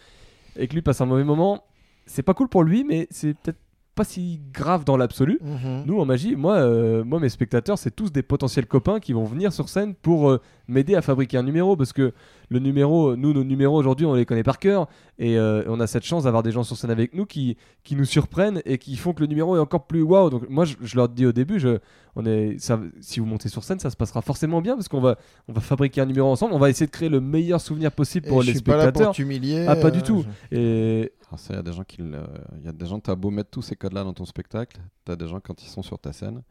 et 0.57 0.69
que 0.69 0.75
lui 0.75 0.83
passe 0.83 1.01
un 1.01 1.07
mauvais 1.07 1.25
moment, 1.25 1.65
c'est 2.05 2.23
pas 2.23 2.35
cool 2.35 2.49
pour 2.49 2.63
lui, 2.63 2.85
mais 2.85 3.07
c'est 3.11 3.33
peut-être 3.35 3.59
pas 4.01 4.05
si 4.05 4.41
grave 4.55 4.85
dans 4.85 4.97
l'absolu. 4.97 5.39
Mhm. 5.43 5.83
Nous 5.85 6.01
en 6.01 6.07
magie, 6.07 6.35
moi, 6.35 6.55
euh, 6.55 7.05
moi 7.05 7.21
mes 7.21 7.29
spectateurs, 7.29 7.77
c'est 7.77 7.95
tous 7.95 8.11
des 8.11 8.23
potentiels 8.23 8.65
copains 8.65 8.99
qui 8.99 9.13
vont 9.13 9.25
venir 9.25 9.53
sur 9.53 9.69
scène 9.69 9.95
pour 9.95 10.31
euh, 10.31 10.41
m'aider 10.69 10.95
à 10.95 11.03
fabriquer 11.03 11.37
un 11.37 11.43
numéro 11.43 11.77
parce 11.77 11.93
que 11.93 12.15
le 12.53 12.59
numéro, 12.59 13.15
nous 13.17 13.33
nos 13.33 13.45
numéros 13.45 13.77
aujourd'hui, 13.79 14.05
on 14.07 14.15
les 14.15 14.27
connaît 14.27 14.43
par 14.43 14.59
cœur 14.59 14.89
et 15.19 15.39
euh, 15.39 15.63
on 15.69 15.79
a 15.79 15.87
cette 15.87 16.03
chance 16.05 16.25
d'avoir 16.25 16.43
des 16.43 16.51
gens 16.51 16.65
sur 16.65 16.77
scène 16.77 16.91
avec 16.91 17.15
nous 17.15 17.25
qui, 17.25 17.57
qui 17.85 17.95
nous 17.95 18.05
surprennent 18.05 18.61
et 18.65 18.77
qui 18.77 18.97
font 18.97 19.13
que 19.15 19.21
le 19.21 19.29
numéro 19.29 19.57
est 19.57 19.61
encore 19.61 19.87
plus 19.87 20.03
waouh. 20.03 20.31
Donc 20.31 20.49
moi, 20.51 20.65
je, 20.65 20.75
je 20.83 20.97
leur 20.97 21.09
dis 21.09 21.27
au 21.27 21.33
début, 21.33 21.61
je, 21.61 21.79
on 22.17 22.27
est, 22.27 22.59
ça, 22.59 22.81
si 23.01 23.21
vous 23.21 23.27
montez 23.27 23.49
sur 23.49 23.63
scène, 23.63 23.79
ça 23.79 23.89
se 23.89 23.97
passera 23.97 24.21
forcément 24.21 24.61
bien 24.61 24.75
parce 24.75 24.89
qu'on 24.89 25.01
va, 25.01 25.17
on 25.47 25.53
va 25.53 25.61
fabriquer 25.61 26.01
un 26.01 26.07
numéro 26.07 26.29
ensemble, 26.29 26.53
on 26.53 26.59
va 26.59 26.69
essayer 26.71 26.87
de 26.87 26.91
créer 26.91 27.09
le 27.09 27.21
meilleur 27.21 27.61
souvenir 27.61 27.93
possible 27.93 28.27
Et 28.27 28.29
pour 28.31 28.43
je 28.43 28.49
les 28.49 28.55
suis 28.55 28.63
pas 28.63 28.73
là 28.77 28.85
pour 28.87 28.89
spectateurs. 28.89 29.15
t'humilier. 29.15 29.67
Ah, 29.69 29.77
pas 29.77 29.87
euh, 29.87 29.91
du 29.93 30.03
tout. 30.03 30.25
je- 30.51 30.57
Et 30.57 31.13
Alors 31.29 31.39
ça, 31.39 31.55
il 31.55 31.57
y 31.57 31.59
a 31.61 31.63
des 31.63 31.73
gens 31.73 31.85
qui, 31.85 31.99
il 32.01 32.65
y 32.65 32.69
a 32.69 32.73
des 32.73 32.87
gens, 32.87 32.99
t'as 32.99 33.15
beau 33.15 33.31
mettre 33.31 33.51
tous 33.51 33.63
ces 33.63 33.77
codes-là 33.77 34.03
dans 34.03 34.13
ton 34.13 34.25
spectacle, 34.25 34.81
t'as 35.05 35.15
des 35.15 35.29
gens 35.29 35.39
quand 35.39 35.63
ils 35.63 35.69
sont 35.69 35.83
sur 35.83 36.01
ta 36.01 36.13
scène, 36.13 36.43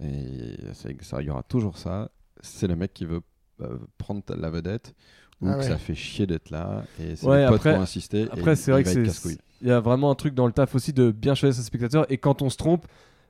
et 0.00 0.06
il 0.08 1.24
y 1.24 1.30
aura 1.30 1.42
toujours 1.44 1.78
ça. 1.78 2.10
C'est 2.40 2.66
le 2.66 2.76
mec 2.76 2.92
qui 2.92 3.04
veut 3.06 3.20
euh, 3.62 3.78
prendre 3.96 4.22
la 4.36 4.50
vedette 4.50 4.94
ou 5.42 5.48
Ah 5.48 5.54
que 5.54 5.58
ouais. 5.60 5.68
ça 5.68 5.76
fait 5.76 5.94
chier 5.94 6.26
d'être 6.26 6.50
là, 6.50 6.82
et 7.00 7.16
c'est 7.16 7.26
Ouais, 7.26 7.46
qui 7.58 7.68
vont 7.68 7.80
insister. 7.80 8.26
Après, 8.32 8.56
c'est 8.56 8.70
vrai 8.72 8.82
il 8.82 8.84
que 8.84 9.10
c'est. 9.10 9.38
Il 9.62 9.68
y 9.68 9.70
a 9.72 9.80
vraiment 9.80 10.10
un 10.10 10.14
truc 10.14 10.34
dans 10.34 10.46
le 10.46 10.52
taf 10.52 10.74
aussi 10.74 10.92
de 10.92 11.10
bien 11.10 11.34
choisir 11.34 11.54
ses 11.60 11.66
spectateurs. 11.66 12.04
Et 12.10 12.18
quand 12.18 12.42
on 12.42 12.50
se 12.50 12.56
trompe, 12.58 12.86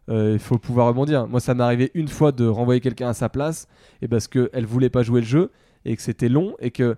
euh, 0.08 0.32
il 0.32 0.38
faut 0.40 0.58
pouvoir 0.58 0.88
rebondir. 0.88 1.26
Moi, 1.28 1.40
ça 1.40 1.54
m'est 1.54 1.62
arrivé 1.64 1.90
une 1.94 2.08
fois 2.08 2.32
de 2.32 2.46
renvoyer 2.46 2.80
quelqu'un 2.80 3.08
à 3.08 3.14
sa 3.14 3.28
place, 3.28 3.66
et 4.02 4.08
parce 4.08 4.26
qu'elle 4.28 4.66
voulait 4.66 4.90
pas 4.90 5.02
jouer 5.02 5.20
le 5.20 5.26
jeu, 5.26 5.50
et 5.84 5.94
que 5.96 6.02
c'était 6.02 6.28
long, 6.28 6.54
et 6.60 6.70
que. 6.70 6.96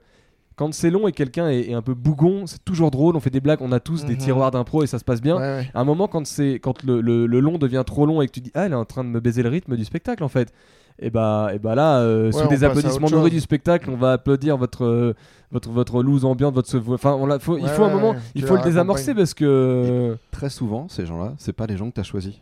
Quand 0.57 0.75
c'est 0.75 0.91
long 0.91 1.07
et 1.07 1.13
quelqu'un 1.13 1.49
est, 1.51 1.71
est 1.71 1.75
un 1.75 1.83
peu 1.83 1.95
bougon, 1.95 2.49
c'est 2.49 2.65
toujours 2.65 2.91
drôle, 2.91 3.15
on 3.15 3.21
fait 3.21 3.31
des 3.31 3.41
blagues, 3.41 3.61
on 3.63 3.71
a 3.71 3.79
tous 3.79 4.05
des 4.05 4.15
Mhm. 4.15 4.19
tiroirs 4.19 4.51
d'impro 4.51 4.83
et 4.83 4.89
ça 4.89 4.99
se 4.99 5.05
passe 5.05 5.23
bien. 5.23 5.37
Ouais, 5.37 5.41
ouais. 5.43 5.71
À 5.73 5.81
un 5.83 5.85
moment, 5.85 6.09
quand, 6.09 6.27
c'est, 6.27 6.55
quand 6.59 6.83
le, 6.83 7.01
le- 7.01 7.27
le 7.29 7.39
long 7.39 7.59
devient 7.59 7.85
trop 7.87 8.07
long 8.07 8.21
et 8.23 8.27
que 8.27 8.33
tu 8.33 8.41
dis 8.41 8.51
Ah, 8.57 8.67
elle 8.67 8.73
est 8.73 8.75
en 8.75 8.85
train 8.85 9.05
de 9.05 9.09
me 9.09 9.21
baiser 9.21 9.45
le 9.45 9.51
rythme 9.51 9.77
du 9.77 9.85
spectacle 9.85 10.25
en 10.25 10.29
fait. 10.29 10.53
Et 11.01 11.11
bah, 11.11 11.51
et 11.55 11.59
bah 11.59 11.75
là, 11.75 12.01
euh, 12.01 12.27
Ouais, 12.27 12.33
sous 12.33 12.49
des 12.49 12.65
applaudissements 12.65 13.09
nourris 13.09 13.31
du 13.31 13.41
spectacle, 13.41 13.89
on 13.91 13.97
va 13.97 14.13
applaudir 14.13 14.57
votre, 14.57 14.85
euh, 14.85 15.15
votre, 15.53 15.71
votre 15.71 16.03
loose 16.03 16.25
ambiante, 16.25 16.55
votre. 16.55 16.77
Enfin, 16.93 17.13
on 17.13 17.25
l'a- 17.27 17.39
faut, 17.39 17.57
il 17.57 17.65
Ouais, 17.65 17.69
faut 17.71 17.85
un 17.85 17.91
moment, 17.91 18.11
ouais. 18.11 18.19
il 18.35 18.43
Tu 18.43 18.49
faut 18.49 18.57
le 18.57 18.63
désamorcer 18.63 19.15
parce 19.15 19.33
que. 19.35 20.17
Très 20.33 20.51
souvent, 20.51 20.89
ces 20.89 21.07
gens-là, 21.07 21.35
c'est 21.39 21.53
pas 21.53 21.67
les 21.67 21.77
gens 21.77 21.89
que 21.89 21.95
t'as 21.95 22.03
choisis. 22.03 22.35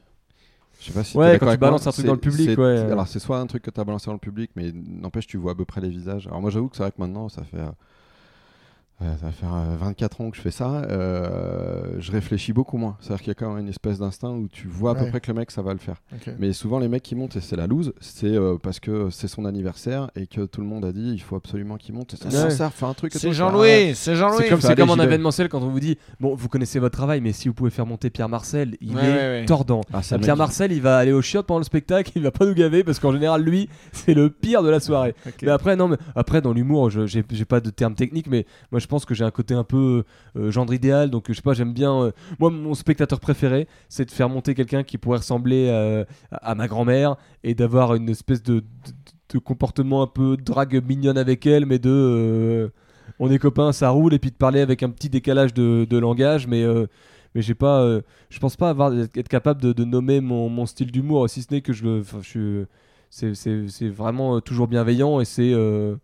Je 0.81 0.87
sais 0.87 0.93
pas 0.93 1.05
si 1.05 1.17
Ouais, 1.17 1.39
quand 1.39 1.51
tu 1.51 1.57
balances 1.59 1.87
un 1.87 1.91
truc 1.91 2.07
dans 2.07 2.13
le 2.13 2.19
public, 2.19 2.57
ouais. 2.59 2.79
Alors 2.91 3.09
c'est 3.09 3.19
soit 3.19 3.39
un 3.39 3.47
truc 3.47 3.63
que 3.63 3.71
t'as 3.71 3.85
balancé 3.85 4.07
dans 4.07 4.13
le 4.13 4.19
public, 4.19 4.51
mais 4.57 4.73
n'empêche 4.73 5.27
tu 5.27 5.37
vois 5.37 5.53
à 5.53 5.55
peu 5.55 5.65
près 5.65 5.81
les 5.81 5.89
visages. 5.89 6.27
Alors 6.27 6.41
moi 6.41 6.51
j'avoue 6.51 6.69
que 6.69 6.77
c'est 6.77 6.83
vrai 6.83 6.93
que 6.93 7.01
maintenant 7.01 7.29
ça 7.29 7.43
fait 7.43 7.59
euh, 7.59 7.71
ça 9.01 9.27
va 9.27 9.33
faire 9.33 9.55
euh, 9.55 9.77
24 9.79 10.21
ans 10.23 10.31
que 10.31 10.37
je 10.37 10.43
fais 10.43 10.51
ça. 10.51 10.71
euh, 10.71 11.97
je 11.99 12.13
réfléchis 12.13 12.53
beaucoup 12.53 12.79
moins. 12.79 12.97
C'est-à-dire 13.01 13.19
qu'il 13.23 13.29
y 13.29 13.31
a 13.33 13.35
quand 13.35 13.51
même 13.53 13.63
une 13.63 13.69
espèce 13.69 13.99
d'instinct 13.99 14.31
où 14.31 14.49
tu 14.49 14.69
vois 14.69 14.93
à 14.93 14.95
peu 14.95 15.05
Ouais. 15.05 15.11
près 15.11 15.21
que 15.21 15.31
le 15.31 15.35
mec 15.39 15.51
ça 15.51 15.63
va 15.63 15.73
le 15.73 15.79
faire. 15.79 15.97
Mais 16.39 16.53
souvent 16.53 16.79
les 16.79 16.89
mecs 16.89 17.03
qui 17.03 17.15
montent 17.15 17.37
et 17.37 17.41
c'est 17.41 17.57
la 17.57 17.67
loose, 17.67 17.93
c'est 18.01 18.27
euh, 18.35 18.57
parce 18.61 18.81
que 18.81 19.11
c'est 19.11 19.29
son 19.29 19.45
anniversaire 19.45 20.11
et 20.17 20.27
que 20.27 20.47
tout 20.47 20.61
le 20.61 20.67
monde 20.67 20.85
a 20.85 20.93
dit 20.93 21.11
il 21.13 21.21
faut 21.21 21.37
absolument 21.37 21.77
qu'il 21.77 21.95
monte. 21.95 22.15
C'est 22.19 22.25
Ouais. 22.27 22.31
sincère, 22.31 22.73
fais 22.73 22.87
un 22.87 22.95
truc. 22.95 23.13
C'est. 23.15 23.33
Jean-Louis, 23.33 23.95
c'est 23.95 24.17
Jean-Louis. 24.17 24.39
C'est 24.45 24.49
comme, 24.49 24.61
c'est 24.61 24.75
comme 24.77 24.91
en 24.91 24.97
événementiel 24.99 25.49
quand 25.49 25.63
on 25.63 25.69
vous 25.69 25.81
dit 25.81 25.99
Bon, 26.21 26.35
vous 26.35 26.49
connaissez 26.49 26.79
votre 26.79 26.97
travail, 26.97 27.21
mais 27.21 27.33
si 27.33 27.49
vous 27.49 27.55
pouvez 27.55 27.71
faire 27.71 27.87
monter 27.87 28.11
Pierre 28.11 28.29
Marcel, 28.29 28.77
il 28.81 28.95
Ouais, 28.97 29.03
est 29.03 29.07
ouais, 29.07 29.41
ouais. 29.41 29.45
tordant. 29.47 29.83
Ah, 29.93 30.01
le 30.11 30.19
Pierre 30.19 30.35
mec- 30.37 30.39
Marcel, 30.39 30.73
il 30.73 30.81
va 30.81 30.97
aller 30.99 31.13
au 31.13 31.21
chiottes 31.23 31.47
pendant 31.47 31.59
le 31.59 31.65
spectacle, 31.65 32.13
il 32.17 32.23
va 32.23 32.31
pas 32.31 32.47
nous 32.47 32.55
gaver 32.55 32.83
parce 32.85 32.99
qu'en 32.99 33.13
général, 33.13 33.43
lui, 33.43 33.69
c'est 33.93 34.15
le 34.15 34.31
pire 34.31 34.63
de 34.63 34.71
la 34.71 34.81
soirée. 34.81 35.15
Mais 35.43 35.51
après, 35.51 35.77
non, 35.77 35.89
mais 35.89 35.97
après 36.15 36.41
dans 36.41 36.53
l'humour, 36.53 36.91
je- 36.91 37.07
j'ai 37.07 37.23
j'ai 37.31 37.45
pas 37.45 37.61
de 37.61 37.71
terme 37.71 37.95
technique, 37.95 38.27
mais 38.29 38.47
moi 38.73 38.81
je 38.81 38.86
pense 38.87 39.05
que 39.05 39.15
j'ai 39.15 39.25
un 39.25 39.31
côté 39.31 39.55
un 39.55 39.65
peu 39.65 40.05
euh, 40.37 40.51
gendre 40.51 40.73
idéal, 40.75 41.11
donc 41.11 41.25
je 41.29 41.35
sais 41.35 41.43
pas, 41.43 41.55
j'aime 41.55 41.73
bien. 41.73 41.93
euh, 42.03 42.13
moi, 42.39 42.51
mon 42.51 42.75
spectateur 42.75 43.21
préféré, 43.21 43.69
c'est 43.89 44.05
de 44.05 44.11
faire 44.11 44.29
monter 44.29 44.55
quelqu'un 44.55 44.83
qui 44.83 44.99
pourrait 44.99 45.19
ressembler 45.19 45.69
euh, 45.71 46.05
à, 46.31 46.55
ma 46.55 46.69
grand-mère 46.69 47.17
et 47.45 47.55
d'avoir 47.55 47.95
une 47.95 48.09
espèce 48.09 48.43
de, 48.43 48.63
comportement 49.45 50.03
un 50.03 50.07
peu 50.07 50.37
drague 50.37 50.83
mignonne 50.87 51.19
avec 51.19 51.47
elle, 51.47 51.67
mais 51.67 51.79
de. 51.79 51.91
euh, 51.91 52.69
on 53.19 53.31
est 53.31 53.39
copains, 53.39 53.73
ça 53.73 53.91
roule, 53.91 54.15
et 54.15 54.19
puis 54.19 54.31
de 54.31 54.37
parler 54.37 54.61
avec 54.61 54.83
un 54.83 54.91
petit 54.91 55.09
décalage 55.09 55.55
de, 55.55 55.99
langage, 55.99 56.47
mais. 56.47 56.63
euh, 56.63 56.87
mais 57.35 57.43
j'ai 57.43 57.55
pas, 57.55 57.83
euh, 57.83 58.01
je 58.31 58.39
pense 58.39 58.57
pas 58.57 58.71
avoir 58.71 58.95
être 58.95 59.29
capable 59.29 59.61
de, 59.61 59.85
nommer 59.85 60.23
mon, 60.23 60.65
style 60.65 60.91
d'humour, 60.91 61.29
si 61.29 61.43
ce 61.43 61.53
n'est 61.53 61.61
que 61.61 61.75
je 61.75 61.85
le, 61.85 62.05
je 62.23 62.65
c'est, 63.11 63.89
vraiment 63.89 64.37
euh, 64.37 64.41
toujours 64.41 64.69
bienveillant 64.69 65.21
et 65.21 65.25
c'est, 65.25 65.53
euh, 65.53 65.97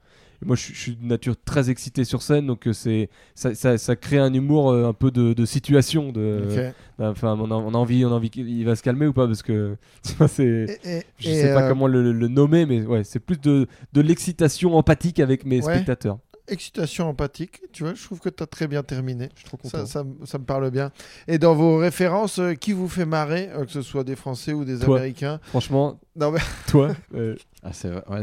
moi 0.45 0.57
je, 0.57 0.62
suis- 0.62 0.74
je 0.74 0.80
suis 0.80 0.97
de 0.97 1.05
nature 1.07 1.34
très 1.45 1.70
excité 1.70 2.05
sur 2.05 2.22
scène, 2.22 2.47
donc 2.47 2.66
euh, 2.66 2.72
c'est, 2.72 3.09
ça, 3.34 3.55
ça, 3.55 3.78
ça 3.78 3.97
crée 3.97 4.18
un 4.18 4.32
humour 4.32 4.70
euh, 4.70 4.88
un 4.88 4.93
peu 4.93 5.11
de, 5.11 5.32
de 5.32 5.45
situation, 5.45 6.12
de, 6.12 6.72
enfin 6.99 7.36
on 7.38 7.51
a, 7.51 7.55
on 7.55 7.74
a 7.74 7.76
envie, 7.78 8.05
on 8.05 8.09
a 8.11 8.14
envie 8.14 8.30
qu'il 8.30 8.64
va 8.64 8.76
se 8.76 8.82
calmer 8.82 9.07
ou 9.07 9.12
pas 9.12 9.26
parce 9.26 9.43
que 9.43 9.76
c'est, 10.28 10.78
je 11.18 11.28
sais 11.30 11.53
pas 11.55 11.64
euh, 11.64 11.68
comment 11.68 11.86
le, 11.86 12.12
le 12.12 12.28
nommer, 12.28 12.66
mais 12.66 12.82
ouais, 12.82 13.05
c'est 13.05 13.20
plus 13.20 13.40
de, 13.40 13.66
de 13.93 14.01
l'excitation 14.01 14.76
empathique 14.76 15.20
avec 15.20 15.45
mes 15.45 15.62
Ouais. 15.64 15.74
spectateurs. 15.74 16.18
Excitation 16.49 17.09
empathique, 17.09 17.62
tu 17.72 17.84
vois, 17.84 17.95
je 17.95 18.03
trouve 18.03 18.18
que 18.18 18.28
tu 18.28 18.43
as 18.43 18.47
très 18.47 18.66
bien 18.66 18.82
terminé. 18.82 19.28
Je 19.34 19.40
suis 19.40 19.49
trop 19.49 19.57
content. 19.57 19.78
Ça, 19.78 19.86
ça, 19.86 20.05
me- 20.05 20.26
ça 20.26 20.38
me 20.38 20.45
parle 20.45 20.70
bien. 20.70 20.90
Et 21.28 21.38
dans 21.38 21.55
vos 21.55 21.76
références, 21.78 22.40
euh, 22.40 22.55
qui 22.55 22.72
vous 22.72 22.88
fait 22.88 23.05
marrer, 23.07 23.49
euh, 23.55 23.64
que 23.64 23.70
ce 23.70 23.80
soit 23.80 24.03
des 24.03 24.16
Français 24.16 24.53
ou 24.53 24.64
des 24.64 24.80
Toi. 24.80 24.97
Américains? 24.97 25.38
Franchement, 25.51 26.01
Non, 26.16 26.32
mais... 26.32 26.40
toi, 26.66 26.90
euh, 27.14 27.36
Ah, 27.62 27.70
ouais, 28.11 28.22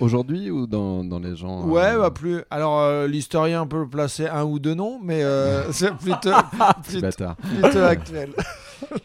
Aujourd'hui 0.00 0.50
ou 0.50 0.66
dans, 0.66 1.04
dans 1.04 1.18
les 1.18 1.36
gens 1.36 1.62
Ouais, 1.66 1.92
euh, 1.94 1.98
bah 2.00 2.10
plus. 2.10 2.42
Alors, 2.50 2.80
euh, 2.80 3.06
l'historien 3.06 3.66
peut 3.66 3.86
placer 3.86 4.26
un 4.26 4.44
ou 4.44 4.58
deux 4.58 4.74
noms, 4.74 4.98
mais 5.02 5.22
euh, 5.22 5.70
c'est 5.72 5.94
plutôt, 5.94 6.30
bâtard. 7.02 7.36
plutôt 7.36 7.82
actuel. 7.82 8.30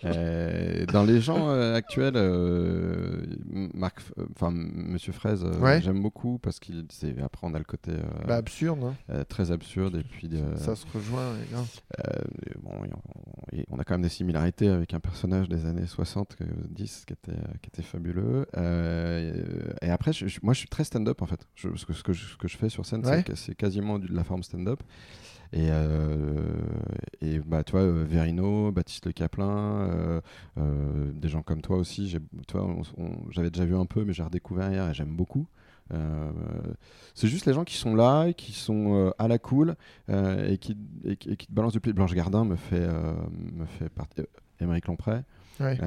Euh, 0.05 0.85
dans 0.87 1.03
les 1.03 1.21
gens 1.21 1.49
euh, 1.49 1.75
actuels, 1.75 2.13
euh, 2.15 3.25
Marc, 3.73 4.01
enfin 4.35 4.51
Monsieur 4.51 5.13
Fraise, 5.13 5.43
Ouais. 5.59 5.81
j'aime 5.81 6.01
beaucoup 6.01 6.37
parce 6.39 6.59
qu'il, 6.59 6.85
c'est 6.89 7.19
après 7.21 7.47
on 7.47 7.53
a 7.53 7.57
le 7.57 7.63
côté 7.63 7.91
Bah, 8.27 8.35
absurde, 8.35 8.79
hein. 9.09 9.23
très 9.29 9.51
absurde 9.51 9.95
et 9.95 10.03
puis 10.03 10.29
ça 10.57 10.75
se 10.75 10.85
rejoint. 10.93 11.33
les 11.51 12.53
bon, 12.61 12.71
on, 13.69 13.79
a 13.79 13.83
quand 13.83 13.93
même 13.95 14.01
des 14.01 14.09
similarités 14.09 14.67
avec 14.67 14.93
un 14.93 14.99
personnage 14.99 15.49
des 15.49 15.65
années 15.65 15.85
60, 15.87 16.35
euh, 16.41 16.45
10 16.69 17.05
qui 17.05 17.13
était, 17.13 17.31
qui 17.61 17.69
était 17.69 17.81
fabuleux. 17.83 18.45
Et 19.81 19.89
après, 19.89 20.13
je- 20.13 20.39
moi 20.41 20.53
je 20.53 20.59
suis 20.59 20.69
très 20.69 20.83
stand-up 20.83 21.21
en 21.21 21.25
fait. 21.25 21.47
Je, 21.55 21.69
ce, 21.75 21.85
que, 21.85 21.93
ce, 21.93 22.03
que 22.03 22.13
je, 22.13 22.25
ce 22.25 22.37
que 22.37 22.47
je 22.47 22.57
fais 22.57 22.69
sur 22.69 22.85
scène, 22.85 23.03
c'est 23.03 23.09
Ouais. 23.11 23.23
que 23.23 23.35
c'est 23.35 23.55
quasiment 23.55 23.99
de 23.99 24.11
la 24.13 24.23
forme 24.23 24.43
stand-up. 24.43 24.81
Et, 25.53 25.67
euh, 25.69 26.55
et 27.21 27.39
bah, 27.39 27.63
tu 27.63 27.73
vois, 27.73 27.81
euh, 27.81 28.03
Verino, 28.03 28.71
Baptiste 28.71 29.05
Le 29.05 29.11
Caplin, 29.11 29.87
euh, 30.57 31.11
des 31.13 31.29
gens 31.29 31.43
comme 31.43 31.61
toi 31.61 31.77
aussi, 31.77 32.17
j'avais 33.29 33.49
déjà 33.51 33.65
vu 33.65 33.75
un 33.75 33.85
peu, 33.85 34.03
mais 34.03 34.13
j'ai 34.13 34.23
redécouvert 34.23 34.71
hier 34.71 34.89
et 34.89 34.93
j'aime 34.93 35.15
beaucoup. 35.15 35.47
Euh, 35.93 36.31
c'est 37.13 37.27
juste 37.27 37.45
les 37.45 37.53
gens 37.53 37.65
qui 37.65 37.75
sont 37.75 37.95
là, 37.95 38.33
qui 38.33 38.53
sont 38.53 38.95
euh, 38.95 39.11
à 39.19 39.27
la 39.27 39.37
cool 39.37 39.75
euh, 40.09 40.49
et, 40.49 40.57
qui, 40.57 40.77
et, 41.05 41.17
qui 41.17 41.29
et 41.29 41.37
qui 41.37 41.47
te 41.47 41.51
balancent 41.51 41.73
du 41.73 41.81
pied. 41.81 41.93
Blanche 41.93 42.13
Gardin 42.13 42.45
me 42.45 42.55
fait, 42.55 42.87
me 42.87 43.65
fait 43.65 43.89
partie. 43.89 44.23
Émeric 44.59 44.87
Lompré. 44.87 45.21
Ouais. 45.59 45.77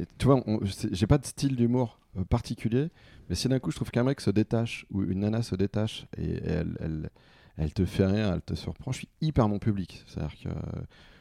Et 0.00 0.04
tu 0.18 0.26
vois, 0.26 0.42
j'ai 0.90 1.06
pas 1.06 1.18
de 1.18 1.26
style 1.26 1.56
d'humour 1.56 2.00
particulier, 2.30 2.88
mais 3.28 3.36
si 3.36 3.48
d'un 3.48 3.58
coup 3.58 3.70
je 3.70 3.76
trouve 3.76 3.90
qu'un 3.90 4.02
mec 4.02 4.20
se 4.20 4.30
détache 4.30 4.86
ou 4.90 5.02
une 5.02 5.20
nana 5.20 5.42
se 5.42 5.54
détache 5.54 6.06
et, 6.16 6.24
et 6.24 6.48
elle, 6.48 6.76
elle, 6.80 7.10
elle 7.58 7.72
te 7.72 7.84
fait 7.84 8.06
rire, 8.06 8.30
elle 8.34 8.40
te 8.42 8.54
surprend, 8.54 8.92
je 8.92 8.98
suis 8.98 9.08
hyper 9.20 9.48
mon 9.48 9.58
public. 9.58 10.04
C'est-à-dire 10.06 10.34
que. 10.42 10.48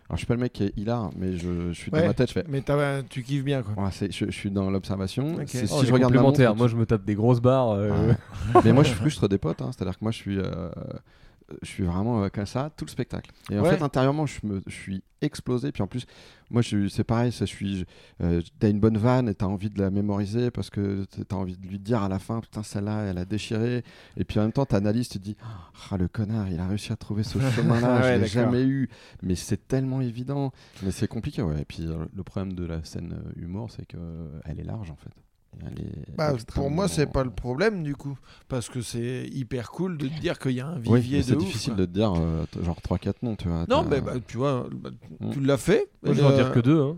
Alors, 0.09 0.15
je 0.15 0.17
suis 0.19 0.25
pas 0.25 0.35
le 0.35 0.39
mec 0.39 0.53
qui 0.53 0.63
est 0.63 0.77
hilar, 0.77 1.09
mais 1.17 1.33
je, 1.35 1.67
je 1.67 1.73
suis 1.73 1.91
Ouais. 1.91 1.99
dans 1.99 2.07
ma 2.07 2.13
tête, 2.13 2.29
je 2.29 2.33
fais. 2.33 2.45
Mais 2.47 2.63
tu 3.09 3.23
kiffes 3.23 3.43
bien, 3.43 3.61
quoi. 3.61 3.89
Je, 3.99 4.07
je 4.09 4.31
suis 4.31 4.49
dans 4.49 4.69
l'observation. 4.71 5.35
Ok. 5.35 5.43
C'est- 5.47 5.63
oh, 5.69 5.81
Si 5.81 5.85
je 5.85 5.91
regarde 5.93 6.13
ma 6.13 6.21
montre, 6.21 6.55
moi 6.55 6.69
je 6.69 6.77
me 6.77 6.85
tape 6.85 7.03
des 7.03 7.15
grosses 7.15 7.41
barres. 7.41 7.71
euh, 7.71 8.13
mais 8.63 8.71
moi, 8.71 8.83
je 8.83 8.93
frustre 8.93 9.27
des 9.27 9.37
potes. 9.37 9.61
hein. 9.61 9.71
C'est-à-dire 9.75 9.97
que 9.99 10.05
moi, 10.05 10.11
je 10.11 10.17
suis. 10.17 10.37
euh, 10.39 10.69
je 11.61 11.67
suis 11.67 11.83
vraiment 11.83 12.23
euh, 12.23 12.29
comme 12.29 12.45
ça 12.45 12.71
tout 12.75 12.85
le 12.85 12.89
spectacle. 12.89 13.31
Et 13.49 13.57
en 13.57 13.63
fait, 13.63 13.81
intérieurement, 13.81 14.25
je, 14.25 14.39
me, 14.43 14.61
je 14.67 14.73
suis 14.73 15.03
explosé. 15.21 15.71
Puis 15.71 15.81
en 15.81 15.87
plus, 15.87 16.05
moi, 16.49 16.61
c'est 16.63 17.03
pareil, 17.03 17.31
ça, 17.31 17.45
je 17.45 17.53
suis. 17.53 17.85
Euh, 18.21 18.41
t'as 18.59 18.69
une 18.69 18.79
bonne 18.79 18.97
vanne 18.97 19.29
et 19.29 19.35
t'as 19.35 19.45
envie 19.45 19.69
de 19.69 19.79
la 19.79 19.89
mémoriser 19.89 20.51
parce 20.51 20.69
que 20.69 21.05
t'as 21.27 21.35
envie 21.35 21.57
de 21.57 21.67
lui 21.67 21.79
dire 21.79 22.03
à 22.03 22.09
la 22.09 22.19
fin, 22.19 22.39
putain, 22.41 22.63
celle-là, 22.63 23.05
elle 23.05 23.17
a 23.17 23.25
déchiré. 23.25 23.83
Et 24.17 24.23
puis 24.23 24.39
en 24.39 24.43
même 24.43 24.51
temps, 24.51 24.65
t'analyses, 24.65 25.09
tu 25.09 25.19
te 25.19 25.23
dis, 25.23 25.37
ah, 25.91 25.97
le 25.97 26.07
connard, 26.07 26.49
il 26.49 26.59
a 26.59 26.67
réussi 26.67 26.91
à 26.91 26.95
trouver 26.95 27.23
ce 27.23 27.39
chemin-là, 27.55 28.01
Ouais, 28.01 28.15
je 28.15 28.21
l'ai 28.21 28.27
jamais 28.27 28.63
eu. 28.63 28.89
Mais 29.23 29.35
c'est 29.35 29.67
tellement 29.67 30.01
évident. 30.01 30.51
Mais 30.83 30.91
c'est 30.91 31.07
compliqué, 31.07 31.41
ouais. 31.41 31.61
Et 31.61 31.65
puis 31.65 31.85
euh, 31.87 32.05
le 32.15 32.23
problème 32.23 32.53
de 32.53 32.65
la 32.65 32.83
scène 32.83 33.17
humour, 33.35 33.71
c'est 33.71 33.85
qu'elle 33.85 34.59
est 34.59 34.63
large, 34.63 34.91
en 34.91 34.95
fait. 34.95 35.11
Elle 35.65 35.79
est 35.85 36.15
Bah, 36.15 36.33
pour 36.53 36.69
moi, 36.69 36.87
c'est 36.87 37.07
pas 37.11 37.23
le 37.23 37.29
problème 37.31 37.83
du 37.83 37.95
coup, 37.95 38.17
parce 38.47 38.69
que 38.69 38.81
c'est 38.81 39.25
hyper 39.31 39.71
cool 39.71 39.97
de 39.97 40.07
te 40.07 40.19
dire 40.19 40.37
qu'il 40.39 40.51
y 40.51 40.61
a 40.61 40.67
un 40.67 40.81
Oui, 40.85 40.99
vivier 41.01 41.17
mais 41.17 41.23
de 41.23 41.27
c'est 41.29 41.35
difficile 41.37 41.73
quoi. 41.73 41.81
de 41.81 41.85
te 41.85 41.91
dire 41.91 42.13
euh, 42.15 42.45
genre 42.63 42.79
3-4 42.81 43.13
noms, 43.23 43.35
tu 43.35 43.47
vois. 43.47 43.65
Non, 43.69 43.83
mais 43.89 44.01
bah, 44.01 44.13
tu 44.27 44.37
vois, 44.37 44.67
bah, 44.71 44.89
Mm. 45.19 45.29
tu 45.31 45.39
l'as 45.41 45.57
fait. 45.57 45.87
Moi, 46.03 46.13
je 46.13 46.21
vais 46.21 46.27
en 46.27 46.31
Euh, 46.31 46.35
dire 46.35 46.51
que 46.51 46.59
deux. 46.59 46.79
Hein. 46.81 46.95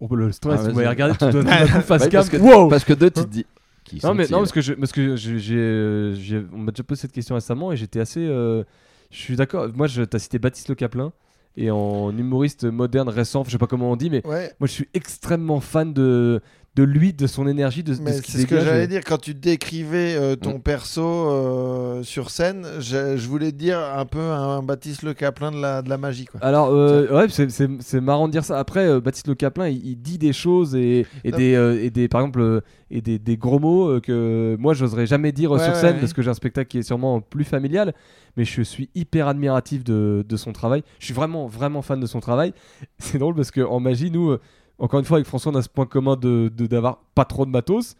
On 0.00 0.08
peut 0.08 0.16
le 0.16 0.30
stress, 0.32 0.60
Ah, 0.62 0.68
vous 0.68 0.74
m'avez 0.76 0.88
regardé, 0.88 1.14
tu 1.18 1.24
donnes 1.32 1.48
un 1.48 1.66
coup 1.66 1.80
face 1.80 2.02
Ouais, 2.02 2.08
cam. 2.10 2.20
parce 2.20 2.28
que- 2.30 2.36
Wow 2.36 2.68
Parce 2.68 2.84
que 2.84 2.92
deux, 2.92 3.10
tu 3.10 3.22
te 3.22 3.28
dis. 3.28 3.46
Qui 3.84 4.00
Non, 4.04 4.14
mais 4.14 4.26
non, 4.28 4.38
parce 4.38 4.52
que, 4.52 4.60
je, 4.60 4.72
parce 4.74 4.92
que 4.92 5.00
euh, 5.16 6.14
j'ai- 6.14 6.44
on 6.52 6.58
m'a 6.58 6.72
déjà 6.72 6.82
posé 6.82 7.02
cette 7.02 7.12
question 7.12 7.34
récemment 7.36 7.72
et 7.72 7.76
j'étais 7.76 8.00
assez. 8.00 8.20
euh, 8.26 8.64
je 9.10 9.16
suis 9.16 9.36
d'accord. 9.36 9.68
Moi, 9.74 9.86
je, 9.86 10.02
t'as 10.02 10.18
cité 10.18 10.38
Baptiste 10.38 10.68
Le 10.68 10.74
Caplin 10.74 11.12
et 11.56 11.70
en 11.70 12.10
humoriste 12.16 12.64
moderne 12.64 13.08
récent, 13.08 13.44
je 13.44 13.50
sais 13.50 13.58
pas 13.58 13.68
comment 13.68 13.90
on 13.92 13.96
dit, 13.96 14.10
mais 14.10 14.26
Ouais, 14.26 14.52
moi, 14.60 14.66
je 14.66 14.72
suis 14.72 14.88
extrêmement 14.92 15.60
fan 15.60 15.94
de, 15.94 16.42
de 16.76 16.82
lui, 16.82 17.14
de 17.14 17.26
son 17.26 17.48
énergie, 17.48 17.82
de, 17.82 17.94
de 17.94 18.00
mais 18.02 18.12
ce 18.12 18.22
qu'il 18.22 18.34
c'est 18.34 18.42
ce 18.42 18.46
que 18.46 18.60
j'allais 18.60 18.86
dire 18.86 19.02
quand 19.02 19.16
tu 19.16 19.32
décrivais 19.32 20.14
euh, 20.14 20.36
ton 20.36 20.60
perso 20.60 21.02
euh, 21.02 22.02
sur 22.02 22.28
scène. 22.28 22.66
Je, 22.80 23.16
je 23.16 23.28
voulais 23.28 23.50
te 23.50 23.56
dire 23.56 23.78
un 23.78 24.04
peu 24.04 24.20
un 24.20 24.62
Baptiste 24.62 25.02
Le 25.02 25.14
Caplin 25.14 25.50
de 25.52 25.60
la, 25.60 25.80
de 25.80 25.88
la 25.88 25.96
magie, 25.96 26.26
quoi. 26.26 26.38
Alors, 26.42 26.68
euh, 26.68 27.08
ouais, 27.10 27.28
c'est, 27.30 28.00
marrant 28.00 28.26
de 28.28 28.32
dire 28.32 28.44
ça. 28.44 28.58
Après, 28.58 29.00
Baptiste 29.00 29.26
Le 29.26 29.34
Caplin, 29.34 29.68
il, 29.68 29.86
il 29.86 29.96
dit 29.96 30.18
des 30.18 30.34
choses 30.34 30.74
et, 30.74 31.06
et, 31.24 31.30
Non. 31.30 31.38
des, 31.38 31.80
et 31.82 31.90
des, 31.90 32.08
par 32.08 32.20
exemple, 32.20 32.60
et 32.90 33.00
des, 33.00 33.18
des 33.18 33.36
gros 33.38 33.58
mots 33.58 33.98
que 34.02 34.54
moi, 34.60 34.74
j'oserais 34.74 35.06
jamais 35.06 35.32
dire 35.32 35.52
Ouais, 35.52 35.64
sur 35.64 35.74
scène 35.74 35.94
ouais. 35.94 36.00
parce 36.00 36.12
que 36.12 36.20
j'ai 36.20 36.30
un 36.30 36.34
spectacle 36.34 36.68
qui 36.68 36.78
est 36.78 36.82
sûrement 36.82 37.22
plus 37.22 37.44
familial. 37.44 37.94
Mais 38.36 38.44
je 38.44 38.60
suis 38.60 38.90
hyper 38.94 39.28
admiratif 39.28 39.82
de, 39.82 40.22
de 40.28 40.36
son 40.36 40.52
travail. 40.52 40.82
Je 40.98 41.06
suis 41.06 41.14
vraiment, 41.14 41.46
vraiment 41.46 41.80
fan 41.80 41.98
de 41.98 42.06
son 42.06 42.20
travail. 42.20 42.52
C'est 42.98 43.16
drôle 43.16 43.34
parce 43.34 43.50
qu'en 43.50 43.80
magie, 43.80 44.10
nous, 44.10 44.36
encore 44.78 45.00
une 45.00 45.06
fois, 45.06 45.16
avec 45.18 45.26
François, 45.26 45.52
on 45.52 45.54
a 45.56 45.62
ce 45.62 45.68
point 45.68 45.86
commun 45.86 46.16
de, 46.16 46.48
d'avoir 46.48 46.98
pas 47.14 47.24
trop 47.24 47.46
de 47.46 47.50
matos. 47.50 47.96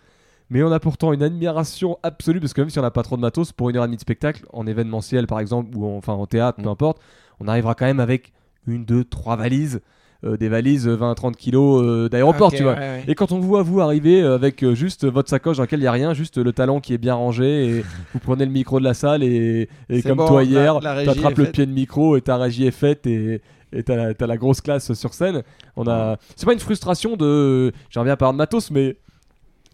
Mais 0.48 0.62
on 0.62 0.70
a 0.70 0.78
pourtant 0.78 1.12
une 1.12 1.24
admiration 1.24 1.98
absolue 2.04 2.38
parce 2.38 2.52
que 2.52 2.60
même 2.60 2.70
si 2.70 2.78
on 2.78 2.82
n'a 2.82 2.92
pas 2.92 3.02
trop 3.02 3.16
de 3.16 3.20
matos, 3.20 3.50
pour 3.50 3.68
une 3.68 3.76
heure 3.76 3.82
et 3.84 3.88
demie 3.88 3.96
de 3.96 4.00
spectacle, 4.00 4.44
en 4.52 4.64
événementiel 4.66 5.26
par 5.26 5.40
exemple, 5.40 5.76
ou 5.76 5.84
en, 5.86 5.96
enfin 5.96 6.12
en 6.12 6.26
théâtre, 6.26 6.58
peu 6.62 6.68
Mm. 6.68 6.72
importe, 6.72 7.00
on 7.40 7.48
arrivera 7.48 7.74
quand 7.74 7.86
même 7.86 7.98
avec 7.98 8.32
une, 8.68 8.84
deux, 8.84 9.02
trois 9.02 9.34
valises, 9.34 9.80
euh, 10.24 10.36
des 10.36 10.48
valises 10.48 10.86
20-30 10.88 11.34
kilos 11.34 11.82
euh, 11.82 12.08
d'aéroport, 12.08 12.52
tu 12.52 12.62
vois. 12.62 12.74
ouais, 12.74 12.78
ouais. 12.78 13.04
Et 13.08 13.16
quand 13.16 13.32
on 13.32 13.40
vous 13.40 13.48
voit 13.48 13.62
vous 13.64 13.80
arriver 13.80 14.22
euh, 14.22 14.36
avec 14.36 14.62
euh, 14.62 14.74
juste 14.76 15.04
votre 15.04 15.28
sacoche 15.28 15.56
dans 15.56 15.64
laquelle 15.64 15.80
il 15.80 15.82
n'y 15.82 15.88
a 15.88 15.92
rien, 15.92 16.14
juste 16.14 16.38
le 16.38 16.52
talon 16.52 16.80
qui 16.80 16.94
est 16.94 16.98
bien 16.98 17.14
rangé, 17.16 17.66
et 17.66 17.84
vous 18.12 18.20
prenez 18.20 18.46
le 18.46 18.52
micro 18.52 18.78
de 18.78 18.84
la 18.84 18.94
salle, 18.94 19.24
et, 19.24 19.68
comme 20.04 20.18
bon, 20.18 20.28
toi 20.28 20.44
hier, 20.44 20.78
t'attrapes 20.78 21.38
est 21.40 21.42
le 21.42 21.50
pied 21.50 21.66
de 21.66 21.72
micro 21.72 22.16
et 22.16 22.20
ta 22.20 22.36
régie 22.36 22.66
est 22.66 22.70
faite, 22.70 23.04
et 23.08 23.42
et 23.76 23.82
t'as 23.82 23.96
la, 23.96 24.14
t'as 24.14 24.26
la 24.26 24.36
grosse 24.36 24.60
classe 24.60 24.92
sur 24.94 25.14
scène. 25.14 25.42
On 25.76 25.86
a, 25.86 26.16
c'est 26.34 26.46
pas 26.46 26.52
une 26.52 26.58
frustration 26.60 27.16
de, 27.16 27.72
j'en 27.90 28.00
reviens 28.00 28.14
à 28.14 28.16
parler 28.16 28.32
de 28.34 28.38
matos, 28.38 28.70
mais 28.70 28.96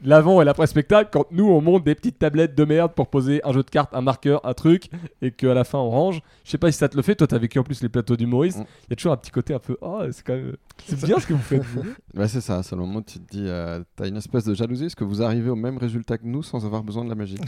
l'avant 0.05 0.42
et 0.42 0.44
l'après 0.44 0.66
spectacle, 0.66 1.11
quand 1.12 1.26
nous 1.30 1.48
on 1.48 1.61
monte 1.61 1.84
des 1.84 1.94
petites 1.94 2.18
tablettes 2.18 2.57
de 2.57 2.64
merde 2.64 2.92
pour 2.92 3.07
poser 3.09 3.40
un 3.44 3.53
jeu 3.53 3.62
de 3.62 3.70
cartes, 3.70 3.94
un 3.94 4.00
marqueur, 4.00 4.44
un 4.44 4.53
truc, 4.55 4.90
et 5.22 5.30
qu'à 5.30 5.55
la 5.55 5.62
fin 5.64 5.78
on 5.78 5.90
range. 5.90 6.20
Je 6.44 6.50
sais 6.50 6.59
pas 6.59 6.72
si 6.72 6.78
ça 6.78 6.88
te 6.88 6.96
le 6.96 7.03
fait. 7.03 7.14
Toi, 7.14 7.26
t'as 7.28 7.38
vécu 7.38 7.59
en 7.61 7.62
plus 7.62 7.82
les 7.82 7.88
plateaux 7.88 8.16
d'humoristes. 8.16 8.59
Il 8.59 8.62
Mm. 8.62 8.90
y 8.90 8.92
a 8.92 8.96
toujours 8.96 9.12
un 9.12 9.16
petit 9.16 9.30
côté 9.30 9.55
un 9.55 9.61
peu, 9.61 9.76
oh, 9.80 10.00
c'est 10.11 10.24
quand 10.26 10.34
même, 10.34 10.57
c'est 10.87 11.05
bien 11.05 11.18
ce 11.18 11.26
que 11.26 11.33
vous 11.33 11.39
faites. 11.43 11.62
vous. 11.64 11.83
Ouais, 12.14 12.28
c'est 12.28 12.41
ça. 12.43 12.62
C'est 12.62 12.74
le 12.76 12.83
moment 12.83 12.99
où 12.99 13.03
tu 13.03 13.18
te 13.18 13.30
dis, 13.30 13.45
euh, 13.47 13.83
t'as 13.97 14.07
une 14.07 14.16
espèce 14.16 14.45
de 14.45 14.55
jalousie 14.55 14.83
parce 14.85 14.95
que 14.95 15.05
vous 15.05 15.22
arrivez 15.22 15.49
au 15.49 15.57
même 15.57 15.78
résultat 15.78 16.18
que 16.18 16.26
nous 16.26 16.43
sans 16.43 16.64
avoir 16.66 16.83
besoin 16.83 17.05
de 17.05 17.09
la 17.09 17.14
magie. 17.14 17.39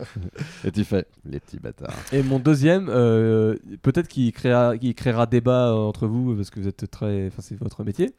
et 0.64 0.70
tu 0.70 0.84
fais, 0.84 1.06
les 1.24 1.40
petits 1.40 1.58
bâtards. 1.58 1.94
Et 2.12 2.22
mon 2.22 2.38
deuxième, 2.38 2.88
euh, 2.90 3.56
peut-être 3.82 4.08
qu'il 4.08 4.30
créera, 4.32 4.76
qu'il 4.76 4.94
créera 4.94 5.26
débat 5.26 5.68
euh, 5.70 5.74
entre 5.76 6.06
vous 6.06 6.34
parce 6.36 6.50
que 6.50 6.60
vous 6.60 6.68
êtes 6.68 6.90
très, 6.90 7.28
enfin 7.28 7.40
c'est 7.40 7.58
votre 7.58 7.84
métier. 7.84 8.10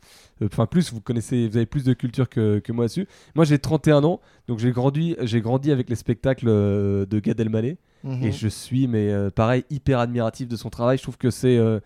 Enfin 0.43 0.65
plus, 0.65 0.91
vous 0.91 1.01
connaissez, 1.01 1.47
vous 1.47 1.57
avez 1.57 1.65
plus 1.67 1.83
de 1.83 1.93
culture 1.93 2.27
que, 2.27 2.59
que 2.59 2.71
moi 2.71 2.85
dessus. 2.85 3.07
Moi 3.35 3.45
j'ai 3.45 3.59
31 3.59 4.03
ans, 4.03 4.19
donc 4.47 4.59
j'ai 4.59 4.71
grandi, 4.71 5.15
j'ai 5.21 5.41
grandi 5.41 5.71
avec 5.71 5.89
les 5.89 5.95
spectacles 5.95 6.47
de 6.47 7.19
Gad 7.19 7.39
Elmaleh 7.39 7.77
Mhm. 8.03 8.23
et 8.23 8.31
je 8.31 8.47
suis, 8.47 8.87
mais 8.87 9.11
euh, 9.11 9.29
pareil, 9.29 9.63
hyper 9.69 9.99
admiratif 9.99 10.47
de 10.47 10.55
son 10.55 10.69
travail. 10.69 10.97
Je 10.97 11.03
trouve 11.03 11.17
que 11.17 11.31
c'est, 11.31 11.57
euh, 11.57 11.79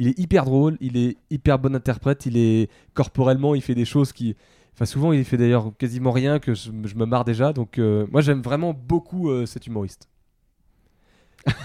il 0.00 0.08
est 0.08 0.18
hyper 0.18 0.44
drôle, 0.44 0.76
il 0.80 0.96
est 0.96 1.16
hyper 1.30 1.58
bon 1.60 1.74
interprète, 1.76 2.26
il 2.26 2.36
est 2.36 2.68
corporellement, 2.94 3.54
il 3.54 3.62
fait 3.62 3.74
des 3.76 3.84
choses 3.84 4.12
qui, 4.12 4.34
enfin 4.74 4.84
souvent 4.86 5.12
il 5.12 5.24
fait 5.24 5.36
d'ailleurs 5.36 5.70
quasiment 5.78 6.10
rien 6.10 6.38
que 6.40 6.54
je, 6.54 6.70
je 6.84 6.94
me 6.96 7.04
marre 7.06 7.24
déjà. 7.24 7.52
Donc 7.52 7.78
euh, 7.78 8.06
moi 8.10 8.20
j'aime 8.20 8.42
vraiment 8.42 8.72
beaucoup 8.74 9.30
euh, 9.30 9.46
cet 9.46 9.66
humoriste. 9.68 10.08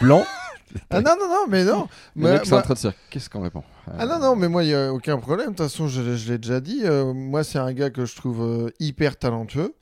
Blanc? 0.01 0.23
Ah 0.89 0.99
non, 0.99 1.11
non, 1.17 1.27
non, 1.29 1.45
mais 1.47 1.63
non. 1.63 1.87
Le 2.15 2.21
Moi- 2.23 2.31
mec, 2.33 2.41
c'est 2.43 2.49
moi- 2.49 2.59
en 2.59 2.63
train 2.63 2.73
de 2.73 2.79
se 2.79 2.87
dire, 2.89 2.97
qu'est-ce 3.09 3.29
qu'on 3.29 3.41
répond? 3.41 3.63
Ah 3.97 4.05
non, 4.07 4.19
non, 4.19 4.35
mais 4.35 4.49
moi, 4.49 4.61
il 4.63 4.67
n'y 4.67 4.73
a 4.73 4.91
aucun 4.91 5.17
problème. 5.19 5.51
De 5.51 5.55
toute 5.55 5.59
façon, 5.59 5.87
je, 5.87 6.15
je 6.17 6.31
l'ai 6.33 6.37
déjà 6.37 6.59
dit. 6.59 6.81
euh, 6.83 7.13
moi, 7.13 7.45
c'est 7.45 7.59
un 7.59 7.71
gars 7.71 7.91
que 7.91 8.03
je 8.03 8.13
trouve 8.15 8.41
euh, 8.41 8.69
hyper 8.81 9.17
talentueux. 9.17 9.73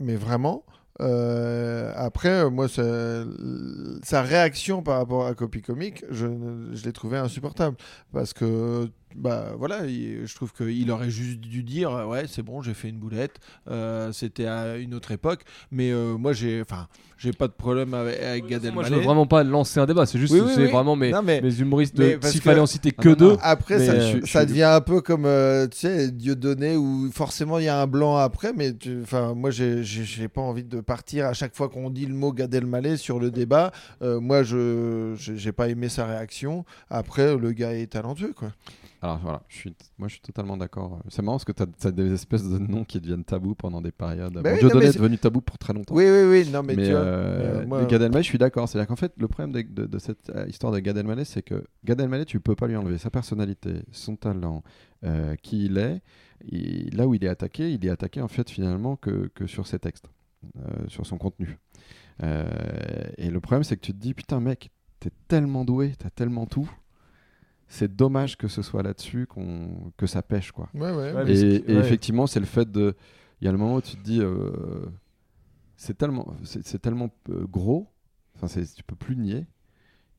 Mais 0.00 0.16
vraiment. 0.16 0.64
Euh, 1.00 1.92
après, 1.96 2.44
euh, 2.44 2.50
moi, 2.50 2.68
sa 2.68 4.22
réaction 4.22 4.82
par 4.82 4.98
rapport 4.98 5.26
à 5.26 5.34
Copy 5.34 5.62
Comic, 5.62 6.04
je, 6.10 6.26
je 6.72 6.84
l'ai 6.84 6.92
trouvé 6.92 7.18
insupportable. 7.18 7.76
Parce 8.12 8.32
que, 8.32 8.90
bah 9.16 9.52
voilà, 9.58 9.86
il- 9.86 10.26
je 10.26 10.34
trouve 10.34 10.52
qu'il 10.52 10.90
aurait 10.90 11.10
juste 11.10 11.40
dû 11.40 11.62
dire 11.62 11.90
euh, 11.90 12.04
Ouais, 12.06 12.24
c'est 12.28 12.42
bon, 12.42 12.62
j'ai 12.62 12.74
fait 12.74 12.88
une 12.88 12.98
boulette. 12.98 13.38
euh, 13.70 14.12
C'était 14.12 14.46
à 14.46 14.76
une 14.76 14.94
autre 14.94 15.10
époque. 15.12 15.42
Mais 15.70 15.90
euh, 15.90 16.16
moi, 16.16 16.32
j'ai 16.32 16.60
enfin, 16.60 16.86
j'ai 17.16 17.32
pas 17.32 17.48
de 17.48 17.52
problème 17.52 17.94
avec, 17.94 18.20
avec 18.20 18.46
Gad 18.46 18.62
Moi, 18.72 18.82
je 18.84 18.88
Elmaleh. 18.88 18.96
veux 18.96 19.02
vraiment 19.02 19.26
pas 19.26 19.42
lancer 19.44 19.80
un 19.80 19.86
débat. 19.86 20.06
C'est 20.06 20.18
juste, 20.18 20.32
Oui, 20.34 20.40
oui, 20.44 20.52
c'est 20.54 20.66
oui. 20.66 20.70
vraiment 20.70 20.94
mes, 20.96 21.10
Non, 21.10 21.22
mais- 21.22 21.40
mes 21.40 21.58
humoristes. 21.60 21.96
de- 21.96 22.18
S'il 22.22 22.40
fallait 22.40 22.60
en 22.60 22.66
citer 22.66 22.92
Ah, 22.96 23.02
que 23.02 23.08
non, 23.10 23.14
deux. 23.14 23.30
non. 23.32 23.38
Après, 23.42 23.78
ça, 23.84 23.92
euh, 23.92 24.44
devient 24.46 24.62
un 24.64 24.80
peu 24.80 25.00
comme, 25.00 25.24
tu 25.70 25.76
sais, 25.78 26.10
Dieudonné, 26.12 26.76
où 26.76 27.10
forcément 27.12 27.58
il 27.58 27.64
y 27.64 27.68
a 27.68 27.80
un 27.80 27.86
blanc 27.86 28.16
après, 28.16 28.52
mais 28.52 28.72
enfin, 29.02 29.34
moi, 29.34 29.50
j'ai- 29.50 29.82
pas 30.28 30.40
envie 30.42 30.64
de 30.64 30.80
partir 30.80 31.26
à 31.26 31.32
chaque 31.32 31.56
fois 31.56 31.68
qu'on 31.68 31.90
dit 31.90 32.04
le 32.06 32.14
mot 32.14 32.32
Gad 32.32 32.54
Elmaleh 32.54 32.96
sur 32.98 33.18
le 33.18 33.30
débat. 33.30 33.72
Moi, 34.02 34.42
je 34.42 35.14
j'ai 35.18 35.36
j'ai 35.38 35.52
pas 35.52 35.68
aimé 35.68 35.88
sa 35.88 36.06
réaction. 36.06 36.64
Après, 36.90 37.36
le 37.36 37.52
gars 37.52 37.72
est 37.72 37.86
talentueux, 37.88 38.32
quoi. 38.36 38.52
Alors 39.00 39.18
voilà, 39.18 39.42
je 39.48 39.56
suis, 39.56 39.76
moi 39.96 40.08
je 40.08 40.14
suis 40.14 40.22
totalement 40.22 40.56
d'accord. 40.56 41.00
C'est 41.08 41.22
marrant 41.22 41.36
parce 41.36 41.44
que 41.44 41.52
tu 41.52 41.86
as, 41.86 41.92
des 41.92 42.12
espèces 42.12 42.42
de 42.42 42.58
noms 42.58 42.84
qui 42.84 43.00
deviennent 43.00 43.22
tabous 43.24 43.54
pendant 43.54 43.80
des 43.80 43.92
périodes. 43.92 44.32
Bah 44.34 44.42
Bon, 44.42 44.50
oui, 44.54 44.58
Dieudonné 44.58 44.86
mais 44.86 44.90
est 44.90 44.98
devenu 44.98 45.18
tabou 45.18 45.40
pour 45.40 45.56
très 45.56 45.72
longtemps. 45.72 45.94
Oui, 45.94 46.04
oui, 46.08 46.22
oui. 46.28 46.50
Non, 46.50 46.64
mais, 46.64 46.74
mais 46.74 46.86
tu 46.86 46.92
euh, 46.92 47.60
euh, 47.62 47.66
moi- 47.66 47.84
Gad 47.84 48.02
Elmaleh, 48.02 48.22
je 48.24 48.28
suis 48.28 48.38
d'accord. 48.38 48.68
C'est-à-dire 48.68 48.88
qu'en 48.88 48.96
fait, 48.96 49.12
le 49.16 49.28
problème 49.28 49.52
de, 49.52 49.62
de- 49.62 49.86
de 49.86 49.98
cette 50.00 50.30
euh, 50.30 50.46
histoire 50.48 50.72
de 50.72 50.80
Gad 50.80 50.96
Elmaleh, 50.96 51.24
c'est 51.24 51.42
que 51.42 51.64
Gad 51.84 52.00
Elmaleh, 52.00 52.24
tu 52.24 52.40
peux 52.40 52.56
pas 52.56 52.66
lui 52.66 52.74
enlever 52.74 52.98
sa 52.98 53.10
personnalité, 53.10 53.84
son 53.92 54.16
talent, 54.16 54.64
euh, 55.04 55.36
qui 55.36 55.66
il 55.66 55.78
est. 55.78 56.02
Et 56.50 56.90
là 56.90 57.06
où 57.06 57.14
il 57.14 57.24
est 57.24 57.28
attaqué, 57.28 57.70
il 57.72 57.86
est 57.86 57.90
attaqué 57.90 58.20
en 58.20 58.28
fait 58.28 58.50
finalement 58.50 58.96
que, 58.96 59.30
que 59.32 59.46
sur 59.46 59.68
ses 59.68 59.78
textes, 59.78 60.10
euh, 60.56 60.88
sur 60.88 61.06
son 61.06 61.18
contenu. 61.18 61.56
Euh, 62.24 62.48
et 63.16 63.30
le 63.30 63.38
problème, 63.40 63.62
c'est 63.62 63.76
que 63.76 63.82
tu 63.86 63.92
te 63.92 63.98
dis, 63.98 64.12
putain 64.14 64.40
mec, 64.40 64.70
t'es 64.98 65.10
tellement 65.28 65.64
doué, 65.64 65.92
t'as 65.98 66.10
tellement 66.10 66.46
tout. 66.46 66.68
C'est 67.68 67.94
dommage 67.94 68.38
que 68.38 68.48
ce 68.48 68.62
soit 68.62 68.82
là-dessus 68.82 69.26
qu'on 69.26 69.92
que 69.98 70.06
ça 70.06 70.22
pêche 70.22 70.52
quoi. 70.52 70.68
Ouais, 70.74 70.90
ouais. 70.90 71.12
Ouais, 71.12 71.24
mais 71.24 71.32
Et, 71.32 71.36
c'est- 71.36 71.70
et 71.70 71.74
ouais. 71.74 71.80
effectivement, 71.80 72.26
c'est 72.26 72.40
le 72.40 72.46
fait 72.46 72.70
de. 72.70 72.94
Il 73.40 73.44
y 73.44 73.48
a 73.48 73.52
le 73.52 73.58
moment 73.58 73.76
où 73.76 73.80
tu 73.82 73.96
te 73.96 74.02
dis, 74.02 74.20
euh, 74.20 74.86
c'est 75.76 75.96
tellement, 75.96 76.34
c'est 76.42 76.80
tellement 76.80 77.10
euh, 77.28 77.46
gros, 77.46 77.92
enfin, 78.34 78.48
c'est- 78.48 78.74
tu 78.74 78.82
peux 78.82 78.96
plus 78.96 79.16
nier. 79.16 79.46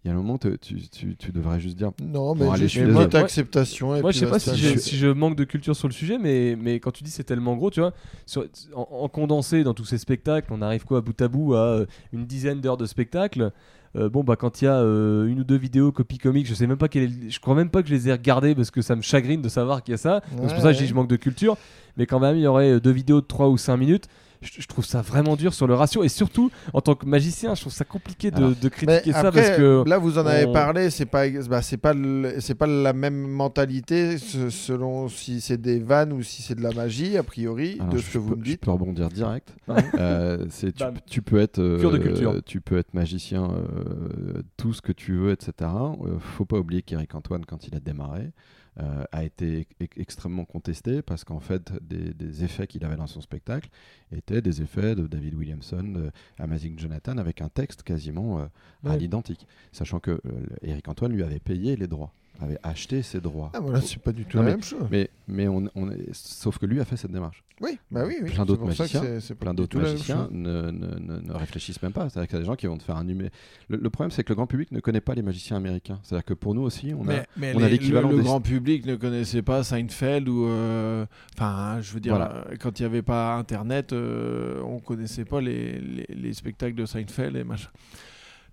Il 0.05 0.07
y 0.07 0.11
a 0.11 0.13
le 0.13 0.21
moment 0.21 0.37
tu, 0.37 0.57
tu, 0.89 1.15
tu 1.17 1.31
devrais 1.33 1.59
juste 1.59 1.77
dire. 1.77 1.91
Non, 2.01 2.33
mais 2.33 2.45
Bon, 2.45 2.51
allez, 2.51 2.69
j'ai 2.69 2.85
je 2.85 2.91
suis 2.93 3.17
acceptation. 3.17 3.95
et 3.97 4.01
Moi, 4.01 4.11
je 4.11 4.17
puis 4.19 4.25
sais 4.25 4.31
pas 4.31 4.39
si 4.39 4.51
je, 4.55 4.79
si 4.79 4.95
je 4.97 5.07
manque 5.07 5.35
de 5.35 5.43
culture 5.43 5.75
sur 5.75 5.89
le 5.89 5.93
sujet, 5.93 6.17
mais, 6.17 6.55
mais 6.57 6.79
quand 6.79 6.91
tu 6.91 7.03
dis 7.03 7.11
c'est 7.11 7.25
tellement 7.25 7.57
gros, 7.57 7.69
tu 7.69 7.81
vois, 7.81 7.93
sur- 8.25 8.45
en, 8.73 8.87
en 8.91 9.09
condensé 9.09 9.63
dans 9.65 9.73
tous 9.73 9.83
ces 9.83 9.97
spectacles, 9.97 10.53
on 10.53 10.61
arrive 10.61 10.85
quoi, 10.85 11.01
bout 11.01 11.19
à 11.21 11.27
bout, 11.27 11.53
à 11.53 11.57
euh, 11.65 11.85
une 12.13 12.25
dizaine 12.25 12.61
d'heures 12.61 12.77
de 12.77 12.85
spectacle. 12.85 13.51
Euh, 13.97 14.07
bon, 14.07 14.23
bah, 14.23 14.35
quand 14.37 14.61
il 14.61 14.65
y 14.65 14.67
a 14.69 14.75
euh, 14.75 15.25
une 15.27 15.41
ou 15.41 15.43
deux 15.43 15.57
vidéos 15.57 15.91
copie 15.91 16.17
comique, 16.19 16.47
je 16.47 16.53
sais 16.53 16.67
même 16.67 16.77
pas 16.77 16.87
quel 16.87 17.03
est 17.03 17.07
le- 17.07 17.29
je 17.29 17.39
crois 17.41 17.55
même 17.55 17.69
pas 17.69 17.81
que 17.81 17.89
je 17.89 17.93
les 17.95 18.07
ai 18.07 18.13
regardées 18.13 18.55
parce 18.55 18.71
que 18.71 18.81
ça 18.81 18.95
me 18.95 19.01
chagrine 19.01 19.41
de 19.41 19.49
savoir 19.49 19.83
qu'il 19.83 19.91
y 19.91 19.95
a 19.95 19.97
ça. 19.97 20.21
Donc, 20.37 20.45
c'est 20.47 20.53
pour 20.53 20.63
ça 20.63 20.69
que 20.71 20.75
je 20.77 20.83
dis 20.83 20.87
je 20.87 20.93
manque 20.93 21.09
de 21.09 21.15
culture. 21.17 21.57
mais 21.97 22.05
quand 22.05 22.19
même 22.21 22.37
il 22.37 22.43
y 22.43 22.47
aurait 22.47 22.79
deux 22.79 22.91
vidéos 22.91 23.19
de 23.19 23.25
3 23.25 23.49
ou 23.49 23.57
5 23.57 23.75
minutes. 23.75 24.05
Je, 24.41 24.61
je 24.61 24.67
trouve 24.67 24.85
ça 24.85 25.01
vraiment 25.01 25.35
dur 25.35 25.53
sur 25.53 25.67
le 25.67 25.73
ratio 25.73 26.03
et 26.03 26.07
surtout 26.09 26.49
en 26.73 26.79
tant 26.81 26.95
que 26.95 27.05
magicien, 27.05 27.55
je 27.55 27.61
trouve 27.61 27.73
ça 27.73 27.83
compliqué 27.83 28.31
de, 28.31 28.37
Alors, 28.37 28.51
de 28.55 28.69
critiquer 28.69 29.11
ça 29.11 29.31
parce 29.31 29.49
que 29.51 29.83
là 29.87 29.97
vous 29.97 30.17
en 30.17 30.25
avez 30.25 30.45
on- 30.45 30.53
parlé, 30.53 30.89
c'est 30.89 31.05
pas 31.05 31.29
bah, 31.49 31.61
c'est 31.61 31.77
pas 31.77 31.93
le- 31.93 32.35
c'est 32.39 32.55
pas 32.55 32.67
la 32.67 32.93
même 32.93 33.27
mentalité 33.27 34.17
ce- 34.17 34.49
selon 34.49 35.09
si 35.09 35.41
c'est 35.41 35.59
des 35.59 35.79
vannes 35.79 36.13
ou 36.13 36.21
si 36.23 36.41
c'est 36.41 36.55
de 36.55 36.61
la 36.61 36.71
magie 36.71 37.17
a 37.17 37.23
priori 37.23 37.75
Alors, 37.79 37.93
de 37.93 37.97
je 37.97 38.03
ce 38.05 38.13
que 38.13 38.17
vous 38.17 38.29
peux- 38.29 38.35
me 38.37 38.45
Je 38.45 38.51
dites. 38.51 38.61
peux 38.61 38.71
rebondir 38.71 39.09
direct. 39.09 39.53
Ouais. 39.67 39.83
Euh, 39.99 40.45
c'est 40.49 40.73
tu, 41.05 41.21
peux 41.21 41.39
être 41.39 41.59
euh, 41.59 41.91
de 41.91 41.97
culture. 41.97 42.41
tu 42.45 42.61
peux 42.61 42.77
être 42.77 42.93
magicien, 42.93 43.43
euh, 43.51 44.41
tout 44.57 44.73
ce 44.73 44.81
que 44.81 44.91
tu 44.93 45.15
veux, 45.15 45.31
etc. 45.31 45.51
Euh, 45.61 46.17
faut 46.19 46.45
pas 46.45 46.57
oublier 46.57 46.81
qu'Eric 46.81 47.13
Antoine, 47.15 47.45
quand 47.45 47.67
il 47.67 47.75
a 47.75 47.79
démarré, 47.79 48.31
euh, 48.79 49.03
a 49.11 49.23
été 49.23 49.67
e- 49.81 49.85
extrêmement 49.97 50.45
contesté 50.45 51.01
parce 51.01 51.23
qu'en 51.23 51.39
fait, 51.39 51.71
des, 51.83 52.13
des 52.13 52.43
effets 52.43 52.67
qu'il 52.67 52.83
avait 52.85 52.95
dans 52.95 53.07
son 53.07 53.21
spectacle 53.21 53.69
étaient 54.11 54.41
des 54.41 54.61
effets 54.61 54.95
de 54.95 55.05
David 55.07 55.35
Williamson, 55.35 55.83
de 55.83 56.11
Amazing 56.37 56.79
Jonathan, 56.79 57.17
avec 57.17 57.41
un 57.41 57.49
texte 57.49 57.83
quasiment 57.83 58.39
euh, 58.39 58.45
à 58.85 58.89
Ouais. 58.91 58.97
l'identique, 58.97 59.47
sachant 59.71 59.99
que 59.99 60.11
euh, 60.11 60.19
Eric 60.61 60.87
Antoine 60.87 61.11
lui 61.13 61.23
avait 61.23 61.39
payé 61.39 61.75
les 61.75 61.87
droits, 61.87 62.13
avait 62.41 62.59
acheté 62.63 63.01
ses 63.01 63.19
droits. 63.21 63.51
Ah 63.53 63.59
voilà, 63.59 63.81
c'est 63.81 63.99
pas 64.01 64.11
du 64.11 64.25
tout 64.25 64.37
Non, 64.37 64.43
la 64.43 64.49
mais- 64.49 64.55
même 64.55 64.63
chose. 64.63 64.87
Mais, 64.91 65.09
mais 65.27 65.47
on, 65.47 65.69
on 65.75 65.89
est, 65.91 66.13
sauf 66.13 66.57
que 66.57 66.65
lui 66.65 66.79
a 66.79 66.85
fait 66.85 66.97
cette 66.97 67.11
démarche. 67.11 67.43
Oui, 67.61 67.77
bah 67.91 68.03
oui, 68.07 68.15
oui. 68.23 68.29
Plein 68.31 68.45
d'autres 68.45 68.63
magiciens, 68.65 69.03
plein 69.37 69.53
d'autres 69.53 69.77
magiciens 69.77 70.29
ne, 70.31 70.71
ne, 70.71 70.97
ne, 70.97 71.19
ne 71.19 71.33
réfléchissent 71.33 71.81
même 71.81 71.91
pas. 71.91 72.09
C'est-à-dire 72.09 72.27
qu'il 72.29 72.35
y 72.37 72.39
a 72.39 72.43
des 72.43 72.45
gens 72.47 72.55
qui 72.55 72.67
vont 72.67 72.77
te 72.77 72.83
faire 72.83 72.95
un 72.95 73.03
numéro. 73.03 73.29
Le, 73.67 73.75
le 73.77 73.89
problème, 73.89 74.11
c'est 74.11 74.23
que 74.23 74.29
le 74.29 74.35
grand 74.35 74.47
public 74.47 74.71
ne 74.71 74.79
connaît 74.79 75.01
pas 75.01 75.13
les 75.13 75.21
magiciens 75.21 75.57
américains. 75.57 75.99
C'est-à-dire 76.03 76.23
que 76.23 76.33
pour 76.33 76.55
nous 76.55 76.61
aussi, 76.61 76.93
on 76.97 77.07
a. 77.09 77.23
mais, 77.35 77.53
on 77.55 77.61
a 77.61 77.67
l'équivalent 77.67 78.07
le, 78.09 78.15
le 78.15 78.21
des- 78.21 78.27
grand 78.27 78.39
public 78.39 78.85
ne 78.85 78.95
connaissait 78.95 79.41
pas 79.41 79.63
Seinfeld 79.63 80.29
ou 80.29 80.45
euh, 80.47 81.05
enfin 81.37 81.81
je 81.81 81.93
veux 81.93 81.99
dire 81.99 82.15
Voilà. 82.15 82.45
euh, 82.49 82.55
quand 82.57 82.79
il 82.79 82.83
n'y 82.83 82.85
avait 82.85 83.01
pas 83.01 83.35
internet 83.35 83.91
euh, 83.91 84.61
on 84.61 84.79
connaissait 84.79 85.25
pas 85.25 85.41
les, 85.41 85.79
les, 85.79 86.05
les 86.09 86.33
spectacles 86.33 86.75
de 86.75 86.85
Seinfeld 86.85 87.35
et 87.35 87.43
machin 87.43 87.67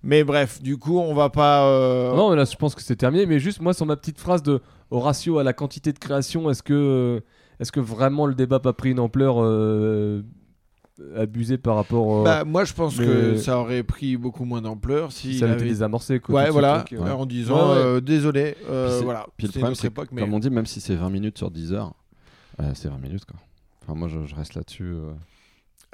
mais 0.06 0.24
bref 0.24 0.62
du 0.62 0.78
coup 0.78 0.98
on 0.98 1.12
va 1.14 1.28
pas 1.30 1.66
euh, 1.66 2.14
Non, 2.14 2.30
mais 2.30 2.36
là, 2.36 2.44
je 2.44 2.56
pense 2.56 2.74
que 2.74 2.82
c'est 2.82 2.96
terminé. 2.96 3.26
Mais 3.26 3.38
juste, 3.38 3.60
moi, 3.60 3.74
sur 3.74 3.84
ma 3.86 3.96
petite 3.96 4.18
phrase 4.18 4.42
de 4.42 4.60
au 4.90 5.00
ratio 5.00 5.38
à 5.38 5.44
la 5.44 5.52
quantité 5.52 5.92
de 5.92 5.98
création, 5.98 6.48
est-ce 6.48 6.62
que, 6.62 6.72
euh, 6.72 7.20
est-ce 7.60 7.72
que 7.72 7.80
vraiment 7.80 8.26
le 8.26 8.34
débat 8.34 8.56
n'a 8.56 8.60
pas 8.60 8.72
pris 8.72 8.92
une 8.92 9.00
ampleur 9.00 9.36
euh, 9.42 10.22
abusée 11.14 11.58
par 11.58 11.76
rapport. 11.76 12.20
euh, 12.20 12.24
bah, 12.24 12.44
moi 12.44 12.64
je 12.64 12.72
pense 12.72 12.98
mais- 12.98 13.04
que 13.06 13.36
ça 13.36 13.58
aurait 13.58 13.82
pris 13.82 14.16
beaucoup 14.16 14.44
moins 14.46 14.62
d'ampleur 14.62 15.12
si 15.12 15.38
ça 15.38 15.44
avait 15.44 15.54
été 15.54 15.64
désamorcé. 15.64 16.20
Quoi, 16.20 16.34
ouais 16.44 16.50
voilà 16.50 16.84
en 17.14 17.26
disant 17.26 17.54
Ouais, 17.72 17.76
ouais. 17.76 17.84
euh, 17.84 18.00
désolé 18.00 18.56
euh, 18.70 18.86
Puis 18.88 18.98
c'est- 18.98 19.04
voilà 19.04 19.26
Puis 19.36 19.46
le 19.48 19.52
c'est 19.52 19.58
problème, 19.58 19.74
c'est 19.74 19.86
époque 19.88 20.08
que, 20.08 20.14
mais 20.14 20.22
comme 20.22 20.32
on 20.34 20.38
dit, 20.38 20.48
même 20.50 20.64
si 20.66 20.80
c'est 20.80 20.94
20 20.94 21.10
minutes 21.10 21.36
sur 21.36 21.50
10 21.50 21.72
heures, 21.74 21.92
euh, 22.60 22.70
c'est 22.74 22.88
20 22.88 22.96
minutes 22.98 23.24
quoi. 23.26 23.36
Enfin, 23.82 23.98
moi, 23.98 24.08
je, 24.08 24.24
je 24.24 24.34
reste 24.34 24.54
là-dessus 24.54 24.90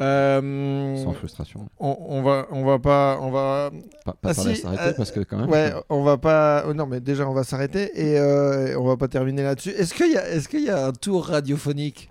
euh, 0.02 0.40
Euh, 0.42 0.96
sans 1.04 1.12
frustration. 1.12 1.68
on, 1.78 1.96
on 2.00 2.22
va 2.22 2.46
on 2.50 2.64
va 2.64 2.78
pas 2.78 3.18
on 3.20 3.30
va 3.30 3.70
Pas, 4.04 4.12
pas 4.12 4.30
Ah, 4.30 4.34
si, 4.34 4.56
s'arrêter 4.56 4.82
euh, 4.82 4.92
parce 4.96 5.10
que 5.10 5.20
quand 5.20 5.38
même. 5.38 5.48
Ouais, 5.50 5.72
on 5.88 6.02
va 6.02 6.18
pas. 6.18 6.64
oh 6.66 6.74
non, 6.74 6.86
mais 6.86 7.00
déjà, 7.00 7.28
on 7.28 7.34
va 7.34 7.44
s'arrêter 7.44 7.90
et 7.94 8.18
euh, 8.18 8.78
on 8.78 8.84
va 8.84 8.96
pas 8.96 9.08
terminer 9.08 9.42
là-dessus. 9.42 9.70
Est-ce 9.70 9.94
qu'il 9.94 10.12
y 10.12 10.16
a, 10.16 10.28
est-ce 10.30 10.48
qu'il 10.48 10.62
y 10.64 10.70
a 10.70 10.86
un 10.86 10.92
tour 10.92 11.26
radiophonique? 11.26 12.10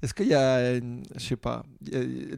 Est-ce 0.00 0.14
qu'il 0.14 0.28
y 0.28 0.34
a, 0.34 0.76
une- 0.76 1.02
je 1.16 1.20
sais 1.26 1.36
pas, 1.36 1.64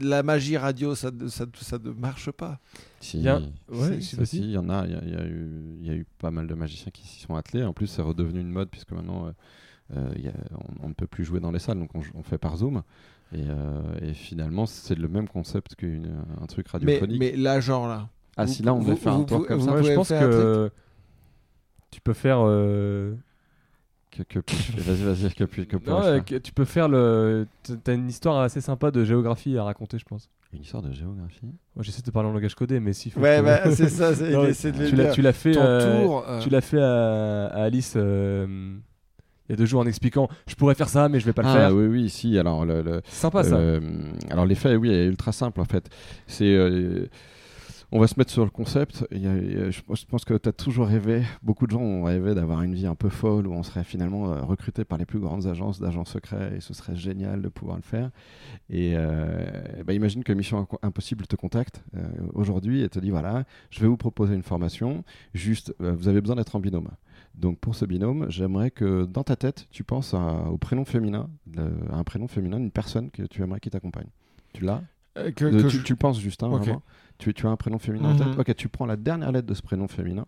la 0.01 0.23
magie 0.23 0.57
radio, 0.57 0.95
ça, 0.95 1.11
ne- 1.11 1.29
ça, 1.29 1.45
ça 1.61 1.77
ne 1.79 1.91
marche 1.91 2.31
pas? 2.31 2.59
Si, 3.01 3.19
Il 3.19 3.25
y 3.25 3.29
a- 3.29 3.41
si, 4.01 4.17
ouais, 4.17 4.25
si, 4.25 4.39
il 4.39 4.51
y 4.53 4.57
en 4.57 4.71
a, 4.71 4.87
il 4.87 4.93
y 4.93 4.95
a, 4.97 5.01
il 5.05 5.13
y 5.13 5.17
a 5.17 5.25
eu, 5.27 5.49
il 5.83 5.87
y 5.87 5.91
a 5.91 5.95
eu 5.95 6.07
pas 6.19 6.31
mal 6.31 6.47
de 6.47 6.55
magiciens 6.55 6.91
qui 6.91 7.07
s'y 7.07 7.21
sont 7.21 7.35
attelés. 7.35 7.63
En 7.65 7.75
plus, 7.75 7.87
c'est 7.87 8.01
redevenu 8.01 8.41
une 8.41 8.51
mode 8.51 8.71
puisque 8.71 8.93
maintenant, 8.93 9.27
euh, 9.27 9.33
euh, 9.99 10.11
il 10.17 10.25
y 10.25 10.29
a- 10.29 10.33
on, 10.81 10.87
on 10.87 10.89
ne 10.89 10.95
peut 10.95 11.07
plus 11.07 11.23
jouer 11.25 11.41
dans 11.41 11.51
les 11.51 11.59
salles, 11.59 11.79
donc 11.79 11.91
on, 11.95 12.01
on 12.15 12.23
fait 12.23 12.39
par 12.39 12.57
Zoom. 12.57 12.83
Et, 13.33 13.45
euh, 13.49 13.83
et 14.03 14.13
finalement, 14.13 14.67
c'est 14.67 14.97
le 14.99 15.07
même 15.09 15.29
concept 15.29 15.77
qu'un 15.77 16.47
truc 16.49 16.67
Mais, 16.67 16.73
radiophonique. 16.73 17.19
mais 17.21 17.37
là, 17.37 17.61
genre 17.61 17.87
là. 17.87 18.09
ah, 18.37 18.45
vous- 18.45 18.53
si 18.53 18.63
là, 18.63 18.75
on 18.75 18.83
devait 18.83 18.97
faire 18.97 19.15
un 19.15 19.23
tour 19.25 19.47
comme 19.47 19.61
ça, 19.61 19.73
Ouais, 19.73 19.85
je 19.85 19.95
pense 19.95 20.09
que 20.09 20.71
tu 21.91 22.01
peux 22.01 22.13
faire. 22.13 22.39
euh, 22.41 23.15
que, 24.11 24.23
que 24.25 24.39
Vas-y, 24.79 25.05
vas-y, 25.05 25.35
que, 25.35 25.45
que 25.45 25.77
non, 25.89 26.03
euh, 26.03 26.21
tu 26.43 26.53
peux 26.53 26.65
faire 26.65 26.89
le. 26.89 27.47
T'as 27.85 27.95
une 27.95 28.09
histoire 28.09 28.41
assez 28.41 28.61
sympa 28.61 28.91
de 28.91 29.05
géographie 29.05 29.57
à 29.57 29.65
raconter, 29.65 29.99
je 29.99 30.05
pense. 30.05 30.29
Une 30.53 30.63
histoire 30.63 30.83
de 30.83 30.91
géographie? 30.93 31.47
Moi, 31.77 31.83
j'essaie 31.85 32.01
de 32.01 32.07
te 32.07 32.11
parler 32.11 32.29
en 32.29 32.33
langage 32.33 32.57
codé, 32.57 32.81
mais 32.81 32.93
si. 32.93 33.11
faut 33.11 33.21
Ouais, 33.21 33.41
bah, 33.41 33.71
c'est 33.73 33.89
ça. 33.89 34.15
c'est- 34.15 34.31
mais 34.37 34.73
de 34.73 35.13
tu 35.15 35.23
l'as, 35.23 35.33
fait. 35.33 35.57
Euh, 35.57 36.03
tour. 36.05 36.25
euh, 36.29 36.41
Tu 36.41 36.51
l'as 36.51 36.61
fait 36.61 36.81
à, 36.81 37.47
à 37.47 37.63
Alice 37.63 37.95
il 39.51 39.55
y 39.55 39.55
a 39.55 39.57
deux 39.57 39.67
jours 39.67 39.81
en 39.81 39.87
expliquant 39.87 40.29
je 40.47 40.55
pourrais 40.55 40.77
faire 40.77 40.89
ça, 40.89 41.09
mais 41.09 41.19
je 41.21 41.27
vais 41.27 41.33
pas 41.33 41.43
le 41.43 41.49
Ah, 41.49 41.53
faire. 41.55 41.75
oui, 41.75 41.87
oui, 41.87 42.09
si. 42.09 42.39
Alors, 42.39 42.65
le, 42.65 43.03
sympa 43.05 43.43
ça. 43.43 43.57
Euh, 43.57 43.81
alors 44.31 44.47
l'effet, 44.47 44.77
oui, 44.77 44.91
est 44.91 45.07
ultra 45.07 45.33
simple 45.33 45.61
en 45.61 45.65
fait. 45.65 45.89
C'est, 46.29 46.45
euh, 46.55 47.07
on 47.93 47.99
va 47.99 48.07
se 48.07 48.15
mettre 48.19 48.31
sur 48.31 48.45
le 48.45 48.51
concept. 48.51 49.05
Il 49.11 49.21
y 49.23 49.27
a- 49.27 49.71
je, 49.71 49.81
pense- 49.83 50.01
je 50.03 50.07
pense 50.07 50.25
que 50.25 50.35
tu 50.35 50.49
as 50.49 50.53
toujours 50.53 50.87
rêvé, 50.87 51.23
beaucoup 51.43 51.67
de 51.67 51.73
gens 51.73 51.81
ont 51.81 52.05
rêvé 52.05 52.37
d'avoir 52.37 52.63
une 52.63 52.73
vie 52.75 52.87
un 52.87 52.95
peu 52.95 53.09
folle 53.09 53.49
où 53.49 53.53
on 53.53 53.65
serait 53.65 53.83
finalement 53.83 54.31
euh, 54.33 54.43
recruté 54.43 54.85
par 54.85 54.97
les 54.99 55.05
plus 55.07 55.19
grandes 55.19 55.49
agences 55.49 55.81
d'agents 55.81 56.05
secrets 56.05 56.53
et 56.57 56.61
ce 56.61 56.73
serait 56.73 56.95
génial 56.95 57.43
de 57.43 57.49
pouvoir 57.49 57.77
le 57.77 57.83
faire. 57.83 58.11
Et 58.71 58.93
euh, 58.95 59.45
bah, 59.85 59.93
imagine 59.93 60.23
que 60.23 60.33
Mission 60.33 60.69
Impossible 60.83 61.27
te 61.27 61.35
contacte 61.35 61.83
aujourd'hui 62.35 62.83
et 62.83 62.89
te 62.89 63.01
dit 63.01 63.11
voilà, 63.11 63.43
je 63.71 63.81
vais 63.81 63.89
vous 63.89 63.97
proposer 63.97 64.35
une 64.37 64.45
formation. 64.45 65.03
Juste, 65.35 65.75
vous 65.81 66.07
avez 66.09 66.21
besoin 66.21 66.37
d'être 66.37 66.55
en 66.55 66.61
binôme. 66.61 66.89
Donc 67.35 67.59
pour 67.59 67.75
ce 67.75 67.85
binôme, 67.85 68.27
j'aimerais 68.29 68.71
que 68.71 69.05
dans 69.07 69.25
ta 69.25 69.37
tête, 69.37 69.67
tu 69.71 69.83
penses 69.85 70.15
à- 70.15 70.45
au 70.51 70.59
prénom 70.59 70.85
féminin, 70.85 71.31
le- 71.55 71.73
à 71.91 71.97
un 71.97 72.05
prénom 72.05 72.29
féminin 72.29 72.59
d'une 72.59 72.71
personne 72.71 73.11
que 73.11 73.23
tu 73.23 73.43
aimerais 73.43 73.61
qui 73.61 73.71
t'accompagne. 73.71 74.09
Tu 74.53 74.65
l'as 74.65 74.83
euh, 75.17 75.31
que- 75.33 75.47
que 75.51 75.69
tu, 75.69 75.79
je- 75.79 75.83
tu 75.83 75.97
penses 75.97 76.21
juste, 76.21 76.43
hein, 76.43 76.49
Ok. 76.51 76.63
vraiment. 76.63 76.83
Tu, 77.19 77.35
tu 77.35 77.47
as 77.47 77.51
un 77.51 77.57
prénom 77.57 77.79
féminin 77.79 78.11
en 78.11 78.13
Mhm. 78.13 78.17
tête 78.17 78.39
Ok, 78.39 78.55
tu 78.57 78.69
prends 78.69 78.87
la 78.87 78.97
dernière 78.97 79.33
lettre 79.33 79.47
de 79.47 79.55
ce 79.55 79.63
prénom 79.63 79.89
féminin 79.89 80.27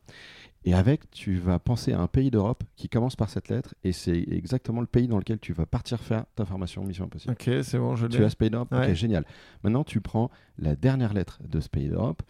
et 0.64 0.74
avec, 0.74 1.10
tu 1.10 1.36
vas 1.36 1.58
penser 1.58 1.92
à 1.92 2.00
un 2.00 2.06
pays 2.06 2.30
d'Europe 2.30 2.64
qui 2.76 2.88
commence 2.88 3.14
par 3.16 3.28
cette 3.30 3.48
lettre 3.48 3.74
et 3.84 3.92
c'est 3.92 4.24
exactement 4.30 4.80
le 4.80 4.86
pays 4.86 5.06
dans 5.08 5.18
lequel 5.18 5.38
tu 5.38 5.52
vas 5.52 5.66
partir 5.66 6.00
faire 6.00 6.24
ta 6.34 6.44
formation 6.44 6.82
Mission 6.84 7.04
Impossible. 7.04 7.32
Ok, 7.32 7.50
c'est 7.62 7.78
bon, 7.78 7.94
je 7.96 8.06
Tu 8.06 8.18
l'ai. 8.18 8.24
as 8.24 8.30
ce 8.30 8.36
pays 8.36 8.50
d'Europe 8.50 8.72
Ouais. 8.72 8.88
Ok, 8.90 8.94
génial. 8.94 9.24
Maintenant, 9.64 9.84
tu 9.84 10.00
prends 10.00 10.30
la 10.58 10.76
dernière 10.76 11.12
lettre 11.14 11.40
de 11.48 11.60
ce 11.60 11.68
pays 11.68 11.88
d'Europe 11.88 12.22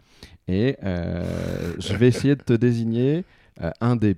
et 0.48 0.76
euh, 0.82 1.74
je 1.78 1.94
vais 1.94 2.08
essayer 2.08 2.36
de 2.36 2.42
te 2.42 2.52
désigner 2.52 3.24
euh, 3.62 3.70
un 3.80 3.96
des 3.96 4.16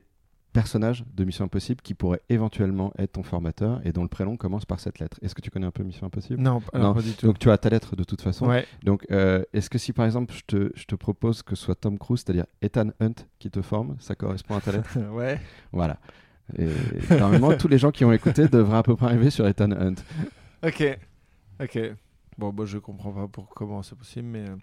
personnages 0.55 1.05
de 1.15 1.25
Mission 1.25 1.45
Impossible 1.45 1.83
qui 1.83 1.93
pourrait 1.93 2.23
éventuellement 2.31 2.93
être 2.97 3.13
ton 3.13 3.23
formateur 3.23 3.81
et 3.85 3.93
dont 3.93 4.03
le 4.03 4.09
prénom 4.09 4.39
commence 4.39 4.65
par 4.65 4.81
cette 4.81 4.99
lettre. 5.01 5.19
Est-ce 5.21 5.35
que 5.35 5.43
tu 5.43 5.51
connais 5.51 5.67
un 5.67 5.71
peu 5.71 5.83
Mission 5.83 6.07
Impossible? 6.07 6.41
Non, 6.41 6.63
alors, 6.73 6.89
Non, 6.89 6.95
pas 6.95 7.03
du 7.03 7.13
tout. 7.13 7.27
Donc 7.27 7.39
tu 7.39 7.51
as 7.51 7.59
ta 7.59 7.69
lettre 7.69 7.97
de 7.97 8.05
toute 8.05 8.23
façon. 8.23 8.47
ouais. 8.47 8.65
Donc 8.83 9.05
euh, 9.11 9.43
est-ce 9.53 9.69
que 9.69 9.77
si 9.79 9.93
par 9.93 10.07
exemple 10.07 10.33
je 10.33 10.41
te, 10.47 10.73
je 10.75 10.85
te 10.87 10.95
propose 10.95 11.43
que 11.43 11.55
ce 11.57 11.65
soit 11.65 11.75
Tom 11.75 11.99
Cruise, 11.99 12.23
c'est-à-dire 12.25 12.47
Ethan 12.63 12.89
Hunt 13.01 13.15
qui 13.39 13.51
te 13.51 13.61
forme, 13.61 13.97
ça 13.99 14.15
correspond 14.15 14.57
à 14.57 14.61
ta 14.63 14.73
lettre? 14.73 14.97
Ouais. 15.13 15.39
Voilà. 15.73 15.99
Et 16.59 16.69
normalement, 17.11 17.57
tous 17.57 17.69
les 17.69 17.79
gens 17.79 17.91
qui 17.91 18.05
ont 18.05 18.13
écouté 18.13 18.49
devraient 18.49 18.79
à 18.79 18.83
peu 18.83 18.97
près 18.97 19.07
arriver 19.07 19.31
sur 19.31 19.47
Ethan 19.47 19.73
Hunt. 19.73 19.95
Ok. 20.63 20.99
Ok. 21.61 21.79
Bon, 22.37 22.53
bah, 22.53 22.65
je 22.67 22.79
comprends 22.79 23.13
pas 23.13 23.29
pour 23.29 23.49
comment 23.49 23.83
c'est 23.83 23.95
possible, 23.97 24.27
mais. 24.27 24.49
euh, 24.49 24.57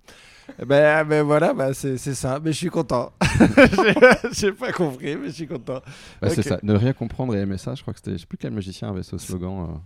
eh 0.60 0.66
Ben, 0.66 1.06
ben 1.06 1.24
voilà, 1.24 1.54
bah, 1.54 1.74
c'est 1.74 1.98
ça. 1.98 2.40
Mais 2.44 2.52
je 2.52 2.58
suis 2.58 2.70
content. 2.70 3.14
J'ai- 4.34 4.52
pas 4.52 4.72
compris, 4.74 5.16
mais 5.16 5.28
je 5.28 5.32
suis 5.34 5.48
content. 5.48 5.82
Bah, 6.22 6.30
C'est 6.30 6.42
ça, 6.42 6.60
ne 6.64 6.74
rien 6.74 6.94
comprendre 6.94 7.34
et 7.36 7.40
aimer 7.40 7.58
ça. 7.58 7.74
Je 7.76 7.82
crois 7.82 7.94
que 7.94 8.00
c'était, 8.00 8.14
je 8.14 8.18
sais 8.18 8.26
plus 8.26 8.38
quel 8.38 8.52
magicien 8.52 8.90
avait 8.90 9.04
ce 9.04 9.18
slogan. 9.18 9.70
euh. 9.70 9.78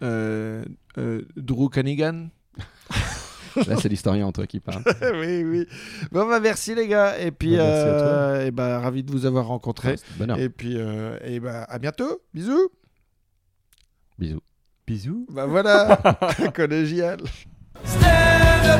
Euh, 0.00 0.64
euh, 0.98 1.22
Drew 1.36 1.68
Canigan 1.68 2.28
Là, 3.66 3.76
c'est 3.76 3.88
l'historien 3.88 4.26
en 4.26 4.32
toi 4.32 4.46
qui 4.46 4.60
parle. 4.60 4.82
Oui, 5.20 5.42
oui. 5.44 5.66
Bon, 6.12 6.28
bah, 6.28 6.38
merci 6.40 6.74
les 6.76 6.86
gars. 6.86 7.18
Et 7.18 7.30
puis, 7.32 7.56
Bah, 7.56 7.62
euh, 7.64 8.46
et 8.46 8.50
bah, 8.52 8.78
ravi 8.80 9.02
de 9.02 9.10
vous 9.10 9.26
avoir 9.26 9.46
rencontré. 9.48 9.96
Bonheur. 10.16 10.38
Et 10.38 10.48
puis, 10.48 10.74
euh, 10.76 11.18
et 11.24 11.40
bah, 11.40 11.64
à 11.64 11.78
bientôt. 11.80 12.20
Bisous. 12.32 12.68
Bisous. 14.18 14.40
Bisous. 14.88 15.26
Bah 15.30 15.44
voilà, 15.44 16.00
collégial. 16.54 17.18